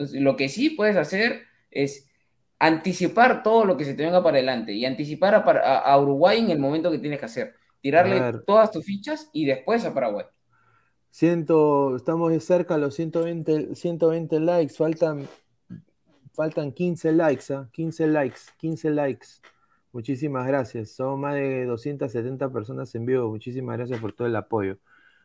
Entonces, 0.00 0.22
lo 0.22 0.34
que 0.34 0.48
sí 0.48 0.70
puedes 0.70 0.96
hacer 0.96 1.42
es 1.70 2.08
anticipar 2.58 3.42
todo 3.42 3.66
lo 3.66 3.76
que 3.76 3.84
se 3.84 3.92
te 3.92 4.02
venga 4.02 4.22
para 4.22 4.38
adelante 4.38 4.72
y 4.72 4.86
anticipar 4.86 5.34
a, 5.34 5.98
Uruguay 5.98 6.38
en 6.38 6.50
el 6.50 6.58
momento 6.58 6.90
que 6.90 6.98
tienes 6.98 7.18
que 7.18 7.26
hacer. 7.26 7.54
Tirarle 7.82 8.40
todas 8.46 8.70
tus 8.70 8.82
fichas 8.82 9.28
y 9.34 9.44
después 9.44 9.84
a 9.84 9.92
Paraguay. 9.92 10.24
Siento, 11.10 11.96
estamos 11.96 12.32
cerca 12.42 12.76
a 12.76 12.78
los 12.78 12.94
120, 12.94 13.74
120 13.74 14.40
likes, 14.40 14.74
faltan, 14.74 15.28
faltan 16.32 16.72
15 16.72 17.12
likes, 17.12 17.44
15 17.70 18.04
¿ah? 18.04 18.06
likes, 18.06 18.40
15 18.56 18.90
likes. 18.92 19.26
Muchísimas 19.92 20.46
gracias. 20.46 20.92
Son 20.92 21.20
más 21.20 21.34
de 21.34 21.66
270 21.66 22.50
personas 22.50 22.94
en 22.94 23.04
vivo. 23.04 23.28
Muchísimas 23.28 23.76
gracias 23.76 24.00
por 24.00 24.12
todo 24.12 24.26
el 24.28 24.36
apoyo. 24.36 24.78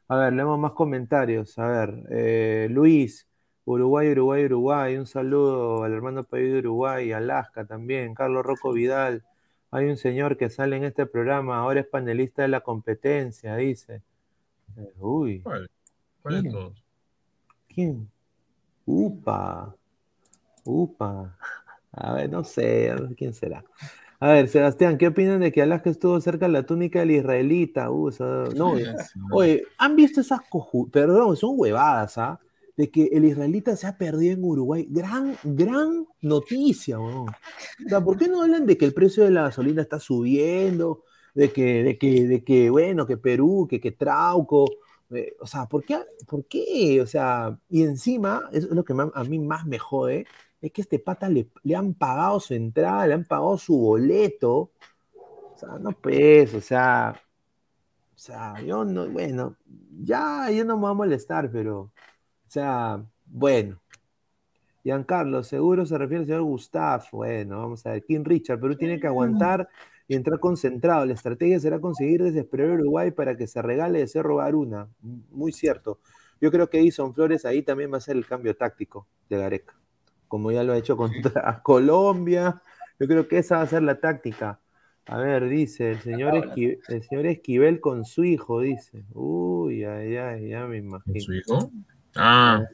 A 0.09 0.17
ver, 0.17 0.34
leemos 0.34 0.59
más 0.59 0.73
comentarios. 0.73 1.57
A 1.59 1.65
ver, 1.65 2.03
eh, 2.09 2.67
Luis, 2.69 3.26
Uruguay, 3.66 4.11
Uruguay, 4.11 4.45
Uruguay. 4.45 4.95
Un 4.95 5.07
saludo 5.07 5.84
al 5.84 5.93
hermano 5.93 6.24
país 6.24 6.51
de 6.51 6.59
Uruguay, 6.59 7.11
Alaska 7.11 7.66
también. 7.66 8.13
Carlos 8.13 8.45
Rocco 8.45 8.72
Vidal. 8.72 9.24
Hay 9.72 9.86
un 9.86 9.97
señor 9.97 10.38
que 10.38 10.49
sale 10.49 10.78
en 10.78 10.86
este 10.86 11.05
programa, 11.05 11.57
ahora 11.57 11.82
es 11.82 11.88
panelista 11.88 12.43
de 12.43 12.47
la 12.47 12.61
competencia, 12.61 13.55
dice. 13.55 14.01
Eh, 14.78 14.93
uy. 14.99 15.41
¿Cuál? 15.41 15.70
¿Cuál 16.22 16.41
¿Quién? 16.41 16.74
¿Quién? 17.68 18.09
Upa. 18.86 19.76
Upa. 20.63 21.38
A 21.91 22.13
ver, 22.13 22.30
no 22.30 22.43
sé, 22.43 22.91
a 22.91 22.95
ver 22.95 23.16
quién 23.16 23.34
será. 23.34 23.63
A 24.20 24.30
ver, 24.30 24.47
Sebastián, 24.47 24.97
¿qué 24.97 25.07
opinan 25.07 25.41
de 25.41 25.51
que 25.51 25.61
Alaska 25.61 25.89
estuvo 25.89 26.20
cerca 26.22 26.45
de 26.45 26.53
la 26.53 26.66
túnica 26.66 26.99
del 26.99 27.11
israelita? 27.11 27.91
Uh, 27.91 28.11
no, 28.55 28.74
oye, 29.32 29.63
¿han 29.78 29.95
visto 29.95 30.22
esas 30.22 30.41
coju... 30.49 30.89
Perdón, 30.89 31.36
son 31.36 31.51
huevadas, 31.55 32.18
¿ah? 32.18 32.39
De 32.78 32.91
que 32.91 33.05
el 33.13 33.26
israelita 33.26 33.76
se 33.76 33.88
ha 33.88 33.97
perdido 33.97 34.34
en 34.34 34.43
Uruguay. 34.43 34.88
Gran, 34.89 35.38
gran 35.43 36.05
noticia, 36.21 36.97
¿no? 36.97 37.23
O 37.23 37.89
sea, 37.89 38.01
¿por 38.01 38.17
qué 38.17 38.28
no 38.28 38.41
hablan 38.41 38.65
de 38.65 38.78
que 38.78 38.86
el 38.86 38.93
precio 38.93 39.23
de 39.23 39.32
la 39.32 39.43
gasolina 39.43 39.82
está 39.82 39.99
subiendo? 39.99 41.03
De 41.34 41.51
que, 41.51 41.84
de 41.84 41.97
que, 41.97 42.28
de 42.28 42.43
que 42.43 42.69
bueno, 42.69 43.05
que 43.05 43.17
Perú, 43.17 43.67
que, 43.69 43.80
que 43.80 43.91
Trauco. 43.91 44.65
Eh, 45.11 45.36
o 45.39 45.47
sea, 45.47 45.67
¿por 45.67 45.84
qué? 45.86 45.99
¿por 46.28 46.45
qué? 46.45 46.99
O 47.01 47.07
sea, 47.07 47.57
y 47.69 47.84
encima, 47.84 48.41
eso 48.51 48.67
es 48.67 48.73
lo 48.73 48.84
que 48.84 48.93
a 49.13 49.23
mí 49.23 49.39
más 49.39 49.65
me 49.65 49.80
jode, 49.80 50.26
es 50.61 50.71
que 50.71 50.82
este 50.82 50.99
pata 50.99 51.30
le, 51.30 51.47
han 51.76 51.93
pagado 51.93 52.39
su 52.39 52.53
entrada, 52.53 53.07
le 53.07 53.13
han 53.13 53.26
pagado 53.26 53.57
su 53.57 53.78
boleto. 53.78 54.71
O 55.53 55.57
sea, 55.57 55.78
no 55.80 55.91
pues, 55.91 56.53
o 56.53 56.61
sea, 56.61 57.15
o 58.15 58.17
sea, 58.17 58.61
yo 58.61 58.84
no, 58.84 59.07
bueno, 59.09 59.57
ya, 60.01 60.49
yo 60.51 60.65
no 60.65 60.76
me 60.76 60.82
voy 60.82 60.91
a 60.91 60.93
molestar, 60.93 61.51
pero, 61.51 61.91
o 62.47 62.51
sea, 62.51 63.03
bueno. 63.25 63.81
Giancarlo, 64.83 65.43
seguro 65.43 65.85
se 65.85 65.97
refiere 65.97 66.21
al 66.21 66.25
señor 66.27 66.43
Gustav. 66.43 67.03
Bueno, 67.11 67.59
vamos 67.59 67.85
a 67.85 67.91
ver. 67.91 68.03
King 68.03 68.23
Richard, 68.23 68.59
Perú 68.59 68.75
tiene 68.75 68.99
que 68.99 69.07
aguantar 69.07 69.67
y 70.07 70.15
entrar 70.15 70.39
concentrado. 70.39 71.05
La 71.05 71.13
estrategia 71.13 71.59
será 71.59 71.79
conseguir 71.79 72.21
desesperar 72.21 72.69
a 72.69 72.73
Uruguay 72.75 73.11
para 73.11 73.35
que 73.35 73.47
se 73.47 73.61
regale 73.61 73.99
de 73.99 74.07
ser 74.07 74.23
robar 74.23 74.53
una. 74.53 74.87
Muy 75.01 75.51
cierto. 75.51 75.99
Yo 76.39 76.51
creo 76.51 76.69
que 76.69 76.79
Edison 76.79 77.15
Flores 77.15 77.45
ahí 77.45 77.63
también 77.63 77.91
va 77.91 77.97
a 77.97 78.01
ser 78.01 78.15
el 78.15 78.27
cambio 78.27 78.55
táctico 78.55 79.07
de 79.27 79.37
Gareca 79.37 79.75
como 80.27 80.51
ya 80.51 80.63
lo 80.63 80.73
ha 80.73 80.77
hecho 80.77 80.97
contra 80.97 81.61
Colombia. 81.63 82.61
Yo 82.99 83.07
creo 83.07 83.27
que 83.27 83.39
esa 83.39 83.57
va 83.57 83.61
a 83.63 83.67
ser 83.67 83.83
la 83.83 83.99
táctica. 83.99 84.59
A 85.07 85.17
ver, 85.17 85.47
dice 85.47 85.91
el 85.91 85.99
señor, 85.99 86.35
Esquivel, 86.35 86.79
el 86.87 87.03
señor 87.03 87.25
Esquivel 87.27 87.79
con 87.79 88.05
su 88.05 88.23
hijo, 88.23 88.61
dice. 88.61 89.05
Uy, 89.13 89.83
ay, 89.83 90.17
ay, 90.17 90.49
ya 90.49 90.65
me 90.65 90.77
imagino. 90.77 91.13
¿Con 91.13 91.21
su 91.21 91.33
hijo? 91.33 91.71
Ah. 92.16 92.66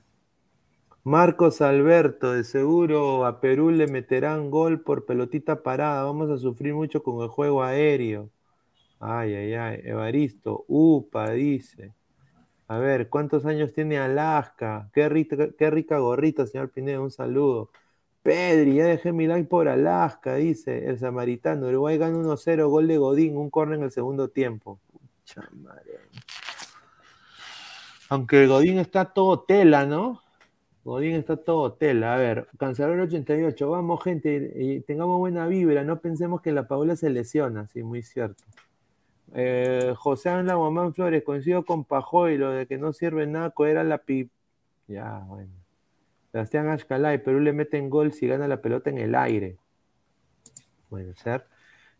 Marcos 1.04 1.62
Alberto, 1.62 2.32
de 2.34 2.44
seguro 2.44 3.26
a 3.26 3.42
Perú 3.42 3.72
le 3.72 3.88
meterán 3.88 4.52
gol 4.52 4.82
por 4.82 5.06
pelotita 5.06 5.64
parada. 5.64 6.04
Vamos 6.04 6.30
a 6.30 6.38
sufrir 6.38 6.76
mucho 6.76 7.02
con 7.02 7.24
el 7.24 7.28
juego 7.28 7.64
aéreo. 7.64 8.30
Ay, 9.00 9.34
ay, 9.34 9.54
ay. 9.56 9.82
Evaristo, 9.84 10.64
upa, 10.68 11.32
dice. 11.32 11.94
A 12.68 12.78
ver, 12.78 13.10
¿cuántos 13.10 13.46
años 13.46 13.74
tiene 13.74 13.98
Alaska? 13.98 14.90
Qué 14.94 15.10
rica, 15.10 15.50
qué 15.58 15.72
rica 15.72 15.98
gorrita, 15.98 16.46
señor 16.46 16.70
Pineda, 16.70 17.02
un 17.02 17.12
saludo. 17.12 17.72
Pedri, 18.24 18.76
ya 18.76 18.86
dejé 18.86 19.12
mi 19.12 19.26
like 19.26 19.50
por 19.50 19.68
Alaska, 19.68 20.36
dice 20.36 20.88
el 20.88 21.00
samaritano. 21.00 21.68
Uruguay 21.68 21.98
gana 21.98 22.18
1-0, 22.18 22.70
gol 22.70 22.88
de 22.88 22.98
Godín, 22.98 23.38
un 23.38 23.50
corner 23.50 23.80
en 23.80 23.86
el 23.86 23.92
segundo 23.92 24.30
tiempo. 24.30 24.80
Pucha 24.92 25.50
madre. 25.52 26.00
Aunque 28.12 28.46
Godín 28.46 28.78
está 28.78 29.06
todo 29.14 29.40
tela, 29.40 29.86
¿no? 29.86 30.20
Godín 30.84 31.16
está 31.16 31.38
todo 31.38 31.72
tela. 31.72 32.14
A 32.14 32.18
ver, 32.18 32.46
Cancelador 32.58 33.00
88, 33.00 33.70
vamos 33.70 34.04
gente, 34.04 34.84
tengamos 34.86 35.18
buena 35.18 35.48
vibra, 35.48 35.86
no 35.86 36.02
pensemos 36.02 36.42
que 36.42 36.52
la 36.52 36.68
Paula 36.68 36.98
se 36.98 37.10
lesiona, 37.10 37.68
sí, 37.68 37.84
muy 37.84 38.02
cierto. 38.02 38.44
Eh, 39.34 39.94
José 39.96 40.28
Ángel 40.28 40.58
Guamán 40.58 40.94
Flores, 40.94 41.24
coincido 41.24 41.64
con 41.64 41.86
Pajoy, 41.86 42.38
lo 42.38 42.52
de 42.52 42.68
que 42.68 42.78
no 42.78 42.92
sirve 42.92 43.26
nada, 43.28 43.54
era 43.60 43.86
la 43.86 44.00
pip. 44.00 44.30
Ya, 44.90 45.24
bueno. 45.30 45.54
Sebastián 46.34 46.68
Ashkalay, 46.68 47.24
Perú 47.24 47.40
le 47.40 47.54
meten 47.54 47.90
gol 47.90 48.12
si 48.12 48.28
gana 48.28 48.46
la 48.50 48.62
pelota 48.62 48.90
en 48.90 48.98
el 48.98 49.16
aire. 49.16 49.56
Puede 50.90 51.16
ser. 51.16 51.46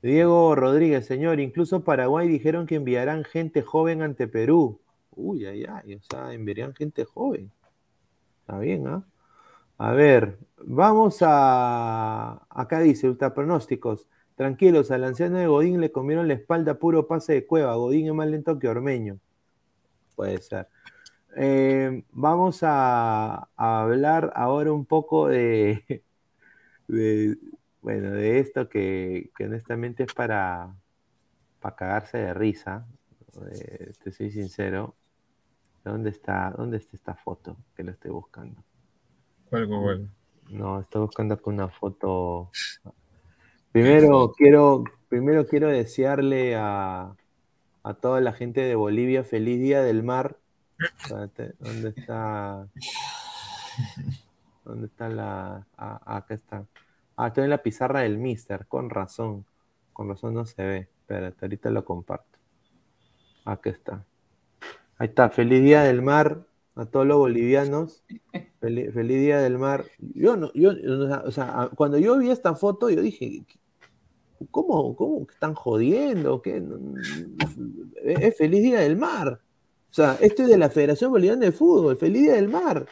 Diego 0.02 0.56
Rodríguez, 0.56 1.06
señor, 1.06 1.40
incluso 1.40 1.86
Paraguay 1.86 2.28
dijeron 2.28 2.68
que 2.68 2.76
enviarán 2.76 3.24
gente 3.24 3.62
joven 3.62 4.02
ante 4.02 4.28
Perú. 4.28 4.81
Uy, 5.12 5.46
ay, 5.46 5.66
ay, 5.66 5.96
o 5.96 6.02
sea, 6.02 6.34
enviarían 6.34 6.74
gente 6.74 7.06
joven. 7.06 7.52
Está 8.42 8.60
bien, 8.60 8.88
¿ah? 8.88 9.04
A 9.78 9.94
ver, 9.94 10.38
vamos 10.58 11.20
a. 11.22 12.46
Acá 12.50 12.80
dice, 12.82 13.10
ultra 13.10 13.34
pronósticos. 13.34 14.08
Tranquilos, 14.36 14.92
al 14.92 15.04
anciano 15.04 15.38
de 15.40 15.48
Godín 15.48 15.82
le 15.82 15.92
comieron 15.92 16.28
la 16.28 16.36
espalda 16.36 16.76
puro 16.80 17.08
pase 17.08 17.34
de 17.34 17.46
cueva. 17.48 17.76
Godín 17.76 18.08
es 18.08 18.14
más 18.14 18.28
lento 18.28 18.60
que 18.60 18.68
Ormeño. 18.68 19.20
Puede 20.16 20.40
ser. 20.42 20.68
Eh, 21.36 22.04
vamos 22.12 22.60
a, 22.64 23.50
hablar 23.56 24.32
ahora 24.36 24.72
un 24.74 24.86
poco 24.86 25.28
de, 25.30 26.04
bueno, 27.82 28.12
de 28.12 28.40
esto 28.40 28.70
que, 28.70 29.32
honestamente 29.40 30.04
es 30.04 30.14
para, 30.14 30.76
para 31.60 31.76
cagarse 31.76 32.18
de 32.20 32.34
risa. 32.34 32.86
Eh, 33.52 33.94
te 34.04 34.12
soy 34.12 34.32
sincero. 34.32 34.96
¿Dónde 35.84 36.12
está, 36.12 36.54
¿Dónde 36.58 36.78
está 36.78 36.96
esta 36.96 37.16
foto 37.16 37.58
que 37.76 37.84
lo 37.84 37.92
estoy 37.92 38.12
buscando? 38.12 38.64
¿Cuál, 39.50 39.68
cuál? 39.68 40.10
No, 40.50 40.82
estoy 40.82 41.02
buscando 41.02 41.42
con 41.42 41.56
una 41.56 41.70
foto 41.70 42.52
Primero 43.72 44.34
quiero, 44.38 44.84
primero 45.10 45.46
quiero 45.48 45.70
desearle 45.70 46.56
a, 46.56 47.16
toda 48.02 48.22
la 48.22 48.34
gente 48.34 48.62
de 48.62 48.76
Bolivia 48.76 49.24
feliz 49.24 49.60
día 49.60 49.82
del 49.82 50.04
mar. 50.04 50.38
¿Dónde 51.10 51.90
está? 51.96 52.68
¿Dónde 54.64 54.88
está 54.88 55.10
la? 55.10 55.68
Ah, 55.78 56.18
acá 56.18 56.34
está. 56.34 56.66
Ah, 57.16 57.28
estoy 57.28 57.46
en 57.46 57.50
la 57.50 57.64
pizarra 57.64 58.02
del 58.02 58.18
Mister, 58.18 58.68
con 58.68 58.90
razón. 58.90 59.46
Con 59.94 60.10
razón 60.10 60.34
no 60.34 60.46
se 60.46 60.64
ve. 60.64 60.90
Espérate, 61.02 61.46
ahorita 61.46 61.70
lo 61.72 61.86
comparto. 61.86 62.40
Acá 63.46 63.70
está. 63.70 64.06
Ahí 65.02 65.08
está, 65.08 65.32
feliz 65.32 65.64
día 65.64 65.82
del 65.82 66.04
mar 66.04 66.46
a 66.76 66.86
todos 66.86 67.08
los 67.08 67.18
bolivianos. 67.18 68.04
Feliz, 68.60 68.94
día 68.94 69.40
del 69.40 69.58
mar. 69.58 69.86
Yo 69.98 70.38
no, 70.38 70.54
yo, 70.54 70.74
o 71.26 71.32
sea, 71.32 71.72
cuando 71.74 71.98
yo 71.98 72.20
vi 72.20 72.30
esta 72.30 72.54
foto, 72.54 72.88
yo 72.88 73.02
dije, 73.02 73.44
¿cómo, 74.52 74.96
cómo 74.96 75.26
están 75.28 75.56
jodiendo? 75.56 76.44
¿Qué? 76.44 76.64
Es 78.04 78.38
feliz 78.38 78.62
día 78.62 78.82
del 78.82 78.96
mar. 78.96 79.42
O 79.90 79.94
sea, 79.94 80.20
esto 80.22 80.44
es 80.44 80.50
de 80.50 80.60
la 80.60 80.70
Federación 80.70 81.10
Boliviana 81.10 81.48
de 81.48 81.52
Fútbol, 81.52 81.98
feliz 81.98 82.22
día 82.22 82.36
del 82.36 82.50
mar. 82.50 82.86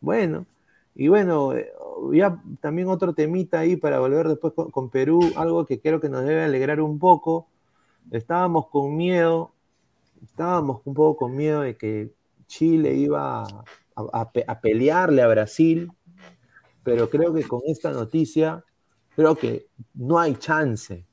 Bueno, 0.00 0.46
y 0.94 1.08
bueno, 1.08 1.52
eh, 1.54 1.68
ya 2.12 2.40
también 2.60 2.86
otro 2.86 3.12
temita 3.12 3.58
ahí 3.58 3.74
para 3.74 3.98
volver 3.98 4.28
después 4.28 4.52
con, 4.52 4.88
Perú, 4.88 5.20
algo 5.34 5.66
que 5.66 5.80
creo 5.80 5.98
que 5.98 6.10
nos 6.10 6.24
debe 6.24 6.44
alegrar 6.44 6.80
un 6.80 7.00
poco. 7.00 7.48
Estábamos 8.12 8.68
con 8.68 8.96
miedo, 8.96 9.52
estábamos 10.22 10.82
un 10.84 10.94
poco 10.94 11.18
con 11.18 11.36
miedo 11.36 11.62
de 11.62 11.76
que 11.76 12.12
Chile 12.46 12.94
iba 12.94 13.46
a 13.94 14.60
pelearle 14.60 15.22
a 15.22 15.28
Brasil, 15.28 15.90
pero 16.82 17.08
creo 17.10 17.34
que 17.34 17.44
con 17.44 17.60
esta 17.66 17.90
noticia 17.90 18.64
creo 19.14 19.36
que 19.36 19.66
no 19.94 20.18
hay 20.18 20.34
chance. 20.36 21.04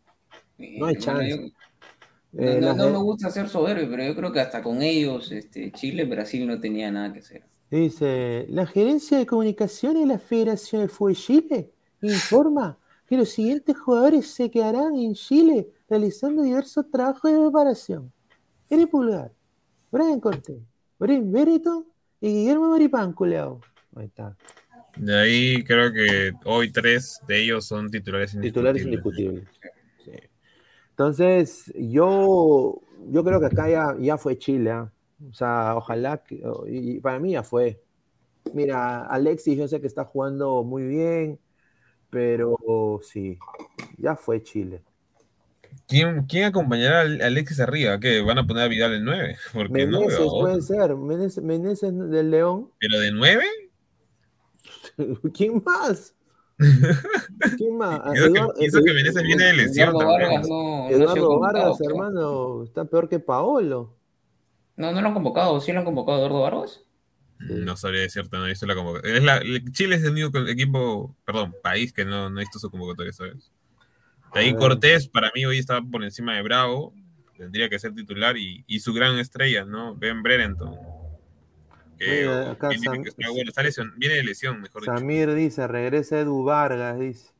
No 0.57 0.85
hay 0.85 0.95
chance. 0.95 1.53
Eh, 2.33 2.59
no, 2.61 2.75
me 2.75 2.97
gusta 2.97 3.29
ser 3.31 3.49
soberbio, 3.49 3.89
pero 3.89 4.03
yo 4.03 4.15
creo 4.15 4.31
que 4.31 4.39
hasta 4.39 4.61
con 4.61 4.81
ellos, 4.81 5.31
este, 5.31 5.71
Chile, 5.71 6.05
Brasil 6.05 6.45
no 6.45 6.59
tenía 6.59 6.91
nada 6.91 7.11
que 7.11 7.19
hacer. 7.19 7.43
Dice, 7.69 8.45
la 8.49 8.65
gerencia 8.65 9.17
de 9.17 9.25
comunicación 9.25 9.95
de 9.95 10.05
la 10.05 10.19
Federación 10.19 10.83
de 10.83 10.87
Fútbol 10.87 11.15
Chile 11.15 11.71
informa 12.01 12.77
que 13.07 13.17
los 13.17 13.29
siguientes 13.29 13.77
jugadores 13.77 14.27
se 14.27 14.51
quedarán 14.51 14.95
en 14.95 15.13
Chile 15.13 15.69
realizando 15.89 16.43
diversos 16.43 16.89
trabajos 16.91 17.31
de 17.31 17.39
preparación. 17.39 18.11
Eri 18.69 18.85
Pulgar, 18.85 19.31
Brian 19.91 20.19
Cortés, 20.19 20.61
Brian 20.99 21.31
Bereto 21.31 21.85
y 22.19 22.27
Guillermo 22.27 22.69
Maripán, 22.69 23.13
culeado. 23.13 23.61
Ahí 23.95 24.05
está. 24.07 24.35
De 24.95 25.17
ahí 25.17 25.63
creo 25.63 25.93
que 25.93 26.31
hoy 26.45 26.71
tres 26.71 27.21
de 27.27 27.43
ellos 27.43 27.65
son 27.65 27.89
titulares 27.89 28.37
Titulares 28.39 28.83
indiscutibles. 28.83 29.43
indiscutibles. 29.43 29.73
Sí. 30.03 30.27
Entonces, 30.89 31.71
yo, 31.75 32.81
yo 33.11 33.23
creo 33.23 33.39
que 33.39 33.45
acá 33.45 33.69
ya, 33.69 33.95
ya 33.99 34.17
fue 34.17 34.37
Chile. 34.37 34.71
¿ah? 34.71 34.91
O 35.29 35.33
sea, 35.33 35.75
ojalá 35.75 36.17
que. 36.23 36.41
Y 36.67 36.99
para 36.99 37.19
mí 37.19 37.33
ya 37.33 37.43
fue. 37.43 37.81
Mira, 38.53 39.05
Alexis, 39.05 39.57
yo 39.57 39.67
sé 39.67 39.81
que 39.81 39.87
está 39.87 40.05
jugando 40.05 40.63
muy 40.63 40.87
bien, 40.87 41.39
pero 42.09 42.99
sí, 43.03 43.37
ya 43.97 44.15
fue 44.15 44.41
Chile. 44.41 44.81
¿Quién, 45.87 46.25
quién 46.27 46.45
acompañará 46.45 46.99
a 47.01 47.27
Alexis 47.27 47.59
arriba? 47.59 47.99
¿Qué? 47.99 48.21
¿Van 48.21 48.37
a 48.37 48.47
poner 48.47 48.63
a 48.63 48.67
Vidal 48.67 48.93
en 48.95 49.05
9? 49.05 49.37
Porque 49.53 49.85
no 49.87 49.99
Meneses 50.01 50.27
puede 50.39 50.61
ser, 50.61 50.95
Meneses, 50.95 51.43
Meneses 51.43 51.93
del 52.09 52.31
León. 52.31 52.71
¿Pero 52.79 52.99
de 52.99 53.11
9? 53.11 53.45
¿Quién 55.33 55.63
más? 55.65 56.13
¿Quién 57.57 57.77
más? 57.77 58.01
Que, 58.13 58.19
Eduardo- 58.19 58.53
que 58.57 58.65
Edu- 58.65 58.93
Menezes 58.93 59.23
viene 59.23 59.43
de 59.45 59.53
lesión 59.53 59.89
Eduardo 59.89 60.09
también. 60.09 60.29
Vargas 60.31 60.47
no, 60.49 60.55
no 60.55 60.89
Eduardo 60.89 61.27
convocado, 61.27 61.39
Vargas, 61.63 61.81
hermano, 61.81 62.63
está 62.63 62.85
peor 62.85 63.09
que 63.09 63.19
Paolo. 63.19 63.95
No, 64.75 64.91
no 64.91 65.01
lo 65.01 65.07
han 65.07 65.13
convocado. 65.13 65.59
¿Sí 65.61 65.71
lo 65.71 65.79
han 65.79 65.85
convocado 65.85 66.17
Eduardo 66.19 66.41
Vargas? 66.41 66.81
No 67.39 67.77
sabría 67.77 68.01
decirte, 68.01 68.35
no 68.37 68.45
he 68.45 68.49
visto 68.49 68.65
la 68.65 68.73
convocatoria. 68.73 69.17
Es 69.17 69.23
la, 69.23 69.41
Chile 69.71 69.95
es 69.97 70.03
el 70.03 70.11
único 70.13 70.39
equipo, 70.47 71.15
perdón, 71.23 71.53
país 71.61 71.93
que 71.93 72.03
no, 72.03 72.29
no 72.31 72.37
ha 72.37 72.39
visto 72.39 72.57
su 72.57 72.71
convocatoria, 72.71 73.13
¿sabes? 73.13 73.51
De 74.33 74.39
ahí 74.41 74.49
A 74.49 74.51
ver. 74.53 74.59
Cortés, 74.59 75.07
para 75.07 75.31
mí, 75.35 75.45
hoy 75.45 75.57
está 75.59 75.81
por 75.81 76.03
encima 76.03 76.35
de 76.35 76.41
Bravo. 76.41 76.93
Tendría 77.37 77.69
que 77.69 77.77
ser 77.79 77.93
titular 77.93 78.35
y, 78.37 78.63
y 78.67 78.79
su 78.79 78.93
gran 78.93 79.17
estrella, 79.19 79.63
¿no? 79.63 79.95
Ben 79.95 80.23
Brereton. 80.23 80.75
Que 81.97 82.21
Mira, 82.21 82.51
acá 82.51 82.69
viene, 82.69 82.85
Sam- 82.85 83.03
que 83.03 83.09
está 83.09 83.29
bueno, 83.29 83.49
está 83.49 83.63
lesión- 83.63 83.93
viene 83.97 84.15
de 84.15 84.23
lesión, 84.23 84.61
mejor 84.61 84.81
dicho. 84.81 84.93
Samir 84.95 85.33
dice, 85.33 85.67
regresa 85.67 86.19
Edu 86.19 86.43
Vargas, 86.43 86.99
dice. 86.99 87.31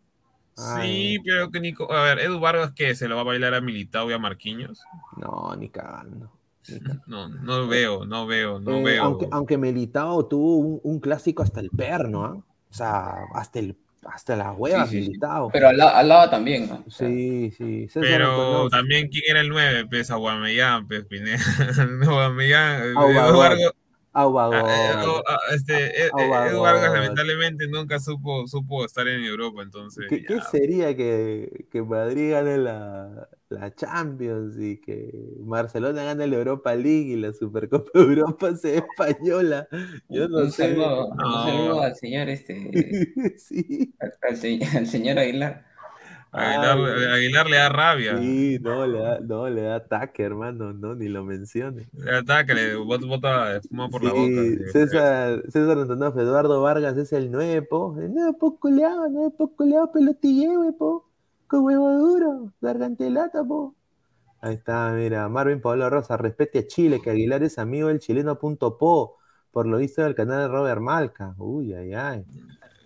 Sí, 0.55 1.17
pero 1.23 1.51
que 1.51 1.59
Nico. 1.59 1.91
A 1.93 2.01
ver, 2.03 2.19
Edu 2.19 2.39
Vargas, 2.39 2.73
que 2.73 2.95
¿Se 2.95 3.07
lo 3.07 3.15
va 3.15 3.21
a 3.21 3.25
bailar 3.25 3.53
a 3.53 3.61
Militao 3.61 4.09
y 4.09 4.13
a 4.13 4.17
Marquinhos? 4.19 4.83
no, 5.17 5.55
ni 5.55 5.69
cagando. 5.69 6.31
ni 6.67 6.79
cagando. 6.79 7.03
No, 7.05 7.29
no 7.29 7.67
veo, 7.67 8.05
no 8.07 8.25
veo, 8.25 8.59
no 8.59 8.77
Eh, 8.77 8.83
veo. 8.83 9.03
Aunque, 9.03 9.27
aunque 9.31 9.57
Militao 9.59 10.25
tuvo 10.25 10.57
un, 10.57 10.79
un 10.83 10.99
clásico 10.99 11.43
hasta 11.43 11.59
el 11.59 11.69
perno, 11.69 12.25
¿ah? 12.25 12.35
O 12.69 12.73
sea, 12.73 13.13
hasta, 13.35 13.59
el, 13.59 13.77
hasta 14.11 14.35
la 14.35 14.51
hueva 14.53 14.85
Sí, 14.85 14.91
sí, 14.91 15.03
sí. 15.03 15.07
Militao. 15.09 15.49
Pero 15.51 15.69
al, 15.69 15.81
al 15.81 16.07
lado 16.07 16.29
también, 16.29 16.67
¿no? 16.69 16.83
O 16.87 16.89
sea, 16.89 17.07
Sí, 17.07 17.51
sí. 17.57 17.87
César 17.87 18.03
Pero 18.03 18.69
también, 18.69 19.09
¿quién 19.09 19.23
era 19.27 19.41
el 19.41 19.49
9? 19.49 19.85
Pues 19.89 20.09
Aguamellán, 20.11 20.87
pues 20.87 21.05
Pineda. 21.05 21.37
Aguamellán, 22.01 22.81
Edu 22.83 22.97
Aguador. 24.21 24.55
Ah, 24.65 25.03
eh, 25.03 25.05
oh, 25.07 25.23
ah, 25.27 25.37
este, 25.53 25.73
eh, 25.75 26.07
eh. 26.07 26.47
Edu 26.49 26.61
Vargas 26.61 26.91
lamentablemente 26.91 27.67
nunca 27.67 27.99
supo, 27.99 28.47
supo 28.47 28.83
estar 28.83 29.07
en 29.07 29.23
Europa, 29.23 29.61
entonces. 29.61 30.05
¿Qué, 30.09 30.25
sería 30.51 30.95
que, 30.97 31.67
que 31.71 31.83
Madrid 31.83 32.31
gane 32.31 32.57
la, 32.57 33.29
la 33.49 33.75
Champions 33.75 34.57
y 34.59 34.81
que 34.81 35.11
Barcelona 35.41 36.03
gane 36.03 36.25
la 36.25 36.35
Europa 36.35 36.73
League 36.73 37.11
y 37.11 37.15
la 37.15 37.31
Supercopa 37.31 37.91
de 37.93 38.01
Europa 38.05 38.55
sea 38.55 38.79
española? 38.79 39.67
Yo 40.09 40.27
no 40.27 40.39
un, 40.39 40.51
sé. 40.51 40.69
saludo, 40.69 41.09
un 41.09 41.17
No. 41.17 41.43
saludo 41.43 41.81
al 41.83 41.95
señor 41.95 42.29
este 42.29 43.35
sí. 43.37 43.93
al, 43.99 44.13
al 44.21 44.77
al 44.77 44.87
señor 44.87 45.19
Aguilar. 45.19 45.66
Aguilar, 46.37 47.47
le 47.49 47.57
da 47.57 47.69
rabia. 47.69 48.17
Sí, 48.17 48.59
no, 48.61 48.85
le 48.87 48.99
da, 48.99 49.19
no, 49.19 49.49
le 49.49 49.61
da 49.63 49.75
ataque, 49.75 50.23
hermano, 50.23 50.71
no, 50.73 50.95
ni 50.95 51.07
lo 51.09 51.23
mencione. 51.23 51.89
Le 51.93 52.11
da 52.11 52.17
ataque, 52.19 52.53
le 52.53 52.75
bota, 52.75 53.55
espuma 53.57 53.89
por 53.89 54.03
la 54.03 54.11
Sí, 54.11 54.17
boca. 54.17 54.43
sí. 54.43 54.71
César, 54.71 55.43
César 55.49 55.77
Antonov, 55.79 56.17
Eduardo 56.19 56.61
Vargas 56.61 56.97
es 56.97 57.11
el 57.13 57.31
nuevo, 57.31 57.97
el 57.99 58.13
nuevo 58.13 58.59
culeado, 58.59 59.09
nuevo 59.09 59.55
culeado 59.55 59.91
pelotilleo, 59.91 60.71
po, 60.77 61.09
con 61.47 61.63
huevo 61.65 61.91
duro, 61.97 62.53
garganta 62.61 63.03
de 63.03 63.09
lata, 63.09 63.43
po. 63.43 63.75
Ahí 64.41 64.55
está, 64.55 64.91
mira, 64.91 65.27
Marvin 65.29 65.61
Pablo 65.61 65.89
Rosa, 65.89 66.15
respete 66.17 66.59
a 66.59 66.67
Chile, 66.67 67.01
que 67.01 67.09
Aguilar 67.09 67.43
es 67.43 67.57
amigo 67.57 67.87
del 67.87 67.99
chileno.po, 67.99 69.17
por 69.51 69.65
lo 69.67 69.77
visto 69.77 70.03
del 70.03 70.15
canal 70.15 70.41
de 70.43 70.47
Robert 70.49 70.81
Malca. 70.81 71.33
Uy, 71.37 71.73
ay, 71.73 71.93
ay. 71.93 72.25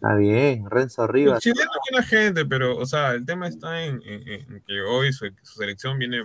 Está 0.02 0.16
bien, 0.16 0.70
Renzo 0.70 1.08
El 1.24 1.38
Rivas. 1.38 1.40
chileno 1.40 1.62
es 1.72 1.92
buena 1.92 2.06
gente, 2.08 2.46
pero, 2.46 2.78
o 2.78 2.86
sea, 2.86 3.12
el 3.14 3.26
tema 3.26 3.48
está 3.48 3.84
en, 3.84 4.02
en- 4.04 4.28
en 4.56 4.64
que 4.66 4.82
hoy 4.82 5.14
su, 5.14 5.26
su 5.44 5.60
selección 5.60 6.00
viene, 6.00 6.18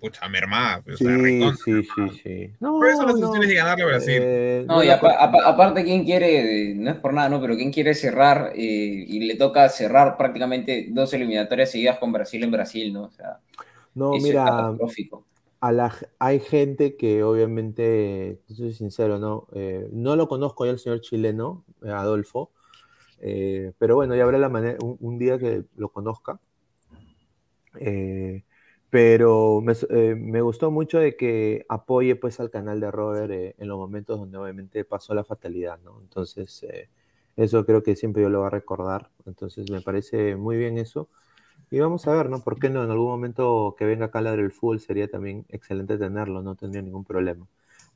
pucha, 0.00 0.28
mermada. 0.28 0.82
pues, 0.82 0.96
o 1.00 1.02
sea, 1.04 1.18
Sí, 1.18 1.18
recontra 1.18 1.62
sí, 1.64 1.82
mermada. 1.84 1.84
sí, 1.84 2.10
sí. 2.10 2.56
No, 2.60 2.78
Por 2.78 2.88
eso 2.90 3.04
la 3.06 3.14
no, 3.14 3.14
selección 3.14 3.44
es 3.44 3.54
ganarle 3.54 3.84
a 3.84 3.86
Brasil. 3.88 4.28
eh, 4.28 4.68
No, 4.68 4.82
y 4.84 4.90
apa- 4.90 5.16
aparte, 5.46 5.84
¿quién 5.84 6.04
quiere, 6.04 6.74
no 6.76 6.90
es 6.90 6.98
por 6.98 7.14
nada, 7.14 7.28
¿no? 7.28 7.40
Pero 7.40 7.56
¿quién 7.56 7.72
quiere 7.72 7.94
cerrar 7.94 8.52
eh, 8.54 8.58
y 9.08 9.20
le 9.26 9.36
toca 9.36 9.68
cerrar 9.70 10.16
prácticamente 10.16 10.88
dos 10.90 11.12
eliminatorias 11.14 11.70
seguidas 11.72 11.98
con 11.98 12.12
Brasil 12.12 12.42
en 12.44 12.50
Brasil, 12.52 12.92
¿no? 12.92 13.04
O 13.04 13.10
sea, 13.12 13.40
no, 13.94 14.18
eso 14.18 14.34
es 14.34 14.40
mira, 14.40 14.42
catastrófico. 14.42 15.26
a 15.60 15.72
la, 15.72 15.94
hay 16.18 16.40
gente 16.40 16.96
que 16.96 17.24
obviamente, 17.24 18.42
yo 18.48 18.56
soy 18.56 18.74
sincero, 18.74 19.18
¿no? 19.18 19.48
Eh, 19.54 19.88
no 19.92 20.16
lo 20.16 20.28
conozco 20.28 20.66
ya 20.66 20.72
el 20.72 20.78
señor 20.80 21.00
chileno, 21.02 21.64
Adolfo, 21.82 22.52
eh, 23.22 23.72
pero 23.78 23.96
bueno, 23.96 24.14
ya 24.16 24.24
habrá 24.24 24.38
la 24.38 24.48
manera, 24.48 24.78
un, 24.80 25.18
día 25.18 25.38
que 25.38 25.64
lo 25.76 25.90
conozca. 25.90 26.40
Eh, 27.78 28.44
pero 28.90 29.62
me, 29.62 29.72
eh, 29.90 30.14
me 30.16 30.42
gustó 30.42 30.70
mucho 30.70 30.98
de 30.98 31.16
que 31.16 31.64
apoye 31.68 32.16
pues 32.16 32.40
al 32.40 32.50
canal 32.50 32.80
de 32.80 32.90
Robert 32.90 33.32
en 33.58 33.68
los 33.68 33.78
momentos 33.78 34.18
donde 34.18 34.36
obviamente 34.36 34.84
pasó 34.84 35.14
la 35.14 35.24
fatalidad, 35.24 35.78
¿no? 35.82 36.00
Entonces, 36.02 36.66
eso 37.36 37.64
creo 37.64 37.82
que 37.82 37.96
siempre 37.96 38.22
yo 38.22 38.28
lo 38.28 38.40
voy 38.40 38.48
a 38.48 38.50
recordar. 38.50 39.10
Entonces, 39.24 39.70
me 39.70 39.80
parece 39.80 40.36
muy 40.36 40.56
bien 40.58 40.76
eso. 40.78 41.08
Y 41.70 41.80
vamos 41.80 42.06
a 42.06 42.12
ver, 42.12 42.28
¿no? 42.28 42.40
¿Por 42.42 42.58
qué 42.58 42.68
no? 42.68 42.84
En 42.84 42.90
algún 42.90 43.08
momento 43.08 43.74
que 43.78 43.86
venga 43.86 44.06
acá 44.06 44.18
a 44.18 44.22
ladrar 44.22 44.44
el 44.44 44.52
fútbol 44.52 44.80
sería 44.80 45.08
también 45.08 45.46
excelente 45.48 45.96
tenerlo, 45.96 46.42
no 46.42 46.54
tendría 46.54 46.82
ningún 46.82 47.04
problema. 47.04 47.46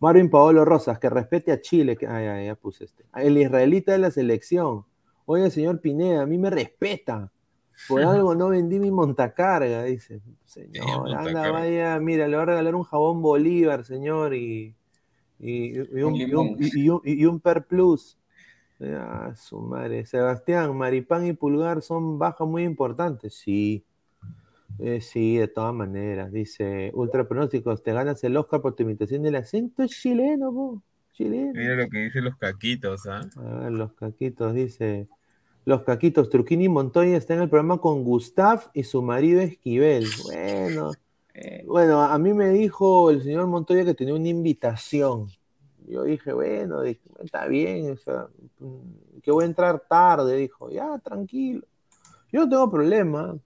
Marvin 0.00 0.30
Paolo 0.30 0.64
Rosas, 0.64 0.98
que 0.98 1.10
respete 1.10 1.52
a 1.52 1.60
Chile. 1.60 1.96
Que, 1.96 2.06
ay, 2.06 2.26
ay, 2.26 2.46
ya 2.46 2.58
este. 2.80 3.04
El 3.14 3.38
israelita 3.38 3.92
de 3.92 3.98
la 3.98 4.10
selección. 4.10 4.84
Oye, 5.26 5.50
señor 5.50 5.80
Pineda, 5.80 6.22
a 6.22 6.26
mí 6.26 6.38
me 6.38 6.50
respeta. 6.50 7.30
Por 7.88 8.02
algo 8.02 8.34
no 8.34 8.48
vendí 8.48 8.78
mi 8.80 8.90
montacarga, 8.90 9.84
dice. 9.84 10.20
Señor, 10.44 11.14
anda, 11.14 11.50
vaya, 11.50 11.98
mira, 12.00 12.26
le 12.26 12.36
voy 12.36 12.42
a 12.42 12.46
regalar 12.46 12.74
un 12.74 12.84
jabón 12.84 13.20
Bolívar, 13.22 13.84
señor, 13.84 14.34
y, 14.34 14.74
y, 15.38 15.76
y 15.76 15.78
un, 16.02 16.14
Un 16.14 16.14
y, 16.14 16.26
limón. 16.26 16.46
un, 16.48 16.58
y 16.60 16.88
un- 16.88 17.00
y 17.04 17.24
un 17.26 17.40
Per 17.40 17.64
Plus. 17.66 18.16
Ah, 18.80 19.32
su 19.36 19.60
madre. 19.60 20.04
Sebastián, 20.06 20.76
Maripán 20.76 21.26
y 21.26 21.32
Pulgar 21.32 21.82
son 21.82 22.18
bajas 22.18 22.46
muy 22.46 22.64
importantes. 22.64 23.34
Sí. 23.34 23.84
Eh, 24.78 25.00
sí, 25.00 25.36
de 25.36 25.48
todas 25.48 25.74
maneras. 25.74 26.32
Dice, 26.32 26.90
ultra 26.94 27.26
pronósticos, 27.26 27.82
te 27.82 27.92
ganas 27.92 28.22
el 28.24 28.36
Oscar 28.36 28.60
por 28.60 28.74
tu 28.74 28.82
imitación 28.82 29.22
del 29.22 29.36
acento 29.36 29.86
chileno, 29.86 30.52
po. 30.52 30.82
Chileno. 31.16 31.52
Mira 31.54 31.74
lo 31.76 31.88
que 31.88 31.98
dicen 31.98 32.24
los 32.24 32.36
caquitos, 32.36 33.06
¿ah? 33.06 33.22
A 33.36 33.60
ver, 33.60 33.72
los 33.72 33.92
caquitos, 33.94 34.54
dice. 34.54 35.08
Los 35.64 35.82
caquitos, 35.82 36.28
Truquini 36.30 36.68
Montoya 36.68 37.16
está 37.16 37.34
en 37.34 37.40
el 37.40 37.48
programa 37.48 37.78
con 37.78 38.04
Gustav 38.04 38.70
y 38.74 38.84
su 38.84 39.02
marido 39.02 39.40
Esquivel. 39.40 40.06
Bueno, 40.24 40.92
Eh, 41.38 41.64
bueno, 41.66 42.00
a 42.02 42.18
mí 42.18 42.32
me 42.32 42.48
dijo 42.48 43.10
el 43.10 43.22
señor 43.22 43.46
Montoya 43.46 43.84
que 43.84 43.92
tenía 43.92 44.14
una 44.14 44.28
invitación. 44.28 45.28
Yo 45.86 46.04
dije, 46.04 46.32
bueno, 46.32 46.80
dije, 46.80 47.00
está 47.22 47.46
bien, 47.46 47.92
o 47.92 47.96
sea, 47.96 48.28
mm, 48.58 49.20
que 49.22 49.30
voy 49.30 49.44
a 49.44 49.46
entrar 49.46 49.80
tarde, 49.88 50.34
dijo, 50.36 50.70
ya, 50.70 50.98
tranquilo. 50.98 51.66
Yo 52.32 52.40
no 52.40 52.48
tengo 52.48 52.70
problema, 52.70 53.36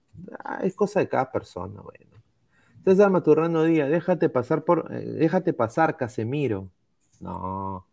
ah, 0.43 0.59
es 0.63 0.73
cosa 0.73 1.01
de 1.01 1.09
cada 1.09 1.31
persona, 1.31 1.81
bueno. 1.81 2.11
César 2.85 3.09
Maturrano 3.11 3.63
Díaz, 3.63 3.89
déjate 3.89 4.29
pasar 4.29 4.63
por, 4.63 4.87
eh, 4.91 5.05
déjate 5.05 5.51
pasar, 5.53 5.97
Casemiro. 5.97 6.69
No, 7.21 7.85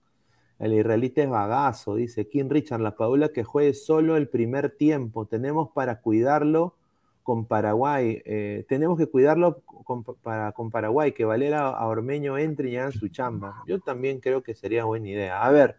el 0.59 0.72
israelita 0.72 1.22
es 1.22 1.28
bagazo, 1.28 1.94
dice 1.94 2.28
King 2.28 2.48
Richard, 2.48 2.80
la 2.80 2.96
Paula 2.96 3.28
que 3.28 3.44
juegue 3.44 3.74
solo 3.74 4.16
el 4.16 4.28
primer 4.28 4.70
tiempo, 4.70 5.26
tenemos 5.26 5.70
para 5.70 6.00
cuidarlo 6.00 6.74
con 7.22 7.44
Paraguay, 7.44 8.22
eh, 8.24 8.64
tenemos 8.68 8.98
que 8.98 9.06
cuidarlo 9.06 9.60
con, 9.60 10.02
para, 10.02 10.52
con 10.52 10.70
Paraguay, 10.70 11.12
que 11.12 11.26
Valera 11.26 11.68
a 11.68 11.86
Ormeño 11.86 12.38
entre 12.38 12.70
y 12.70 12.76
hagan 12.76 12.92
su 12.92 13.09
chamba. 13.09 13.62
Yo 13.66 13.80
también 13.80 14.18
creo 14.18 14.42
que 14.42 14.55
sería 14.55 14.84
buena 14.84 15.09
idea. 15.09 15.44
A 15.44 15.50
ver, 15.50 15.76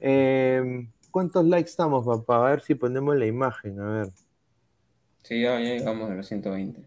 eh, 0.00 0.88
¿cuántos 1.10 1.44
likes 1.44 1.68
estamos, 1.68 2.06
papá? 2.06 2.38
A 2.38 2.50
ver 2.50 2.62
si 2.62 2.74
ponemos 2.74 3.14
la 3.16 3.26
imagen, 3.26 3.78
a 3.78 3.90
ver. 3.90 4.08
sí, 5.22 5.42
ya, 5.42 5.60
ya 5.60 5.74
llegamos 5.74 6.10
a 6.10 6.14
los 6.14 6.26
120. 6.26 6.82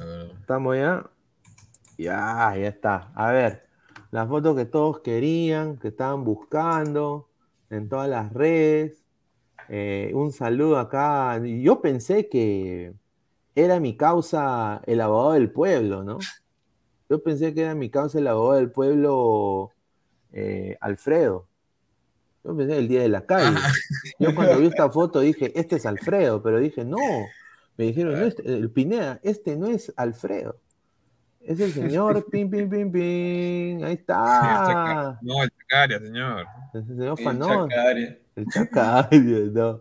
A 0.00 0.04
ver. 0.04 0.30
¿Estamos 0.40 0.76
ya? 0.76 1.10
Ya, 1.98 2.54
ya 2.56 2.68
está. 2.68 3.10
A 3.16 3.32
ver, 3.32 3.63
la 4.14 4.28
foto 4.28 4.54
que 4.54 4.64
todos 4.64 5.00
querían, 5.00 5.76
que 5.76 5.88
estaban 5.88 6.22
buscando 6.22 7.28
en 7.68 7.88
todas 7.88 8.08
las 8.08 8.32
redes. 8.32 9.02
Eh, 9.68 10.12
un 10.14 10.30
saludo 10.30 10.78
acá. 10.78 11.42
Yo 11.44 11.80
pensé 11.80 12.28
que 12.28 12.94
era 13.56 13.80
mi 13.80 13.96
causa 13.96 14.82
el 14.86 15.00
abogado 15.00 15.32
del 15.32 15.50
pueblo, 15.50 16.04
¿no? 16.04 16.18
Yo 17.10 17.24
pensé 17.24 17.54
que 17.54 17.62
era 17.62 17.74
mi 17.74 17.90
causa 17.90 18.20
el 18.20 18.28
abogado 18.28 18.60
del 18.60 18.70
pueblo 18.70 19.72
eh, 20.32 20.78
Alfredo. 20.80 21.48
Yo 22.44 22.56
pensé 22.56 22.78
el 22.78 22.86
día 22.86 23.02
de 23.02 23.08
la 23.08 23.26
calle. 23.26 23.58
Yo 24.20 24.32
cuando 24.32 24.60
vi 24.60 24.68
esta 24.68 24.88
foto 24.90 25.18
dije, 25.18 25.50
este 25.58 25.74
es 25.74 25.86
Alfredo, 25.86 26.40
pero 26.40 26.60
dije, 26.60 26.84
no. 26.84 26.98
Me 27.76 27.86
dijeron, 27.86 28.12
no, 28.12 28.26
este, 28.26 28.46
el 28.46 28.70
Pineda, 28.70 29.18
este 29.24 29.56
no 29.56 29.66
es 29.66 29.92
Alfredo. 29.96 30.60
Es 31.46 31.60
el 31.60 31.72
señor, 31.72 32.26
pim, 32.30 32.50
pim, 32.50 32.68
pim, 32.70 32.90
pim. 32.90 33.84
Ahí 33.84 33.92
está. 33.94 35.18
No, 35.20 35.42
el 35.42 35.50
Chacaria, 35.50 35.98
señor. 35.98 36.46
El 36.72 36.86
señor 36.86 37.18
El 37.18 37.24
Fanón. 37.24 37.68
Chacaria. 37.68 38.18
El 38.36 38.46
Chacario, 38.48 39.38
no. 39.52 39.80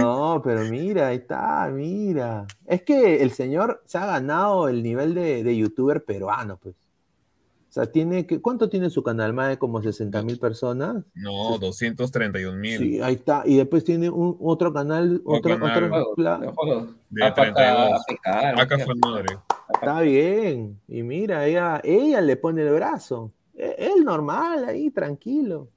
No, 0.00 0.42
pero 0.42 0.60
mira, 0.70 1.08
ahí 1.08 1.16
está, 1.16 1.68
mira. 1.72 2.46
Es 2.66 2.82
que 2.82 3.22
el 3.22 3.32
señor 3.32 3.82
se 3.84 3.98
ha 3.98 4.06
ganado 4.06 4.68
el 4.68 4.82
nivel 4.82 5.14
de, 5.14 5.42
de 5.42 5.56
youtuber 5.56 6.04
peruano, 6.04 6.56
pues. 6.56 6.74
O 6.74 7.74
sea, 7.74 7.86
tiene 7.86 8.26
que, 8.26 8.38
¿cuánto 8.40 8.68
tiene 8.68 8.90
su 8.90 9.02
canal? 9.02 9.32
Más 9.32 9.48
de 9.48 9.58
como 9.58 9.80
60 9.82 10.22
mil 10.22 10.38
personas. 10.38 11.04
No, 11.14 11.58
231 11.58 12.54
mil. 12.58 12.78
Sí, 12.78 13.00
ahí 13.00 13.14
está. 13.14 13.44
Y 13.46 13.56
después 13.56 13.82
tiene 13.82 14.10
un, 14.10 14.36
otro 14.40 14.74
canal, 14.74 15.22
otro, 15.24 15.58
canal. 15.58 15.70
otro 15.76 15.88
Juegos, 15.88 16.14
pla- 16.14 16.38
de 16.38 16.48
juegos. 16.48 16.88
De 17.08 17.24
APK, 17.24 17.34
32. 17.34 17.92
APK, 17.92 18.60
Acá 18.60 18.78
fue 18.78 18.94
madre. 18.96 19.38
Está 19.74 20.00
bien. 20.00 20.80
Y 20.88 21.02
mira, 21.02 21.46
ella, 21.46 21.80
ella 21.84 22.20
le 22.20 22.36
pone 22.36 22.62
el 22.62 22.72
brazo. 22.74 23.32
E- 23.54 23.76
Él 23.78 24.04
normal, 24.04 24.64
ahí, 24.64 24.90
tranquilo. 24.90 25.68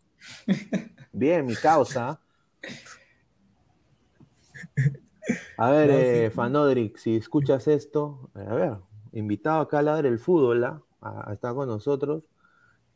Bien, 1.12 1.46
mi 1.46 1.56
causa. 1.56 2.20
A 5.58 5.70
ver, 5.72 5.90
No, 5.90 5.96
sí. 5.96 6.02
eh, 6.04 6.30
Fanodric, 6.30 6.98
si 6.98 7.16
escuchas 7.16 7.68
esto, 7.68 8.30
a 8.36 8.54
ver, 8.54 8.74
invitado 9.14 9.62
acá 9.62 9.80
a 9.80 9.82
ladrar 9.82 10.06
el 10.12 10.20
fútbol, 10.20 10.64
¿ah? 10.66 10.82
a, 11.02 11.32
a 11.32 11.34
estar 11.34 11.54
con 11.56 11.68
nosotros. 11.68 12.24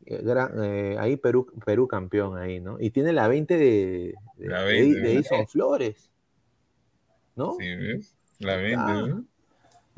Eh, 0.06 0.20
gran- 0.22 0.52
eh, 0.62 0.96
ahí 0.98 1.16
Perú, 1.16 1.46
Perú 1.64 1.88
campeón 1.88 2.36
ahí, 2.38 2.60
¿no? 2.60 2.78
Y 2.80 2.90
tiene 2.90 3.12
la 3.12 3.26
20 3.28 3.56
de, 3.56 4.14
de, 4.36 4.48
La 4.48 4.62
de- 4.62 4.72
20, 4.72 4.98
de 5.00 5.02
¿no? 5.02 5.10
Edison 5.20 5.48
Flores. 5.48 6.10
¿no? 7.36 7.56
Sí, 7.58 7.74
¿ves? 7.74 8.14
La 8.38 8.56
20, 8.56 8.76
Ah. 8.78 9.04
¿no? 9.06 9.24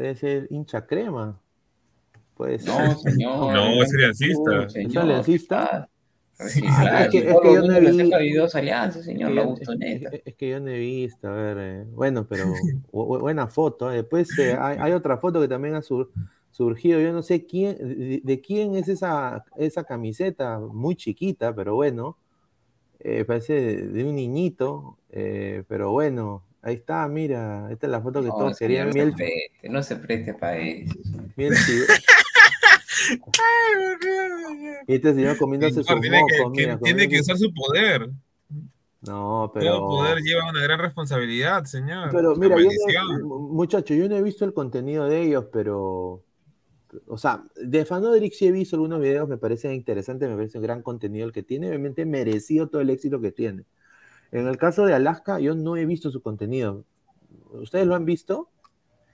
Debe 0.02 0.16
ser 0.16 0.46
hincha 0.50 0.84
crema. 0.86 1.40
Puede 2.36 2.58
ser. 2.58 2.68
No, 2.88 2.98
señor. 2.98 3.52
No, 3.54 3.82
es 3.82 3.94
aliancista. 3.94 4.66
¿Es 4.74 4.96
aliancista? 4.96 5.88
Sí, 6.32 6.48
Sí, 6.48 6.60
claro. 6.62 6.98
es 7.04 7.08
que- 7.10 7.18
es 7.18 7.24
yo 7.26 7.34
no 7.42 7.60
mundo 7.60 7.80
le 7.80 7.92
vi- 7.92 8.04
saca 8.04 8.18
videos 8.18 8.54
alianza, 8.56 9.02
señor, 9.02 9.28
que 9.28 9.34
la 9.36 9.42
yo- 9.42 9.48
bustoneta. 9.50 10.08
es, 10.10 10.22
es 10.24 10.34
que 10.34 10.48
yo 10.50 10.58
no 10.60 10.68
he 10.70 10.78
visto, 10.78 11.28
a 11.28 11.32
ver, 11.34 11.56
eh, 11.60 11.84
bueno, 11.92 12.26
pero 12.26 12.44
bu- 12.92 13.06
bu- 13.06 13.20
buena 13.20 13.46
foto. 13.46 13.92
eh. 13.92 13.96
Después 13.96 14.36
eh, 14.38 14.56
hay, 14.60 14.76
hay 14.80 14.92
otra 14.92 15.18
foto 15.18 15.40
que 15.40 15.46
también 15.46 15.74
ha 15.76 15.82
sur- 15.82 16.10
surgido, 16.50 16.98
yo 17.00 17.12
no 17.12 17.22
sé 17.22 17.46
quién, 17.46 17.76
de, 17.78 18.20
de 18.24 18.40
quién 18.40 18.74
es 18.74 18.88
esa, 18.88 19.44
esa 19.56 19.84
camiseta, 19.84 20.58
muy 20.58 20.96
chiquita, 20.96 21.54
pero 21.54 21.76
bueno, 21.76 22.16
eh, 22.98 23.24
parece 23.24 23.52
de, 23.54 23.86
de 23.88 24.04
un 24.04 24.16
niñito, 24.16 24.98
eh, 25.10 25.62
pero 25.68 25.92
bueno, 25.92 26.42
ahí 26.62 26.74
está, 26.76 27.06
mira, 27.08 27.68
esta 27.70 27.86
es 27.86 27.90
la 27.90 28.00
foto 28.00 28.22
que 28.22 28.28
No, 28.28 28.36
todos 28.36 28.58
querían. 28.58 28.88
no 28.88 28.94
Miel, 28.94 29.10
se 29.10 29.16
preste, 29.16 29.68
no 29.68 29.82
se 29.82 29.96
preste 29.96 30.34
para 30.34 30.56
eso. 30.58 30.94
miel 31.36 31.52
y 34.86 34.94
este 34.94 35.14
señor 35.14 35.36
comiéndose 35.38 35.82
Señor, 35.82 35.86
sus 35.86 36.00
tiene 36.00 36.22
que, 36.28 36.38
mocos, 36.38 36.52
que- 36.56 36.66
mira, 36.66 36.78
tiene 36.78 37.08
que 37.08 37.20
usar 37.20 37.36
su 37.38 37.52
poder. 37.52 38.10
No, 39.02 39.50
pero... 39.52 39.78
Todo 39.78 39.88
poder 39.88 40.18
lleva 40.22 40.48
una 40.48 40.62
gran 40.62 40.78
responsabilidad, 40.78 41.64
señor. 41.64 42.10
Pero 42.12 42.36
mira, 42.36 42.56
yo 42.56 42.68
no, 43.18 43.38
muchacho, 43.38 43.94
yo 43.94 44.08
no 44.08 44.16
he 44.16 44.22
visto 44.22 44.44
el 44.44 44.54
contenido 44.54 45.08
de 45.08 45.22
ellos, 45.22 45.46
pero. 45.52 46.22
O 47.06 47.16
sea, 47.16 47.42
de 47.56 47.86
Fanodrix 47.86 48.36
sí 48.36 48.46
he 48.46 48.52
visto 48.52 48.76
algunos 48.76 49.00
videos, 49.00 49.26
me 49.28 49.38
parecen 49.38 49.72
interesantes, 49.72 50.28
me 50.28 50.36
parece 50.36 50.58
un 50.58 50.64
gran 50.64 50.82
contenido 50.82 51.26
el 51.26 51.32
que 51.32 51.42
tiene, 51.42 51.68
obviamente 51.68 52.04
merecido 52.04 52.68
todo 52.68 52.82
el 52.82 52.90
éxito 52.90 53.18
que 53.20 53.32
tiene. 53.32 53.64
En 54.32 54.46
el 54.48 54.56
caso 54.56 54.86
de 54.86 54.94
Alaska, 54.94 55.38
yo 55.38 55.54
no 55.54 55.76
he 55.76 55.86
visto 55.86 56.10
su 56.10 56.22
contenido. 56.22 56.84
¿Ustedes 57.52 57.86
lo 57.86 57.94
han 57.94 58.04
visto? 58.04 58.48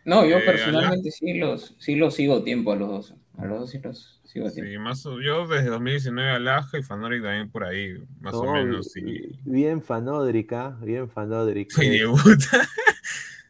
No, 0.05 0.25
yo 0.25 0.39
Eh, 0.39 0.43
personalmente 0.47 1.11
sí 1.11 1.35
los, 1.35 1.75
sí 1.79 1.97
los 1.97 2.15
sigo 2.15 2.43
tiempo 2.43 2.73
a 2.73 2.77
los 2.77 2.89
dos. 2.89 3.15
A 3.37 3.45
los 3.47 3.61
dos 3.61 3.71
sí 3.71 3.79
los 3.83 4.21
sigo 4.25 4.51
tiempo. 4.51 4.71
Sí, 4.71 4.79
más 4.79 5.05
o- 5.07 5.21
yo 5.21 5.47
desde 5.47 5.69
2019 5.69 6.31
Alaska 6.31 6.79
y 6.79 6.83
Fanoric 6.83 7.23
también 7.23 7.51
por 7.51 7.65
ahí, 7.65 7.95
más 8.21 8.35
o 8.35 8.45
No, 8.45 8.53
menos. 8.55 8.97
Y, 8.97 9.39
Bien 9.45 9.83
Fanodrica, 9.83 10.79
bien 10.83 11.11
Fanodric. 11.11 11.71
y 11.83 11.87
Eh, 11.87 11.91
debuta. 11.91 12.69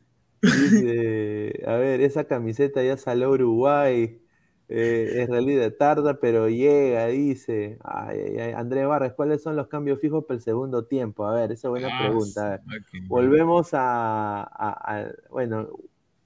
Dice, 0.43 1.63
a 1.67 1.75
ver, 1.77 2.01
esa 2.01 2.25
camiseta 2.25 2.83
ya 2.83 2.97
salió 2.97 3.27
a 3.27 3.31
Uruguay. 3.31 4.21
Eh, 4.69 5.23
en 5.23 5.29
realidad 5.29 5.73
tarda, 5.79 6.21
pero 6.21 6.49
llega, 6.49 7.07
dice. 7.07 7.79
Ay, 7.85 8.19
ay, 8.21 8.39
ay. 8.39 8.53
André 8.53 8.85
Barras, 8.87 9.15
¿cuáles 9.15 9.43
son 9.43 9.57
los 9.57 9.69
cambios 9.69 10.01
fijos 10.01 10.25
para 10.25 10.37
el 10.37 10.43
segundo 10.43 10.85
tiempo? 10.87 11.27
A 11.27 11.35
ver, 11.35 11.53
esa 11.53 11.69
es 11.69 11.71
buena 11.71 11.89
Ah, 11.91 11.99
pregunta. 11.99 12.63
Volvemos 13.09 13.75
a, 13.75 14.43
a- 14.43 14.99
a- 15.01 15.13
bueno, 15.31 15.69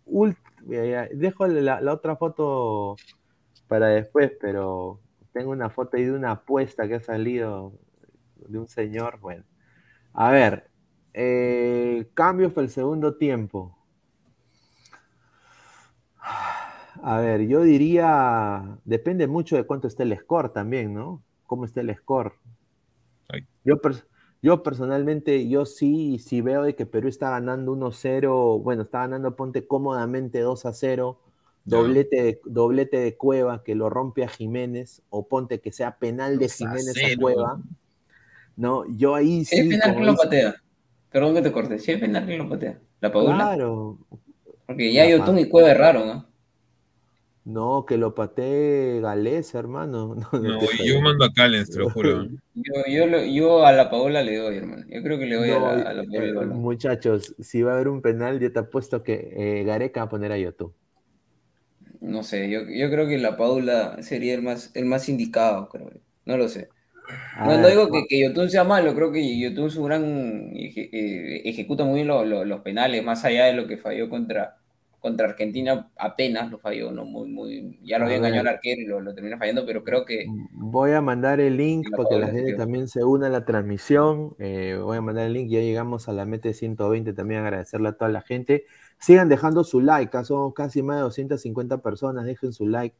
ult- 0.06 0.36
dejo 1.12 1.46
la, 1.46 1.80
la 1.80 1.92
otra 1.94 2.16
foto 2.16 2.96
para 3.68 3.88
después, 3.88 4.32
pero 4.40 5.00
tengo 5.32 5.50
una 5.52 5.70
foto 5.70 5.96
ahí 5.96 6.04
de 6.04 6.12
una 6.12 6.32
apuesta 6.32 6.88
que 6.88 6.96
ha 6.96 7.00
salido 7.00 7.72
de 8.36 8.58
un 8.58 8.68
señor. 8.68 9.18
Bueno, 9.20 9.44
a 10.14 10.30
ver, 10.32 10.70
eh, 11.14 12.08
cambios 12.14 12.52
para 12.52 12.64
el 12.66 12.70
segundo 12.72 13.16
tiempo. 13.16 13.76
A 17.04 17.20
ver, 17.20 17.48
yo 17.48 17.62
diría, 17.62 18.78
depende 18.84 19.26
mucho 19.26 19.56
de 19.56 19.64
cuánto 19.64 19.88
esté 19.88 20.04
el 20.04 20.16
score 20.16 20.52
también, 20.52 20.94
¿no? 20.94 21.20
¿Cómo 21.46 21.64
está 21.64 21.80
el 21.80 21.94
score? 21.96 22.32
Yo, 23.64 23.76
yo 24.40 24.62
personalmente, 24.62 25.48
yo 25.48 25.66
sí, 25.66 26.18
sí 26.18 26.40
veo 26.40 26.62
de 26.62 26.76
que 26.76 26.86
Perú 26.86 27.08
está 27.08 27.30
ganando 27.30 27.72
1-0, 27.72 28.62
bueno, 28.62 28.82
está 28.82 29.00
ganando, 29.00 29.34
ponte 29.34 29.66
cómodamente 29.66 30.44
2-0, 30.44 31.18
Ya. 31.64 31.76
doblete 31.76 32.22
de, 32.22 32.40
doblete 32.44 32.98
de 32.98 33.16
Cueva 33.16 33.62
que 33.64 33.74
lo 33.74 33.90
rompe 33.90 34.22
a 34.24 34.28
Jiménez, 34.28 35.02
o 35.10 35.26
ponte 35.26 35.60
que 35.60 35.72
sea 35.72 35.98
penal 35.98 36.38
de 36.38 36.46
2 36.46 36.52
a 36.52 36.56
Jiménez 36.56 36.88
a 36.88 36.92
0. 36.94 37.18
Cueva. 37.20 37.60
No, 38.56 38.84
yo 38.96 39.14
ahí 39.16 39.44
Si 39.44 39.56
es 39.56 39.62
sí, 39.62 39.68
penal 39.70 39.96
que 39.96 40.04
lo 40.04 40.14
patea. 40.14 40.54
Perdón 41.10 41.34
que 41.34 41.42
te 41.42 41.52
corte. 41.52 41.78
Si 41.80 41.90
es 41.90 41.98
penal 42.00 42.26
que 42.26 42.36
lo 42.38 42.48
patea. 42.48 42.78
La 43.00 43.10
Paula. 43.12 43.34
claro, 43.34 43.98
Porque 44.66 44.92
ya 44.92 45.08
Yotun 45.08 45.38
y 45.40 45.48
Cueva 45.48 45.72
erraron, 45.72 46.06
¿no? 46.06 46.31
No, 47.44 47.84
que 47.86 47.96
lo 47.98 48.14
patee 48.14 49.00
Galés, 49.00 49.54
hermano. 49.54 50.14
No, 50.32 50.60
yo 50.84 51.00
mando 51.00 51.24
a 51.24 51.32
Callens, 51.32 51.70
te 51.70 51.78
lo 51.78 51.90
juro. 51.90 52.26
Yo, 52.54 52.72
yo, 52.86 53.06
lo- 53.06 53.24
yo 53.24 53.64
a 53.64 53.72
la 53.72 53.88
Paola 53.90 54.22
le 54.22 54.36
doy, 54.36 54.58
hermano. 54.58 54.84
Yo 54.86 55.02
creo 55.02 55.18
que 55.18 55.24
le 55.24 55.36
doy 55.36 55.48
No, 55.48 55.68
a 55.68 55.74
la, 55.76 55.90
a 55.90 55.94
la 55.94 56.04
Paola 56.04 56.28
eh, 56.28 56.46
muchachos, 56.54 57.34
si 57.40 57.62
va 57.62 57.72
a 57.72 57.74
haber 57.76 57.88
un 57.88 58.02
penal, 58.02 58.38
yo 58.40 58.52
te 58.52 58.58
apuesto 58.58 59.02
que 59.02 59.32
eh, 59.60 59.64
Gareca 59.64 60.00
va 60.00 60.06
a 60.06 60.10
poner 60.10 60.32
a 60.32 60.38
Yotun. 60.38 60.72
No 62.00 62.22
sé, 62.24 62.50
yo, 62.50 62.62
yo 62.68 62.90
creo 62.90 63.06
que 63.08 63.18
la 63.18 63.36
Paula 63.36 64.02
sería 64.02 64.34
el 64.34 64.42
más, 64.42 64.70
el 64.74 64.84
más 64.86 65.08
indicado, 65.08 65.68
creo. 65.68 65.90
No 66.24 66.36
lo 66.36 66.48
sé. 66.48 66.68
No, 67.44 67.66
digo 67.68 67.90
que, 67.90 68.06
que 68.08 68.20
Yotun 68.22 68.50
sea 68.50 68.64
malo, 68.64 68.94
creo 68.94 69.12
que 69.12 69.38
Yotun 69.40 69.66
es 69.68 69.76
un 69.76 69.86
gran 69.86 70.04
eje- 70.54 70.90
eh, 70.92 71.42
ejecuta 71.48 71.84
muy 71.84 71.96
bien 71.96 72.08
lo- 72.08 72.24
lo- 72.24 72.44
los 72.44 72.60
penales, 72.62 73.04
más 73.04 73.24
allá 73.24 73.46
de 73.46 73.54
lo 73.54 73.66
que 73.68 73.78
falló 73.78 74.08
contra, 74.10 74.61
contra 75.02 75.28
Argentina, 75.28 75.90
apenas 75.98 76.48
lo 76.48 76.60
falló, 76.60 76.92
no 76.92 77.04
muy, 77.04 77.28
muy, 77.28 77.80
ya 77.82 77.98
lo 77.98 78.04
A 78.04 78.06
había 78.06 78.18
engañado 78.18 78.42
al 78.42 78.54
arquero 78.54 78.80
y 78.80 78.86
lo, 78.86 79.00
lo 79.00 79.12
termina 79.12 79.36
fallando, 79.36 79.66
pero 79.66 79.82
creo 79.82 80.04
que 80.04 80.26
Voy 80.52 80.92
a 80.92 81.00
mandar 81.00 81.40
el 81.40 81.56
link 81.56 81.90
para 81.90 82.08
que 82.08 82.18
la 82.18 82.28
gente 82.28 82.54
también 82.54 82.86
se 82.86 83.02
una 83.02 83.26
a 83.26 83.30
la 83.30 83.44
transmisión. 83.44 84.34
Eh, 84.38 84.78
voy 84.80 84.96
a 84.96 85.00
mandar 85.00 85.26
el 85.26 85.32
link, 85.32 85.50
ya 85.50 85.58
llegamos 85.58 86.08
a 86.08 86.12
la 86.12 86.24
meta 86.24 86.48
de 86.48 86.54
120. 86.54 87.12
También 87.14 87.40
agradecerle 87.40 87.88
a 87.88 87.92
toda 87.92 88.10
la 88.10 88.22
gente. 88.22 88.64
Sigan 88.98 89.28
dejando 89.28 89.64
su 89.64 89.80
like, 89.80 90.16
ah, 90.16 90.24
son 90.24 90.52
casi 90.52 90.82
más 90.82 90.98
de 90.98 91.02
250 91.02 91.82
personas. 91.82 92.24
Dejen 92.24 92.52
su 92.52 92.68
like 92.68 92.96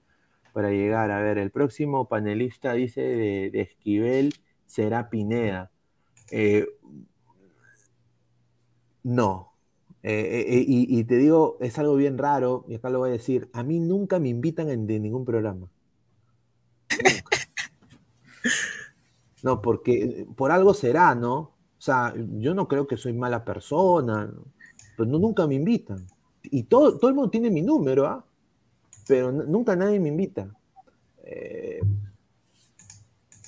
para 0.52 0.70
llegar. 0.70 1.12
A 1.12 1.20
ver, 1.20 1.38
el 1.38 1.52
próximo 1.52 2.08
panelista 2.08 2.72
dice 2.72 3.00
de, 3.00 3.50
de 3.50 3.60
Esquivel 3.60 4.34
será 4.66 5.08
Pineda. 5.08 5.70
Eh, 6.32 6.66
no. 9.04 9.51
Eh, 10.02 10.46
eh, 10.48 10.64
y, 10.66 10.98
y 10.98 11.04
te 11.04 11.16
digo, 11.16 11.56
es 11.60 11.78
algo 11.78 11.94
bien 11.94 12.18
raro, 12.18 12.64
y 12.68 12.74
acá 12.74 12.90
lo 12.90 12.98
voy 13.00 13.10
a 13.10 13.12
decir. 13.12 13.48
A 13.52 13.62
mí 13.62 13.80
nunca 13.80 14.18
me 14.18 14.28
invitan 14.28 14.68
en 14.68 14.86
de 14.86 14.98
ningún 15.00 15.24
programa. 15.24 15.68
No, 19.42 19.60
porque 19.60 20.26
por 20.36 20.52
algo 20.52 20.72
será, 20.72 21.14
¿no? 21.14 21.36
O 21.38 21.84
sea, 21.84 22.14
yo 22.38 22.54
no 22.54 22.68
creo 22.68 22.86
que 22.86 22.96
soy 22.96 23.12
mala 23.12 23.44
persona, 23.44 24.32
pero 24.96 25.08
nunca 25.08 25.46
me 25.46 25.56
invitan. 25.56 26.06
Y 26.44 26.64
todo, 26.64 26.96
todo 26.96 27.08
el 27.08 27.16
mundo 27.16 27.30
tiene 27.30 27.50
mi 27.50 27.60
número, 27.62 28.06
¿ah? 28.06 28.24
Pero 29.08 29.32
nunca 29.32 29.74
nadie 29.74 29.98
me 29.98 30.08
invita. 30.08 30.48
Eh, 31.24 31.80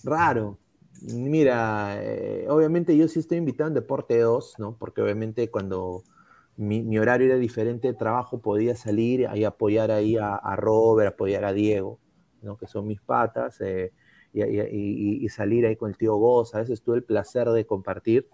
raro. 0.02 0.58
Mira, 1.02 1.96
eh, 2.02 2.46
obviamente 2.48 2.96
yo 2.96 3.06
sí 3.08 3.20
estoy 3.20 3.38
invitado 3.38 3.68
en 3.68 3.74
Deporte 3.74 4.18
2, 4.18 4.54
¿no? 4.58 4.76
Porque 4.76 5.00
obviamente 5.00 5.50
cuando 5.50 6.02
mi, 6.56 6.98
horario 6.98 7.26
era 7.26 7.36
diferente 7.36 7.88
de 7.88 7.94
trabajo 7.94 8.38
podía 8.38 8.76
salir 8.76 9.28
y 9.34 9.44
apoyar 9.44 9.90
ahí 9.90 10.16
a, 10.16 10.56
Robert, 10.56 11.14
apoyar 11.14 11.44
a 11.44 11.52
Diego, 11.52 11.98
¿no? 12.42 12.56
Que 12.56 12.66
son 12.66 12.86
mis 12.86 13.00
patas, 13.00 13.60
eh, 13.60 13.92
y, 14.32 15.28
salir 15.28 15.66
ahí 15.66 15.76
con 15.76 15.90
el 15.90 15.96
tío 15.96 16.14
Goz. 16.16 16.54
A 16.54 16.58
veces 16.58 16.82
tuve 16.82 16.96
el 16.96 17.04
placer 17.04 17.48
de 17.50 17.66
compartir. 17.66 18.28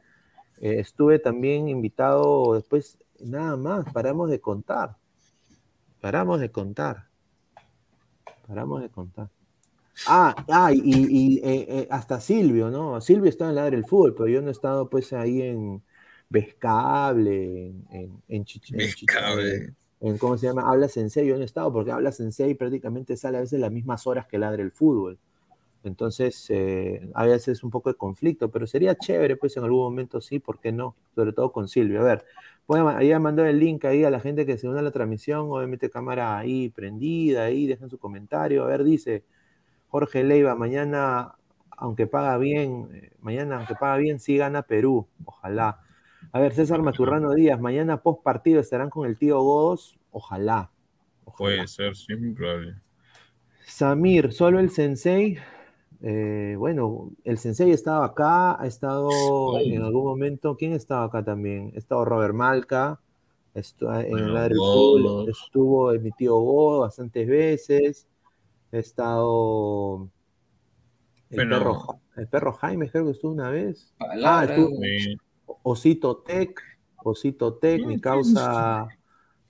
Eh, 0.61 0.81
estuve 0.81 1.19
también 1.19 1.69
invitado 1.69 2.55
después, 2.55 2.99
nada 3.21 3.57
más, 3.57 3.91
paramos 3.93 4.31
de 4.31 4.41
contar. 4.41 4.97
Paramos 6.01 6.41
de 6.41 6.51
contar. 6.51 7.09
Paramos 8.47 8.83
de 8.83 8.91
contar. 8.91 9.31
Ah, 10.07 10.35
ah 10.49 10.73
y, 10.73 11.41
eh, 11.43 11.87
hasta 11.91 12.21
Silvio, 12.21 12.71
¿no? 12.71 13.01
Silvio 13.01 13.29
está 13.29 13.51
en 13.51 13.59
el 13.59 13.71
del 13.71 13.85
fútbol, 13.85 14.15
pero 14.15 14.29
yo 14.29 14.43
no 14.43 14.49
he 14.49 14.53
estado 14.53 14.89
pues 14.89 15.13
ahí 15.13 15.43
en 15.43 15.83
Vescable, 16.31 17.67
en, 17.67 17.85
en, 17.91 18.23
en, 18.29 18.45
en, 20.01 20.17
¿cómo 20.19 20.39
se 20.39 20.47
llama? 20.47 20.71
Habla 20.71 20.89
Sensei, 20.89 21.27
yo 21.27 21.35
no 21.35 21.43
he 21.43 21.45
estado 21.45 21.73
porque 21.73 21.91
Habla 21.91 22.13
Sensei 22.13 22.55
prácticamente 22.55 23.17
sale 23.17 23.39
a 23.39 23.41
veces 23.41 23.59
las 23.59 23.73
mismas 23.73 24.07
horas 24.07 24.27
que 24.27 24.39
ladre 24.39 24.63
el 24.63 24.71
fútbol. 24.71 25.19
Entonces, 25.83 26.47
eh, 26.51 27.11
a 27.15 27.25
veces 27.25 27.65
un 27.65 27.71
poco 27.71 27.91
de 27.91 27.97
conflicto, 27.97 28.51
pero 28.51 28.67
sería 28.67 28.95
chévere, 28.95 29.37
pues 29.37 29.57
en 29.57 29.65
algún 29.65 29.81
momento 29.81 30.21
sí, 30.21 30.39
¿por 30.39 30.61
qué 30.61 30.73
no? 30.73 30.95
Sobre 31.15 31.33
todo 31.33 31.53
con 31.53 31.69
Silvio. 31.69 32.01
A 32.01 32.05
ver, 32.05 32.25
voy 32.67 33.11
a 33.13 33.19
mandar 33.19 33.47
el 33.47 33.59
link 33.59 33.85
ahí 33.87 34.05
a 34.05 34.11
la 34.11 34.21
gente 34.21 34.47
que 34.47 34.59
se 34.59 34.69
une 34.69 34.79
a 34.79 34.83
la 34.83 34.91
transmisión, 34.91 35.49
obviamente 35.51 35.91
cámara 35.91 36.39
ahí 36.39 36.69
prendida, 36.69 37.45
ahí 37.45 37.67
dejen 37.67 37.91
su 37.91 37.99
comentario. 37.99 38.65
A 38.65 38.67
ver, 38.69 38.85
dice 38.85 39.25
Jorge 39.89 40.23
Leiva, 40.23 40.55
mañana, 40.55 41.35
aunque 41.71 42.07
paga 42.07 42.37
bien, 42.39 42.89
eh, 42.93 43.11
mañana, 43.21 43.57
aunque 43.57 43.75
paga 43.75 43.97
bien, 43.97 44.21
sí 44.21 44.37
gana 44.37 44.63
Perú, 44.63 45.07
ojalá. 45.25 45.81
A 46.33 46.41
ver, 46.41 46.53
César 46.53 46.83
Maturrano 46.83 47.33
Díaz, 47.35 47.61
mañana 47.61 48.03
post 48.03 48.23
partido 48.23 48.61
estarán 48.61 48.91
con 48.91 49.09
el 49.09 49.19
tío 49.19 49.41
Godos, 49.41 49.99
ojalá. 50.11 50.71
Puede 51.37 51.67
ser, 51.67 51.97
sí, 51.97 52.15
muy 52.17 52.33
probable. 52.33 52.75
Samir, 53.65 54.33
solo 54.33 54.61
el 54.61 54.71
sensei 54.71 55.39
eh, 56.03 56.55
bueno, 56.57 57.13
el 57.25 57.37
sensei 57.37 57.71
estaba 57.73 58.07
acá, 58.07 58.61
ha 58.61 58.67
estado 58.67 59.59
en 59.61 59.83
algún 59.83 60.05
momento, 60.05 60.57
¿quién 60.57 60.73
estaba 60.73 61.05
acá 61.05 61.23
también? 61.23 61.73
Ha 61.75 61.79
estado 61.79 62.07
Robert 62.07 62.35
Malca, 62.35 63.01
estuvo 63.55 63.95
en 63.95 64.19
el 64.19 65.29
estuvo 65.29 65.93
mi 65.93 66.11
tío 66.13 66.37
Go 66.37 66.81
bastantes 66.81 67.29
veces, 67.29 68.09
ha 68.73 68.79
estado 68.79 70.09
el, 71.29 71.49
perro, 71.49 72.01
el 72.17 72.29
perro 72.29 72.53
Jaime, 72.55 72.91
creo 72.91 73.05
que 73.05 73.11
estuvo 73.11 73.33
una 73.33 73.51
vez. 73.51 73.93
Ah, 74.25 74.47
estuvo, 74.49 74.79
Osito 75.63 76.19
Tech, 76.19 76.61
Osito 76.97 77.55
Tech, 77.55 77.85
mi 77.85 78.01
causa, 78.01 78.89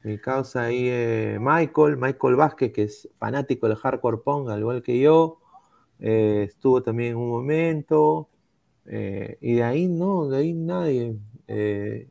mi 0.03 0.19
causa 0.19 0.65
ahí, 0.65 0.87
eh, 0.89 1.39
Michael, 1.41 1.97
Michael 1.97 2.37
Vázquez, 2.37 2.73
que 2.73 2.83
es 2.85 3.09
fanático 3.19 3.69
del 3.69 3.77
hardcore 3.77 4.19
pong, 4.19 4.49
al 4.49 4.61
igual 4.61 4.83
que 4.83 4.99
yo. 4.99 5.41
Eh, 6.01 6.47
estuvo 6.49 6.83
también 6.83 7.15
un 7.17 7.29
momento, 7.29 8.31
eh, 8.87 9.37
y 9.41 9.55
de 9.57 9.63
ahí 9.63 9.87
no, 9.87 10.29
de 10.29 10.39
ahí 10.39 10.55
nadie. 10.55 11.17
Eh, 11.47 12.09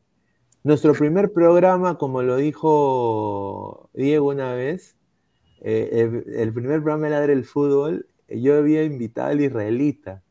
nuestro 0.63 0.93
primer 0.93 1.33
programa, 1.33 1.97
como 1.97 2.21
lo 2.21 2.37
dijo 2.37 3.89
Diego 3.93 4.29
una 4.29 4.53
vez, 4.53 4.95
el, 5.61 6.53
primer 6.53 6.81
programa 6.83 7.07
era 7.07 7.25
el 7.25 7.43
fútbol, 7.43 8.07
yo 8.29 8.57
había 8.57 8.83
invitado 8.83 9.29
al 9.29 9.41
israelita, 9.41 10.23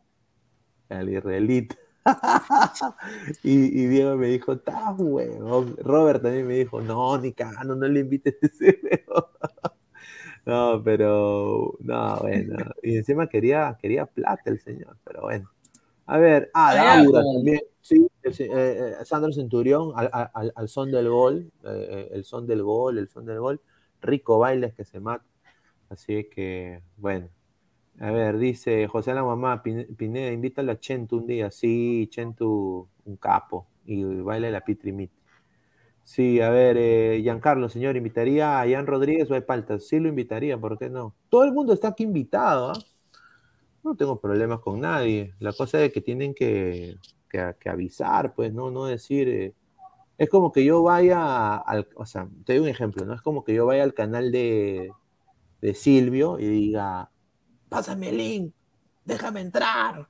al 0.88 1.08
israelita. 1.10 1.76
y, 3.42 3.86
Diego 3.86 4.16
me 4.16 4.28
dijo, 4.28 4.52
está 4.52 4.92
huevón. 4.92 5.76
Robert 5.78 6.22
también 6.22 6.46
me 6.46 6.54
dijo, 6.54 6.80
no, 6.80 7.18
ni 7.18 7.32
cagando, 7.32 7.76
no 7.76 7.86
le 7.86 8.00
invites 8.00 8.36
a 8.42 8.46
ese 8.46 8.80
no, 10.46 10.82
pero, 10.82 11.76
no, 11.80 12.16
bueno. 12.20 12.56
Y 12.82 12.96
encima 12.96 13.28
quería, 13.28 13.76
quería 13.80 14.06
plata 14.06 14.42
el 14.46 14.58
señor, 14.60 14.96
pero 15.04 15.22
bueno. 15.22 15.50
A 16.06 16.16
ver, 16.16 16.50
ah, 16.54 16.74
Laura 16.74 17.22
también, 17.22 17.60
sí, 17.82 18.08
eh, 18.22 18.32
eh, 18.40 18.94
Sandro 19.04 19.30
Centurión, 19.30 19.92
al, 19.94 20.68
son 20.68 20.90
del 20.90 21.10
gol, 21.10 21.52
eh, 21.64 22.08
el 22.12 22.24
son 22.24 22.46
del 22.46 22.62
gol, 22.62 22.96
el 22.96 23.10
son 23.10 23.26
del 23.26 23.40
gol, 23.40 23.60
rico 24.00 24.38
bailes 24.38 24.72
que 24.72 24.86
se 24.86 25.00
mata. 25.00 25.26
Así 25.90 26.24
que, 26.30 26.82
bueno. 26.96 27.28
A 28.00 28.10
ver, 28.12 28.38
dice 28.38 28.86
José 28.86 29.12
la 29.12 29.24
mamá, 29.24 29.62
Pineda, 29.62 30.30
invítale 30.32 30.72
a 30.72 30.78
Chentu 30.78 31.18
un 31.18 31.26
día. 31.26 31.50
Sí, 31.50 32.08
Chentu, 32.10 32.88
un 33.04 33.16
capo. 33.16 33.66
Y 33.86 34.04
baila 34.04 34.50
la 34.50 34.60
pitrimit. 34.60 35.10
Sí, 36.04 36.40
a 36.40 36.50
ver, 36.50 36.76
eh, 36.78 37.20
Giancarlo, 37.22 37.68
señor, 37.68 37.96
¿invitaría 37.96 38.60
a 38.60 38.66
Ian 38.66 38.86
Rodríguez 38.86 39.30
o 39.30 39.34
a 39.34 39.40
Paltas? 39.42 39.86
Sí 39.86 40.00
lo 40.00 40.08
invitaría, 40.08 40.58
¿por 40.58 40.78
qué 40.78 40.88
no? 40.88 41.14
Todo 41.28 41.44
el 41.44 41.52
mundo 41.52 41.74
está 41.74 41.88
aquí 41.88 42.04
invitado, 42.04 42.70
¿ah? 42.70 42.78
No 43.84 43.94
tengo 43.96 44.20
problemas 44.20 44.60
con 44.60 44.80
nadie. 44.80 45.34
La 45.38 45.52
cosa 45.52 45.84
es 45.84 45.92
que 45.92 46.00
tienen 46.00 46.34
que, 46.34 46.96
avisar, 47.66 48.34
pues, 48.34 48.52
¿no? 48.52 48.70
No 48.70 48.86
decir... 48.86 49.28
Eh, 49.28 49.54
es 50.18 50.28
como 50.30 50.52
que 50.52 50.64
yo 50.64 50.82
vaya 50.82 51.56
al... 51.56 51.88
O 51.94 52.06
sea, 52.06 52.28
te 52.44 52.54
doy 52.54 52.62
un 52.62 52.68
ejemplo, 52.68 53.04
¿no? 53.06 53.14
Es 53.14 53.22
como 53.22 53.44
que 53.44 53.54
yo 53.54 53.66
vaya 53.66 53.82
al 53.84 53.94
canal 53.94 54.32
de, 54.32 54.90
de 55.60 55.74
Silvio 55.74 56.38
y 56.40 56.46
diga, 56.48 57.10
pásame 57.68 58.10
el 58.10 58.16
link, 58.16 58.54
déjame 59.04 59.40
entrar. 59.40 60.08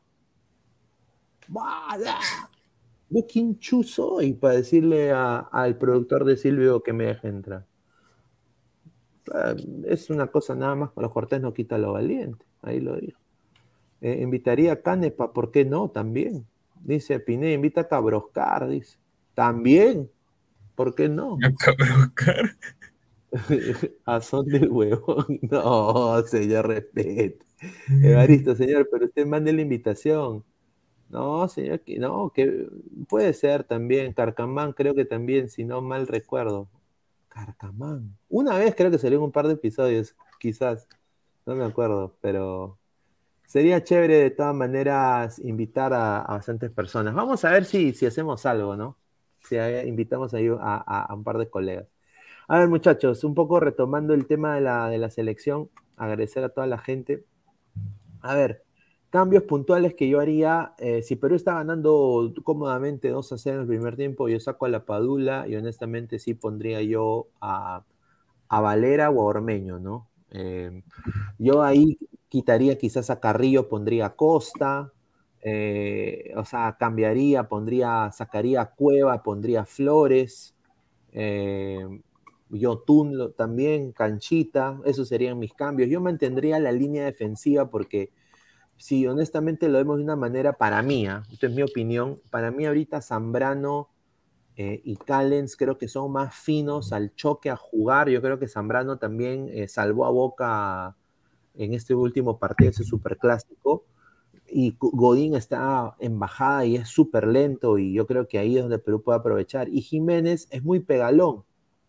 ¿Yo 3.11 3.27
quién 3.27 3.59
chu 3.59 3.83
soy 3.83 4.35
para 4.35 4.55
decirle 4.55 5.13
al 5.13 5.79
productor 5.79 6.25
de 6.25 6.37
Silvio 6.37 6.83
que 6.83 6.93
me 6.93 7.07
deje 7.07 7.29
entrar? 7.29 7.67
Ah, 9.33 9.55
es 9.87 10.11
una 10.11 10.27
cosa 10.29 10.55
nada 10.55 10.75
más, 10.75 10.91
con 10.91 11.03
los 11.03 11.13
cortés 11.13 11.41
no 11.41 11.53
quita 11.55 11.79
lo 11.79 11.93
valiente, 11.93 12.45
ahí 12.63 12.81
lo 12.81 12.97
digo. 12.97 13.19
Eh, 14.01 14.21
invitaría 14.23 14.73
a 14.73 14.83
Canepa, 14.83 15.33
¿por 15.33 15.51
qué 15.51 15.65
no? 15.65 15.91
También. 15.91 16.47
Dice 16.85 17.19
Piné, 17.19 17.53
invita 17.53 17.83
a 17.83 17.89
Cabroscar, 17.89 18.69
dice. 18.69 18.99
También, 19.35 20.11
¿por 20.75 20.95
qué 20.95 21.09
no? 21.09 21.39
A 21.43 21.53
Cabroscar. 21.53 22.57
a 24.07 24.21
son 24.21 24.47
del 24.47 24.71
huevo. 24.71 25.27
No, 25.43 26.23
señor, 26.27 26.69
respete. 26.69 27.48
Evaristo, 28.03 28.55
señor, 28.55 28.89
pero 28.91 29.07
usted 29.07 29.27
mande 29.27 29.53
la 29.53 29.63
invitación. 29.63 30.45
No, 31.09 31.49
señor, 31.49 31.81
no, 31.99 32.31
que 32.35 32.69
puede 33.09 33.33
ser 33.33 33.65
también. 33.65 34.13
Carcamán, 34.13 34.73
creo 34.73 34.95
que 34.95 35.05
también, 35.05 35.49
si 35.49 35.65
no 35.65 35.81
mal 35.81 36.07
recuerdo. 36.07 36.69
Carcamán. 37.29 38.17
Una 38.29 38.59
vez 38.59 38.75
creo 38.75 38.91
que 38.91 38.99
salió 38.99 39.19
en 39.19 39.25
un 39.25 39.33
par 39.33 39.47
de 39.47 39.55
episodios, 39.55 40.15
quizás. 40.39 40.87
No 41.47 41.55
me 41.55 41.65
acuerdo, 41.65 42.15
pero 42.21 42.79
sería 43.47 43.83
chévere 43.83 44.17
de 44.17 44.31
todas 44.31 44.55
maneras 44.55 45.39
invitar 45.39 45.95
a, 45.95 46.25
bastantes 46.29 46.71
personas. 46.71 47.15
Vamos 47.15 47.45
a 47.45 47.51
ver 47.51 47.65
si, 47.65 47.95
si 47.95 48.05
hacemos 48.05 48.45
algo, 48.45 48.77
¿no? 48.77 48.99
Si 49.39 49.57
invitamos 49.87 50.35
ahí 50.35 50.49
a, 50.49 51.07
a, 51.09 51.15
un 51.15 51.25
par 51.25 51.39
de 51.39 51.49
colegas. 51.49 51.87
A 52.49 52.59
ver, 52.59 52.69
muchachos, 52.69 53.25
un 53.25 53.35
poco 53.35 53.61
retomando 53.61 54.13
el 54.15 54.27
tema 54.27 54.55
de 54.57 54.61
la, 54.61 54.89
de 54.91 54.99
la 54.99 55.11
selección, 55.11 55.71
agradecer 55.97 56.45
a 56.45 56.51
toda 56.51 56.67
la 56.67 56.79
gente. 56.79 57.25
A 58.23 58.35
ver, 58.35 58.65
Cambios 59.11 59.45
puntuales 59.45 59.95
que 59.95 60.07
yo 60.07 60.21
haría, 60.21 60.75
eh, 60.77 61.01
si 61.01 61.17
Perú 61.17 61.35
está 61.35 61.55
ganando 61.55 62.31
cómodamente 62.45 63.09
2 63.09 63.33
a 63.33 63.39
0 63.39 63.57
en 63.57 63.63
el 63.63 63.67
primer 63.67 63.97
tiempo, 63.97 64.29
yo 64.29 64.39
saco 64.39 64.67
a 64.67 64.69
la 64.69 64.85
Padula 64.85 65.49
y 65.49 65.57
honestamente 65.57 66.19
sí 66.19 66.35
pondría 66.35 66.83
yo 66.83 67.29
a, 67.41 67.85
Valera 68.51 69.09
o 69.09 69.23
a 69.23 69.25
Ormeño, 69.25 69.79
¿no? 69.79 70.09
Eh, 70.31 70.83
yo 71.39 71.63
ahí 71.63 71.99
quitaría 72.29 72.77
quizás 72.77 73.09
a 73.09 73.19
Carrillo, 73.19 73.67
pondría 73.71 74.07
a 74.07 74.15
Costa, 74.15 74.93
eh, 75.41 76.35
o 76.37 76.45
sea, 76.45 76.77
cambiaría, 76.79 77.49
pondría, 77.49 78.11
sacaría 78.13 78.61
a 78.61 78.75
Cueva, 78.75 79.23
pondría 79.23 79.63
a 79.63 79.65
Flores, 79.65 80.55
Tun 82.87 83.35
también, 83.37 83.93
Canchita, 83.93 84.81
esos 84.85 85.09
serían 85.09 85.39
mis 85.39 85.55
cambios. 85.55 85.91
Yo 85.91 86.01
mantendría 86.01 86.59
la 86.59 86.73
línea 86.73 87.05
defensiva 87.05 87.71
porque 87.71 88.11
si 88.77 89.07
honestamente 89.07 89.69
lo 89.69 89.79
vemos 89.79 89.99
de 89.99 90.05
una 90.05 90.17
manera 90.17 90.53
para 90.55 90.83
mí, 90.83 91.07
¿ah? 91.07 91.25
esto 91.33 91.47
es 91.47 91.55
mi 91.55 91.63
opinión, 91.63 92.21
para 92.31 92.51
mí 92.51 92.65
ahorita 92.65 93.01
Zambrano 93.01 93.91
eh, 94.61 94.81
y 94.85 94.97
Callens 94.97 95.57
creo 95.57 95.79
que 95.79 95.87
son 95.87 96.11
más 96.11 96.35
finos 96.35 96.93
al 96.93 97.15
choque, 97.15 97.49
a 97.49 97.57
jugar. 97.57 98.09
Yo 98.09 98.21
creo 98.21 98.41
que 98.41 98.49
Zambrano 98.49 98.99
también 98.99 99.49
eh, 99.53 99.69
salvó 99.69 100.05
a 100.05 100.11
Boca 100.11 100.97
en 101.55 101.75
este 101.75 101.95
último 101.95 102.41
partido, 102.41 102.71
ese 102.71 102.83
superclásico. 102.83 103.85
Y 104.51 104.77
Godín 104.81 105.37
está 105.37 105.95
en 106.01 106.19
bajada 106.19 106.65
y 106.65 106.75
es 106.75 106.89
súper 106.89 107.29
lento 107.29 107.79
y 107.79 107.93
yo 107.93 108.07
creo 108.07 108.27
que 108.27 108.39
ahí 108.39 108.57
es 108.57 108.63
donde 108.63 108.81
Perú 108.81 109.03
puede 109.03 109.19
aprovechar. 109.19 109.69
Y 109.69 109.81
Jiménez 109.81 110.49
es 110.51 110.65
muy 110.65 110.81
pegalón. 110.81 111.45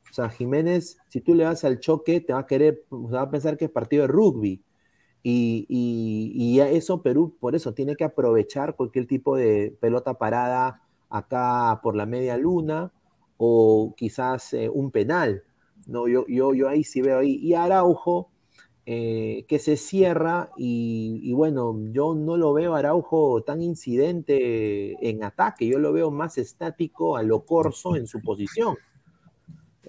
O 0.09 0.13
sea, 0.13 0.29
Jiménez, 0.29 0.97
si 1.07 1.21
tú 1.21 1.35
le 1.35 1.45
vas 1.45 1.63
al 1.63 1.79
choque, 1.79 2.21
te 2.21 2.33
va 2.33 2.39
a 2.39 2.45
querer, 2.47 2.83
va 2.91 3.21
a 3.21 3.29
pensar 3.29 3.57
que 3.57 3.65
es 3.65 3.71
partido 3.71 4.03
de 4.03 4.07
rugby 4.07 4.63
Y, 5.23 5.65
y, 5.69 6.59
eso 6.59 7.01
Perú, 7.01 7.35
por 7.39 7.55
eso, 7.55 7.73
tiene 7.73 7.95
que 7.95 8.03
aprovechar 8.05 8.75
cualquier 8.75 9.07
tipo 9.07 9.35
de 9.35 9.75
pelota 9.79 10.15
parada 10.15 10.81
acá 11.09 11.79
por 11.83 11.95
la 11.95 12.05
media 12.05 12.37
luna 12.37 12.91
o 13.37 13.93
quizás 13.97 14.53
eh, 14.53 14.69
un 14.69 14.91
penal. 14.91 15.43
No, 15.87 16.07
yo, 16.07 16.25
yo, 16.27 16.53
yo 16.53 16.69
ahí 16.69 16.83
sí 16.83 17.01
veo 17.01 17.19
ahí. 17.19 17.35
Y 17.41 17.53
Araujo, 17.53 18.29
eh, 18.85 19.45
que 19.47 19.59
se 19.59 19.77
cierra 19.77 20.49
y, 20.57 21.31
bueno, 21.33 21.77
yo 21.91 22.15
no 22.15 22.37
lo 22.37 22.53
veo 22.53 22.73
Araujo 22.73 23.43
tan 23.43 23.61
incidente 23.61 25.07
en 25.07 25.23
ataque, 25.23 25.67
yo 25.67 25.77
lo 25.77 25.93
veo 25.93 26.09
más 26.09 26.39
estático 26.39 27.15
a 27.15 27.21
lo 27.21 27.45
corso 27.45 27.95
en 27.95 28.07
su 28.07 28.19
posición. 28.19 28.75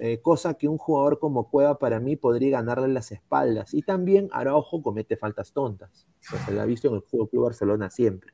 Eh, 0.03 0.23
cosa 0.23 0.55
que 0.55 0.67
un 0.67 0.79
jugador 0.79 1.19
como 1.19 1.51
Cueva 1.51 1.79
para 1.79 2.01
mí 2.01 2.17
podría 2.17 2.53
ganarle 2.53 2.89
las 2.89 3.13
espaldas. 3.13 3.75
Y 3.75 3.83
también 3.83 4.31
Araujo 4.33 4.83
comete 4.83 5.19
faltas 5.19 5.53
tontas. 5.53 6.07
se 6.21 6.53
lo 6.53 6.63
ha 6.63 6.65
visto 6.65 6.89
en 6.89 6.95
el 6.95 7.01
Juego 7.01 7.29
Club 7.29 7.45
Barcelona 7.45 7.91
siempre. 7.91 8.33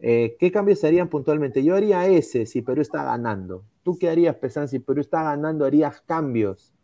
Eh, 0.00 0.36
¿Qué 0.38 0.52
cambios 0.52 0.80
serían 0.80 1.08
puntualmente? 1.08 1.64
Yo 1.64 1.74
haría 1.74 2.06
ese 2.06 2.44
si 2.44 2.60
Perú 2.60 2.82
está 2.82 3.04
ganando. 3.04 3.64
¿Tú 3.82 3.98
qué 3.98 4.10
harías, 4.10 4.36
Pesan? 4.36 4.68
Si 4.68 4.80
Perú 4.80 5.00
está 5.00 5.22
ganando, 5.22 5.64
¿harías 5.64 6.02
cambios? 6.02 6.74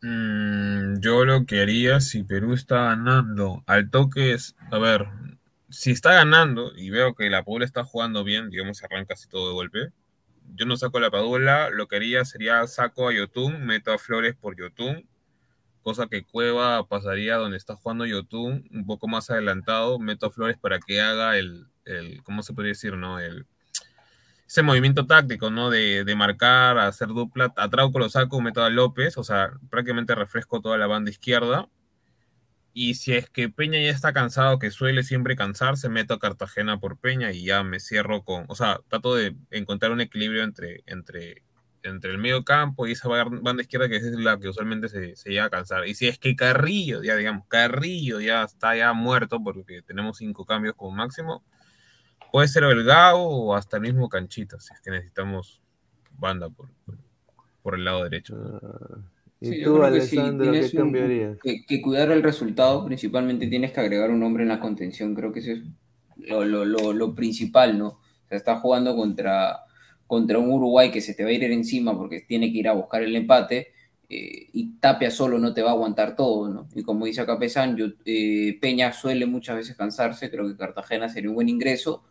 Mm, 0.00 1.00
yo 1.00 1.26
lo 1.26 1.44
que 1.44 1.60
haría 1.60 2.00
si 2.00 2.24
Perú 2.24 2.54
está 2.54 2.84
ganando 2.84 3.62
al 3.66 3.90
toque 3.90 4.32
es, 4.32 4.56
a 4.70 4.78
ver, 4.78 5.06
si 5.68 5.90
está 5.90 6.14
ganando 6.14 6.72
y 6.74 6.88
veo 6.88 7.14
que 7.14 7.28
la 7.28 7.44
Padula 7.44 7.66
está 7.66 7.84
jugando 7.84 8.24
bien, 8.24 8.48
digamos, 8.48 8.82
arranca 8.82 9.14
casi 9.14 9.28
todo 9.28 9.48
de 9.48 9.54
golpe, 9.54 9.92
yo 10.54 10.66
no 10.66 10.76
saco 10.76 11.00
la 11.00 11.10
Padula, 11.10 11.70
lo 11.70 11.88
que 11.88 11.96
haría 11.96 12.24
sería 12.24 12.66
saco 12.66 13.08
a 13.08 13.12
Yotun, 13.14 13.64
meto 13.64 13.92
a 13.92 13.98
Flores 13.98 14.34
por 14.34 14.56
Yotun, 14.56 15.08
cosa 15.82 16.06
que 16.06 16.24
Cueva 16.24 16.86
pasaría 16.86 17.36
donde 17.36 17.56
está 17.56 17.76
jugando 17.76 18.06
Yotun, 18.06 18.68
un 18.70 18.86
poco 18.86 19.08
más 19.08 19.30
adelantado, 19.30 19.98
meto 19.98 20.26
a 20.26 20.30
Flores 20.30 20.56
para 20.58 20.78
que 20.78 21.00
haga 21.00 21.36
el, 21.38 21.66
el 21.84 22.22
¿cómo 22.22 22.42
se 22.42 22.52
podría 22.52 22.70
decir, 22.70 22.96
no? 22.96 23.18
El, 23.18 23.46
ese 24.46 24.62
movimiento 24.62 25.06
táctico, 25.06 25.50
¿no? 25.50 25.70
De, 25.70 26.04
marcar, 26.16 26.78
hacer 26.78 27.08
dupla, 27.08 27.52
a 27.56 27.68
Trauco 27.68 27.98
lo 27.98 28.08
saco, 28.08 28.40
meto 28.40 28.62
a 28.62 28.70
López, 28.70 29.16
o 29.18 29.24
sea, 29.24 29.52
prácticamente 29.70 30.14
refresco 30.14 30.60
toda 30.60 30.78
la 30.78 30.86
banda 30.86 31.10
izquierda. 31.10 31.68
Y 32.74 32.94
si 32.94 33.14
es 33.14 33.30
que 33.30 33.48
Peña 33.48 33.80
ya 33.80 33.90
está 33.90 34.12
cansado, 34.12 34.58
que 34.58 34.70
suele 34.70 35.04
siempre 35.04 35.36
cansarse, 35.36 35.88
meto 35.88 36.14
a 36.14 36.18
Cartagena 36.18 36.78
por 36.80 36.98
Peña 36.98 37.32
y 37.32 37.44
ya 37.44 37.62
me 37.62 37.80
cierro 37.80 38.24
con, 38.24 38.44
o 38.48 38.54
sea, 38.56 38.80
trato 38.88 39.14
de 39.14 39.36
encontrar 39.50 39.92
un 39.92 40.00
equilibrio 40.00 40.42
entre, 40.42 40.82
entre, 40.86 41.44
entre 41.84 42.10
el 42.10 42.18
medio 42.18 42.44
campo 42.44 42.86
y 42.86 42.92
esa 42.92 43.08
banda 43.08 43.62
izquierda 43.62 43.88
que 43.88 43.96
es 43.96 44.04
la 44.04 44.38
que 44.40 44.48
usualmente 44.48 44.88
se, 44.88 45.16
se 45.16 45.30
llega 45.30 45.44
a 45.46 45.50
cansar. 45.50 45.86
Y 45.86 45.94
si 45.94 46.08
es 46.08 46.18
que 46.18 46.36
Carrillo, 46.36 47.02
ya 47.02 47.16
digamos, 47.16 47.46
Carrillo 47.48 48.20
ya 48.20 48.42
está 48.44 48.76
ya 48.76 48.92
muerto 48.92 49.42
porque 49.42 49.82
tenemos 49.82 50.18
cinco 50.18 50.44
cambios 50.44 50.74
como 50.74 50.90
máximo, 50.96 51.44
Puede 52.34 52.48
ser 52.48 52.64
Belgao 52.64 53.20
o 53.20 53.54
hasta 53.54 53.76
el 53.76 53.84
mismo 53.84 54.08
Canchita, 54.08 54.58
si 54.58 54.74
es 54.74 54.80
que 54.80 54.90
necesitamos 54.90 55.62
banda 56.18 56.50
por, 56.50 56.68
por 57.62 57.76
el 57.76 57.84
lado 57.84 58.02
derecho. 58.02 58.34
Ah, 58.60 58.98
¿Y 59.52 59.62
tú, 59.62 59.82
Alessandro, 59.82 60.52
qué 60.52 60.70
cambiarías? 60.70 61.38
Que, 61.42 61.82
cuidar 61.82 62.10
el 62.10 62.22
resultado, 62.22 62.84
principalmente 62.84 63.46
tienes 63.46 63.72
que 63.72 63.80
agregar 63.80 64.10
un 64.10 64.22
hombre 64.22 64.42
en 64.42 64.48
la 64.48 64.60
contención. 64.60 65.14
Creo 65.14 65.32
que 65.32 65.40
eso 65.40 65.52
es 65.52 65.62
lo, 66.16 66.44
lo, 66.44 66.64
lo, 66.64 66.92
lo 66.92 67.14
principal, 67.14 67.78
¿no? 67.78 67.88
O 67.88 68.28
sea, 68.28 68.38
está 68.38 68.56
jugando 68.56 68.96
contra, 68.96 69.60
contra 70.06 70.38
un 70.38 70.50
Uruguay 70.50 70.90
que 70.90 71.00
se 71.00 71.14
te 71.14 71.24
va 71.24 71.30
a 71.30 71.32
ir 71.32 71.44
encima 71.44 71.96
porque 71.96 72.20
tiene 72.20 72.52
que 72.52 72.58
ir 72.58 72.68
a 72.68 72.72
buscar 72.72 73.02
el 73.02 73.14
empate. 73.16 73.68
Eh, 74.08 74.48
y 74.52 74.78
Tapia 74.80 75.10
solo 75.10 75.38
no 75.38 75.54
te 75.54 75.62
va 75.62 75.70
a 75.70 75.72
aguantar 75.72 76.14
todo, 76.14 76.48
¿no? 76.48 76.68
Y 76.74 76.82
como 76.82 77.06
dice 77.06 77.22
acá 77.22 77.38
Pesan, 77.38 77.76
eh, 78.04 78.58
Peña 78.60 78.92
suele 78.92 79.26
muchas 79.26 79.56
veces 79.56 79.76
cansarse, 79.76 80.30
creo 80.30 80.46
que 80.46 80.56
Cartagena 80.56 81.08
sería 81.08 81.30
un 81.30 81.36
buen 81.36 81.48
ingreso, 81.48 82.04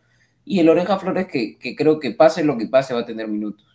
y 0.44 0.60
el 0.60 0.68
Oreja 0.68 0.98
Flores, 0.98 1.26
que, 1.26 1.56
creo 1.76 1.98
que 2.00 2.10
pase 2.10 2.44
lo 2.44 2.58
que 2.58 2.66
pase, 2.66 2.94
va 2.94 3.00
a 3.00 3.06
tener 3.06 3.28
minutos. 3.28 3.73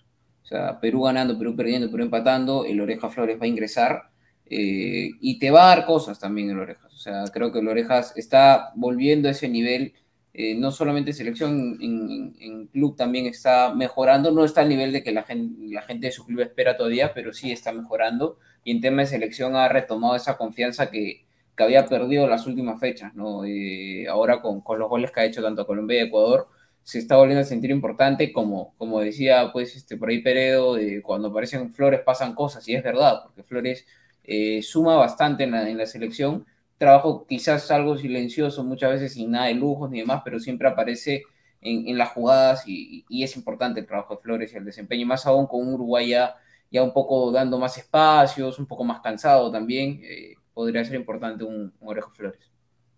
Sea, 0.49 0.79
Perú 0.79 1.03
ganando, 1.03 1.37
Perú 1.37 1.55
perdiendo, 1.55 1.91
Perú 1.91 2.05
empatando, 2.05 2.65
el 2.65 2.81
Oreja 2.81 3.07
Flores 3.09 3.39
va 3.39 3.45
a 3.45 3.47
ingresar 3.47 4.09
eh, 4.47 5.11
y 5.21 5.37
te 5.37 5.51
va 5.51 5.65
a 5.65 5.75
dar 5.75 5.85
cosas 5.85 6.19
también 6.19 6.49
el 6.49 6.57
Orejas. 6.57 6.91
O 6.91 6.97
sea, 6.97 7.23
creo 7.31 7.51
que 7.51 7.59
el 7.59 7.67
Orejas 7.67 8.13
está 8.15 8.71
volviendo 8.75 9.27
a 9.27 9.31
ese 9.31 9.47
nivel, 9.47 9.93
eh, 10.33 10.55
no 10.55 10.71
solamente 10.71 11.13
selección, 11.13 11.77
en, 11.79 12.67
club 12.73 12.95
también 12.95 13.27
está 13.27 13.75
mejorando. 13.75 14.31
No 14.31 14.43
está 14.43 14.61
al 14.61 14.69
nivel 14.69 14.91
de 14.91 15.03
que 15.03 15.11
la 15.11 15.21
gente, 15.21 15.67
la 15.67 15.83
gente 15.83 16.07
de 16.07 16.13
su 16.13 16.25
club 16.25 16.41
espera 16.41 16.75
todavía, 16.75 17.13
pero 17.13 17.31
sí 17.31 17.51
está 17.51 17.71
mejorando. 17.71 18.39
Y 18.63 18.71
en 18.71 18.81
tema 18.81 19.03
de 19.03 19.07
selección 19.07 19.55
ha 19.55 19.69
retomado 19.69 20.15
esa 20.15 20.35
confianza 20.35 20.89
que, 20.89 21.25
que 21.55 21.63
había 21.63 21.85
perdido 21.85 22.27
las 22.27 22.47
últimas 22.47 22.79
fechas, 22.79 23.13
¿no? 23.13 23.45
Eh, 23.45 24.07
ahora 24.07 24.41
con, 24.41 24.61
con, 24.61 24.79
los 24.79 24.89
goles 24.89 25.11
que 25.11 25.19
ha 25.19 25.25
hecho 25.25 25.43
tanto 25.43 25.67
Colombia 25.67 26.01
y 26.01 26.07
Ecuador 26.07 26.47
se 26.83 26.99
está 26.99 27.17
volviendo 27.17 27.41
a 27.41 27.45
sentir 27.45 27.71
importante, 27.71 28.31
como, 28.33 28.73
como 28.77 28.99
decía 28.99 29.51
pues 29.53 29.75
este, 29.75 29.97
por 29.97 30.09
ahí 30.09 30.21
Peredo, 30.21 30.77
cuando 31.03 31.29
aparecen 31.29 31.71
Flores 31.71 32.01
pasan 32.05 32.33
cosas, 32.35 32.67
y 32.67 32.75
es 32.75 32.83
verdad, 32.83 33.21
porque 33.23 33.43
Flores 33.43 33.85
eh, 34.23 34.61
suma 34.61 34.95
bastante 34.95 35.43
en 35.43 35.51
la, 35.51 35.69
en 35.69 35.77
la, 35.77 35.85
selección, 35.85 36.45
trabajo 36.77 37.25
quizás 37.27 37.69
algo 37.71 37.97
silencioso, 37.97 38.63
muchas 38.63 38.91
veces 38.91 39.13
sin 39.13 39.31
nada 39.31 39.47
de 39.47 39.55
lujos 39.55 39.89
ni 39.89 39.99
demás, 39.99 40.21
pero 40.23 40.39
siempre 40.39 40.67
aparece 40.67 41.23
en, 41.61 41.87
en 41.87 41.97
las 41.97 42.09
jugadas 42.09 42.63
y, 42.67 43.05
y, 43.09 43.23
es 43.23 43.35
importante 43.35 43.79
el 43.81 43.85
trabajo 43.87 44.15
de 44.15 44.21
Flores 44.21 44.53
y 44.53 44.57
el 44.57 44.65
desempeño, 44.65 45.05
más 45.05 45.25
aún 45.25 45.47
con 45.47 45.67
un 45.67 45.73
Uruguay 45.73 46.09
ya, 46.09 46.35
ya 46.71 46.83
un 46.83 46.93
poco 46.93 47.31
dando 47.31 47.59
más 47.59 47.77
espacios, 47.77 48.59
un 48.59 48.65
poco 48.67 48.83
más 48.83 49.01
cansado 49.01 49.51
también, 49.51 50.01
eh, 50.03 50.35
podría 50.53 50.83
ser 50.85 50.95
importante 50.95 51.43
un, 51.43 51.73
un 51.79 51.89
Orejo 51.89 52.11
Flores. 52.11 52.51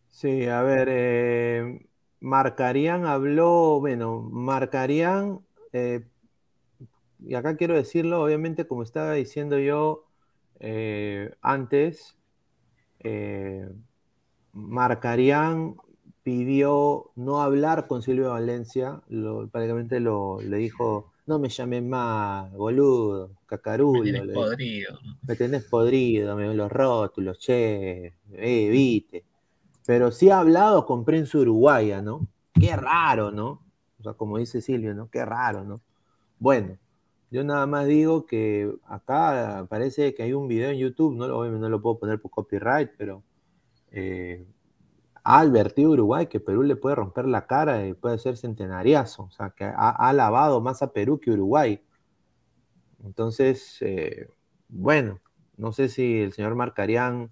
Sí, 0.09 0.45
a 0.45 0.61
ver, 0.61 0.87
eh, 0.91 1.89
Marcarían 2.22 3.06
habló, 3.07 3.80
bueno, 3.80 4.22
Marcarían, 4.22 5.39
eh, 5.73 6.06
y 7.19 7.34
acá 7.34 7.57
quiero 7.57 7.73
decirlo, 7.73 8.23
obviamente, 8.23 8.68
como 8.68 8.84
estaba 8.84 9.14
diciendo 9.14 9.57
yo 9.57 10.06
eh, 10.60 11.34
antes, 11.41 12.15
eh, 12.99 13.68
Marcarían 14.53 15.76
pidió 16.22 17.10
no 17.15 17.41
hablar 17.41 17.88
con 17.88 18.03
Silvio 18.03 18.30
Valencia, 18.30 19.02
prácticamente 19.52 19.99
lo, 19.99 20.39
le 20.41 20.57
dijo, 20.57 21.11
no 21.26 21.39
me 21.39 21.49
llames 21.49 21.81
más, 21.81 22.53
boludo, 22.53 23.31
cacarulo. 23.48 24.03
Me 24.03 24.11
tenés 24.11 24.35
podrido. 24.35 24.99
Me 25.27 25.35
tenés 25.35 25.64
podrido, 25.64 26.35
me 26.35 26.53
los 26.53 26.72
rótulos, 26.72 27.39
che, 27.39 28.14
eh, 28.31 28.69
viste 28.69 29.30
pero 29.85 30.11
sí 30.11 30.29
ha 30.29 30.39
hablado 30.39 30.85
con 30.85 31.05
prensa 31.05 31.37
uruguaya, 31.37 32.01
¿no? 32.01 32.27
Qué 32.53 32.75
raro, 32.75 33.31
¿no? 33.31 33.61
O 33.99 34.03
sea, 34.03 34.13
como 34.13 34.37
dice 34.37 34.61
Silvio, 34.61 34.93
¿no? 34.93 35.09
Qué 35.09 35.23
raro, 35.25 35.63
¿no? 35.63 35.81
Bueno, 36.39 36.77
yo 37.31 37.43
nada 37.43 37.65
más 37.65 37.87
digo 37.87 38.25
que 38.25 38.73
acá 38.85 39.65
parece 39.69 40.13
que 40.13 40.23
hay 40.23 40.33
un 40.33 40.47
video 40.47 40.69
en 40.69 40.77
YouTube, 40.77 41.15
no 41.15 41.27
lo, 41.27 41.45
no 41.49 41.69
lo 41.69 41.81
puedo 41.81 41.99
poner 41.99 42.21
por 42.21 42.31
copyright, 42.31 42.91
pero 42.97 43.23
eh, 43.91 44.45
ha 45.23 45.39
advertido 45.39 45.91
Uruguay 45.91 46.27
que 46.27 46.39
Perú 46.39 46.63
le 46.63 46.75
puede 46.75 46.95
romper 46.95 47.25
la 47.27 47.47
cara 47.47 47.87
y 47.87 47.93
puede 47.93 48.17
ser 48.19 48.37
centenariazo, 48.37 49.23
o 49.23 49.31
sea, 49.31 49.51
que 49.51 49.63
ha, 49.65 49.89
alabado 49.91 50.61
más 50.61 50.81
a 50.81 50.93
Perú 50.93 51.19
que 51.19 51.31
Uruguay. 51.31 51.81
Entonces, 53.03 53.77
eh, 53.81 54.29
bueno, 54.67 55.19
no 55.57 55.71
sé 55.71 55.89
si 55.89 56.21
el 56.21 56.33
señor 56.33 56.55
Marcarián 56.55 57.31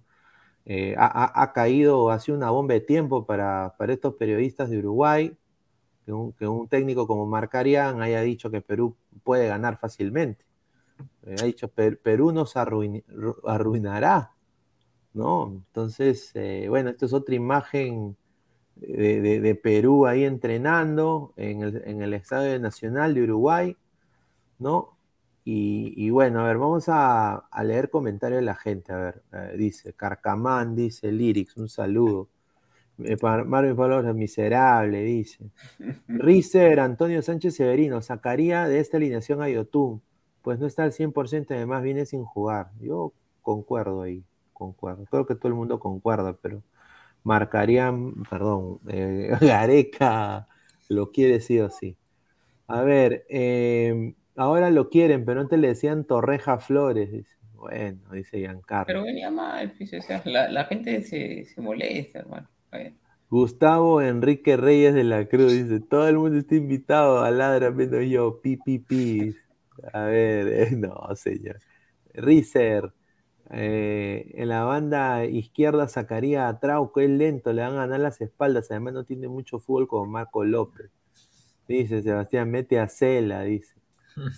eh, 0.66 0.94
ha, 0.98 1.52
caído, 1.52 2.10
ha 2.10 2.20
sido 2.20 2.36
una 2.36 2.50
bomba 2.50 2.74
de 2.74 2.80
tiempo 2.80 3.24
para, 3.26 3.74
estos 3.88 4.14
periodistas 4.14 4.70
de 4.70 4.78
Uruguay, 4.78 5.36
que 6.04 6.46
un, 6.46 6.68
técnico 6.68 7.06
como 7.06 7.26
Marcarian 7.26 8.02
haya 8.02 8.20
dicho 8.22 8.50
que 8.50 8.60
Perú 8.60 8.96
puede 9.22 9.48
ganar 9.48 9.78
fácilmente. 9.78 10.44
Eh, 11.22 11.36
ha 11.40 11.44
dicho, 11.44 11.68
Perú 11.68 12.32
nos 12.32 12.56
arruinará, 12.56 14.32
¿no? 15.14 15.52
Entonces, 15.66 16.32
eh, 16.34 16.66
bueno, 16.68 16.90
esto 16.90 17.06
es 17.06 17.12
otra 17.12 17.34
imagen 17.34 18.16
de, 18.76 19.60
Perú 19.62 20.06
ahí 20.06 20.24
entrenando 20.24 21.32
en 21.36 21.62
el, 21.62 21.82
en 21.84 22.02
el 22.02 22.14
Estadio 22.14 22.58
Nacional 22.58 23.14
de 23.14 23.22
Uruguay, 23.22 23.76
¿no? 24.58 24.99
Y, 25.44 26.10
bueno, 26.10 26.40
a 26.40 26.44
ver, 26.44 26.58
vamos 26.58 26.84
a, 26.88 27.48
leer 27.64 27.90
comentarios 27.90 28.40
de 28.40 28.46
la 28.46 28.54
gente. 28.54 28.92
A 28.92 28.96
ver, 28.96 29.22
eh, 29.32 29.54
dice 29.56 29.92
Carcamán, 29.94 30.76
dice 30.76 31.10
Lyrics, 31.12 31.56
un 31.56 31.68
saludo. 31.68 32.28
Eh, 33.04 33.16
Marvin 33.22 33.76
Palabras, 33.76 34.14
miserable, 34.14 35.02
dice. 35.02 35.50
Rizer, 36.08 36.80
Antonio 36.80 37.22
Sánchez 37.22 37.56
Severino, 37.56 38.02
sacaría 38.02 38.68
de 38.68 38.80
esta 38.80 38.98
alineación 38.98 39.42
a 39.42 39.48
Yotun, 39.48 40.02
pues 40.42 40.58
no 40.58 40.66
está 40.66 40.84
al 40.84 40.92
100%, 40.92 41.54
además 41.54 41.82
viene 41.82 42.06
sin 42.06 42.24
jugar. 42.24 42.70
Yo 42.80 43.12
concuerdo 43.42 44.02
ahí, 44.02 44.24
concuerdo. 44.52 45.04
Creo 45.06 45.26
que 45.26 45.34
todo 45.34 45.48
el 45.48 45.54
mundo 45.54 45.80
concuerda, 45.80 46.34
pero 46.40 46.62
marcarían, 47.24 48.14
perdón, 48.30 48.80
eh, 48.88 49.30
Gareca 49.40 50.48
lo 50.88 51.12
quiere 51.12 51.40
sí 51.40 51.60
o 51.60 51.70
sí. 51.70 51.96
A 52.66 52.82
ver, 52.82 53.26
eh, 53.28 54.14
Ahora 54.40 54.70
lo 54.70 54.88
quieren, 54.88 55.26
pero 55.26 55.42
antes 55.42 55.58
le 55.58 55.68
decían 55.68 56.04
Torreja 56.04 56.56
Flores. 56.56 57.26
Bueno, 57.52 58.00
dice 58.10 58.38
Giancarlo. 58.38 58.86
Pero 58.86 59.02
venía 59.02 59.30
mal, 59.30 59.70
pues, 59.76 59.92
o 59.92 60.00
sea, 60.00 60.22
la, 60.24 60.48
la 60.48 60.64
gente 60.64 61.02
se, 61.02 61.44
se 61.44 61.60
molesta, 61.60 62.20
hermano. 62.20 62.48
Bueno. 62.70 62.96
Gustavo 63.28 64.00
Enrique 64.00 64.56
Reyes 64.56 64.94
de 64.94 65.04
la 65.04 65.26
Cruz 65.26 65.52
dice, 65.52 65.80
todo 65.80 66.08
el 66.08 66.16
mundo 66.16 66.38
está 66.38 66.54
invitado 66.54 67.22
a 67.22 67.30
ladra 67.30 67.70
menos 67.70 68.06
yo, 68.08 68.40
pi, 68.40 68.56
pi, 68.56 68.78
pi. 68.78 69.36
A 69.92 70.04
ver, 70.04 70.48
eh, 70.48 70.70
no, 70.74 71.14
señor. 71.16 71.60
Rizer, 72.14 72.94
eh, 73.50 74.32
en 74.36 74.48
la 74.48 74.64
banda 74.64 75.26
izquierda 75.26 75.86
sacaría 75.86 76.48
a 76.48 76.58
Trauco, 76.60 77.00
es 77.00 77.10
lento, 77.10 77.52
le 77.52 77.60
van 77.60 77.72
a 77.72 77.80
ganar 77.80 78.00
las 78.00 78.22
espaldas, 78.22 78.70
además 78.70 78.94
no 78.94 79.04
tiene 79.04 79.28
mucho 79.28 79.58
fútbol 79.58 79.86
como 79.86 80.06
Marco 80.06 80.44
López. 80.44 80.90
Dice 81.68 82.00
Sebastián, 82.00 82.50
mete 82.50 82.80
a 82.80 82.88
Cela, 82.88 83.42
dice. 83.42 83.80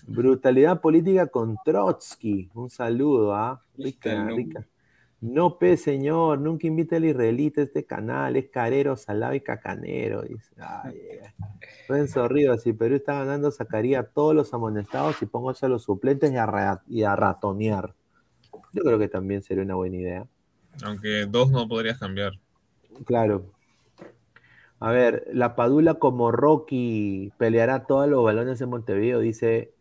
Brutalidad 0.06 0.80
política 0.80 1.26
con 1.26 1.56
Trotsky. 1.64 2.50
Un 2.54 2.70
saludo, 2.70 3.34
¿ah? 3.34 3.62
Rica, 3.76 4.28
rica. 4.28 4.66
No, 5.20 5.56
pe, 5.56 5.76
señor, 5.76 6.40
nunca 6.40 6.66
invite 6.66 6.96
al 6.96 7.04
israelita 7.04 7.60
a 7.60 7.64
este 7.64 7.84
canal, 7.84 8.34
es 8.34 8.48
carero, 8.50 8.96
salado 8.96 9.34
y 9.34 9.40
cacanero, 9.40 10.22
dice. 10.22 10.52
Ay. 10.58 10.98
Renzo 11.88 12.26
Rivas, 12.26 12.62
si 12.62 12.72
Perú 12.72 12.96
está 12.96 13.20
ganando, 13.20 13.52
sacaría 13.52 14.00
a 14.00 14.02
todos 14.02 14.34
los 14.34 14.52
amonestados 14.52 15.22
y 15.22 15.26
póngase 15.26 15.66
a 15.66 15.68
los 15.68 15.84
suplentes 15.84 16.32
y 16.32 16.36
a, 16.36 16.46
ra- 16.46 16.82
y 16.88 17.04
a 17.04 17.14
ratonear. 17.14 17.94
Yo 18.72 18.82
creo 18.82 18.98
que 18.98 19.08
también 19.08 19.42
sería 19.42 19.62
una 19.62 19.76
buena 19.76 19.96
idea. 19.96 20.26
Aunque 20.84 21.26
dos 21.26 21.52
no 21.52 21.68
podrías 21.68 21.98
cambiar. 21.98 22.32
Claro. 23.04 23.44
A 24.82 24.90
ver, 24.90 25.28
la 25.32 25.54
Padula 25.54 25.94
como 25.94 26.32
Rocky 26.32 27.32
peleará 27.38 27.86
todos 27.86 28.08
los 28.08 28.24
balones 28.24 28.60
en 28.60 28.68
Montevideo, 28.68 29.20
dice 29.20 29.72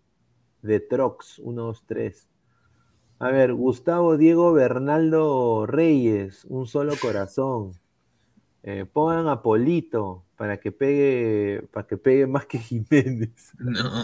de 0.61 0.79
Trox, 0.79 1.39
1, 1.39 1.59
2, 1.59 1.83
3. 1.87 2.27
A 3.17 3.31
ver, 3.31 3.55
Gustavo 3.55 4.15
Diego 4.17 4.53
Bernaldo 4.53 5.65
Reyes, 5.65 6.45
un 6.45 6.67
solo 6.67 6.93
corazón. 7.01 7.71
Eh, 8.61 8.85
pongan 8.85 9.27
a 9.27 9.41
Polito 9.41 10.23
para 10.37 10.59
que 10.59 10.71
pegue, 10.71 11.63
para 11.73 11.87
que 11.87 11.97
pegue 11.97 12.27
más 12.27 12.45
que 12.45 12.59
Jiménez. 12.59 13.53
No. 13.59 14.03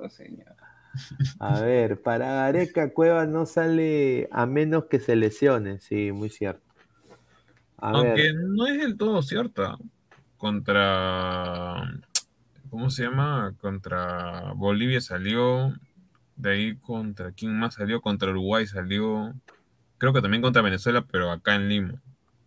No, 0.00 0.08
señor. 0.08 0.56
A 1.38 1.60
ver, 1.60 2.00
para 2.00 2.32
Gareca 2.32 2.94
Cueva 2.94 3.26
no 3.26 3.44
sale 3.44 4.30
a 4.32 4.46
menos 4.46 4.86
que 4.86 4.98
se 4.98 5.14
lesione, 5.14 5.78
sí, 5.80 6.10
muy 6.10 6.30
cierto. 6.30 6.64
A 7.76 7.90
Aunque 7.90 8.22
ver, 8.22 8.34
no 8.34 8.66
es 8.66 8.78
del 8.78 8.96
todo 8.96 9.20
cierta. 9.20 9.76
Contra. 10.46 11.74
¿Cómo 12.70 12.90
se 12.90 13.02
llama? 13.02 13.54
Contra 13.60 14.52
Bolivia 14.54 15.00
salió. 15.00 15.72
De 16.36 16.50
ahí 16.52 16.76
contra. 16.76 17.32
¿Quién 17.32 17.58
más 17.58 17.74
salió? 17.74 18.00
Contra 18.00 18.30
Uruguay 18.30 18.66
salió. 18.66 19.34
Creo 19.98 20.12
que 20.12 20.22
también 20.22 20.42
contra 20.42 20.62
Venezuela, 20.62 21.04
pero 21.10 21.32
acá 21.32 21.56
en 21.56 21.68
Lima. 21.68 22.02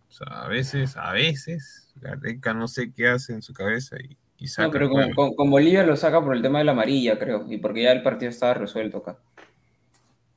O 0.08 0.12
sea, 0.12 0.26
a 0.44 0.48
veces, 0.48 0.96
a 0.96 1.12
veces, 1.12 1.92
Gareca 1.96 2.54
no 2.54 2.68
sé 2.68 2.90
qué 2.92 3.08
hace 3.08 3.34
en 3.34 3.42
su 3.42 3.52
cabeza 3.52 3.96
y, 4.00 4.16
y 4.38 4.48
saca. 4.48 4.68
No, 4.68 4.72
pero 4.72 4.88
con, 4.90 5.12
con- 5.14 5.34
con 5.34 5.50
Bolivia 5.50 5.84
lo 5.84 5.96
saca 5.96 6.24
por 6.24 6.34
el 6.34 6.42
tema 6.42 6.58
de 6.60 6.64
la 6.64 6.72
amarilla, 6.72 7.18
creo, 7.18 7.44
y 7.50 7.58
porque 7.58 7.82
ya 7.82 7.92
el 7.92 8.02
partido 8.02 8.30
estaba 8.30 8.54
resuelto 8.54 8.98
acá. 8.98 9.18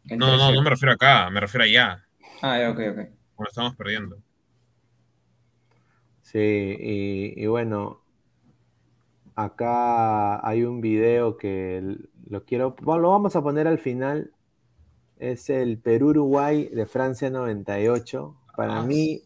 No, 0.05 0.27
no, 0.37 0.37
3-0. 0.37 0.55
no 0.55 0.61
me 0.61 0.69
refiero 0.69 0.93
acá, 0.93 1.29
me 1.29 1.39
refiero 1.39 1.63
allá. 1.63 2.03
Ah, 2.41 2.59
ya, 2.59 2.69
ok, 2.71 2.79
ok. 2.91 2.99
Cuando 3.35 3.49
estamos 3.49 3.75
perdiendo. 3.75 4.17
Sí, 6.33 6.39
y, 6.39 7.43
y 7.43 7.47
bueno, 7.47 8.01
acá 9.35 10.45
hay 10.47 10.63
un 10.63 10.81
video 10.81 11.37
que 11.37 11.97
lo 12.27 12.43
quiero, 12.45 12.75
bueno, 12.81 13.01
lo 13.03 13.09
vamos 13.11 13.35
a 13.35 13.41
poner 13.43 13.67
al 13.67 13.79
final. 13.79 14.31
Es 15.17 15.49
el 15.49 15.79
Perú-Uruguay 15.79 16.69
de 16.69 16.85
Francia 16.85 17.29
98. 17.29 18.35
Para 18.57 18.79
Ah. 18.79 18.83
mí, 18.83 19.21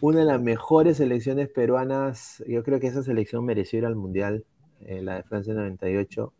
una 0.00 0.20
de 0.20 0.24
las 0.26 0.40
mejores 0.42 0.98
selecciones 0.98 1.48
peruanas. 1.48 2.42
Yo 2.48 2.62
creo 2.64 2.80
que 2.80 2.88
esa 2.88 3.02
selección 3.02 3.44
mereció 3.44 3.80
ir 3.80 3.86
al 3.86 3.96
Mundial, 3.96 4.44
eh, 4.80 5.02
la 5.02 5.16
de 5.16 5.22
Francia 5.24 5.54
98. 5.54 6.32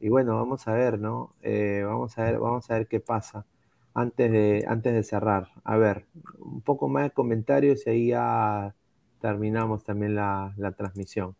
Y 0.00 0.08
bueno, 0.10 0.36
vamos 0.36 0.68
a 0.68 0.74
ver, 0.74 0.98
¿no? 1.00 1.34
Eh, 1.42 1.82
vamos 1.86 2.18
a 2.18 2.24
ver, 2.24 2.38
vamos 2.40 2.70
a 2.70 2.74
ver 2.74 2.88
qué 2.88 3.00
pasa 3.00 3.46
antes 3.94 4.30
de, 4.32 4.64
antes 4.68 4.94
de 4.94 5.02
cerrar. 5.02 5.48
A 5.64 5.76
ver, 5.76 6.06
un 6.40 6.60
poco 6.62 6.88
más 6.88 7.04
de 7.04 7.10
comentarios 7.10 7.86
y 7.86 7.90
ahí 7.90 8.08
ya 8.08 8.74
terminamos 9.20 9.84
también 9.84 10.14
la, 10.14 10.52
la 10.56 10.72
transmisión. 10.72 11.34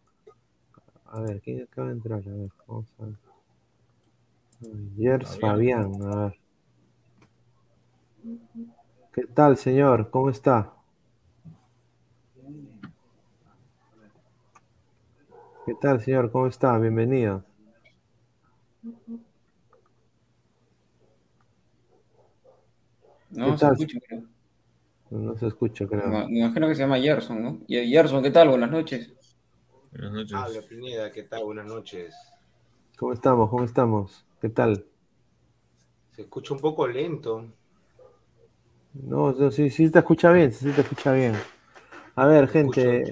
A 1.06 1.20
ver, 1.20 1.40
¿quién 1.40 1.62
acaba 1.62 1.88
de 1.88 1.94
entrar? 1.94 2.20
A 2.24 2.30
ver, 2.30 2.50
vamos 2.68 2.86
a 3.00 3.04
ver. 3.06 3.14
Yers 4.96 5.30
Fabián, 5.40 5.90
a 6.02 6.16
ver. 6.20 6.34
¿Qué 9.12 9.26
tal, 9.26 9.58
señor? 9.58 10.08
¿Cómo 10.10 10.30
está? 10.30 10.72
¿Qué 15.64 15.74
tal, 15.74 16.00
señor? 16.00 16.32
¿Cómo 16.32 16.48
está? 16.48 16.76
Bienvenido. 16.78 17.44
No, 23.30 23.52
¿Qué 23.52 23.56
se 23.56 23.66
tal? 23.66 23.72
escucha. 23.72 23.98
No 25.10 25.36
se 25.36 25.46
escucha, 25.48 25.86
creo. 25.86 26.10
Me 26.10 26.26
me 26.28 26.38
imagino 26.40 26.66
que 26.68 26.74
se 26.74 26.80
llama 26.82 26.98
Gerson, 26.98 27.42
¿no? 27.42 27.60
Y 27.68 27.88
Gerson, 27.90 28.22
¿qué 28.22 28.30
tal? 28.30 28.48
Buenas 28.48 28.70
noches. 28.70 29.12
Buenas 29.90 30.12
noches. 30.12 30.38
Habla 30.42 30.62
Pineda, 30.62 31.12
¿qué 31.12 31.24
tal? 31.24 31.44
Buenas 31.44 31.66
noches. 31.66 32.14
¿Cómo 32.98 33.14
estamos? 33.14 33.48
¿Cómo 33.48 33.64
estamos? 33.64 34.26
¿Qué 34.42 34.50
tal? 34.50 34.84
Se 36.14 36.20
escucha 36.20 36.52
un 36.52 36.60
poco 36.60 36.86
lento. 36.86 37.46
No, 38.94 39.32
no, 39.32 39.50
sí, 39.50 39.70
sí 39.70 39.90
te 39.90 39.98
escucha 40.00 40.32
bien, 40.32 40.52
sí 40.52 40.70
te 40.72 40.80
escucha 40.82 41.12
bien. 41.12 41.34
A 42.16 42.26
ver, 42.26 42.48
gente, 42.48 43.08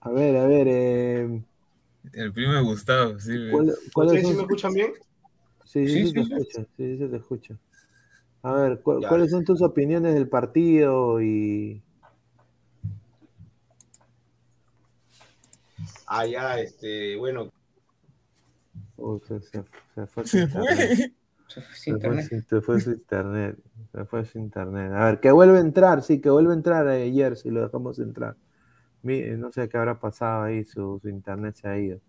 a 0.00 0.10
ver, 0.10 0.36
a 0.36 0.46
ver, 0.46 0.66
eh, 0.68 1.42
El 2.12 2.32
primo 2.32 2.54
de 2.54 2.62
Gustavo, 2.62 3.18
sí. 3.20 3.32
¿cuál- 3.50 3.74
cuáles 3.92 4.12
¿Ustedes 4.14 4.28
sí 4.28 4.34
me 4.34 4.42
escuchan 4.42 4.72
bien? 4.74 4.92
Sí, 5.64 5.86
sí, 5.88 6.00
Sí, 6.00 6.06
sí 6.08 6.12
te 6.14 6.20
sí, 6.20 6.24
sí. 6.24 6.36
escucha, 6.36 6.64
sí, 6.64 6.68
sí 6.76 6.98
se 6.98 7.08
te 7.08 7.16
escucha. 7.16 7.56
A 8.48 8.52
ver, 8.54 8.80
¿cu- 8.80 9.00
Ya. 9.00 9.08
¿cuáles 9.08 9.30
son 9.30 9.44
tus 9.44 9.60
opiniones 9.60 10.14
del 10.14 10.26
partido 10.28 11.20
y 11.20 11.82
Ah, 16.06 16.24
ya, 16.26 16.58
este, 16.58 17.16
bueno, 17.16 17.50
Uy, 18.96 19.20
se, 19.28 19.40
se- 19.42 19.64
se 19.94 20.06
fue 20.06 20.24
su 20.26 20.36
Se 20.38 20.42
internet. 20.44 20.66
fue. 20.96 21.12
Se 21.48 21.60
fue 21.62 21.74
Se 21.74 21.80
sin 21.80 21.94
internet. 21.94 22.24
su- 22.28 22.40
se 22.48 22.60
fue 22.60 22.80
su 22.80 22.90
internet. 22.90 23.58
Se 23.92 24.04
fue 24.04 24.24
su 24.26 24.38
internet. 24.38 24.92
A 24.92 25.04
ver, 25.06 25.20
que 25.20 25.30
vuelve 25.30 25.58
a 25.58 25.60
entrar, 25.60 26.02
sí, 26.02 26.20
que 26.20 26.28
vuelve 26.30 26.52
a 26.52 26.56
entrar 26.56 26.86
ayer, 26.88 27.36
si 27.36 27.50
lo 27.50 27.62
dejamos 27.62 27.98
entrar. 27.98 28.36
Mi- 29.02 29.22
No 29.36 29.52
sé 29.52 29.68
qué 29.68 29.76
habrá 29.78 29.98
pasado 30.00 30.42
ahí, 30.44 30.64
su, 30.64 30.98
su 31.00 31.08
internet 31.08 31.54
se 31.56 31.68
ha 31.68 31.78
ido. 31.78 32.00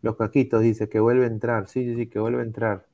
Los 0.00 0.16
caquitos 0.16 0.62
dice 0.62 0.88
que 0.88 0.98
vuelve 1.00 1.24
a 1.24 1.28
entrar, 1.28 1.68
sí, 1.68 1.84
sí, 1.84 1.94
sí, 1.96 2.06
que 2.08 2.18
vuelve 2.18 2.40
a 2.40 2.44
entrar. 2.44 2.86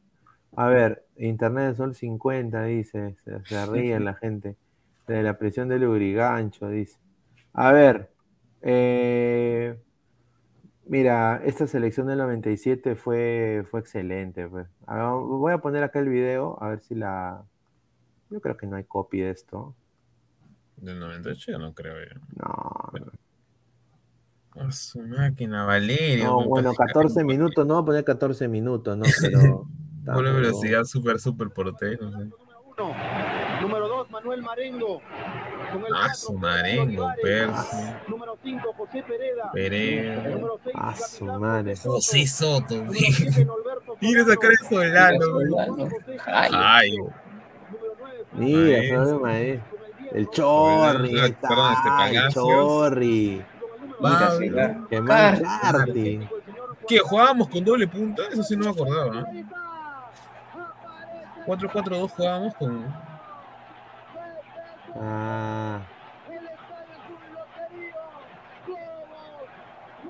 A 0.56 0.68
ver, 0.68 1.04
internet 1.16 1.70
de 1.70 1.76
sol 1.76 1.94
50, 1.94 2.64
dice, 2.64 3.16
se, 3.24 3.44
se 3.44 3.66
ríe 3.66 3.98
la 4.00 4.14
gente. 4.14 4.56
De 5.06 5.22
la 5.22 5.38
presión 5.38 5.68
del 5.68 5.84
Urigancho, 5.84 6.68
dice. 6.68 6.98
A 7.52 7.72
ver, 7.72 8.10
eh, 8.62 9.78
Mira, 10.86 11.42
esta 11.44 11.66
selección 11.66 12.06
del 12.06 12.16
97 12.18 12.96
fue, 12.96 13.62
fue 13.70 13.80
excelente. 13.80 14.48
pues. 14.48 14.66
Voy 14.86 15.52
a 15.52 15.58
poner 15.58 15.82
acá 15.82 15.98
el 15.98 16.08
video, 16.08 16.56
a 16.62 16.70
ver 16.70 16.80
si 16.80 16.94
la... 16.94 17.42
Yo 18.30 18.40
creo 18.40 18.56
que 18.56 18.66
no 18.66 18.76
hay 18.76 18.84
copy 18.84 19.20
de 19.20 19.30
esto. 19.30 19.74
Del 20.78 20.98
98 20.98 21.52
yo 21.52 21.58
no 21.58 21.74
creo 21.74 21.94
yo. 22.00 22.20
No, 22.36 23.04
no. 24.54 24.62
A 24.62 24.72
su 24.72 25.02
máquina, 25.02 25.64
Valerio. 25.66 26.24
No, 26.24 26.44
bueno, 26.48 26.72
parece 26.74 26.94
14 26.94 27.18
que- 27.20 27.24
minutos, 27.24 27.66
no 27.66 27.74
voy 27.74 27.82
a 27.82 27.86
poner 27.86 28.04
14 28.04 28.48
minutos, 28.48 28.96
no, 28.96 29.04
pero... 29.20 29.66
Doble 30.14 30.30
no. 30.30 30.36
velocidad, 30.36 30.85
súper, 30.85 31.18
súper 31.20 31.48
portero. 31.51 32.10
no 32.10 32.18
sé. 32.18 32.28
Número 33.60 33.89
2, 33.89 34.10
Manuel 34.10 34.43
Marengo. 34.43 35.01
Con 35.72 35.80
el 35.85 35.93
Ah, 35.93 35.98
cuatro, 35.98 36.14
su 36.14 36.32
Marengo. 36.35 37.10
Percy, 37.20 37.76
Número 38.09 38.39
5, 38.43 38.72
José 38.76 39.05
Pereda. 39.52 40.30
Número 40.30 40.60
6, 40.62 40.76
Ah, 40.78 40.94
su 40.97 41.24
madre. 41.24 41.74
José 41.76 42.26
Soto, 42.26 42.76
Número 42.76 42.93
sí. 42.94 43.12
7, 43.12 43.44
Norberto 43.44 43.97
Mira 44.01 44.22
esa 44.22 44.36
cara 44.36 44.55
de 44.60 44.68
Solano. 44.68 45.89
Ay, 46.26 46.51
Ay, 46.55 46.90
Número 46.97 47.14
9, 47.93 48.24
Mira, 48.32 48.78
el 48.78 49.18
10, 49.48 49.60
El 50.12 50.30
Chorri, 50.30 51.10
Perdón, 51.10 51.24
ahí 51.24 51.30
está, 51.30 51.48
perdón, 51.48 51.72
este 51.74 52.16
el. 52.18 52.32
Chorri. 52.32 53.44
mira, 54.01 54.18
Pablo. 54.20 54.39
sí, 54.39 54.51
claro. 54.51 54.86
Que. 55.93 56.28
¿Qué? 56.86 56.98
¿Jugábamos 57.01 57.48
con 57.48 57.64
doble 57.64 57.89
punta? 57.89 58.22
Eso 58.30 58.43
sí 58.44 58.56
no 58.56 58.64
me 58.66 58.70
acordaba. 58.70 59.14
¿no? 59.14 59.26
4-4-2 61.48 62.12
jugábamos 62.12 62.54
con. 62.54 62.94
Ah, 65.00 65.80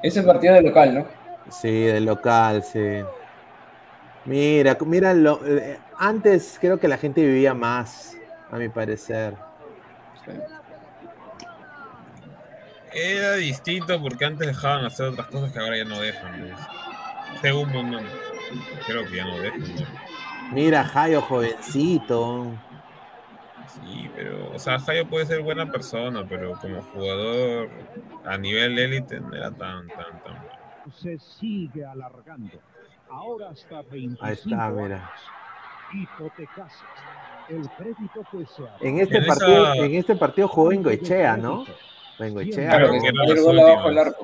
Ese 0.03 0.23
partido 0.23 0.55
de 0.55 0.63
local, 0.63 0.95
¿no? 0.95 1.07
sí, 1.51 1.71
del 1.85 2.05
local, 2.05 2.63
sí. 2.63 3.01
Mira, 4.25 4.77
mira, 4.85 5.15
lo- 5.15 5.41
eh, 5.47 5.79
antes 5.99 6.59
creo 6.61 6.79
que 6.79 6.89
la 6.89 6.99
gente 6.99 7.25
vivía 7.25 7.55
más, 7.55 8.17
a 8.51 8.57
mi 8.57 8.69
parecer. 8.69 9.35
Sí. 10.25 10.33
Era 12.93 13.35
distinto 13.35 14.01
porque 14.01 14.25
antes 14.25 14.47
dejaban 14.47 14.85
hacer 14.85 15.07
otras 15.07 15.27
cosas 15.29 15.53
que 15.53 15.59
ahora 15.59 15.77
ya 15.79 15.85
no 15.85 16.01
dejan. 16.01 16.55
Según 17.41 17.69
mundo, 17.71 17.99
creo 18.87 19.05
que 19.07 19.17
ya 19.17 19.25
no 19.25 19.39
dejan. 19.39 19.61
¿no? 19.61 20.08
Mira, 20.53 20.85
Jairo, 20.85 21.21
jovencito. 21.23 22.47
Sí, 23.67 24.11
pero, 24.17 24.51
o 24.55 24.59
sea, 24.59 24.79
Jayo 24.79 25.07
puede 25.07 25.27
ser 25.27 25.43
buena 25.43 25.71
persona, 25.71 26.25
pero 26.29 26.59
como 26.59 26.81
jugador 26.83 27.69
a 28.25 28.39
nivel 28.39 28.79
élite 28.79 29.21
no 29.21 29.35
era 29.35 29.51
tan, 29.51 29.87
tan, 29.89 30.23
tan 30.23 30.35
bueno. 30.35 30.93
Se 30.97 31.19
sigue 31.19 31.85
alargando. 31.85 32.59
Ahora 33.11 33.51
hasta 33.51 33.83
25 33.83 34.25
Ahí 34.25 34.33
está, 34.35 34.71
mira. 34.71 35.11
El 37.49 37.69
crédito 37.71 38.23
que 38.31 38.47
se 38.47 38.87
En 38.87 39.01
este 39.01 39.19
En 39.19 39.27
partido, 39.27 39.73
esa- 39.75 39.85
en 39.85 39.95
este 39.95 40.17
partido 40.17 40.49
jugó 40.49 40.69
Bengoechea, 40.69 41.37
¿no? 41.37 41.65
Bengoechea. 42.19 42.69
Claro, 42.71 42.87
¿no? 42.87 42.93
que 43.03 43.09
era 43.09 43.23
El 43.25 43.95
las 43.95 44.15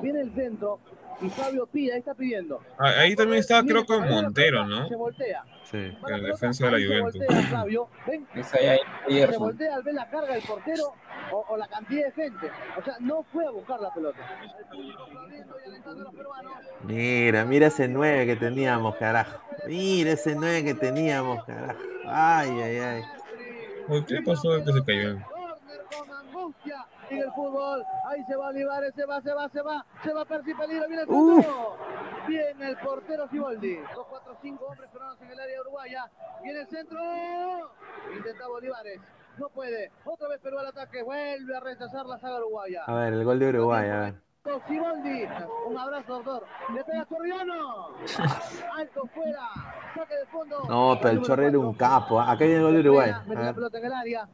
y 1.21 1.29
Fabio 1.29 1.65
pide, 1.67 1.93
ahí 1.93 1.99
está 1.99 2.13
pidiendo. 2.13 2.61
Ah, 2.77 2.89
Ahí 2.99 3.15
también 3.15 3.39
estaba, 3.39 3.63
creo 3.63 3.85
que 3.85 3.97
Montero, 3.99 4.65
¿no? 4.65 4.87
Se 4.87 4.95
voltea. 4.95 5.43
Sí. 5.63 5.77
En 6.07 6.23
defensa 6.23 6.65
de 6.65 6.71
la 6.71 6.77
ahí 6.77 6.83
se 6.83 6.87
Juventus. 6.99 7.13
voltea 7.27 7.41
Fabio. 7.49 7.89
Ven, 8.05 8.27
se 8.43 9.37
voltea 9.37 9.75
al 9.75 9.83
ver 9.83 9.93
la 9.95 10.09
carga 10.09 10.33
del 10.33 10.43
portero 10.43 10.93
o, 11.31 11.45
o 11.49 11.57
la 11.57 11.67
cantidad 11.67 12.05
de 12.05 12.11
gente. 12.11 12.51
O 12.79 12.83
sea, 12.83 12.95
no 12.99 13.23
fue 13.31 13.45
a 13.45 13.49
buscar 13.51 13.79
la 13.79 13.93
pelota. 13.93 14.19
Mira, 16.83 17.45
mira 17.45 17.67
ese 17.67 17.87
9 17.87 18.25
que 18.25 18.35
teníamos, 18.35 18.95
carajo. 18.97 19.39
Mira 19.67 20.11
ese 20.11 20.35
9 20.35 20.63
que 20.63 20.73
teníamos, 20.75 21.43
carajo. 21.45 21.79
Ay, 22.07 22.49
ay, 22.61 22.77
ay. 22.77 23.03
¿Qué 24.07 24.21
pasó 24.25 24.49
que 24.63 24.71
se 24.73 24.83
cayó? 24.83 25.17
En 27.09 27.17
el 27.19 27.31
fútbol. 27.31 27.85
Ahí 28.07 28.23
se 28.25 28.35
va 28.35 28.47
Olivares, 28.47 28.93
se 28.95 29.05
va, 29.05 29.21
se 29.21 29.33
va, 29.33 29.49
se 29.49 29.61
va, 29.61 29.85
se 30.03 30.13
va 30.13 30.25
Percy 30.25 30.53
Peligro, 30.53 30.87
viene 30.87 31.03
el 31.03 31.07
centro. 31.07 31.77
Viene 32.27 32.69
el 32.69 32.77
portero 32.77 33.27
Siboldi. 33.29 33.75
2, 33.95 34.07
4, 34.09 34.37
5 34.41 34.65
hombres 34.65 34.89
peruanos 34.91 35.21
en 35.21 35.31
el 35.31 35.39
área 35.39 35.61
uruguaya. 35.61 36.11
Viene 36.43 36.59
el 36.61 36.67
centro. 36.67 36.99
Intentaba 38.15 38.53
Olivares. 38.55 38.99
No 39.37 39.49
puede. 39.49 39.91
Otra 40.05 40.27
vez 40.29 40.39
Perú 40.39 40.57
al 40.57 40.67
ataque. 40.67 41.03
Vuelve 41.03 41.55
a 41.55 41.59
rechazar 41.59 42.05
la 42.05 42.17
saga 42.17 42.37
uruguaya. 42.37 42.83
A 42.87 42.93
ver, 42.95 43.13
el 43.13 43.23
gol 43.23 43.37
de 43.39 43.49
Uruguay, 43.49 43.89
a 43.89 43.99
ver. 43.99 44.15
Siboldi. 44.67 45.27
Un 45.67 45.77
abrazo, 45.77 46.13
doctor. 46.21 46.45
Le 46.73 46.83
pega 46.83 47.05
Torriano. 47.05 47.87
Alto 48.77 49.05
fuera. 49.13 49.49
Saque 49.95 50.15
de 50.15 50.25
fondo. 50.27 50.61
No, 50.69 50.97
pero 51.01 51.09
el 51.11 51.21
Chorri 51.23 51.45
era 51.45 51.59
un 51.59 51.73
capo. 51.73 52.19
¿ah? 52.19 52.31
Acá 52.31 52.45
viene 52.45 52.55
el 52.57 52.63
gol 52.63 52.73
de 52.73 52.79
Uruguay. 52.79 53.09
A 53.11 53.19
Mete 53.21 53.35
la 53.35 53.41
ver. 53.41 53.55
pelota 53.55 53.77
en 53.79 53.85
el 53.85 53.93
área. 53.93 54.29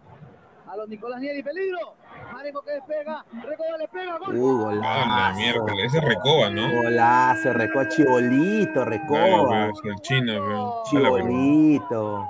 A 0.67 0.77
los 0.77 0.87
Nicolás 0.87 1.19
Nieri, 1.19 1.41
peligro. 1.43 1.95
Marengo 2.33 2.61
que 2.63 2.71
despega. 2.71 3.25
Recoba 3.43 3.77
le 3.77 3.87
pega. 3.87 4.17
Gol. 4.19 4.35
Uh, 4.37 4.67
Ah, 4.67 4.73
la 4.73 5.05
golazo. 5.05 5.39
miércoles. 5.39 5.85
Ese 5.85 5.97
es 5.99 6.03
Recoba, 6.05 6.49
¿no? 6.49 6.71
Golazo, 6.83 7.53
Recoba, 7.53 7.87
Chibolito, 7.89 8.85
Recoba. 8.85 9.69
pues, 9.71 9.79
el 9.95 10.01
chino, 10.01 10.33
verga. 10.41 10.69
Chibolito. 10.89 12.27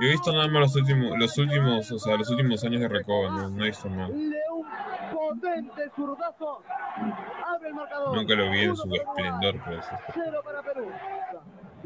Yo 0.00 0.06
he 0.08 0.10
visto 0.12 0.32
nada 0.32 0.48
más 0.48 0.60
los 0.62 0.76
últimos, 0.76 1.18
los 1.18 1.36
últimos, 1.38 1.92
o 1.92 1.98
sea, 1.98 2.16
los 2.16 2.28
últimos 2.30 2.64
años 2.64 2.80
de 2.80 2.88
Recoba, 2.88 3.28
no, 3.30 3.48
no 3.50 3.62
he 3.64 3.66
visto 3.68 3.88
más. 3.90 4.08
León 4.10 4.32
potente 5.12 5.90
zurdazo. 5.94 6.62
Abre 7.46 7.68
el 7.68 7.74
marcador. 7.74 8.16
Nunca 8.16 8.34
lo 8.34 8.50
vi 8.50 8.60
en 8.62 8.76
su 8.76 8.92
esplendor, 8.94 9.60
pues. 9.64 9.84
Cero 10.14 10.40
para 10.44 10.62
Perú. 10.62 10.86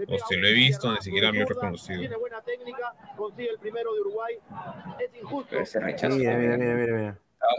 O 0.09 0.19
si 0.27 0.37
lo 0.37 0.47
he 0.47 0.53
visto, 0.53 0.93
ni 0.93 1.01
siquiera 1.01 1.31
lo 1.31 1.41
he 1.41 1.45
reconocido. 1.45 2.01
Tiene 2.01 2.17
buena 2.17 2.41
técnica, 2.43 2.95
consigue 3.17 3.51
el 3.51 3.59
primero 3.59 3.95
de 3.95 4.01
Uruguay. 4.01 4.35
Es 4.99 5.23
injusto. 5.23 5.57
Mira, 5.81 6.09
mira, 6.09 6.57
mira, 6.57 6.75
mira, 6.75 6.93
mira. 6.97 7.19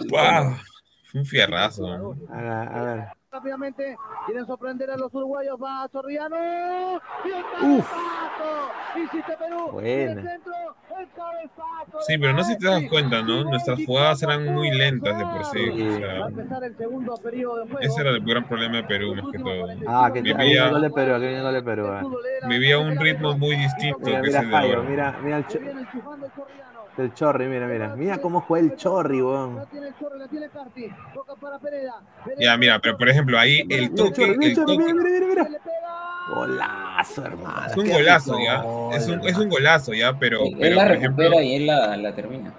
¡Wow! 0.09 0.57
Fue 1.03 1.21
un 1.21 1.25
fierrazo, 1.25 1.97
¿no? 1.97 2.17
A 2.29 2.41
ver, 2.41 2.51
a 2.51 2.83
ver. 2.83 3.05
Rápidamente 3.37 3.95
quieren 4.25 4.47
sorprender 4.47 4.89
a 4.89 4.97
los 4.97 5.13
uruguayos. 5.13 5.57
Va 5.61 5.83
el 5.85 6.99
Uf. 7.77 7.93
Hiciste 8.95 9.37
Perú. 9.37 9.69
Buena. 9.73 9.89
Y 9.89 10.01
el 10.01 10.23
centro, 10.23 10.53
el 10.99 11.07
cabezazo 11.15 12.01
Sí, 12.01 12.13
de 12.13 12.19
pero 12.19 12.33
no 12.33 12.43
sé 12.43 12.53
si 12.53 12.57
te 12.57 12.67
das 12.67 12.83
cuenta, 12.89 13.21
¿no? 13.21 13.43
Nuestras 13.43 13.79
jugadas 13.85 14.23
eran 14.23 14.45
muy 14.55 14.71
lentas 14.71 15.15
de 15.19 15.23
por 15.23 15.45
sí. 15.45 15.69
O 15.69 15.97
sea, 15.99 16.25
el 16.25 16.35
de 16.35 17.85
ese 17.85 18.01
era 18.01 18.09
el 18.09 18.21
gran 18.25 18.43
problema 18.47 18.77
de 18.77 18.83
Perú, 18.85 19.13
más 19.13 19.25
que 19.31 19.37
todo. 19.37 19.67
Ah, 19.87 20.09
que 20.11 20.21
Vivía- 20.21 20.69
de 20.71 20.89
Perú, 20.89 21.13
aquí 21.13 21.27
viene 21.27 21.51
de 21.51 21.61
Perú. 21.61 21.85
era 21.85 22.47
Vivía 22.47 22.79
un 22.79 22.97
ritmo 22.97 23.37
muy 23.37 23.55
distinto 23.55 23.99
Mira, 24.03 24.21
que 24.21 24.27
mira, 24.27 24.39
ese 24.39 24.47
de 24.47 24.51
Jairo, 24.51 24.77
ahora. 24.79 24.89
mira, 24.89 25.15
mira 25.23 25.37
el, 25.37 25.47
cho- 25.47 25.59
el 26.97 27.13
Chorri, 27.13 27.45
mira, 27.45 27.67
mira. 27.67 27.95
Mira 27.95 28.17
cómo 28.17 28.41
juega 28.41 28.65
el 28.65 28.75
Chorri, 28.75 29.21
weón. 29.21 29.57
La 29.57 29.65
tiene 29.67 29.87
el 29.89 29.95
Chorri, 29.99 30.17
la 30.19 30.27
tiene 30.27 30.49
Carti. 30.49 30.89
Toca 31.13 31.35
para 31.35 31.59
Pereda. 31.59 32.01
Pereda 32.25 32.41
Ya, 32.41 32.57
mira, 32.57 32.79
pero 32.79 32.97
por 32.97 33.07
ejemplo, 33.07 33.26
ahí 33.35 33.63
el 33.69 33.93
toque, 33.95 34.23
el 34.23 34.37
mira, 34.37 34.63
mira, 34.65 35.25
mira. 35.27 35.47
Golazo, 36.29 37.25
hermano. 37.25 37.67
es 37.67 37.77
un 37.77 37.87
golazo, 37.89 38.33
rico 38.33 38.43
¿ya? 38.45 38.61
gol, 38.61 38.93
Es 38.95 39.07
un, 39.07 39.13
es 39.13 39.25
hermano. 39.27 39.43
un 39.43 39.49
golazo, 39.49 39.93
¿ya? 39.93 40.13
Pero, 40.19 40.43
Él 40.45 40.57
pero 40.59 40.75
la 40.75 40.83
por 40.87 40.91
ejemplo, 40.97 41.23
recupera 41.23 41.43
y 41.43 41.55
él 41.55 41.65
la, 41.67 41.97
la 41.97 42.13
termina. 42.13 42.53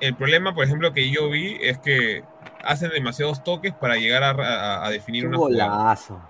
el 0.00 0.14
problema, 0.16 0.54
por 0.54 0.64
ejemplo, 0.64 0.92
que 0.92 1.10
yo 1.10 1.28
vi 1.30 1.56
es 1.60 1.78
que 1.78 2.22
hacen 2.64 2.90
demasiados 2.90 3.44
toques 3.44 3.72
para 3.74 3.96
llegar 3.96 4.22
a, 4.22 4.30
a- 4.30 4.86
a 4.86 4.90
definir 4.90 5.24
Un 5.24 5.28
una 5.34 5.38
jugada. 5.38 5.68
golazo. 5.68 6.20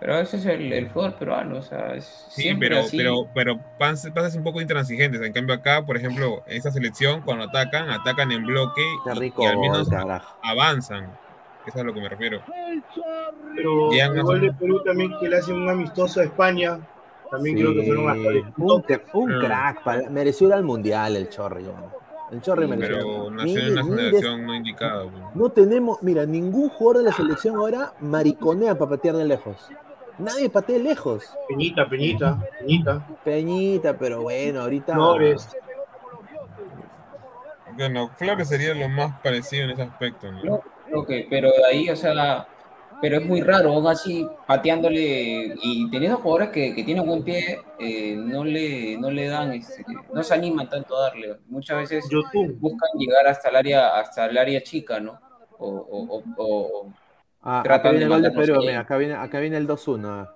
Pero 0.00 0.16
ese 0.20 0.36
es 0.36 0.46
el, 0.46 0.72
el 0.72 0.88
fútbol 0.88 1.14
peruano, 1.14 1.58
o 1.58 1.62
sea, 1.62 1.94
es 1.94 2.04
Sí, 2.30 2.42
siempre 2.42 2.68
pero, 2.68 2.80
así. 2.80 2.96
pero, 2.96 3.26
pero 3.34 3.58
pas- 3.78 4.12
pasas 4.12 4.36
un 4.36 4.44
poco 4.44 4.60
intransigentes. 4.60 5.20
En 5.20 5.32
cambio, 5.32 5.54
acá, 5.56 5.84
por 5.84 5.96
ejemplo, 5.96 6.42
en 6.46 6.56
esta 6.56 6.70
selección, 6.70 7.20
cuando 7.22 7.44
atacan, 7.44 7.90
atacan 7.90 8.30
en 8.30 8.46
bloque 8.46 8.80
y, 8.80 9.18
rico 9.18 9.42
y 9.42 9.46
al 9.46 9.58
menos 9.58 9.88
carajo. 9.88 10.38
avanzan. 10.42 11.10
Eso 11.68 11.78
es 11.78 11.82
a 11.82 11.84
lo 11.84 11.92
que 11.94 12.00
me 12.00 12.08
refiero. 12.08 12.40
El. 12.68 12.82
Pero 13.54 13.92
el 13.92 14.22
gol 14.22 14.40
de 14.40 14.52
Perú 14.52 14.82
también 14.84 15.12
que 15.20 15.28
le 15.28 15.36
hace 15.38 15.52
un 15.52 15.68
amistoso 15.68 16.20
a 16.20 16.24
España. 16.24 16.78
También 17.30 17.56
creo 17.56 17.74
que 17.74 17.82
fueron 17.84 18.08
hasta 18.08 18.32
Sí, 18.32 18.42
un, 18.56 19.22
un 19.24 19.32
Ah. 19.34 19.38
crack, 19.44 19.82
para- 19.84 20.08
mereció 20.10 20.46
ir 20.48 20.54
al 20.54 20.62
mundial 20.64 21.14
el 21.16 21.28
Chorri. 21.28 21.64
weón. 21.64 21.84
El 22.32 22.40
Chorri 22.40 22.64
Sí, 22.64 22.68
mereció. 22.70 22.96
Pero 22.98 23.30
nació 23.30 23.60
en 23.60 23.72
una 23.72 24.46
no 24.46 24.54
indicada. 24.54 25.02
pues. 25.02 25.14
No 25.34 25.48
tenemos, 25.50 26.02
mira, 26.02 26.24
ningún 26.24 26.68
jugador 26.70 26.98
de 27.04 27.10
la 27.10 27.12
selección 27.16 27.56
ahora 27.56 27.92
mariconea 28.00 28.78
para 28.78 28.90
patear 28.92 29.16
de 29.16 29.24
lejos. 29.26 29.68
Nadie 30.18 30.48
patea 30.50 30.78
de 30.78 30.84
lejos. 30.84 31.24
Peñita, 31.48 31.86
Peñita, 31.88 32.38
Peñita. 32.60 33.06
Peñita, 33.24 33.96
pero 33.98 34.22
bueno, 34.22 34.62
ahorita. 34.62 34.94
Flores. 34.94 35.48
Bueno, 37.76 38.10
Flores 38.16 38.48
sería 38.48 38.74
lo 38.74 38.88
más 38.88 39.20
parecido 39.20 39.64
en 39.64 39.70
ese 39.70 39.82
aspecto. 39.82 40.30
¿no? 40.32 40.60
Que, 41.06 41.26
pero 41.28 41.48
de 41.50 41.64
ahí, 41.64 41.90
o 41.90 41.96
sea, 41.96 42.46
pero 43.00 43.18
es 43.18 43.24
muy 43.24 43.40
raro, 43.42 43.72
aún 43.72 43.86
así, 43.86 44.26
pateándole 44.46 45.54
y 45.62 45.88
teniendo 45.90 46.16
jugadores 46.18 46.48
que, 46.50 46.74
que 46.74 46.82
tienen 46.82 47.06
buen 47.06 47.22
pie, 47.22 47.60
eh, 47.78 48.14
no, 48.16 48.44
le, 48.44 48.96
no 48.98 49.10
le 49.10 49.28
dan, 49.28 49.52
este, 49.52 49.84
no 50.12 50.22
se 50.22 50.34
animan 50.34 50.68
tanto 50.68 50.96
a 50.96 51.02
darle. 51.02 51.36
Muchas 51.46 51.78
veces 51.78 52.08
YouTube. 52.10 52.56
buscan 52.58 52.90
llegar 52.98 53.26
hasta 53.26 53.48
el 53.50 53.56
área, 53.56 53.96
hasta 53.98 54.26
el 54.26 54.36
área 54.36 54.60
chica, 54.62 54.98
¿no? 55.00 55.18
O, 55.58 55.68
o, 55.68 56.16
o- 56.18 56.24
o- 56.36 56.92
Ah, 57.40 57.60
acá 57.60 57.90
viene 57.90 57.98
de 57.98 58.04
el 58.04 58.08
gol 58.10 58.22
de 58.22 58.28
mandarnos 58.30 58.46
Perú, 58.48 58.60
ahí. 58.60 58.66
mira, 58.66 58.80
acá 58.80 58.96
viene, 58.96 59.14
acá 59.14 59.40
viene 59.40 59.56
el 59.58 59.66
2-1. 59.68 60.08
ah. 60.08 60.34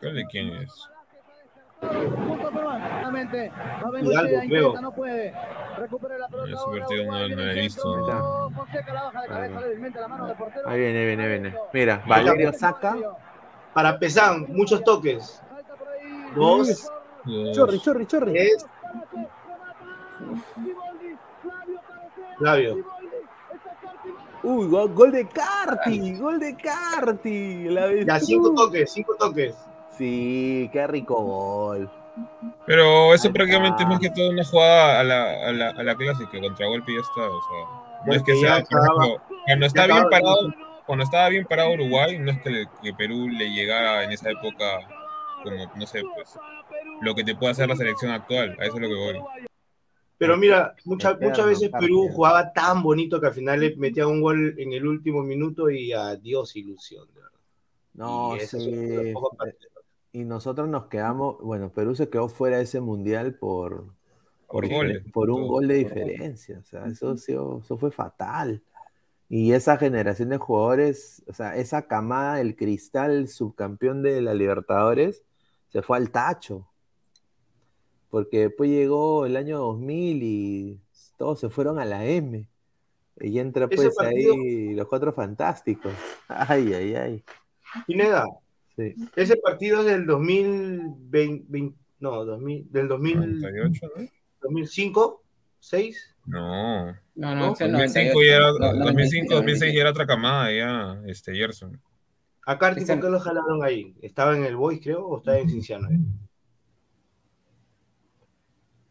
¿Cuál 0.00 0.14
de 0.14 0.24
quién 0.26 0.48
es? 0.54 0.70
Punto 0.70 0.88
peruano. 0.88 0.90
Nuevamente. 0.90 0.90
Va 0.94 1.32
Bengochea, 1.34 1.62
Hidalgo, 4.02 4.40
creo. 4.48 4.80
no 4.80 4.92
puede. 4.92 5.34
Recupera 5.78 6.18
la 6.18 6.28
pelota. 6.28 6.48
Ese 6.48 6.56
ahora 6.58 6.80
partido 6.80 7.04
no- 7.04 7.28
lo 7.28 7.50
he 7.50 7.54
visto. 7.54 8.06
Ahí. 10.66 10.78
viene, 10.78 11.06
viene, 11.06 11.28
viene. 11.28 11.54
Mira, 11.72 12.02
Valerio 12.06 12.52
saca. 12.52 12.96
Para 13.72 13.98
Pesán, 13.98 14.46
muchos 14.48 14.82
toques. 14.84 15.42
Dos. 16.34 16.90
Chorri, 17.54 17.80
chorri, 17.80 18.06
chorri. 18.06 18.32
tres, 18.32 18.66
Flavio. 22.38 22.84
Uy, 24.42 24.66
gol, 24.66 24.92
gol 24.92 25.10
de 25.12 25.26
Carti, 25.26 26.14
gol 26.18 26.38
de 26.38 26.54
Carti. 26.56 27.64
La 27.70 27.90
Ya, 28.04 28.20
cinco 28.20 28.52
toques, 28.54 28.92
cinco 28.92 29.14
toques. 29.16 29.54
Sí, 29.96 30.68
qué 30.72 30.86
rico 30.86 31.22
gol. 31.22 31.90
Pero 32.66 33.12
eso 33.14 33.32
prácticamente 33.32 33.76
es 33.76 33.80
está. 33.82 33.88
más 33.88 34.00
que 34.00 34.10
todo 34.10 34.30
una 34.30 34.44
jugada 34.44 35.00
a 35.00 35.04
la, 35.04 35.48
a 35.48 35.52
la, 35.52 35.70
a 35.70 35.82
la 35.82 35.94
clásica, 35.96 36.40
contragolpe 36.40 36.92
y 36.92 36.94
ya 36.96 37.00
está. 37.00 37.28
O 37.28 37.40
sea, 37.40 38.04
no 38.06 38.12
es 38.14 38.22
que 38.22 38.36
sea, 38.36 38.58
ejemplo, 38.58 39.20
cuando 39.46 39.66
está 39.66 39.86
bien 39.86 40.04
parado, 40.10 40.36
cuando 40.86 41.04
estaba 41.04 41.28
bien 41.28 41.44
parado 41.46 41.72
Uruguay, 41.72 42.18
no 42.18 42.30
es 42.30 42.40
que, 42.40 42.50
le- 42.50 42.68
que 42.82 42.92
Perú 42.94 43.28
le 43.28 43.50
llegara 43.50 44.04
en 44.04 44.12
esa 44.12 44.30
época 44.30 44.78
como, 45.42 45.56
no 45.74 45.86
sé, 45.86 46.02
pues, 46.14 46.38
lo 47.02 47.14
que 47.14 47.24
te 47.24 47.34
puede 47.34 47.52
hacer 47.52 47.68
la 47.68 47.76
selección 47.76 48.12
actual, 48.12 48.56
a 48.60 48.64
eso 48.64 48.76
es 48.76 48.80
lo 48.82 48.88
que 48.88 48.94
voy. 48.94 49.20
Pero 50.16 50.36
mira, 50.36 50.74
mucha- 50.84 51.10
Eterno, 51.10 51.28
muchas 51.30 51.46
veces. 51.46 51.70
Perú 51.78 52.08
jugaba 52.12 52.52
tan 52.52 52.82
bonito 52.82 53.20
que 53.20 53.26
al 53.26 53.34
final 53.34 53.60
le 53.60 53.74
metía 53.76 54.06
un 54.06 54.22
gol 54.22 54.54
en 54.58 54.72
el 54.72 54.86
último 54.86 55.22
minuto 55.22 55.68
y 55.70 55.92
adiós 55.92 56.54
ilusión. 56.54 57.06
de 57.08 57.20
verdad. 57.20 57.30
No, 57.94 58.36
sí. 58.38 59.12
Y 60.14 60.24
nosotros 60.24 60.68
nos 60.68 60.86
quedamos, 60.86 61.38
bueno, 61.40 61.70
Perú 61.70 61.94
se 61.96 62.08
quedó 62.08 62.28
fuera 62.28 62.58
de 62.58 62.62
ese 62.62 62.80
mundial 62.80 63.34
por, 63.34 63.84
Por 64.46 64.62
por, 64.64 64.68
goles. 64.68 65.02
por 65.12 65.28
un 65.28 65.40
Todo, 65.40 65.48
gol 65.48 65.66
de 65.68 65.74
diferencia. 65.74 66.58
O 66.60 66.64
sea, 66.64 66.86
eso, 66.86 67.12
eso 67.14 67.76
fue 67.76 67.90
fatal. 67.90 68.62
Y 69.28 69.52
esa 69.52 69.76
generación 69.76 70.28
de 70.28 70.38
jugadores, 70.38 71.24
o 71.26 71.32
sea, 71.32 71.56
esa 71.56 71.88
camada 71.88 72.36
del 72.36 72.54
cristal 72.54 73.26
subcampeón 73.26 74.02
de 74.02 74.22
la 74.22 74.34
Libertadores, 74.34 75.24
se 75.68 75.82
fue 75.82 75.96
al 75.96 76.10
tacho. 76.10 76.68
Porque 78.08 78.42
después 78.42 78.70
llegó 78.70 79.26
el 79.26 79.36
año 79.36 79.58
2000 79.58 80.22
y 80.22 80.80
todos 81.18 81.40
se 81.40 81.48
fueron 81.48 81.80
a 81.80 81.84
la 81.84 82.04
M. 82.04 82.46
Y 83.20 83.38
entra 83.40 83.66
pues 83.66 83.92
partido- 83.96 84.34
ahí 84.34 84.74
los 84.74 84.86
cuatro 84.86 85.12
fantásticos. 85.12 85.92
Ay, 86.28 86.72
ay, 86.72 86.94
ay. 86.94 87.24
Pineda, 87.86 88.24
Sí. 88.76 88.94
ese 89.16 89.36
partido 89.36 89.80
es 89.80 89.86
del 89.86 90.04
2020, 90.06 91.44
20 91.48 91.78
no, 92.00 92.24
2000, 92.24 92.72
del 92.72 92.88
2000, 92.88 93.40
98, 93.40 93.86
¿no? 93.96 94.06
2005, 94.42 95.22
6. 95.60 96.16
No. 96.26 96.86
No, 96.86 96.94
no, 97.14 97.34
¿No? 97.34 97.52
ese 97.52 97.64
es 97.66 97.72
2005 97.72 98.12
98. 98.14 98.20
ya 98.28 98.36
era, 98.36 98.46
No, 98.52 98.78
no, 98.78 98.84
2005, 98.86 99.34
2006 99.34 99.70
97. 99.70 99.74
ya 99.74 99.80
era 99.80 99.90
otra 99.90 100.06
camada, 100.06 100.52
ya, 100.52 101.02
este, 101.06 101.34
Gerson. 101.34 101.80
¿A 102.46 102.58
Carti 102.58 102.84
por 102.84 103.00
qué 103.00 103.08
lo 103.08 103.20
jalaron 103.20 103.64
ahí? 103.64 103.94
¿Estaba 104.02 104.36
en 104.36 104.44
el 104.44 104.56
Boys, 104.56 104.80
creo, 104.82 105.06
o 105.06 105.18
estaba 105.18 105.38
en 105.38 105.48
Cinciano? 105.48 105.88
eh? 105.90 105.98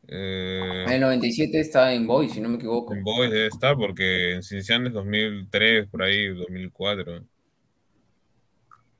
Eh, 0.07 0.84
En 0.88 0.91
el 0.93 1.01
97 1.01 1.60
estaba 1.60 1.93
en 1.93 2.05
Boy, 2.07 2.30
si 2.30 2.41
no 2.41 2.49
me 2.49 2.55
equivoco. 2.55 2.93
en 2.93 3.03
Boys 3.03 3.31
debe 3.31 3.47
estar, 3.47 3.76
porque 3.76 4.34
en 4.35 4.43
Cinciano 4.43 4.88
es 4.88 4.93
2003, 4.93 5.88
por 5.88 6.03
ahí, 6.03 6.27
2004. 6.30 7.23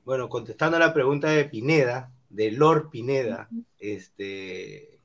Bueno, 0.04 0.28
contestando 0.28 0.76
a 0.76 0.80
la 0.80 0.92
pregunta 0.92 1.30
de 1.30 1.46
Pineda, 1.46 2.12
de 2.28 2.50
Lord 2.50 2.90
Pineda, 2.90 3.48
este. 3.78 5.00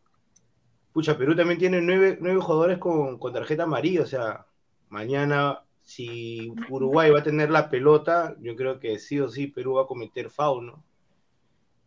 Pucha, 0.91 1.17
Perú 1.17 1.35
también 1.35 1.59
tiene 1.59 1.81
nueve, 1.81 2.17
nueve 2.19 2.41
jugadores 2.41 2.79
con, 2.79 3.17
con 3.19 3.31
tarjeta 3.31 3.63
amarilla, 3.63 4.01
o 4.01 4.05
sea, 4.05 4.47
mañana, 4.89 5.63
si 5.81 6.51
Uruguay 6.69 7.11
va 7.11 7.19
a 7.19 7.23
tener 7.23 7.51
la 7.51 7.69
pelota, 7.69 8.35
yo 8.41 8.55
creo 8.55 8.79
que 8.79 8.99
sí 8.99 9.19
o 9.19 9.29
sí 9.29 9.47
Perú 9.47 9.75
va 9.75 9.83
a 9.83 9.87
cometer 9.87 10.29
foul, 10.29 10.65
¿no? 10.65 10.83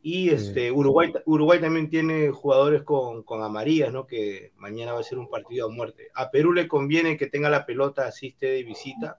Y 0.04 0.30
este, 0.30 0.72
Uruguay, 0.72 1.12
Uruguay 1.26 1.60
también 1.60 1.88
tiene 1.88 2.30
jugadores 2.30 2.82
con, 2.82 3.22
con 3.22 3.42
amarillas, 3.42 3.92
¿no? 3.92 4.06
Que 4.06 4.52
mañana 4.56 4.94
va 4.94 5.00
a 5.00 5.04
ser 5.04 5.18
un 5.18 5.30
partido 5.30 5.66
a 5.66 5.70
muerte. 5.70 6.08
A 6.14 6.30
Perú 6.30 6.52
le 6.52 6.66
conviene 6.66 7.16
que 7.16 7.28
tenga 7.28 7.48
la 7.48 7.66
pelota, 7.66 8.06
así 8.06 8.28
esté 8.28 8.46
de 8.46 8.64
visita, 8.64 9.16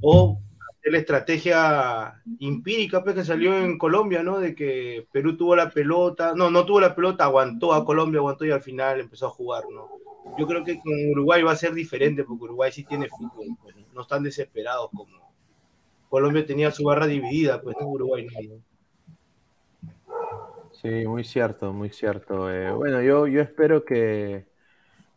o 0.00 0.38
la 0.90 0.98
estrategia 0.98 2.22
empírica 2.40 3.02
pues, 3.02 3.14
que 3.14 3.24
salió 3.24 3.56
en 3.56 3.78
Colombia, 3.78 4.22
¿no? 4.22 4.38
De 4.38 4.54
que 4.54 5.06
Perú 5.12 5.36
tuvo 5.36 5.56
la 5.56 5.70
pelota, 5.70 6.32
no, 6.34 6.50
no 6.50 6.64
tuvo 6.64 6.80
la 6.80 6.94
pelota, 6.94 7.24
aguantó 7.24 7.72
a 7.72 7.84
Colombia, 7.84 8.20
aguantó 8.20 8.44
y 8.44 8.50
al 8.50 8.62
final 8.62 9.00
empezó 9.00 9.26
a 9.26 9.30
jugar, 9.30 9.64
¿no? 9.72 9.88
Yo 10.38 10.46
creo 10.46 10.64
que 10.64 10.80
con 10.80 10.92
Uruguay 11.10 11.42
va 11.42 11.52
a 11.52 11.56
ser 11.56 11.72
diferente, 11.72 12.24
porque 12.24 12.44
Uruguay 12.44 12.72
sí 12.72 12.84
tiene 12.84 13.08
fútbol, 13.08 13.46
pues, 13.62 13.74
no 13.92 14.02
están 14.02 14.22
desesperados 14.22 14.90
como 14.90 15.26
Colombia 16.08 16.46
tenía 16.46 16.70
su 16.70 16.84
barra 16.84 17.06
dividida, 17.06 17.60
pues 17.60 17.76
no 17.80 17.88
Uruguay 17.88 18.26
no, 18.26 18.54
¿no? 18.54 18.62
Sí, 20.72 21.06
muy 21.06 21.24
cierto, 21.24 21.72
muy 21.72 21.90
cierto. 21.90 22.50
Eh, 22.50 22.70
bueno, 22.70 23.02
yo, 23.02 23.26
yo 23.26 23.40
espero 23.40 23.84
que, 23.84 24.46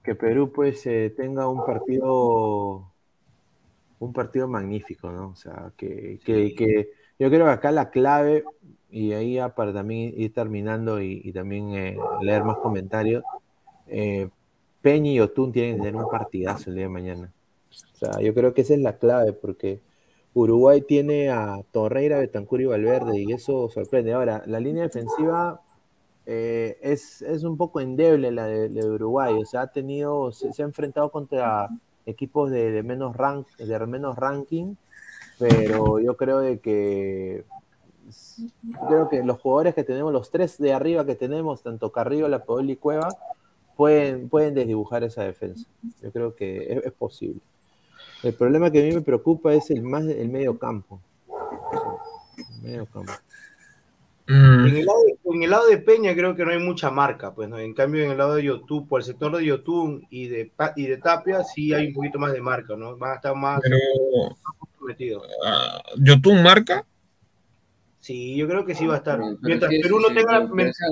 que 0.04 0.16
Perú 0.16 0.52
pues 0.52 0.86
eh, 0.88 1.14
tenga 1.16 1.48
un 1.48 1.66
partido 1.66 2.89
un 4.00 4.14
partido 4.14 4.48
magnífico, 4.48 5.12
¿no? 5.12 5.30
O 5.30 5.36
sea, 5.36 5.72
que, 5.78 6.20
que, 6.24 6.56
que 6.56 6.90
yo 7.20 7.30
creo 7.30 7.46
que 7.46 7.52
acá 7.52 7.72
la 7.72 7.90
clave, 7.90 8.44
y 8.90 9.12
ahí 9.12 9.36
ya 9.36 9.54
para 9.54 9.74
también 9.74 10.14
ir 10.16 10.34
terminando 10.34 11.02
y, 11.02 11.22
y 11.24 11.32
también 11.32 11.74
eh, 11.76 11.98
leer 12.22 12.44
más 12.44 12.58
comentarios, 12.58 13.24
eh, 13.88 14.30
Peña 14.82 15.12
y 15.12 15.20
Otún 15.20 15.52
tienen 15.52 15.76
que 15.76 15.84
tener 15.84 16.02
un 16.02 16.10
partidazo 16.10 16.70
el 16.70 16.78
día 16.78 16.86
de 16.86 16.90
mañana. 16.90 17.32
O 17.70 17.98
sea, 17.98 18.22
yo 18.22 18.34
creo 18.34 18.54
que 18.54 18.62
esa 18.62 18.74
es 18.74 18.80
la 18.80 18.98
clave, 18.98 19.34
porque 19.34 19.82
Uruguay 20.34 20.82
tiene 20.82 21.30
a 21.30 21.58
Torreira, 21.72 22.20
Betancur 22.20 22.62
y 22.62 22.66
Valverde, 22.66 23.20
y 23.20 23.34
eso 23.34 23.70
sorprende. 23.70 24.14
Ahora, 24.14 24.44
la 24.46 24.60
línea 24.62 24.84
defensiva 24.84 25.62
eh, 26.26 26.78
es, 26.82 27.22
es 27.22 27.44
un 27.44 27.58
poco 27.58 27.82
endeble 27.82 28.32
la 28.32 28.46
de, 28.46 28.70
de 28.70 28.90
Uruguay, 28.90 29.36
o 29.36 29.46
sea, 29.46 29.62
ha 29.62 29.72
tenido, 29.72 30.32
se, 30.32 30.54
se 30.54 30.62
ha 30.62 30.66
enfrentado 30.66 31.12
contra 31.12 31.68
equipos 32.10 32.52
de, 32.52 32.84
menos 32.84 33.16
rank, 33.16 33.48
de 33.58 33.86
menos 33.86 34.18
ranking, 34.18 34.76
pero 35.38 36.00
yo 36.00 36.18
creo 36.18 36.40
de 36.40 36.60
que 36.60 37.46
creo 38.88 39.10
que 39.10 39.24
los 39.24 39.40
jugadores 39.40 39.76
que 39.76 39.84
tenemos, 39.84 40.12
los 40.12 40.32
tres 40.32 40.58
de 40.58 40.74
arriba 40.74 41.06
que 41.06 41.16
tenemos, 41.16 41.62
tanto 41.62 41.92
Carrillo, 41.92 42.28
La 42.28 42.44
Paola 42.44 42.72
y 42.72 42.76
Cueva, 42.76 43.10
pueden, 43.76 44.30
pueden 44.30 44.56
desdibujar 44.56 45.04
esa 45.04 45.24
defensa. 45.24 45.68
Yo 46.02 46.12
creo 46.12 46.36
que 46.36 46.74
es, 46.74 46.86
es 46.86 46.92
posible. 46.94 47.42
El 48.24 48.34
problema 48.34 48.70
que 48.72 48.80
a 48.80 48.84
mí 48.84 48.94
me 48.94 49.02
preocupa 49.02 49.54
es 49.54 49.70
el 49.70 49.84
más 49.84 50.04
el 50.06 50.30
medio 50.30 50.58
campo. 50.58 51.00
El 52.38 52.62
medio 52.62 52.86
campo. 52.86 53.14
Mm, 54.32 54.68
En 54.68 54.76
el, 54.78 54.86
lado 54.86 55.00
de, 55.06 55.18
en 55.36 55.44
el 55.44 55.50
lado 55.50 55.68
de 55.68 55.78
Peña 55.80 56.14
creo 56.14 56.36
que 56.36 56.46
no 56.46 56.52
hay 56.52 56.60
mucha 56.60 56.92
marca, 56.92 57.34
pues, 57.34 57.50
¿no? 57.50 57.58
En 57.58 57.74
cambio, 57.74 58.04
en 58.06 58.12
el 58.12 58.18
lado 58.20 58.36
de 58.36 58.44
YouTube, 58.44 58.88
por 58.88 59.02
el 59.02 59.06
sector 59.06 59.36
de 59.36 59.44
YouTube 59.44 60.06
y 60.12 60.28
de, 60.28 60.52
y 60.76 60.86
de 60.86 60.98
Tapia, 60.98 61.44
sí 61.44 61.74
hay 61.74 61.88
un 61.88 61.94
poquito 61.94 62.20
más 62.20 62.32
de 62.34 62.40
marca, 62.42 62.76
¿no? 62.78 62.96
Van 62.96 63.14
a 63.14 63.16
estar 63.16 63.36
más 63.36 63.60
Pero, 63.64 63.78
metidos. 64.82 65.28
ah, 65.46 65.82
¿Yotun 65.98 66.44
marca? 66.44 66.86
Sí, 68.02 68.36
yo 68.38 68.48
creo 68.48 68.66
que 68.66 68.76
sí 68.76 68.86
va 68.88 68.94
a 68.94 68.98
estar. 68.98 69.18
Pero- 69.18 69.30
pero 69.42 69.48
Mientras 69.48 69.72
sí, 69.72 69.78
sí, 69.78 69.82
Perú 69.84 70.00
no 70.00 70.08
sí, 70.10 70.14
tenga 70.16 70.48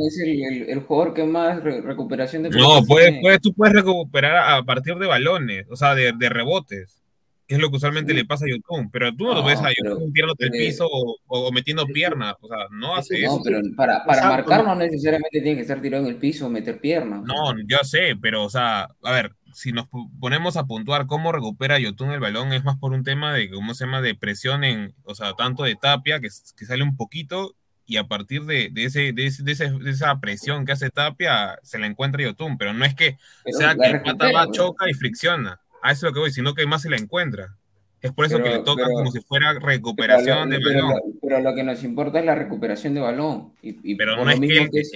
es 0.07 0.19
el, 0.19 0.43
el- 0.43 0.69
el 0.69 0.79
jugador 0.81 1.13
que 1.13 1.23
más 1.23 1.63
re- 1.63 1.81
recuperación 1.81 2.43
de 2.43 2.49
No, 2.49 2.83
puedes, 2.87 3.21
puedes, 3.21 3.39
tú 3.41 3.53
puedes 3.53 3.73
recuperar 3.75 4.35
a 4.57 4.63
partir 4.63 4.95
de 4.95 5.07
balones, 5.07 5.67
o 5.69 5.75
sea, 5.75 5.95
de, 5.95 6.11
de 6.11 6.29
rebotes, 6.29 7.01
es 7.47 7.59
lo 7.59 7.69
que 7.69 7.77
usualmente 7.77 8.11
Sí. 8.13 8.17
le 8.19 8.25
pasa 8.25 8.45
a 8.45 8.49
Yotun, 8.49 8.89
pero 8.91 9.13
tú 9.15 9.25
no, 9.25 9.33
lo 9.33 9.41
No, 9.41 9.45
ves 9.47 9.59
a 9.61 9.69
Yotun 9.69 10.11
tirándote 10.13 10.45
el 10.47 10.55
eh, 10.55 10.67
piso 10.67 10.87
o, 10.91 11.17
o 11.27 11.51
metiendo 11.51 11.85
piernas, 11.87 12.35
o 12.41 12.47
sea, 12.47 12.57
no 12.71 12.95
hace 12.95 13.19
No, 13.21 13.27
eso. 13.35 13.41
pero 13.43 13.59
para, 13.75 14.03
para 14.05 14.27
marcar 14.29 14.63
no. 14.63 14.69
no 14.69 14.75
necesariamente 14.75 15.41
tiene 15.41 15.55
que 15.55 15.61
estar 15.61 15.81
tirado 15.81 16.05
en 16.05 16.09
el 16.13 16.17
piso 16.17 16.47
o 16.47 16.49
meter 16.49 16.79
piernas. 16.79 17.21
No, 17.23 17.53
yo 17.67 17.77
sé, 17.83 18.15
pero, 18.21 18.43
o 18.43 18.49
sea, 18.49 18.89
a 19.03 19.11
ver, 19.11 19.33
si 19.53 19.71
nos 19.71 19.87
ponemos 20.19 20.57
a 20.57 20.65
puntuar 20.67 21.07
cómo 21.07 21.31
recupera 21.31 21.79
Yotun 21.79 22.11
el 22.11 22.19
balón, 22.19 22.53
es 22.53 22.63
más 22.63 22.77
por 22.77 22.91
un 22.93 23.03
tema 23.03 23.33
de, 23.33 23.49
¿cómo 23.49 23.73
se 23.73 23.85
llama?, 23.85 24.01
de 24.01 24.13
presión 24.13 24.63
en, 24.63 24.93
o 25.03 25.15
sea, 25.15 25.33
tanto 25.33 25.63
de 25.63 25.75
Tapia, 25.75 26.19
que, 26.19 26.27
que 26.57 26.65
sale 26.65 26.83
un 26.83 26.95
poquito, 26.97 27.55
y 27.89 27.95
a 27.95 28.03
partir 28.03 28.43
de, 28.43 28.69
de, 28.71 28.83
ese, 28.83 29.13
de, 29.13 29.25
ese- 29.25 29.71
de 29.71 29.89
esa 29.91 30.19
presión 30.19 30.65
que 30.65 30.73
hace 30.73 30.89
Tapia, 30.89 31.57
se 31.63 31.79
la 31.79 31.87
encuentra 31.87 32.21
Yotun, 32.21 32.57
pero 32.57 32.73
no 32.73 32.83
es 32.83 32.93
que 32.93 33.17
Pero 33.45 33.57
sea 33.57 33.75
que 33.75 33.87
el 33.87 34.01
pata 34.01 34.29
va, 34.33 34.43
bro. 34.43 34.51
choca 34.51 34.89
y 34.89 34.93
fricciona, 34.93 35.61
a 35.81 35.91
eso 35.91 36.05
es 36.07 36.09
lo 36.11 36.13
que 36.13 36.19
voy, 36.19 36.31
sino 36.31 36.53
que 36.53 36.65
más 36.65 36.81
se 36.81 36.89
la 36.89 36.97
encuentra. 36.97 37.55
Es 38.01 38.11
por 38.13 38.25
eso 38.25 38.37
Pero- 38.37 38.43
que 38.51 38.57
le 38.57 38.63
toca 38.63 38.83
pero- 38.85 38.95
como 38.97 39.11
si 39.11 39.19
fuera 39.21 39.53
Pero 39.53 39.65
recuperación 39.65 40.49
lo, 40.49 40.55
de 40.57 40.61
pero 40.63 40.85
balón. 40.87 41.01
pero 41.21 41.39
lo 41.41 41.55
que 41.55 41.63
nos 41.63 41.83
importa 41.83 42.19
es 42.19 42.25
la 42.25 42.35
recuperación 42.35 42.93
de 42.93 43.01
balón. 43.01 43.53
Y, 43.61 43.91
y 43.91 43.95
Pero 43.95 44.23
no 44.23 44.29
es 44.29 44.39
que 44.39 44.69
que 44.71 44.79
es- 44.81 44.91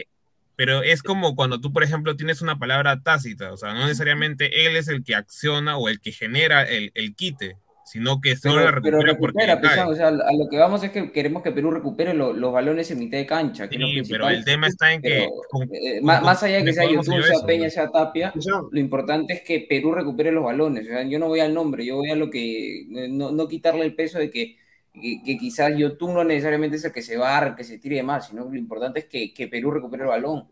Pero 0.55 0.83
es 0.83 1.01
como 1.01 1.35
cuando 1.35 1.59
tú, 1.59 1.73
por 1.73 1.83
ejemplo, 1.83 2.15
tienes 2.15 2.41
una 2.43 2.59
palabra 2.59 3.01
tácita, 3.01 3.51
o 3.51 3.57
sea, 3.57 3.73
no 3.73 3.81
necesariamente 3.81 4.67
él 4.67 4.75
es 4.75 4.87
el 4.89 5.03
que 5.03 5.15
acciona 5.15 5.77
o 5.77 5.89
el 5.89 5.99
que 5.99 6.11
genera 6.11 6.61
el, 6.63 6.91
el 6.93 7.15
quite, 7.15 7.57
sino 7.91 8.21
que 8.21 8.37
solo 8.37 8.55
Pero, 8.55 8.65
la 8.71 8.81
pero 8.81 8.97
recupera 9.01 9.17
porque 9.19 9.39
recupera, 9.47 9.85
pues, 9.85 9.93
o 9.93 9.95
sea, 9.95 10.07
a 10.07 10.33
lo 10.33 10.47
que 10.49 10.57
vamos 10.57 10.81
es 10.81 10.91
que 10.91 11.11
queremos 11.11 11.43
que 11.43 11.51
Perú 11.51 11.71
recupere 11.71 12.13
lo- 12.13 12.31
los 12.31 12.53
balones 12.53 12.89
en 12.89 12.99
mitad 12.99 13.17
de 13.17 13.25
cancha, 13.25 13.67
que 13.67 13.75
Sí, 13.77 14.01
pero 14.09 14.29
el 14.29 14.45
tema 14.45 14.67
está 14.67 14.93
en 14.93 15.01
que 15.01 15.09
Pero, 15.09 15.31
con- 15.49 15.63
eh, 15.63 15.95
con- 15.97 16.05
más, 16.05 16.21
con- 16.39 16.47
allá 16.47 16.57
de 16.59 16.63
que 16.63 16.71
sea 16.73 16.85
YouTube, 16.89 17.21
sea 17.21 17.33
eso, 17.35 17.45
Peña, 17.45 17.69
sea 17.69 17.89
Tapia, 17.89 18.31
lo 18.71 18.79
importante 18.79 19.33
es 19.33 19.41
que 19.41 19.65
Perú 19.67 19.91
recupere 19.93 20.31
los 20.31 20.45
balones. 20.45 20.85
O 20.85 20.87
sea, 20.89 21.03
yo 21.03 21.19
no 21.19 21.27
voy 21.27 21.41
al 21.41 21.53
nombre, 21.53 21.85
yo 21.85 21.97
voy 21.97 22.09
a 22.11 22.15
lo 22.15 22.29
que. 22.29 22.85
No, 22.87 23.31
no 23.31 23.47
quitarle 23.49 23.83
el 23.83 23.93
peso 23.93 24.19
de 24.19 24.29
que, 24.29 24.55
que, 24.93 25.21
que 25.25 25.37
quizás 25.37 25.75
YouTube 25.77 26.13
no 26.13 26.23
necesariamente 26.23 26.77
es 26.77 26.85
el 26.85 26.93
que 26.93 27.01
se 27.01 27.17
va, 27.17 27.53
que 27.57 27.65
se 27.65 27.77
tire 27.77 27.97
de 27.97 28.03
más, 28.03 28.29
sino 28.29 28.45
lo 28.45 28.55
importante 28.57 28.99
es 29.01 29.05
que, 29.07 29.33
que 29.33 29.49
Perú 29.49 29.69
recupere 29.71 30.03
el 30.03 30.09
balón. 30.09 30.47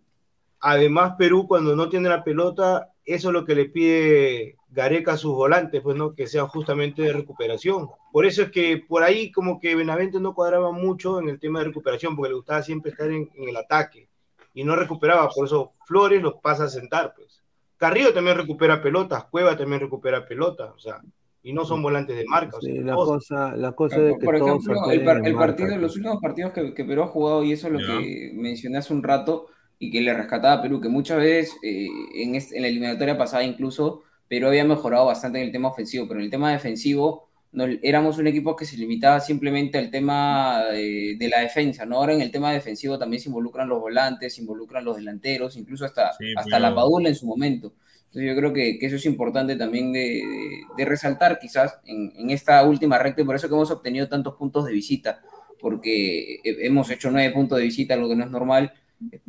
Además, 0.59 1.13
Perú 1.17 1.47
cuando 1.47 1.73
no 1.73 1.87
tiene 1.87 2.09
la 2.09 2.21
pelota, 2.21 2.89
eso 3.13 3.29
es 3.29 3.33
lo 3.33 3.45
que 3.45 3.55
le 3.55 3.65
pide 3.65 4.55
Gareca 4.69 5.13
a 5.13 5.17
sus 5.17 5.33
volantes, 5.33 5.81
pues 5.81 5.97
no, 5.97 6.13
que 6.13 6.27
sean 6.27 6.47
justamente 6.47 7.01
de 7.01 7.13
recuperación. 7.13 7.87
Por 8.11 8.25
eso 8.25 8.43
es 8.43 8.51
que 8.51 8.83
por 8.87 9.03
ahí 9.03 9.31
como 9.31 9.59
que 9.59 9.75
Benavente 9.75 10.19
no 10.19 10.33
cuadraba 10.35 10.71
mucho 10.71 11.19
en 11.19 11.29
el 11.29 11.39
tema 11.39 11.59
de 11.59 11.65
recuperación, 11.65 12.15
porque 12.15 12.29
le 12.29 12.35
gustaba 12.35 12.61
siempre 12.61 12.91
estar 12.91 13.09
en, 13.09 13.29
en 13.35 13.49
el 13.49 13.57
ataque 13.57 14.07
y 14.53 14.63
no 14.63 14.75
recuperaba, 14.75 15.29
por 15.29 15.45
eso 15.45 15.73
Flores 15.85 16.21
los 16.21 16.35
pasa 16.41 16.65
a 16.65 16.69
sentar, 16.69 17.13
pues. 17.15 17.41
Carrillo 17.77 18.13
también 18.13 18.35
recupera 18.37 18.81
pelotas, 18.81 19.23
Cueva 19.25 19.55
también 19.57 19.79
recupera 19.81 20.27
pelotas, 20.27 20.71
o 20.75 20.79
sea, 20.79 21.01
y 21.41 21.53
no 21.53 21.63
son 21.63 21.81
volantes 21.81 22.17
de 22.17 22.25
marca. 22.25 22.57
o 22.57 22.61
sea, 22.61 22.73
Sí, 22.73 22.79
la 22.79 22.93
cosa, 22.93 23.55
la 23.55 23.71
cosa 23.71 23.95
es 23.95 24.11
Por, 24.11 24.19
que 24.19 24.25
por 24.25 24.37
todos 24.37 24.49
ejemplo, 24.49 24.73
el, 24.73 24.79
alteren 24.81 25.05
par- 25.05 25.17
en 25.19 25.25
el 25.25 25.33
marca, 25.33 25.47
partido, 25.47 25.69
pues. 25.69 25.81
los 25.81 25.95
últimos 25.95 26.21
partidos 26.21 26.51
que, 26.51 26.73
que 26.73 26.83
Perú 26.85 27.03
ha 27.03 27.07
jugado, 27.07 27.43
y 27.43 27.53
eso 27.53 27.67
es 27.67 27.73
lo 27.73 27.79
que 27.79 28.31
mencioné 28.35 28.77
hace 28.79 28.93
un 28.93 29.01
rato, 29.01 29.47
y 29.79 29.89
que 29.91 30.01
le 30.01 30.13
rescataba 30.13 30.55
a 30.55 30.61
Perú, 30.61 30.81
que 30.81 30.89
muchas 30.89 31.17
veces 31.17 31.55
eh, 31.63 31.87
en, 32.15 32.35
en 32.35 32.61
la 32.61 32.67
eliminatoria 32.67 33.17
pasada 33.17 33.43
incluso, 33.43 34.03
Perú 34.27 34.47
había 34.47 34.65
mejorado 34.65 35.05
bastante 35.05 35.39
en 35.39 35.45
el 35.45 35.51
tema 35.51 35.69
ofensivo, 35.69 36.07
pero 36.07 36.19
en 36.19 36.25
el 36.25 36.29
tema 36.31 36.51
defensivo 36.51 37.29
no, 37.51 37.63
éramos 37.81 38.19
un 38.19 38.27
equipo 38.27 38.55
que 38.55 38.65
se 38.65 38.77
limitaba 38.77 39.19
simplemente 39.21 39.79
al 39.79 39.89
tema 39.89 40.65
de, 40.71 41.15
de 41.17 41.29
la 41.29 41.39
defensa, 41.39 41.83
¿no? 41.85 41.95
Ahora 41.95 42.13
en 42.13 42.21
el 42.21 42.29
tema 42.29 42.51
defensivo 42.51 42.99
también 42.99 43.21
se 43.21 43.29
involucran 43.29 43.67
los 43.67 43.79
volantes, 43.79 44.35
se 44.35 44.41
involucran 44.41 44.85
los 44.85 44.97
delanteros, 44.97 45.57
incluso 45.57 45.85
hasta, 45.85 46.11
Sí, 46.13 46.25
hasta 46.37 46.57
pero- 46.57 46.59
la 46.59 46.75
Padula 46.75 47.09
en 47.09 47.15
su 47.15 47.25
momento. 47.25 47.73
Entonces 48.05 48.29
yo 48.31 48.35
creo 48.35 48.53
que, 48.53 48.77
que 48.79 48.85
eso 48.85 48.97
es 48.97 49.05
importante 49.05 49.55
también 49.55 49.91
de, 49.93 49.99
de- 49.99 50.61
de 50.77 50.85
resaltar 50.85 51.39
quizás 51.39 51.79
en, 51.85 52.11
en 52.17 52.29
esta 52.31 52.63
última 52.65 52.97
recta 52.99 53.21
y 53.21 53.25
por 53.25 53.35
eso 53.35 53.47
que 53.47 53.55
hemos 53.55 53.71
obtenido 53.71 54.07
tantos 54.07 54.35
puntos 54.35 54.65
de 54.65 54.73
visita, 54.73 55.21
porque 55.59 56.35
he- 56.43 56.65
hemos 56.67 56.89
hecho 56.91 57.09
nueve 57.11 57.31
puntos 57.33 57.57
de 57.57 57.63
visita, 57.63 57.93
algo 57.95 58.09
que 58.09 58.15
no 58.15 58.25
es 58.25 58.31
normal, 58.31 58.73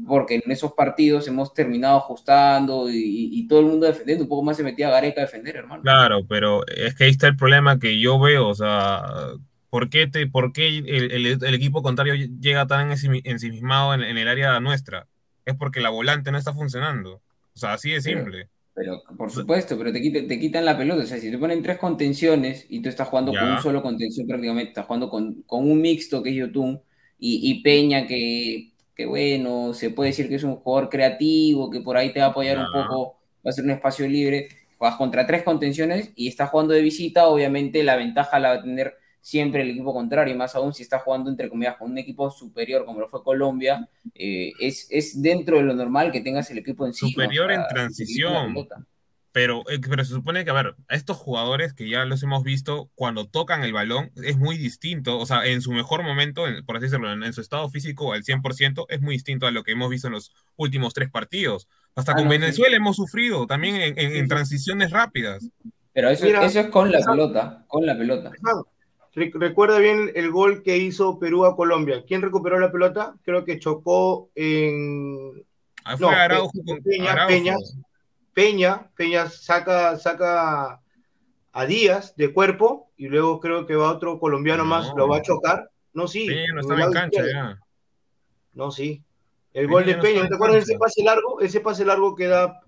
porque 0.06 0.36
en 0.44 0.50
esos 0.50 0.72
partidos 0.72 1.28
hemos 1.28 1.54
terminado 1.54 1.98
ajustando 1.98 2.88
y, 2.90 3.46
todo 3.48 3.60
el 3.60 3.66
mundo 3.66 3.86
defendiendo, 3.86 4.24
un 4.24 4.28
poco 4.28 4.42
más 4.42 4.56
se 4.56 4.62
metía 4.62 4.90
Gareca 4.90 5.20
a 5.20 5.24
defender, 5.24 5.56
hermano. 5.56 5.82
Claro, 5.82 6.26
pero 6.28 6.66
es 6.66 6.94
que 6.94 7.04
ahí 7.04 7.10
está 7.10 7.26
el 7.26 7.36
problema 7.36 7.78
que 7.78 8.00
yo 8.00 8.18
veo, 8.20 8.48
o 8.48 8.54
sea, 8.54 9.02
¿por 9.70 9.88
qué, 9.88 10.06
te, 10.06 10.26
por 10.26 10.52
qué 10.52 10.68
el, 10.78 11.10
el- 11.12 11.26
el 11.26 11.54
equipo 11.54 11.82
contrario 11.82 12.14
llega 12.40 12.66
tan 12.66 12.90
ensimi- 12.90 13.22
ensimismado 13.24 13.94
en, 13.94 14.02
en 14.02 14.18
el 14.18 14.28
área 14.28 14.58
nuestra? 14.60 15.08
Es 15.44 15.54
porque 15.56 15.80
la 15.80 15.90
volante 15.90 16.30
no 16.30 16.38
está 16.38 16.52
funcionando. 16.52 17.22
O 17.54 17.58
sea, 17.58 17.72
así 17.74 17.90
de 17.90 18.00
simple. 18.00 18.48
Pero, 18.74 19.02
por 19.18 19.30
supuesto, 19.30 19.76
pero 19.76 19.92
te, 19.92 20.00
quita- 20.00 20.26
te 20.26 20.38
quitan 20.38 20.64
la 20.64 20.76
pelota. 20.78 21.02
O 21.02 21.06
sea, 21.06 21.18
si 21.18 21.30
te 21.30 21.38
ponen 21.38 21.62
tres 21.62 21.78
contenciones 21.78 22.66
y 22.68 22.80
tú 22.80 22.88
estás 22.88 23.08
jugando 23.08 23.32
con 23.32 23.50
un 23.50 23.58
solo 23.58 23.82
contención 23.82 24.26
prácticamente, 24.26 24.70
estás 24.70 24.86
jugando 24.86 25.10
con, 25.10 25.42
con 25.42 25.68
un 25.70 25.80
mixto 25.80 26.22
que 26.22 26.30
es 26.30 26.36
Yotun 26.36 26.80
y, 27.18 27.50
y 27.50 27.62
Peña 27.62 28.06
que, 28.06 28.72
que, 29.00 29.06
bueno, 29.06 29.72
se 29.72 29.88
puede 29.88 30.10
decir 30.10 30.28
que 30.28 30.34
es 30.34 30.44
un 30.44 30.56
jugador 30.56 30.90
creativo, 30.90 31.70
que 31.70 31.80
por 31.80 31.96
ahí 31.96 32.12
te 32.12 32.20
va 32.20 32.26
a 32.26 32.28
apoyar 32.30 32.58
un 32.58 32.66
poco, 32.70 33.16
va 33.44 33.48
a 33.48 33.52
ser 33.52 33.64
un 33.64 33.70
espacio 33.70 34.06
libre. 34.06 34.48
Juegas 34.76 34.98
contra 34.98 35.26
tres 35.26 35.42
contenciones 35.42 36.12
y 36.16 36.28
estás 36.28 36.50
jugando 36.50 36.74
de 36.74 36.82
visita, 36.82 37.26
obviamente 37.26 37.82
la 37.82 37.96
ventaja 37.96 38.38
la 38.38 38.50
va 38.50 38.54
a 38.56 38.62
tener 38.62 38.94
siempre 39.22 39.62
el 39.62 39.70
equipo 39.70 39.94
contrario, 39.94 40.34
y 40.34 40.36
más 40.36 40.54
aún 40.54 40.74
si 40.74 40.82
está 40.82 40.98
jugando 40.98 41.30
entre 41.30 41.48
comillas 41.48 41.76
con 41.76 41.90
un 41.90 41.98
equipo 41.98 42.30
superior 42.30 42.84
como 42.84 43.00
lo 43.00 43.08
fue 43.08 43.22
Colombia, 43.22 43.88
eh, 44.14 44.52
es, 44.60 44.86
es 44.90 45.20
dentro 45.20 45.56
de 45.56 45.62
lo 45.62 45.74
normal 45.74 46.12
que 46.12 46.20
tengas 46.20 46.50
el 46.50 46.58
equipo 46.58 46.86
en 46.86 46.92
sí. 46.92 47.10
Superior 47.10 47.52
en 47.52 47.62
transición. 47.68 48.54
Pero, 49.32 49.62
eh, 49.70 49.78
pero 49.88 50.04
se 50.04 50.12
supone 50.12 50.44
que, 50.44 50.50
a 50.50 50.54
ver, 50.54 50.74
a 50.88 50.94
estos 50.96 51.16
jugadores 51.16 51.72
que 51.72 51.88
ya 51.88 52.04
los 52.04 52.22
hemos 52.24 52.42
visto, 52.42 52.90
cuando 52.96 53.26
tocan 53.28 53.62
el 53.62 53.72
balón 53.72 54.10
es 54.16 54.36
muy 54.36 54.56
distinto, 54.58 55.18
o 55.18 55.26
sea, 55.26 55.46
en 55.46 55.62
su 55.62 55.70
mejor 55.72 56.02
momento, 56.02 56.48
en- 56.48 56.64
por 56.66 56.76
así 56.76 56.86
decirlo, 56.86 57.12
en, 57.12 57.22
en 57.22 57.32
su 57.32 57.40
estado 57.40 57.68
físico 57.70 58.12
al 58.12 58.24
100%, 58.24 58.86
es 58.88 59.00
muy 59.00 59.14
distinto 59.14 59.46
a 59.46 59.52
lo 59.52 59.62
que 59.62 59.72
hemos 59.72 59.88
visto 59.88 60.08
en 60.08 60.14
los 60.14 60.32
últimos 60.56 60.94
tres 60.94 61.10
partidos. 61.10 61.68
Hasta 61.94 62.12
Ah, 62.12 62.14
con 62.16 62.24
no, 62.24 62.30
sí. 62.32 62.38
Venezuela 62.38 62.76
hemos 62.76 62.96
sufrido 62.96 63.46
también 63.46 63.76
en, 63.76 63.82
en- 63.98 63.98
en 63.98 64.12
Sí, 64.12 64.20
sí. 64.22 64.28
transiciones 64.28 64.90
rápidas. 64.90 65.48
Pero 65.92 66.08
eso, 66.08 66.24
Mira, 66.26 66.44
eso 66.44 66.60
es 66.60 66.66
con 66.66 66.90
la 66.90 67.00
pelota, 67.00 67.64
con 67.68 67.86
la 67.86 67.96
pelota. 67.96 68.32
Re- 69.14 69.32
Recuerda 69.34 69.78
bien 69.78 70.10
el 70.14 70.30
gol 70.30 70.62
que 70.62 70.76
hizo 70.76 71.18
Perú 71.18 71.44
a 71.44 71.56
Colombia. 71.56 72.04
¿Quién 72.06 72.22
recuperó 72.22 72.58
la 72.60 72.70
pelota? 72.70 73.14
Creo 73.24 73.44
que 73.44 73.58
chocó 73.58 74.30
en 74.34 75.44
Ah, 75.84 75.96
Fue 75.96 76.06
No, 76.06 76.12
Araujo 76.12 76.52
Pe- 76.52 76.64
con 76.64 76.82
Peña, 76.82 77.12
Araujo. 77.12 77.28
Peña. 77.28 77.54
Peña. 78.34 78.90
Peña 78.96 79.28
saca, 79.28 79.96
saca 79.98 80.80
a 81.52 81.66
Díaz 81.66 82.14
de 82.16 82.32
cuerpo 82.32 82.90
y 82.96 83.08
luego 83.08 83.40
creo 83.40 83.66
que 83.66 83.74
va 83.74 83.92
otro 83.92 84.18
colombiano 84.18 84.64
No. 84.64 84.70
más, 84.70 84.90
lo 84.96 85.08
va 85.08 85.18
a 85.18 85.22
chocar. 85.22 85.70
No, 85.92 86.06
sí. 86.06 86.26
Peña 86.26 86.54
no 86.54 86.60
estaba 86.60 86.84
en 86.84 86.92
cancha 86.92 87.22
ya. 87.26 87.58
No, 88.52 88.70
sí. 88.70 89.02
El 89.52 89.66
Peña 89.66 89.72
gol 89.72 89.86
de 89.86 89.96
no 89.96 90.02
Peña, 90.02 90.28
¿te 90.28 90.34
acuerdas 90.34 90.56
de 90.66 90.72
ese 90.72 90.78
pase 90.78 91.02
largo? 91.02 91.40
Ese 91.40 91.60
pase 91.60 91.84
largo 91.84 92.14
que 92.14 92.26
da, 92.28 92.60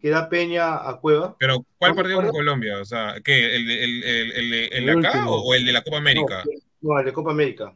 que 0.00 0.08
da 0.08 0.28
Peña 0.30 0.88
a 0.88 0.98
Cueva. 1.00 1.36
Pero, 1.38 1.64
¿cuál 1.78 1.92
¿No 1.92 1.96
partido 1.96 2.22
con? 2.22 2.30
Colombia? 2.30 2.80
O 2.80 2.84
sea, 2.84 3.16
¿qué? 3.22 3.54
¿El, 3.56 3.66
de- 3.66 3.84
el, 3.84 4.02
el, 4.04 4.32
el, 4.32 4.50
de- 4.50 4.66
el 4.66 4.88
El 4.88 5.00
de 5.02 5.08
acá 5.08 5.18
último. 5.18 5.36
o, 5.36 5.54
el 5.54 5.66
de 5.66 5.72
la 5.72 5.82
Copa 5.82 5.98
América? 5.98 6.42
No, 6.80 6.94
no, 6.94 6.98
el 7.00 7.04
de 7.06 7.12
Copa 7.12 7.30
América. 7.32 7.74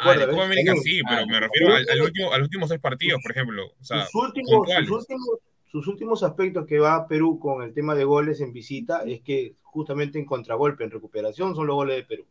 Ah, 0.00 0.12
el 0.12 0.18
de 0.20 0.26
Copa 0.26 0.36
¿ves? 0.38 0.44
América 0.46 0.74
sí, 0.82 1.00
pero 1.08 1.20
Ah, 1.22 1.26
me 1.26 1.40
refiero 1.40 1.66
pero 1.68 1.74
al, 1.76 1.88
al 1.88 2.02
último, 2.02 2.32
a 2.32 2.38
los 2.38 2.46
últimos 2.46 2.68
seis 2.68 2.80
partidos, 2.80 3.20
por 3.22 3.30
ejemplo. 3.30 3.66
O 3.80 3.84
sea, 3.84 4.04
sus, 4.06 4.14
últimos, 4.22 4.50
puntuales. 4.50 4.88
sus, 4.88 4.98
últimos, 4.98 5.28
sus 5.74 5.88
últimos 5.88 6.22
aspectos 6.22 6.66
que 6.68 6.78
va 6.78 6.94
a 6.94 7.08
Perú 7.08 7.40
con 7.40 7.60
el 7.64 7.74
tema 7.74 7.96
de 7.96 8.04
goles 8.04 8.40
en 8.40 8.52
visita 8.52 9.02
es 9.04 9.22
que 9.22 9.56
justamente 9.62 10.20
en 10.20 10.24
contragolpe, 10.24 10.84
en 10.84 10.92
recuperación, 10.92 11.56
son 11.56 11.66
los 11.66 11.74
goles 11.74 11.96
de 11.96 12.04
Perú. 12.04 12.24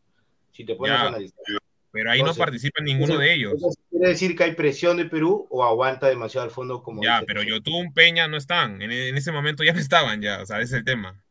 Si 0.54 0.64
te 0.64 0.76
pones 0.76 0.96
Ya. 0.96 1.02
a 1.04 1.08
analizar. 1.10 1.44
pero 1.92 2.10
ahí 2.10 2.24
no 2.24 2.34
participa 2.34 2.82
ninguno 2.82 3.18
de 3.18 3.34
ellos. 3.34 3.54
Quiere 3.90 4.08
decir 4.08 4.36
que 4.38 4.46
hay 4.46 4.56
presión 4.56 4.96
de 4.96 5.06
Perú 5.06 5.46
o 5.50 5.62
aguanta 5.66 6.08
demasiado 6.08 6.46
al 6.46 6.52
fondo 6.52 6.82
como 6.82 7.04
Ya, 7.04 7.16
dice 7.20 7.26
pero. 7.28 7.44
Yotun, 7.44 7.94
Peña 7.94 8.30
no 8.30 8.38
están. 8.38 8.82
En, 8.82 8.92
en 8.94 9.18
ese 9.18 9.34
momento 9.34 9.62
ya 9.66 9.74
no 9.74 9.80
estaban 9.80 10.22
ya. 10.22 10.42
O 10.42 10.46
sea, 10.46 10.58
ese 10.62 10.76
es 10.76 10.80
el 10.80 10.86
tema. 10.86 11.22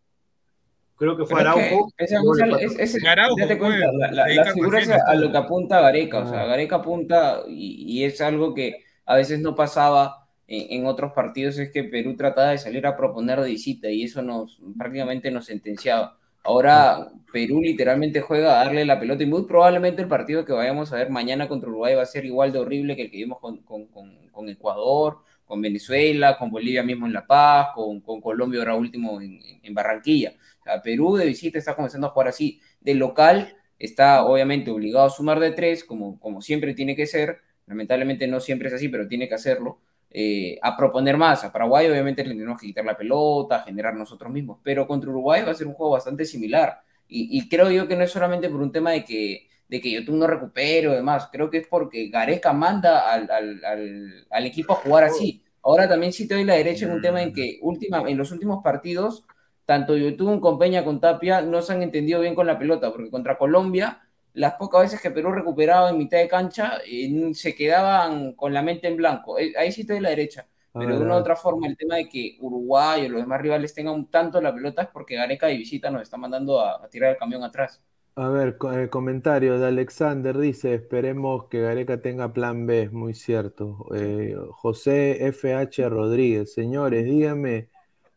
Creo 0.97 1.17
que 1.17 1.25
fue 1.25 1.39
Pero 1.39 1.51
es 1.51 1.55
que 1.57 1.61
Araujo. 1.63 1.89
esa 1.97 2.15
es, 2.17 2.23
pasó- 2.23 2.79
es- 2.99 3.05
Araujo, 3.07 3.37
date 3.41 3.59
cuenta, 3.59 3.87
pues, 3.87 3.99
la, 3.99 4.11
la- 4.13 4.25
ahí 4.25 4.37
la 4.37 4.43
Carlos 4.45 4.55
figura 4.55 4.81
es 4.81 4.91
a, 4.91 5.15
lo 5.15 5.33
que 5.33 5.39
apunta 5.39 5.81
Gareca, 5.81 6.19
o 6.19 6.27
sea. 6.29 6.45
Gareca 6.45 6.77
apunta 6.77 7.43
y, 7.49 7.85
y 8.01 8.05
es 8.05 8.21
algo 8.21 8.55
que 8.55 8.85
a 9.07 9.17
veces 9.17 9.41
no 9.41 9.55
pasaba 9.57 10.22
en, 10.47 10.81
en 10.81 10.87
otros 10.87 11.13
partidos, 11.13 11.59
es 11.59 11.71
que 11.71 11.85
Perú 11.85 12.17
trataba 12.17 12.51
de 12.51 12.59
salir 12.59 12.87
a 12.87 12.97
proponer 12.97 13.41
de 13.41 13.51
visita 13.51 13.91
y 13.91 14.05
eso 14.05 14.23
nos 14.23 14.61
prácticamente 14.79 15.31
nos 15.31 15.47
sentenciaba. 15.47 16.19
Ahora 16.45 17.09
Perú 17.33 17.61
literalmente 17.63 18.21
juega 18.21 18.61
a 18.61 18.65
darle 18.65 18.85
la 18.85 18.99
pelota 18.99 19.23
y 19.23 19.27
muy 19.27 19.45
probablemente 19.47 20.03
el 20.03 20.09
partido 20.09 20.45
que 20.45 20.53
vayamos 20.53 20.93
a 20.93 20.97
ver 20.97 21.11
mañana 21.11 21.49
contra 21.49 21.69
Uruguay 21.71 21.95
va 21.95 22.03
a 22.03 22.07
ser 22.07 22.25
igual 22.25 22.53
de 22.53 22.59
horrible 22.59 22.97
que 22.97 23.03
el 23.03 23.11
que 23.11 23.19
vimos 23.19 23.39
con, 23.41 23.59
con- 23.63 23.87
con- 23.87 24.29
con 24.33 24.49
Ecuador, 24.49 25.19
con 25.45 25.61
Venezuela, 25.61 26.37
con 26.39 26.51
Bolivia 26.51 26.83
mismo 26.83 27.07
en 27.07 27.13
La 27.13 27.27
Paz, 27.27 27.69
con, 27.75 28.01
Colombia 28.01 28.61
ahora 28.61 28.75
último 28.75 29.21
en, 29.21 29.39
en 29.63 29.75
Barranquilla. 29.75 30.33
O 30.61 30.65
sea, 30.65 30.83
Perú 30.83 31.17
de 31.17 31.27
visita 31.27 31.59
está 31.59 31.75
comenzando 31.77 32.07
a 32.07 32.11
jugar 32.11 32.29
así. 32.29 32.61
De 32.81 32.95
local 32.95 33.55
está 33.79 34.25
obviamente 34.25 34.71
obligado 34.71 35.07
a 35.07 35.11
sumar 35.11 35.39
de 35.41 35.53
tres, 35.53 35.85
como, 35.85 36.19
como 36.21 36.41
siempre 36.41 36.75
tiene 36.75 36.97
que 36.97 37.07
ser. 37.07 37.41
Lamentablemente 37.67 38.27
no 38.27 38.41
siempre 38.41 38.69
es 38.69 38.75
así, 38.75 38.89
pero 38.89 39.07
tiene 39.09 39.29
que 39.29 39.35
hacerlo. 39.35 39.81
Eh, 40.13 40.59
a 40.63 40.77
proponer 40.77 41.17
más. 41.17 41.45
A 41.45 41.53
Paraguay 41.53 41.89
obviamente 41.89 42.25
le 42.25 42.35
tenemos 42.35 42.61
que 42.61 42.69
quitar 42.69 42.85
la 42.85 42.97
pelota, 42.97 43.63
generar 43.63 43.95
nosotros 43.95 44.31
mismos. 44.33 44.59
Pero 44.63 44.87
contra 44.87 45.11
Uruguay 45.11 45.43
va 45.43 45.53
a 45.53 45.55
ser 45.55 45.67
un 45.67 45.75
juego 45.75 45.93
bastante 45.93 46.25
similar. 46.25 46.81
Y, 47.15 47.47
creo 47.51 47.71
yo 47.71 47.87
que 47.87 47.95
no 47.95 48.05
es 48.05 48.11
solamente 48.11 48.49
por 48.49 48.63
un 48.63 48.73
tema 48.73 48.93
de 48.93 49.05
que, 49.05 49.47
de 49.69 49.81
que 49.83 49.91
YouTube 49.91 50.17
no 50.17 50.27
recupere 50.27 50.89
o 50.89 50.93
demás. 50.93 51.29
Creo 51.31 51.51
que 51.51 51.59
es 51.59 51.67
porque 51.67 52.09
Gareca 52.09 52.55
manda 52.55 53.13
al, 53.13 53.31
al, 53.31 53.63
al, 53.63 54.27
al 54.31 54.47
equipo 54.47 54.73
a 54.73 54.77
jugar 54.77 55.05
así. 55.05 55.45
Ahora 55.63 55.87
también 55.87 56.15
sí 56.15 56.27
te 56.27 56.35
doy 56.35 56.45
la 56.45 56.55
derecha 56.55 56.87
en 56.87 56.93
un 56.93 57.03
tema 57.03 57.23
en 57.23 57.35
que 57.35 57.59
última, 57.61 58.03
en 58.09 58.17
los 58.17 58.33
últimos 58.33 58.63
partidos 58.63 59.27
tanto 59.65 59.97
YouTube 59.97 60.41
con 60.41 60.59
Peña 60.59 60.85
con 60.85 61.01
Tapia 61.01 61.41
no 61.41 61.63
se 61.63 61.73
han 61.73 61.83
entendido 61.83 62.21
bien 62.21 62.35
con 62.35 62.47
la 62.47 62.59
pelota, 62.59 62.93
porque 62.93 63.11
contra 63.11 63.39
Colombia, 63.39 64.03
las 64.35 64.55
pocas 64.55 64.83
veces 64.83 65.01
que 65.01 65.11
Perú 65.11 65.33
recuperaba 65.33 65.91
en 65.91 65.99
mitad 65.99 66.19
de 66.19 66.29
cancha, 66.29 66.79
eh, 66.87 67.33
se 67.35 67.55
quedaban 67.55 68.33
con 68.35 68.53
la 68.55 68.63
mente 68.63 68.89
en 68.89 68.97
blanco. 68.97 69.39
Eh, 69.39 69.53
ahí 69.59 69.73
sí 69.73 69.85
te 69.87 69.95
doy 69.95 70.03
la 70.03 70.11
derecha. 70.11 70.49
A 70.75 70.81
Pero 70.81 70.97
de 70.99 71.05
una 71.05 71.15
u 71.17 71.19
otra 71.19 71.37
forma, 71.37 71.67
el 71.69 71.77
tema 71.77 71.97
de 71.97 72.09
que 72.09 72.37
Uruguay 72.41 73.07
o 73.07 73.09
los 73.09 73.21
demás 73.23 73.41
rivales 73.41 73.75
tengan 73.75 74.11
tanto 74.11 74.41
la 74.41 74.53
pelota 74.55 74.83
es 74.83 74.89
porque 74.89 75.15
Gareca 75.17 75.47
de 75.47 75.57
visita 75.57 75.91
nos 75.91 76.03
está 76.03 76.17
mandando 76.17 76.61
a, 76.61 76.85
a 76.85 76.89
tirar 76.89 77.11
el 77.13 77.17
camión 77.19 77.43
atrás. 77.45 77.83
A 78.15 78.29
ver, 78.29 78.59
co- 78.59 78.73
eh, 78.73 78.91
comentario 78.91 79.59
de 79.59 79.69
Alexander 79.69 80.37
dice, 80.39 80.75
esperemos 80.75 81.47
que 81.49 81.61
Gareca 81.63 82.03
tenga 82.03 82.33
plan 82.35 82.67
B, 82.67 82.91
muy 82.91 83.15
cierto. 83.15 83.87
Eh, 83.95 84.37
José 84.51 85.27
FH 85.29 85.89
Rodríguez, 85.89 86.53
señores, 86.53 87.05
díganme, 87.07 87.71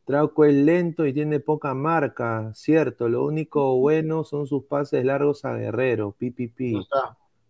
Trauco 0.06 0.45
es 0.45 0.53
lento 0.53 1.06
y 1.07 1.14
tiene 1.14 1.40
poca 1.40 1.73
marca, 1.73 2.52
cierto, 2.53 3.10
lo 3.10 3.26
único 3.26 3.77
bueno 3.77 4.23
son 4.23 4.45
sus 4.48 4.65
pases 4.65 5.03
largos 5.03 5.45
a 5.45 5.56
Guerrero, 5.56 6.11
pipipi, 6.11 6.88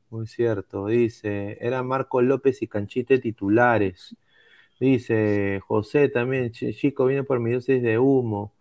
muy 0.10 0.28
cierto, 0.28 0.88
dice, 0.88 1.58
era 1.62 1.84
Marco 1.84 2.22
López 2.22 2.62
y 2.62 2.68
Canchite 2.68 3.20
titulares. 3.20 4.16
Dice 4.80 5.62
José 5.68 6.10
también, 6.10 6.52
"Ch- 6.52 6.76
chico, 6.76 7.06
viene 7.08 7.24
por 7.24 7.40
mi 7.40 7.52
dosis 7.54 7.82
de 7.84 8.00
humo. 8.00 8.54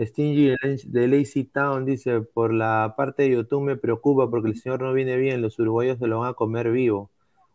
Stingy 0.00 0.48
de 0.50 0.56
Lazy- 0.62 0.88
de 0.90 1.08
Lazy 1.08 1.44
Town 1.44 1.84
dice, 1.86 2.20
por 2.22 2.52
la 2.54 2.94
parte 2.96 3.24
de 3.24 3.30
YouTube 3.32 3.62
me 3.64 3.76
preocupa 3.76 4.30
porque 4.30 4.48
el 4.50 4.56
señor 4.56 4.82
no 4.82 4.92
viene 4.92 5.16
bien, 5.16 5.42
los 5.42 5.58
uruguayos 5.58 5.98
se 5.98 6.06
lo 6.08 6.20
van 6.20 6.30
a 6.30 6.34
comer 6.34 6.70
vivo. 6.72 7.10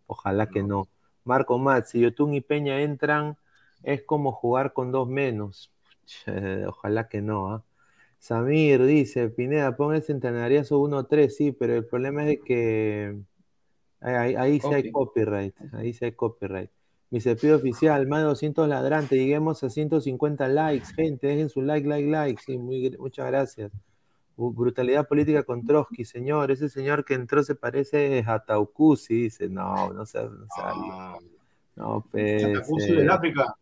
Ojalá 0.07 0.49
que 0.49 0.63
no. 0.63 0.87
Marco 1.25 1.57
Mat, 1.59 1.85
si 1.85 1.99
Yotun 2.01 2.33
y 2.35 2.41
Peña 2.41 2.81
entran, 2.81 3.37
es 3.83 4.03
como 4.03 4.31
jugar 4.31 4.73
con 4.73 4.91
dos 4.91 5.07
menos. 5.07 5.71
Che, 6.07 6.31
Ojalá 6.67 7.07
que 7.07 7.21
no, 7.21 7.51
¿ah? 7.53 7.63
Samir 8.19 8.83
dice, 8.85 9.29
Pineda, 9.29 9.75
pon 9.77 9.93
ese 9.93 10.11
entrenariazo 10.11 10.79
1-3, 10.79 11.35
sí, 11.35 11.51
pero 11.51 11.75
el 11.75 11.85
problema 11.85 12.21
es 12.23 12.27
de 12.29 12.39
que 12.39 13.15
ahí, 14.01 14.15
ahí- 14.15 14.35
ahí 14.35 14.59
sí 14.59 14.67
hay 14.73 14.91
Copy. 14.91 14.91
copyright, 14.91 15.55
ahí 15.73 15.93
sí 15.93 16.05
hay 16.05 16.13
copyright. 16.13 16.71
Mi 17.11 17.21
cepillo 17.21 17.55
oficial, 17.57 18.07
más 18.07 18.19
de 18.21 18.25
200 18.25 18.67
ladrantes, 18.67 19.17
lleguemos 19.19 19.63
a 19.63 19.69
150 19.69 20.47
likes, 20.47 20.87
gente, 20.95 21.27
dejen 21.27 21.49
su 21.49 21.61
like, 21.61 21.87
like, 21.87 22.09
like, 22.09 22.41
sí, 22.43 22.57
muy, 22.57 22.89
muchas 22.97 23.27
gracias. 23.27 23.71
Brutalidad 24.35 25.07
política 25.07 25.43
con 25.43 25.65
Trotsky, 25.65 26.03
señor, 26.05 26.51
ese 26.51 26.69
señor 26.69 27.05
que 27.05 27.13
entró 27.15 27.43
se 27.43 27.55
parece 27.55 28.23
a 28.27 28.39
Taucusi, 28.39 29.23
dice, 29.23 29.47
no, 29.49 29.93
no 29.93 30.05
sea, 30.05 30.23
no 30.23 30.47
sea- 30.55 30.71
Ah, 30.73 31.17
no, 31.75 32.05
pues, 32.11 32.41
Santa 32.41 32.61
Cruz 32.61 32.83
eh, 32.83 32.93
del 32.93 33.09
África. 33.09 33.55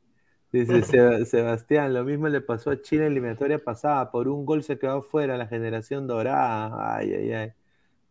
Dice 0.56 0.82
Seb- 0.84 1.26
Sebastián, 1.26 1.94
lo 1.94 2.04
mismo 2.06 2.30
le 2.30 2.42
pasó 2.42 2.72
a 2.72 2.82
Chile 2.82 3.04
en 3.04 3.10
la 3.10 3.12
eliminatoria 3.14 3.60
pasada. 3.64 4.10
Por 4.12 4.28
un 4.28 4.46
gol 4.46 4.64
se 4.64 4.78
quedó 4.80 5.02
fuera 5.02 5.38
la 5.38 5.48
generación 5.48 6.08
dorada. 6.08 6.96
Ay, 6.98 7.14
ay, 7.14 7.32
ay. 7.34 7.52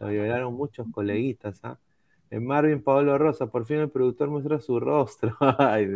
Lo 0.00 0.08
violaron 0.08 0.54
muchos 0.54 0.86
coleguitas, 0.92 1.60
¿ah? 1.64 1.78
Eh, 2.30 2.40
Marvin 2.40 2.82
Paolo 2.82 3.16
Rosa, 3.18 3.46
por 3.46 3.64
fin 3.66 3.78
el 3.78 3.90
productor 3.90 4.28
muestra 4.30 4.60
su 4.60 4.80
rostro. 4.80 5.36
Ay. 5.58 5.86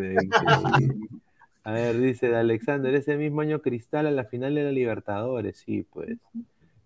A 1.64 1.72
ver, 1.72 1.98
dice 1.98 2.28
de 2.28 2.36
Alexander, 2.36 2.94
ese 2.94 3.16
mismo 3.16 3.40
año 3.42 3.60
Cristal 3.60 4.06
a 4.06 4.10
la 4.10 4.24
final 4.24 4.54
de 4.54 4.64
la 4.64 4.72
Libertadores, 4.72 5.58
sí, 5.58 5.82
pues. 5.92 6.18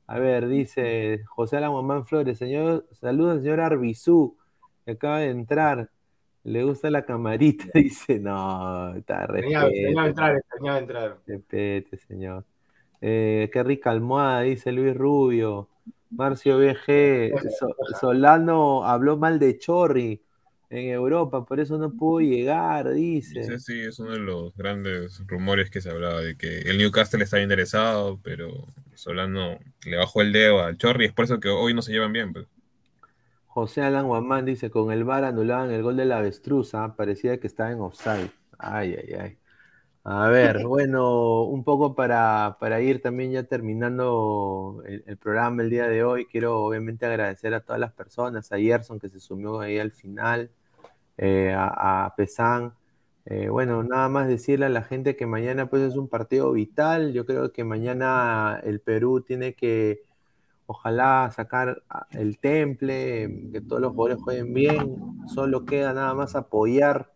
A 0.09 0.18
ver, 0.18 0.48
dice 0.48 1.24
José 1.28 1.59
Alamomán 1.59 2.06
Flores, 2.06 2.39
señor, 2.39 2.86
saludos 2.93 3.34
al 3.34 3.43
señor 3.43 3.60
Arbizú, 3.60 4.36
que 4.86 4.93
acaba 4.93 5.20
de 5.20 5.30
entrar. 5.30 5.90
Le 6.44 6.64
gusta 6.64 6.90
la 6.90 7.05
camarita, 7.05 7.66
dice, 7.74 8.19
no, 8.19 8.94
está 8.97 9.23
Extrañaba, 9.24 9.69
extrañaba 9.69 10.09
entrar, 10.09 10.36
extrañaba 10.36 10.78
entrar. 10.78 11.19
respete, 11.27 11.97
señor. 11.98 12.44
Eh, 13.01 13.51
qué 13.52 13.62
rica 13.62 13.90
almohada, 13.90 14.43
dice 14.43 14.73
Luis 14.73 14.94
Rubio. 14.97 15.69
Marcio 16.10 16.59
BG, 16.59 17.32
So- 17.59 17.74
Solano 18.01 18.85
habló 18.85 19.16
mal 19.16 19.39
de 19.39 19.59
Chorri 19.59 20.20
en 20.69 20.89
Europa, 20.90 21.44
por 21.44 21.59
eso 21.60 21.78
no 21.78 21.90
pudo 21.93 22.20
llegar, 22.20 22.90
dice. 22.93 23.40
Ese 23.40 23.59
sí 23.59 23.81
es 23.81 23.98
uno 23.98 24.12
de 24.12 24.19
los 24.19 24.55
grandes 24.56 25.23
rumores 25.27 25.70
que 25.70 25.81
se 25.81 25.90
hablaba 25.90 26.20
de 26.20 26.36
que 26.36 26.60
el 26.62 26.77
Newcastle 26.78 27.23
estaba 27.24 27.43
interesado, 27.43 28.19
pero 28.23 28.66
Solano 28.94 29.59
le 29.86 29.97
bajó 29.97 30.23
el 30.23 30.32
dedo 30.32 30.60
al 30.62 30.77
Chorri, 30.77 31.06
es 31.06 31.12
por 31.12 31.24
eso 31.24 31.40
que 31.40 31.48
hoy 31.48 31.73
no 31.74 31.82
se 31.82 31.93
llevan 31.93 32.12
bien. 32.12 32.32
Pues. 32.32 32.47
José 33.53 33.83
Alan 33.83 34.07
Guamán 34.07 34.47
dice, 34.47 34.70
con 34.70 34.91
el 34.93 35.05
VAR 35.05 35.24
anulaban 35.24 35.70
el 35.70 35.83
gol 35.83 35.97
de 35.99 36.07
la 36.07 36.19
avestruz, 36.19 36.74
¿ah? 36.74 36.95
parecía 36.97 37.39
que 37.39 37.47
estaba 37.47 37.70
en 37.70 37.81
offside. 37.81 38.31
Ay, 38.59 38.95
ay, 38.95 39.12
ay. 39.15 39.39
A 40.05 40.29
ver, 40.29 40.65
bueno, 40.66 41.43
un 41.45 41.62
poco 41.62 41.95
para, 41.95 42.57
para 42.59 42.81
ir 42.81 43.03
también 43.03 43.31
ya 43.33 43.43
terminando 43.45 44.83
el, 44.87 45.05
el 45.07 45.19
programa 45.19 45.62
el 45.62 45.69
día 45.69 45.87
de 45.87 46.03
hoy, 46.03 46.24
quiero 46.27 46.65
obviamente 46.65 47.05
agradecer 47.05 47.53
a 47.53 47.61
todas 47.61 47.79
las 47.79 47.93
personas, 47.93 48.51
a 48.53 48.59
Gerson 48.59 48.99
que 48.99 49.11
se 49.11 49.20
sumió 49.20 49.61
ahí 49.61 49.79
al 49.79 49.93
final, 49.93 50.51
eh, 51.19 51.53
a, 51.55 52.07
a 52.07 52.16
Pesán. 52.16 52.74
Eh, 53.27 53.49
bueno, 53.51 53.83
nada 53.83 54.09
más 54.09 54.29
decirle 54.29 54.66
a 54.66 54.69
la 54.70 54.83
gente 54.83 55.15
que 55.15 55.27
mañana 55.27 55.69
pues 55.69 55.83
es 55.83 55.97
un 55.97 56.09
partido 56.09 56.53
vital, 56.53 57.12
yo 57.12 57.27
creo 57.27 57.53
que 57.53 57.65
mañana 57.65 58.61
el 58.65 58.81
Perú 58.81 59.20
tiene 59.20 59.55
que 59.55 60.03
ojalá 60.73 61.31
sacar 61.35 61.82
el 62.11 62.39
temple, 62.39 63.51
que 63.53 63.61
todos 63.61 63.81
los 63.81 63.93
jugadores 63.93 64.23
jueguen 64.23 64.55
bien, 64.55 64.97
solo 65.28 65.65
queda 65.65 65.93
nada 65.93 66.15
más 66.15 66.35
apoyar 66.35 67.12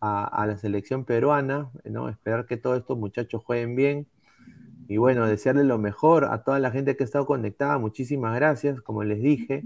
a, 0.00 0.46
la 0.46 0.56
selección 0.56 1.04
peruana, 1.04 1.70
¿no? 1.84 2.08
Esperar 2.08 2.46
que 2.46 2.56
todos 2.56 2.78
estos 2.78 2.98
muchachos 2.98 3.42
jueguen 3.44 3.76
bien. 3.76 4.06
Y 4.88 4.96
bueno, 4.96 5.26
desearle 5.26 5.64
lo 5.64 5.78
mejor 5.78 6.24
a 6.26 6.44
toda 6.44 6.58
la 6.60 6.70
gente 6.70 6.96
que 6.96 7.04
ha 7.04 7.06
estado 7.06 7.26
conectada. 7.26 7.78
Muchísimas 7.78 8.34
gracias, 8.34 8.80
como 8.80 9.04
les 9.04 9.20
dije. 9.20 9.64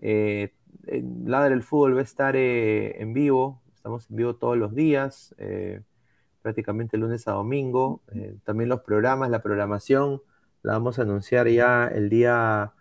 Eh, 0.00 0.52
en 0.86 1.30
Ladra 1.30 1.54
el 1.54 1.62
Fútbol 1.62 1.96
va 1.96 2.00
a 2.00 2.04
estar 2.04 2.36
eh, 2.36 3.00
en 3.00 3.12
vivo. 3.12 3.62
Estamos 3.74 4.10
en 4.10 4.16
vivo 4.16 4.36
todos 4.36 4.58
los 4.58 4.74
días, 4.74 5.34
eh, 5.38 5.80
prácticamente 6.42 6.98
lunes 6.98 7.26
a 7.28 7.32
domingo. 7.32 8.02
Eh, 8.12 8.36
también 8.44 8.68
los 8.68 8.80
programas, 8.80 9.30
la 9.30 9.42
programación, 9.42 10.20
la 10.62 10.74
vamos 10.74 10.98
a 10.98 11.02
anunciar 11.02 11.48
ya 11.48 11.88
el 11.88 12.08
día, 12.08 12.72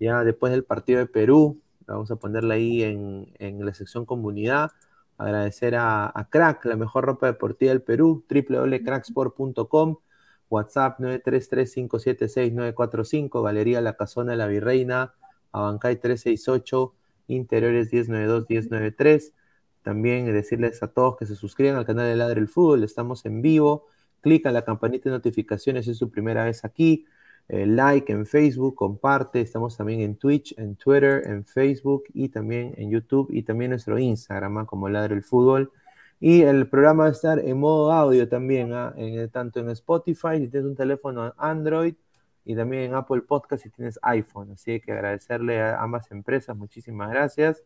ya 0.00 0.24
después 0.24 0.52
del 0.52 0.64
partido 0.64 1.00
de 1.00 1.06
Perú. 1.06 1.60
Vamos 1.86 2.10
a 2.10 2.16
ponerla 2.16 2.54
ahí 2.54 2.82
en, 2.82 3.32
en 3.38 3.64
la 3.64 3.72
sección 3.74 4.04
comunidad. 4.04 4.70
Agradecer 5.16 5.74
a, 5.74 6.12
a 6.14 6.28
Crack, 6.28 6.64
la 6.66 6.76
mejor 6.76 7.04
ropa 7.04 7.26
deportiva 7.26 7.70
del 7.70 7.82
Perú, 7.82 8.24
www.cracksport.com, 8.28 9.96
WhatsApp 10.48 11.00
933-576-945, 11.00 13.42
Galería 13.42 13.80
La 13.80 13.96
Casona 13.96 14.32
de 14.32 14.38
la 14.38 14.46
Virreina, 14.46 15.14
Abancay 15.52 15.96
368, 15.96 16.94
Interiores 17.28 17.92
1092-1093. 17.92 19.32
También 19.82 20.32
decirles 20.32 20.82
a 20.82 20.88
todos 20.88 21.16
que 21.16 21.26
se 21.26 21.34
suscriban 21.34 21.76
al 21.76 21.86
canal 21.86 22.06
de 22.06 22.16
Ladre 22.16 22.40
el 22.40 22.48
Fútbol, 22.48 22.84
estamos 22.84 23.24
en 23.24 23.42
vivo. 23.42 23.86
Clica 24.20 24.48
en 24.50 24.54
la 24.54 24.62
campanita 24.64 25.08
de 25.10 25.16
notificaciones 25.16 25.84
si 25.84 25.92
es 25.92 25.98
su 25.98 26.10
primera 26.10 26.44
vez 26.44 26.64
aquí. 26.64 27.06
Eh, 27.48 27.64
like 27.66 28.12
en 28.12 28.26
Facebook, 28.26 28.74
comparte. 28.74 29.40
Estamos 29.40 29.76
también 29.76 30.00
en 30.00 30.16
Twitch, 30.16 30.54
en 30.58 30.76
Twitter, 30.76 31.22
en 31.26 31.44
Facebook 31.46 32.04
y 32.12 32.28
también 32.28 32.74
en 32.76 32.90
YouTube 32.90 33.28
y 33.30 33.42
también 33.42 33.70
nuestro 33.70 33.98
Instagram 33.98 34.58
¿ah? 34.58 34.66
como 34.66 34.88
Ladre 34.88 35.14
el 35.14 35.22
Fútbol. 35.22 35.72
Y 36.20 36.42
el 36.42 36.68
programa 36.68 37.04
va 37.04 37.08
a 37.10 37.12
estar 37.12 37.38
en 37.38 37.58
modo 37.58 37.92
audio 37.92 38.28
también, 38.28 38.72
¿ah? 38.72 38.92
en- 38.96 39.30
tanto 39.30 39.60
en 39.60 39.70
Spotify 39.70 40.38
si 40.38 40.48
tienes 40.48 40.68
un 40.68 40.76
teléfono 40.76 41.32
Android 41.38 41.94
y 42.44 42.56
también 42.56 42.82
en 42.84 42.94
Apple 42.94 43.22
Podcast 43.22 43.62
si 43.62 43.70
tienes 43.70 43.98
iPhone. 44.02 44.50
Así 44.52 44.80
que 44.80 44.92
agradecerle 44.92 45.60
a 45.60 45.80
ambas 45.82 46.10
empresas, 46.10 46.56
muchísimas 46.56 47.10
gracias. 47.10 47.62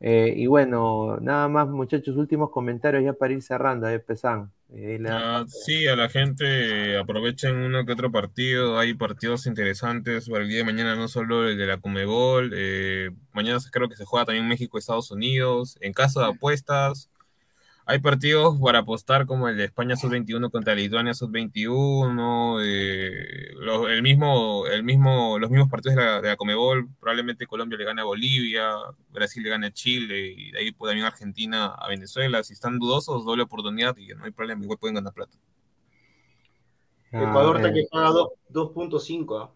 Eh, 0.00 0.34
y 0.36 0.46
bueno, 0.46 1.18
nada 1.20 1.48
más 1.48 1.68
muchachos, 1.68 2.16
últimos 2.16 2.50
comentarios 2.50 3.04
ya 3.04 3.12
para 3.14 3.32
ir 3.34 3.42
cerrando, 3.42 3.88
eh, 3.88 3.98
Pesan. 4.00 4.52
Eh, 4.74 4.98
la- 5.00 5.24
Ah, 5.38 5.44
sí, 5.48 5.86
a 5.86 5.94
la 5.94 6.08
gente 6.08 6.98
aprovechen 6.98 7.56
uno 7.58 7.86
que 7.86 7.92
otro 7.92 8.10
partido. 8.10 8.76
Hay 8.78 8.94
partidos 8.94 9.46
interesantes 9.46 10.28
para 10.28 10.42
el 10.42 10.48
día 10.48 10.58
de 10.58 10.64
mañana, 10.64 10.96
no 10.96 11.06
solo 11.06 11.48
el 11.48 11.56
de 11.56 11.66
la 11.66 11.78
Comebol. 11.80 12.50
eh, 12.54 13.10
mañana 13.32 13.60
creo 13.70 13.88
que 13.88 13.94
se 13.96 14.04
juega 14.04 14.26
también 14.26 14.48
México-Estados 14.48 15.12
Unidos. 15.12 15.76
En 15.80 15.92
caso 15.92 16.20
de 16.20 16.26
apuestas, 16.26 17.08
hay 17.88 18.00
partidos 18.00 18.58
para 18.60 18.80
apostar 18.80 19.26
como 19.26 19.48
el 19.48 19.56
de 19.56 19.64
España 19.66 19.94
Sub-21 19.96 20.50
contra 20.50 20.74
Lituania 20.74 21.14
Sub-21. 21.14 22.60
eh, 22.62 23.50
el 23.90 24.02
mismo, 24.02 24.66
el 24.66 24.82
mismo, 24.82 25.38
los 25.38 25.48
mismos 25.50 25.70
partidos 25.70 25.96
de 25.96 26.02
la, 26.04 26.20
de 26.20 26.28
la 26.28 26.36
Comebol. 26.36 26.88
Probablemente 26.98 27.46
Colombia 27.46 27.78
le 27.78 27.84
gane 27.84 28.00
a 28.02 28.04
Bolivia, 28.04 28.70
Brasil 29.10 29.42
le 29.42 29.50
gane 29.50 29.68
a 29.68 29.70
Chile 29.70 30.34
y 30.36 30.50
de 30.50 30.58
ahí 30.58 30.72
pues, 30.72 30.90
también 30.90 31.06
Argentina 31.06 31.66
a 31.66 31.88
Venezuela. 31.88 32.42
Si 32.42 32.54
están 32.54 32.78
dudosos, 32.78 33.24
doble 33.24 33.44
oportunidad 33.44 33.96
y 33.96 34.08
no 34.08 34.24
hay 34.24 34.32
problema, 34.32 34.62
igual 34.64 34.78
pueden 34.78 34.96
ganar 34.96 35.12
plata. 35.14 35.36
Ecuador 37.12 37.56
Ah, 37.56 37.60
está 37.60 37.70
eh. 37.70 37.74
que 37.82 37.88
paga 37.90 38.10
dos- 38.10 38.30
2.5. 38.48 39.38
¿ah? 39.40 39.50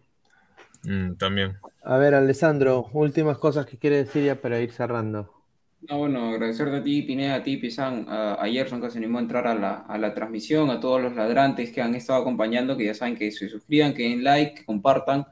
Mm, 0.83 1.15
también. 1.15 1.57
A 1.83 1.97
ver, 1.97 2.15
Alessandro, 2.15 2.87
últimas 2.93 3.37
cosas 3.37 3.65
que 3.65 3.77
quiere 3.77 3.97
decir 3.97 4.23
ya 4.23 4.41
para 4.41 4.59
ir 4.61 4.71
cerrando. 4.71 5.40
No, 5.89 5.97
bueno, 5.97 6.29
agradecerte 6.29 6.77
a 6.77 6.83
ti, 6.83 7.01
Pineda, 7.01 7.35
a 7.35 7.43
ti, 7.43 7.57
Pisan, 7.57 8.05
a, 8.07 8.35
a 8.35 8.47
Gerson 8.47 8.79
que 8.81 8.91
se 8.91 8.99
animó 8.99 9.17
a 9.17 9.21
entrar 9.21 9.47
a 9.47 9.55
la, 9.55 9.73
a 9.79 9.97
la 9.97 10.13
transmisión, 10.13 10.69
a 10.69 10.79
todos 10.79 11.01
los 11.01 11.15
ladrantes 11.15 11.71
que 11.71 11.81
han 11.81 11.95
estado 11.95 12.21
acompañando, 12.21 12.77
que 12.77 12.85
ya 12.85 12.93
saben 12.93 13.15
que 13.17 13.31
se 13.31 13.49
suscriban, 13.49 13.93
que 13.95 14.03
den 14.03 14.23
like, 14.23 14.53
que 14.59 14.65
compartan 14.65 15.25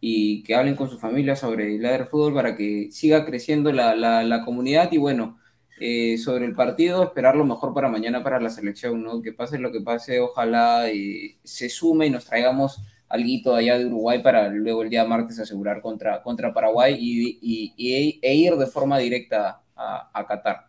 y 0.00 0.42
que 0.42 0.54
hablen 0.54 0.76
con 0.76 0.90
su 0.90 0.98
familia 0.98 1.34
sobre 1.34 1.74
el 1.74 1.82
Ladder 1.82 2.06
Fútbol 2.08 2.34
para 2.34 2.54
que 2.56 2.88
siga 2.92 3.24
creciendo 3.24 3.72
la, 3.72 3.96
la, 3.96 4.22
la 4.22 4.44
comunidad 4.44 4.92
y 4.92 4.98
bueno, 4.98 5.38
eh, 5.80 6.18
sobre 6.18 6.44
el 6.44 6.54
partido, 6.54 7.02
esperar 7.04 7.34
lo 7.36 7.44
mejor 7.46 7.72
para 7.74 7.88
mañana 7.88 8.22
para 8.22 8.38
la 8.40 8.50
selección, 8.50 9.02
¿no? 9.02 9.22
Que 9.22 9.32
pase 9.32 9.58
lo 9.58 9.72
que 9.72 9.80
pase, 9.80 10.20
ojalá 10.20 10.88
eh, 10.90 11.38
se 11.42 11.68
sume 11.70 12.06
y 12.06 12.10
nos 12.10 12.26
traigamos 12.26 12.80
alguito 13.08 13.54
allá 13.54 13.78
de 13.78 13.86
Uruguay 13.86 14.22
para 14.22 14.48
luego 14.48 14.82
el 14.82 14.90
día 14.90 15.04
martes 15.06 15.38
asegurar 15.38 15.80
contra, 15.80 16.22
contra 16.22 16.52
Paraguay 16.52 16.96
y, 16.98 17.38
y- 17.40 17.74
y- 17.76 18.18
e 18.22 18.34
ir 18.34 18.54
de 18.56 18.66
forma 18.66 18.98
directa 18.98 19.62
a, 19.76 20.26
Qatar. 20.26 20.66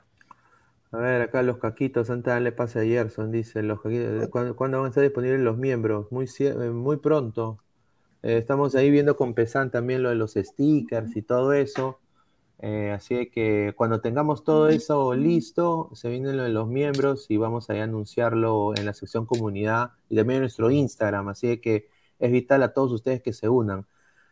A 0.91 0.97
ver, 0.97 1.21
acá 1.21 1.41
los 1.41 1.57
caquitos, 1.57 2.09
antes 2.09 2.43
de 2.43 2.51
pase 2.51 2.79
a 2.79 2.83
Gerson, 2.83 3.31
dicen 3.31 3.67
los 3.67 3.81
caquitos, 3.81 4.29
¿cuándo, 4.29 4.55
cuándo 4.55 4.77
van 4.77 4.87
a 4.87 4.89
estar 4.89 5.03
disponibles 5.03 5.41
los 5.41 5.57
miembros? 5.57 6.11
Muy, 6.11 6.29
eh, 6.39 6.53
muy 6.71 6.97
pronto. 6.97 7.59
Eh, 8.23 8.37
estamos 8.37 8.75
ahí 8.75 8.89
viendo 8.91 9.15
con 9.15 9.33
Pesan 9.33 9.71
también 9.71 10.03
lo 10.03 10.09
de 10.09 10.15
los 10.15 10.33
stickers 10.33 11.15
y 11.15 11.21
todo 11.21 11.53
eso. 11.53 11.99
Eh, 12.59 12.91
así 12.91 13.29
que 13.29 13.73
cuando 13.77 14.01
tengamos 14.01 14.43
todo 14.43 14.69
eso 14.69 15.13
listo, 15.13 15.91
se 15.93 16.09
viene 16.09 16.33
lo 16.33 16.43
de 16.43 16.49
los 16.49 16.67
miembros 16.67 17.27
y 17.29 17.37
vamos 17.37 17.69
a 17.69 17.73
anunciarlo 17.83 18.73
en 18.75 18.85
la 18.85 18.93
sección 18.93 19.25
comunidad 19.27 19.91
y 20.09 20.15
también 20.15 20.37
en 20.37 20.41
nuestro 20.43 20.71
Instagram. 20.71 21.29
Así 21.29 21.59
que 21.59 21.89
es 22.19 22.31
vital 22.31 22.63
a 22.63 22.73
todos 22.73 22.91
ustedes 22.93 23.21
que 23.21 23.33
se 23.33 23.47
unan. 23.49 23.85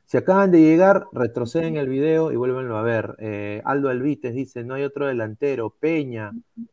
Si 0.06 0.18
acaban 0.18 0.52
de 0.52 0.62
llegar, 0.62 1.08
retroceden 1.14 1.78
el 1.78 1.90
video 1.90 2.32
y 2.32 2.36
vuélvenlo 2.36 2.78
a 2.78 2.84
ver. 2.84 3.16
Eh, 3.20 3.62
Aldo 3.66 3.90
Alvites 3.90 4.36
dice, 4.36 4.64
no 4.64 4.76
hay 4.76 4.84
otro 4.84 5.08
delantero. 5.08 5.72
Peña, 5.72 6.32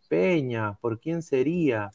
Peña, 0.09 0.75
¿por 0.75 1.01
quién 1.01 1.23
sería? 1.23 1.91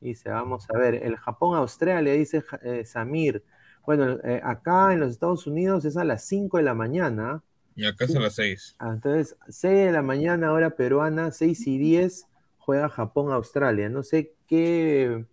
Dice, 0.00 0.30
vamos 0.30 0.66
a 0.70 0.78
ver. 0.78 0.94
El 0.94 1.16
Japón-Australia, 1.16 2.14
dice 2.14 2.42
eh, 2.62 2.84
Samir. 2.86 3.44
Bueno, 3.84 4.18
eh, 4.24 4.40
acá 4.42 4.92
en 4.94 5.00
los 5.00 5.10
Estados 5.10 5.46
Unidos 5.46 5.84
es 5.84 5.96
a 5.98 6.04
las 6.04 6.24
5 6.26 6.56
de 6.56 6.62
la 6.62 6.74
mañana. 6.74 7.42
Y 7.76 7.84
acá 7.84 8.06
es 8.06 8.16
a 8.16 8.20
las 8.20 8.34
6. 8.34 8.76
Ah, 8.78 8.92
Entonces, 8.94 9.36
6 9.48 9.86
de 9.86 9.92
la 9.92 10.02
mañana, 10.02 10.52
hora 10.52 10.70
peruana, 10.70 11.32
6 11.32 11.66
y 11.66 11.78
10, 11.78 12.26
juega 12.56 12.88
Japón-Australia. 12.88 13.90
No 13.90 14.02
sé 14.02 14.34
qué. 14.46 15.26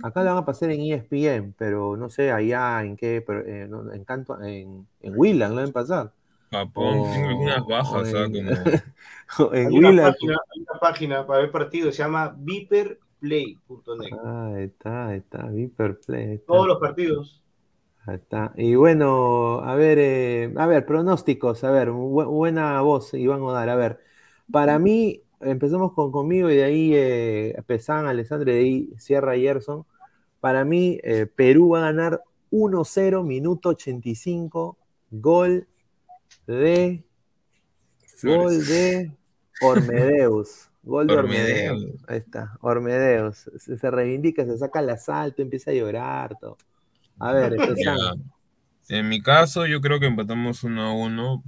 Acá 0.00 0.22
la 0.24 0.32
van 0.34 0.42
a 0.42 0.46
pasar 0.46 0.70
en 0.70 0.80
ESPN, 0.82 1.54
pero 1.58 1.96
no 1.96 2.08
sé 2.08 2.32
allá 2.32 2.82
en 2.84 2.96
qué. 2.96 3.22
pero, 3.26 3.40
eh, 3.46 3.66
no, 3.68 3.92
en, 3.92 4.04
Canto- 4.04 4.40
en, 4.42 4.88
en 5.00 5.12
Wheelan 5.16 5.54
la 5.54 5.62
van 5.62 5.70
a 5.70 5.72
pasar. 5.72 6.14
Japón, 6.52 7.02
O- 7.02 7.10
tengo 7.10 7.28
algunas 7.30 7.66
bajas, 7.66 7.94
o 7.94 8.06
¿ah? 8.14 8.28
en- 8.28 8.30
como 8.30 8.52
en 9.54 9.70
Hay 9.70 9.78
una, 9.78 9.98
página, 10.00 10.34
hay 10.54 10.60
una 10.68 10.80
página 10.80 11.26
para 11.26 11.40
ver 11.42 11.50
partidos, 11.52 11.94
se 11.96 12.02
llama 12.02 12.34
Viper 12.38 13.00
viperplay.net. 13.20 14.18
Ah, 14.24 14.52
ahí 14.54 14.64
está, 14.64 15.08
ahí 15.08 15.18
está, 15.18 15.46
Viperplay. 15.48 16.34
está. 16.34 16.46
Todos 16.46 16.68
los 16.68 16.78
partidos. 16.78 17.42
Ahí 18.06 18.16
está. 18.16 18.52
Y 18.56 18.74
bueno, 18.74 19.60
a 19.60 19.74
ver, 19.76 19.98
eh, 20.00 20.52
a 20.56 20.66
ver, 20.66 20.84
pronósticos, 20.86 21.62
a 21.64 21.70
ver, 21.70 21.90
bu- 21.90 22.26
buena 22.26 22.80
voz, 22.80 23.14
Iván 23.14 23.42
Odar, 23.42 23.68
a 23.68 23.76
ver. 23.76 24.00
Para 24.50 24.78
mí, 24.80 25.22
empezamos 25.42 25.92
con 25.92 26.12
conmigo 26.12 26.50
y 26.50 26.56
de 26.56 26.64
ahí 26.64 26.92
eh, 26.94 27.62
Pesán, 27.66 28.06
Alessandro, 28.06 28.50
y 28.50 28.54
de 28.54 28.60
ahí 28.60 28.90
Sierra 28.98 29.36
Gerson. 29.36 29.84
Para 30.40 30.64
mí, 30.64 30.98
eh, 31.02 31.26
Perú 31.26 31.70
va 31.70 31.78
a 31.78 31.92
ganar 31.92 32.22
1-0, 32.50 33.24
minuto 33.24 33.70
85, 33.70 34.76
gol 35.10 35.66
de, 36.46 37.04
gol 38.22 38.66
de 38.66 39.12
Ormedeus. 39.60 40.68
Gol 40.82 41.06
de 41.06 41.14
Ormedeus. 41.14 41.70
Ormedeus. 41.70 42.04
Ahí 42.08 42.18
está, 42.18 42.58
Ormedeus. 42.60 43.50
Se, 43.58 43.78
se 43.78 43.90
reivindica, 43.90 44.44
se 44.44 44.58
saca 44.58 44.80
el 44.80 44.90
asalto, 44.90 45.42
empieza 45.42 45.70
a 45.70 45.74
llorar, 45.74 46.36
todo. 46.40 46.58
A 47.18 47.32
ver, 47.32 47.56
Pesán. 47.74 48.32
En 48.88 49.08
mi 49.08 49.22
caso, 49.22 49.64
yo 49.66 49.80
creo 49.80 50.00
que 50.00 50.06
empatamos 50.06 50.64
1 50.64 50.82
a 50.82 50.92
1. 50.92 51.42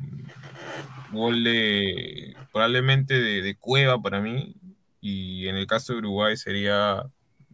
Gol 1.14 1.44
de 1.44 2.36
probablemente 2.52 3.14
de, 3.14 3.42
de 3.42 3.56
Cueva 3.56 4.00
para 4.00 4.20
mí. 4.20 4.54
Y 5.00 5.48
en 5.48 5.56
el 5.56 5.66
caso 5.66 5.92
de 5.92 6.00
Uruguay 6.00 6.36
sería. 6.36 7.04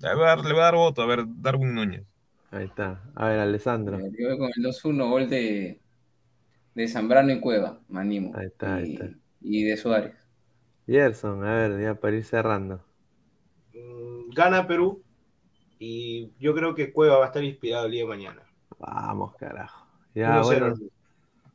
Le 0.01 0.15
voy 0.15 0.25
a 0.25 0.27
dar, 0.29 0.45
le 0.45 0.53
voy 0.53 0.61
a 0.61 0.65
dar 0.65 0.75
voto, 0.77 1.03
a 1.03 1.07
ver, 1.07 1.25
Darwin 1.27 1.75
Núñez. 1.75 2.05
Ahí 2.51 2.65
está. 2.65 3.03
A 3.15 3.29
ver, 3.29 3.39
Alessandro. 3.39 3.99
Yo 3.99 4.29
voy 4.29 4.39
con 4.39 4.51
el 4.57 4.65
2-1, 4.65 5.09
gol 5.09 5.29
de, 5.29 5.81
de 6.75 6.89
Zambrano 6.89 7.33
y 7.33 7.41
Cueva, 7.41 7.81
me 7.89 8.01
animo. 8.01 8.33
Ahí 8.35 8.47
está, 8.47 8.77
ahí 8.77 8.91
y, 8.91 8.93
está. 8.95 9.11
y 9.41 9.65
de 9.65 9.77
Suárez. 9.77 10.15
Gerson, 10.87 11.45
a 11.45 11.55
ver, 11.55 11.81
ya 11.81 11.95
para 11.95 12.17
ir 12.17 12.25
cerrando. 12.25 12.85
Mm, 13.73 14.31
Gana 14.35 14.67
Perú 14.67 15.03
y 15.79 16.33
yo 16.39 16.55
creo 16.55 16.75
que 16.75 16.93
Cueva 16.93 17.19
va 17.19 17.25
a 17.25 17.29
estar 17.29 17.45
inspirado 17.45 17.87
el 17.87 17.93
día 17.93 18.03
de 18.03 18.09
mañana. 18.09 18.43
Vamos, 18.79 19.37
carajo. 19.37 19.87
Ya, 20.15 20.41
1-0. 20.41 20.45
bueno, 20.45 20.75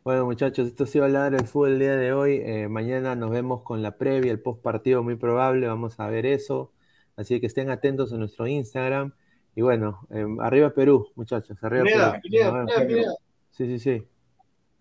bueno, 0.06 0.26
muchachos, 0.26 0.68
esto 0.68 0.84
ha 0.84 0.88
sido 0.88 1.06
hablar 1.06 1.32
del 1.32 1.48
fútbol 1.48 1.72
el 1.72 1.80
día 1.80 1.98
de 1.98 2.14
hoy. 2.14 2.40
Eh, 2.45 2.68
mañana 2.68 3.15
nos 3.15 3.32
vemos 3.32 3.64
con 3.64 3.82
la 3.82 3.98
previa, 3.98 4.32
el 4.32 4.40
post 4.40 4.61
partido 4.61 5.02
muy 5.02 5.15
probable. 5.15 5.65
Vamos 5.65 5.99
a 5.99 6.07
ver 6.07 6.27
eso. 6.27 6.72
Así 7.15 7.40
que 7.41 7.48
estén 7.48 7.72
atentos 7.72 8.14
a 8.14 8.18
nuestro 8.18 8.45
Instagram. 8.45 9.14
Y 9.56 9.64
bueno, 9.64 10.06
eh, 10.11 10.23
arriba 10.41 10.69
Perú, 10.69 11.07
muchachos. 11.15 11.57
Arriba 11.64 11.84
Pineda, 11.86 12.11
Perú. 12.11 12.22
Pineda, 12.22 12.88
Pineda. 12.88 13.14
Sí, 13.49 13.65
sí, 13.65 13.80
sí. 13.80 14.07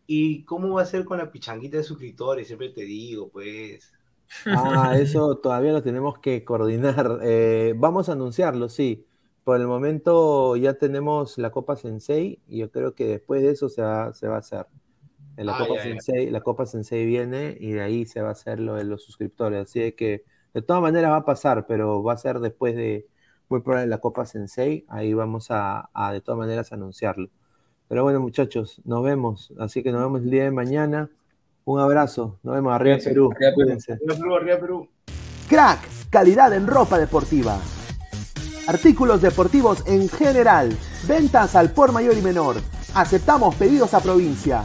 ¿Y 0.07 0.45
cómo 0.45 0.75
va 0.75 0.83
a 0.83 0.87
ser 0.87 1.07
con 1.07 1.17
la 1.17 1.33
pichanguita 1.33 1.79
de 1.79 1.85
suscriptores? 1.85 2.47
Siempre 2.47 2.69
te 2.69 2.83
digo, 2.83 3.31
pues. 3.31 3.95
Ah, 4.45 4.95
eso 4.99 5.39
todavía 5.39 5.73
lo 5.73 5.83
tenemos 5.83 6.19
que 6.19 6.45
coordinar. 6.45 7.21
Eh, 7.23 7.73
vamos 7.79 8.11
a 8.11 8.13
anunciarlo, 8.13 8.69
sí. 8.69 9.07
Por 9.43 9.59
el 9.59 9.69
momento 9.69 10.55
ya 10.57 10.75
tenemos 10.75 11.39
la 11.39 11.51
Copa 11.51 11.77
Sensei 11.77 12.43
y 12.47 12.59
yo 12.59 12.71
creo 12.71 12.95
que 12.95 13.07
después 13.07 13.41
de 13.41 13.53
eso 13.53 13.71
se 13.71 13.81
va, 13.81 14.13
se 14.13 14.29
va 14.29 14.35
a 14.37 14.41
hacer. 14.41 14.67
En 15.37 15.47
la 15.47 15.57
Ah, 15.57 15.59
Copa 15.59 15.75
ya, 15.77 15.85
ya. 15.85 15.91
Sensei, 15.91 16.31
la 16.31 16.41
Copa 16.41 16.67
Sensei 16.67 17.05
viene 17.07 17.57
y 17.59 17.73
de 17.73 17.83
ahí 17.83 18.07
se 18.07 18.21
va 18.23 18.29
a 18.29 18.33
hacer 18.33 18.61
lo 18.61 18.75
de 18.75 18.85
los 18.85 19.03
suscriptores. 19.03 19.63
Así 19.69 19.81
de 19.81 19.95
que 19.95 20.25
de 20.53 20.63
todas 20.63 20.81
maneras 20.83 21.11
va 21.11 21.17
a 21.17 21.25
pasar, 21.25 21.67
pero 21.67 22.03
va 22.03 22.13
a 22.13 22.17
ser 22.17 22.39
después 22.41 22.77
de 22.77 23.07
muy 23.49 23.61
probable 23.61 23.89
la 23.89 23.99
Copa 23.99 24.27
Sensei. 24.27 24.85
Ahí 24.89 25.13
vamos 25.15 25.51
a, 25.51 25.91
a 25.93 26.13
de 26.13 26.21
todas 26.21 26.39
maneras 26.39 26.73
anunciarlo. 26.73 27.29
Pero 27.89 28.03
bueno, 28.05 28.21
muchachos, 28.21 28.81
nos 28.85 29.03
vemos. 29.03 29.53
Así 29.59 29.83
que 29.83 29.93
nos 29.93 30.01
vemos 30.03 30.23
el 30.23 30.31
día 30.31 30.45
de 30.45 30.51
mañana. 30.51 31.11
Un 31.67 31.81
abrazo. 31.81 32.39
Nos 32.43 32.55
vemos 32.55 32.73
arriba 32.73 32.97
Cuídense, 32.97 33.11
Perú. 33.11 33.31
arriba 33.33 33.51
Perú. 33.51 33.55
Cuídense. 33.57 33.93
Arriba 33.93 34.15
Perú, 34.17 34.35
arriba 34.37 34.59
Perú. 34.59 34.89
Crack, 35.49 35.81
calidad 36.11 36.53
en 36.55 36.67
ropa 36.67 36.99
deportiva. 36.99 37.59
Artículos 38.67 39.21
deportivos 39.21 39.83
en 39.87 40.09
general. 40.09 40.75
Ventas 41.07 41.55
al 41.55 41.71
por 41.73 41.93
mayor 41.93 42.17
y 42.17 42.23
menor. 42.23 42.57
Aceptamos 42.95 43.55
pedidos 43.57 43.93
a 43.93 44.01
provincia. 44.01 44.65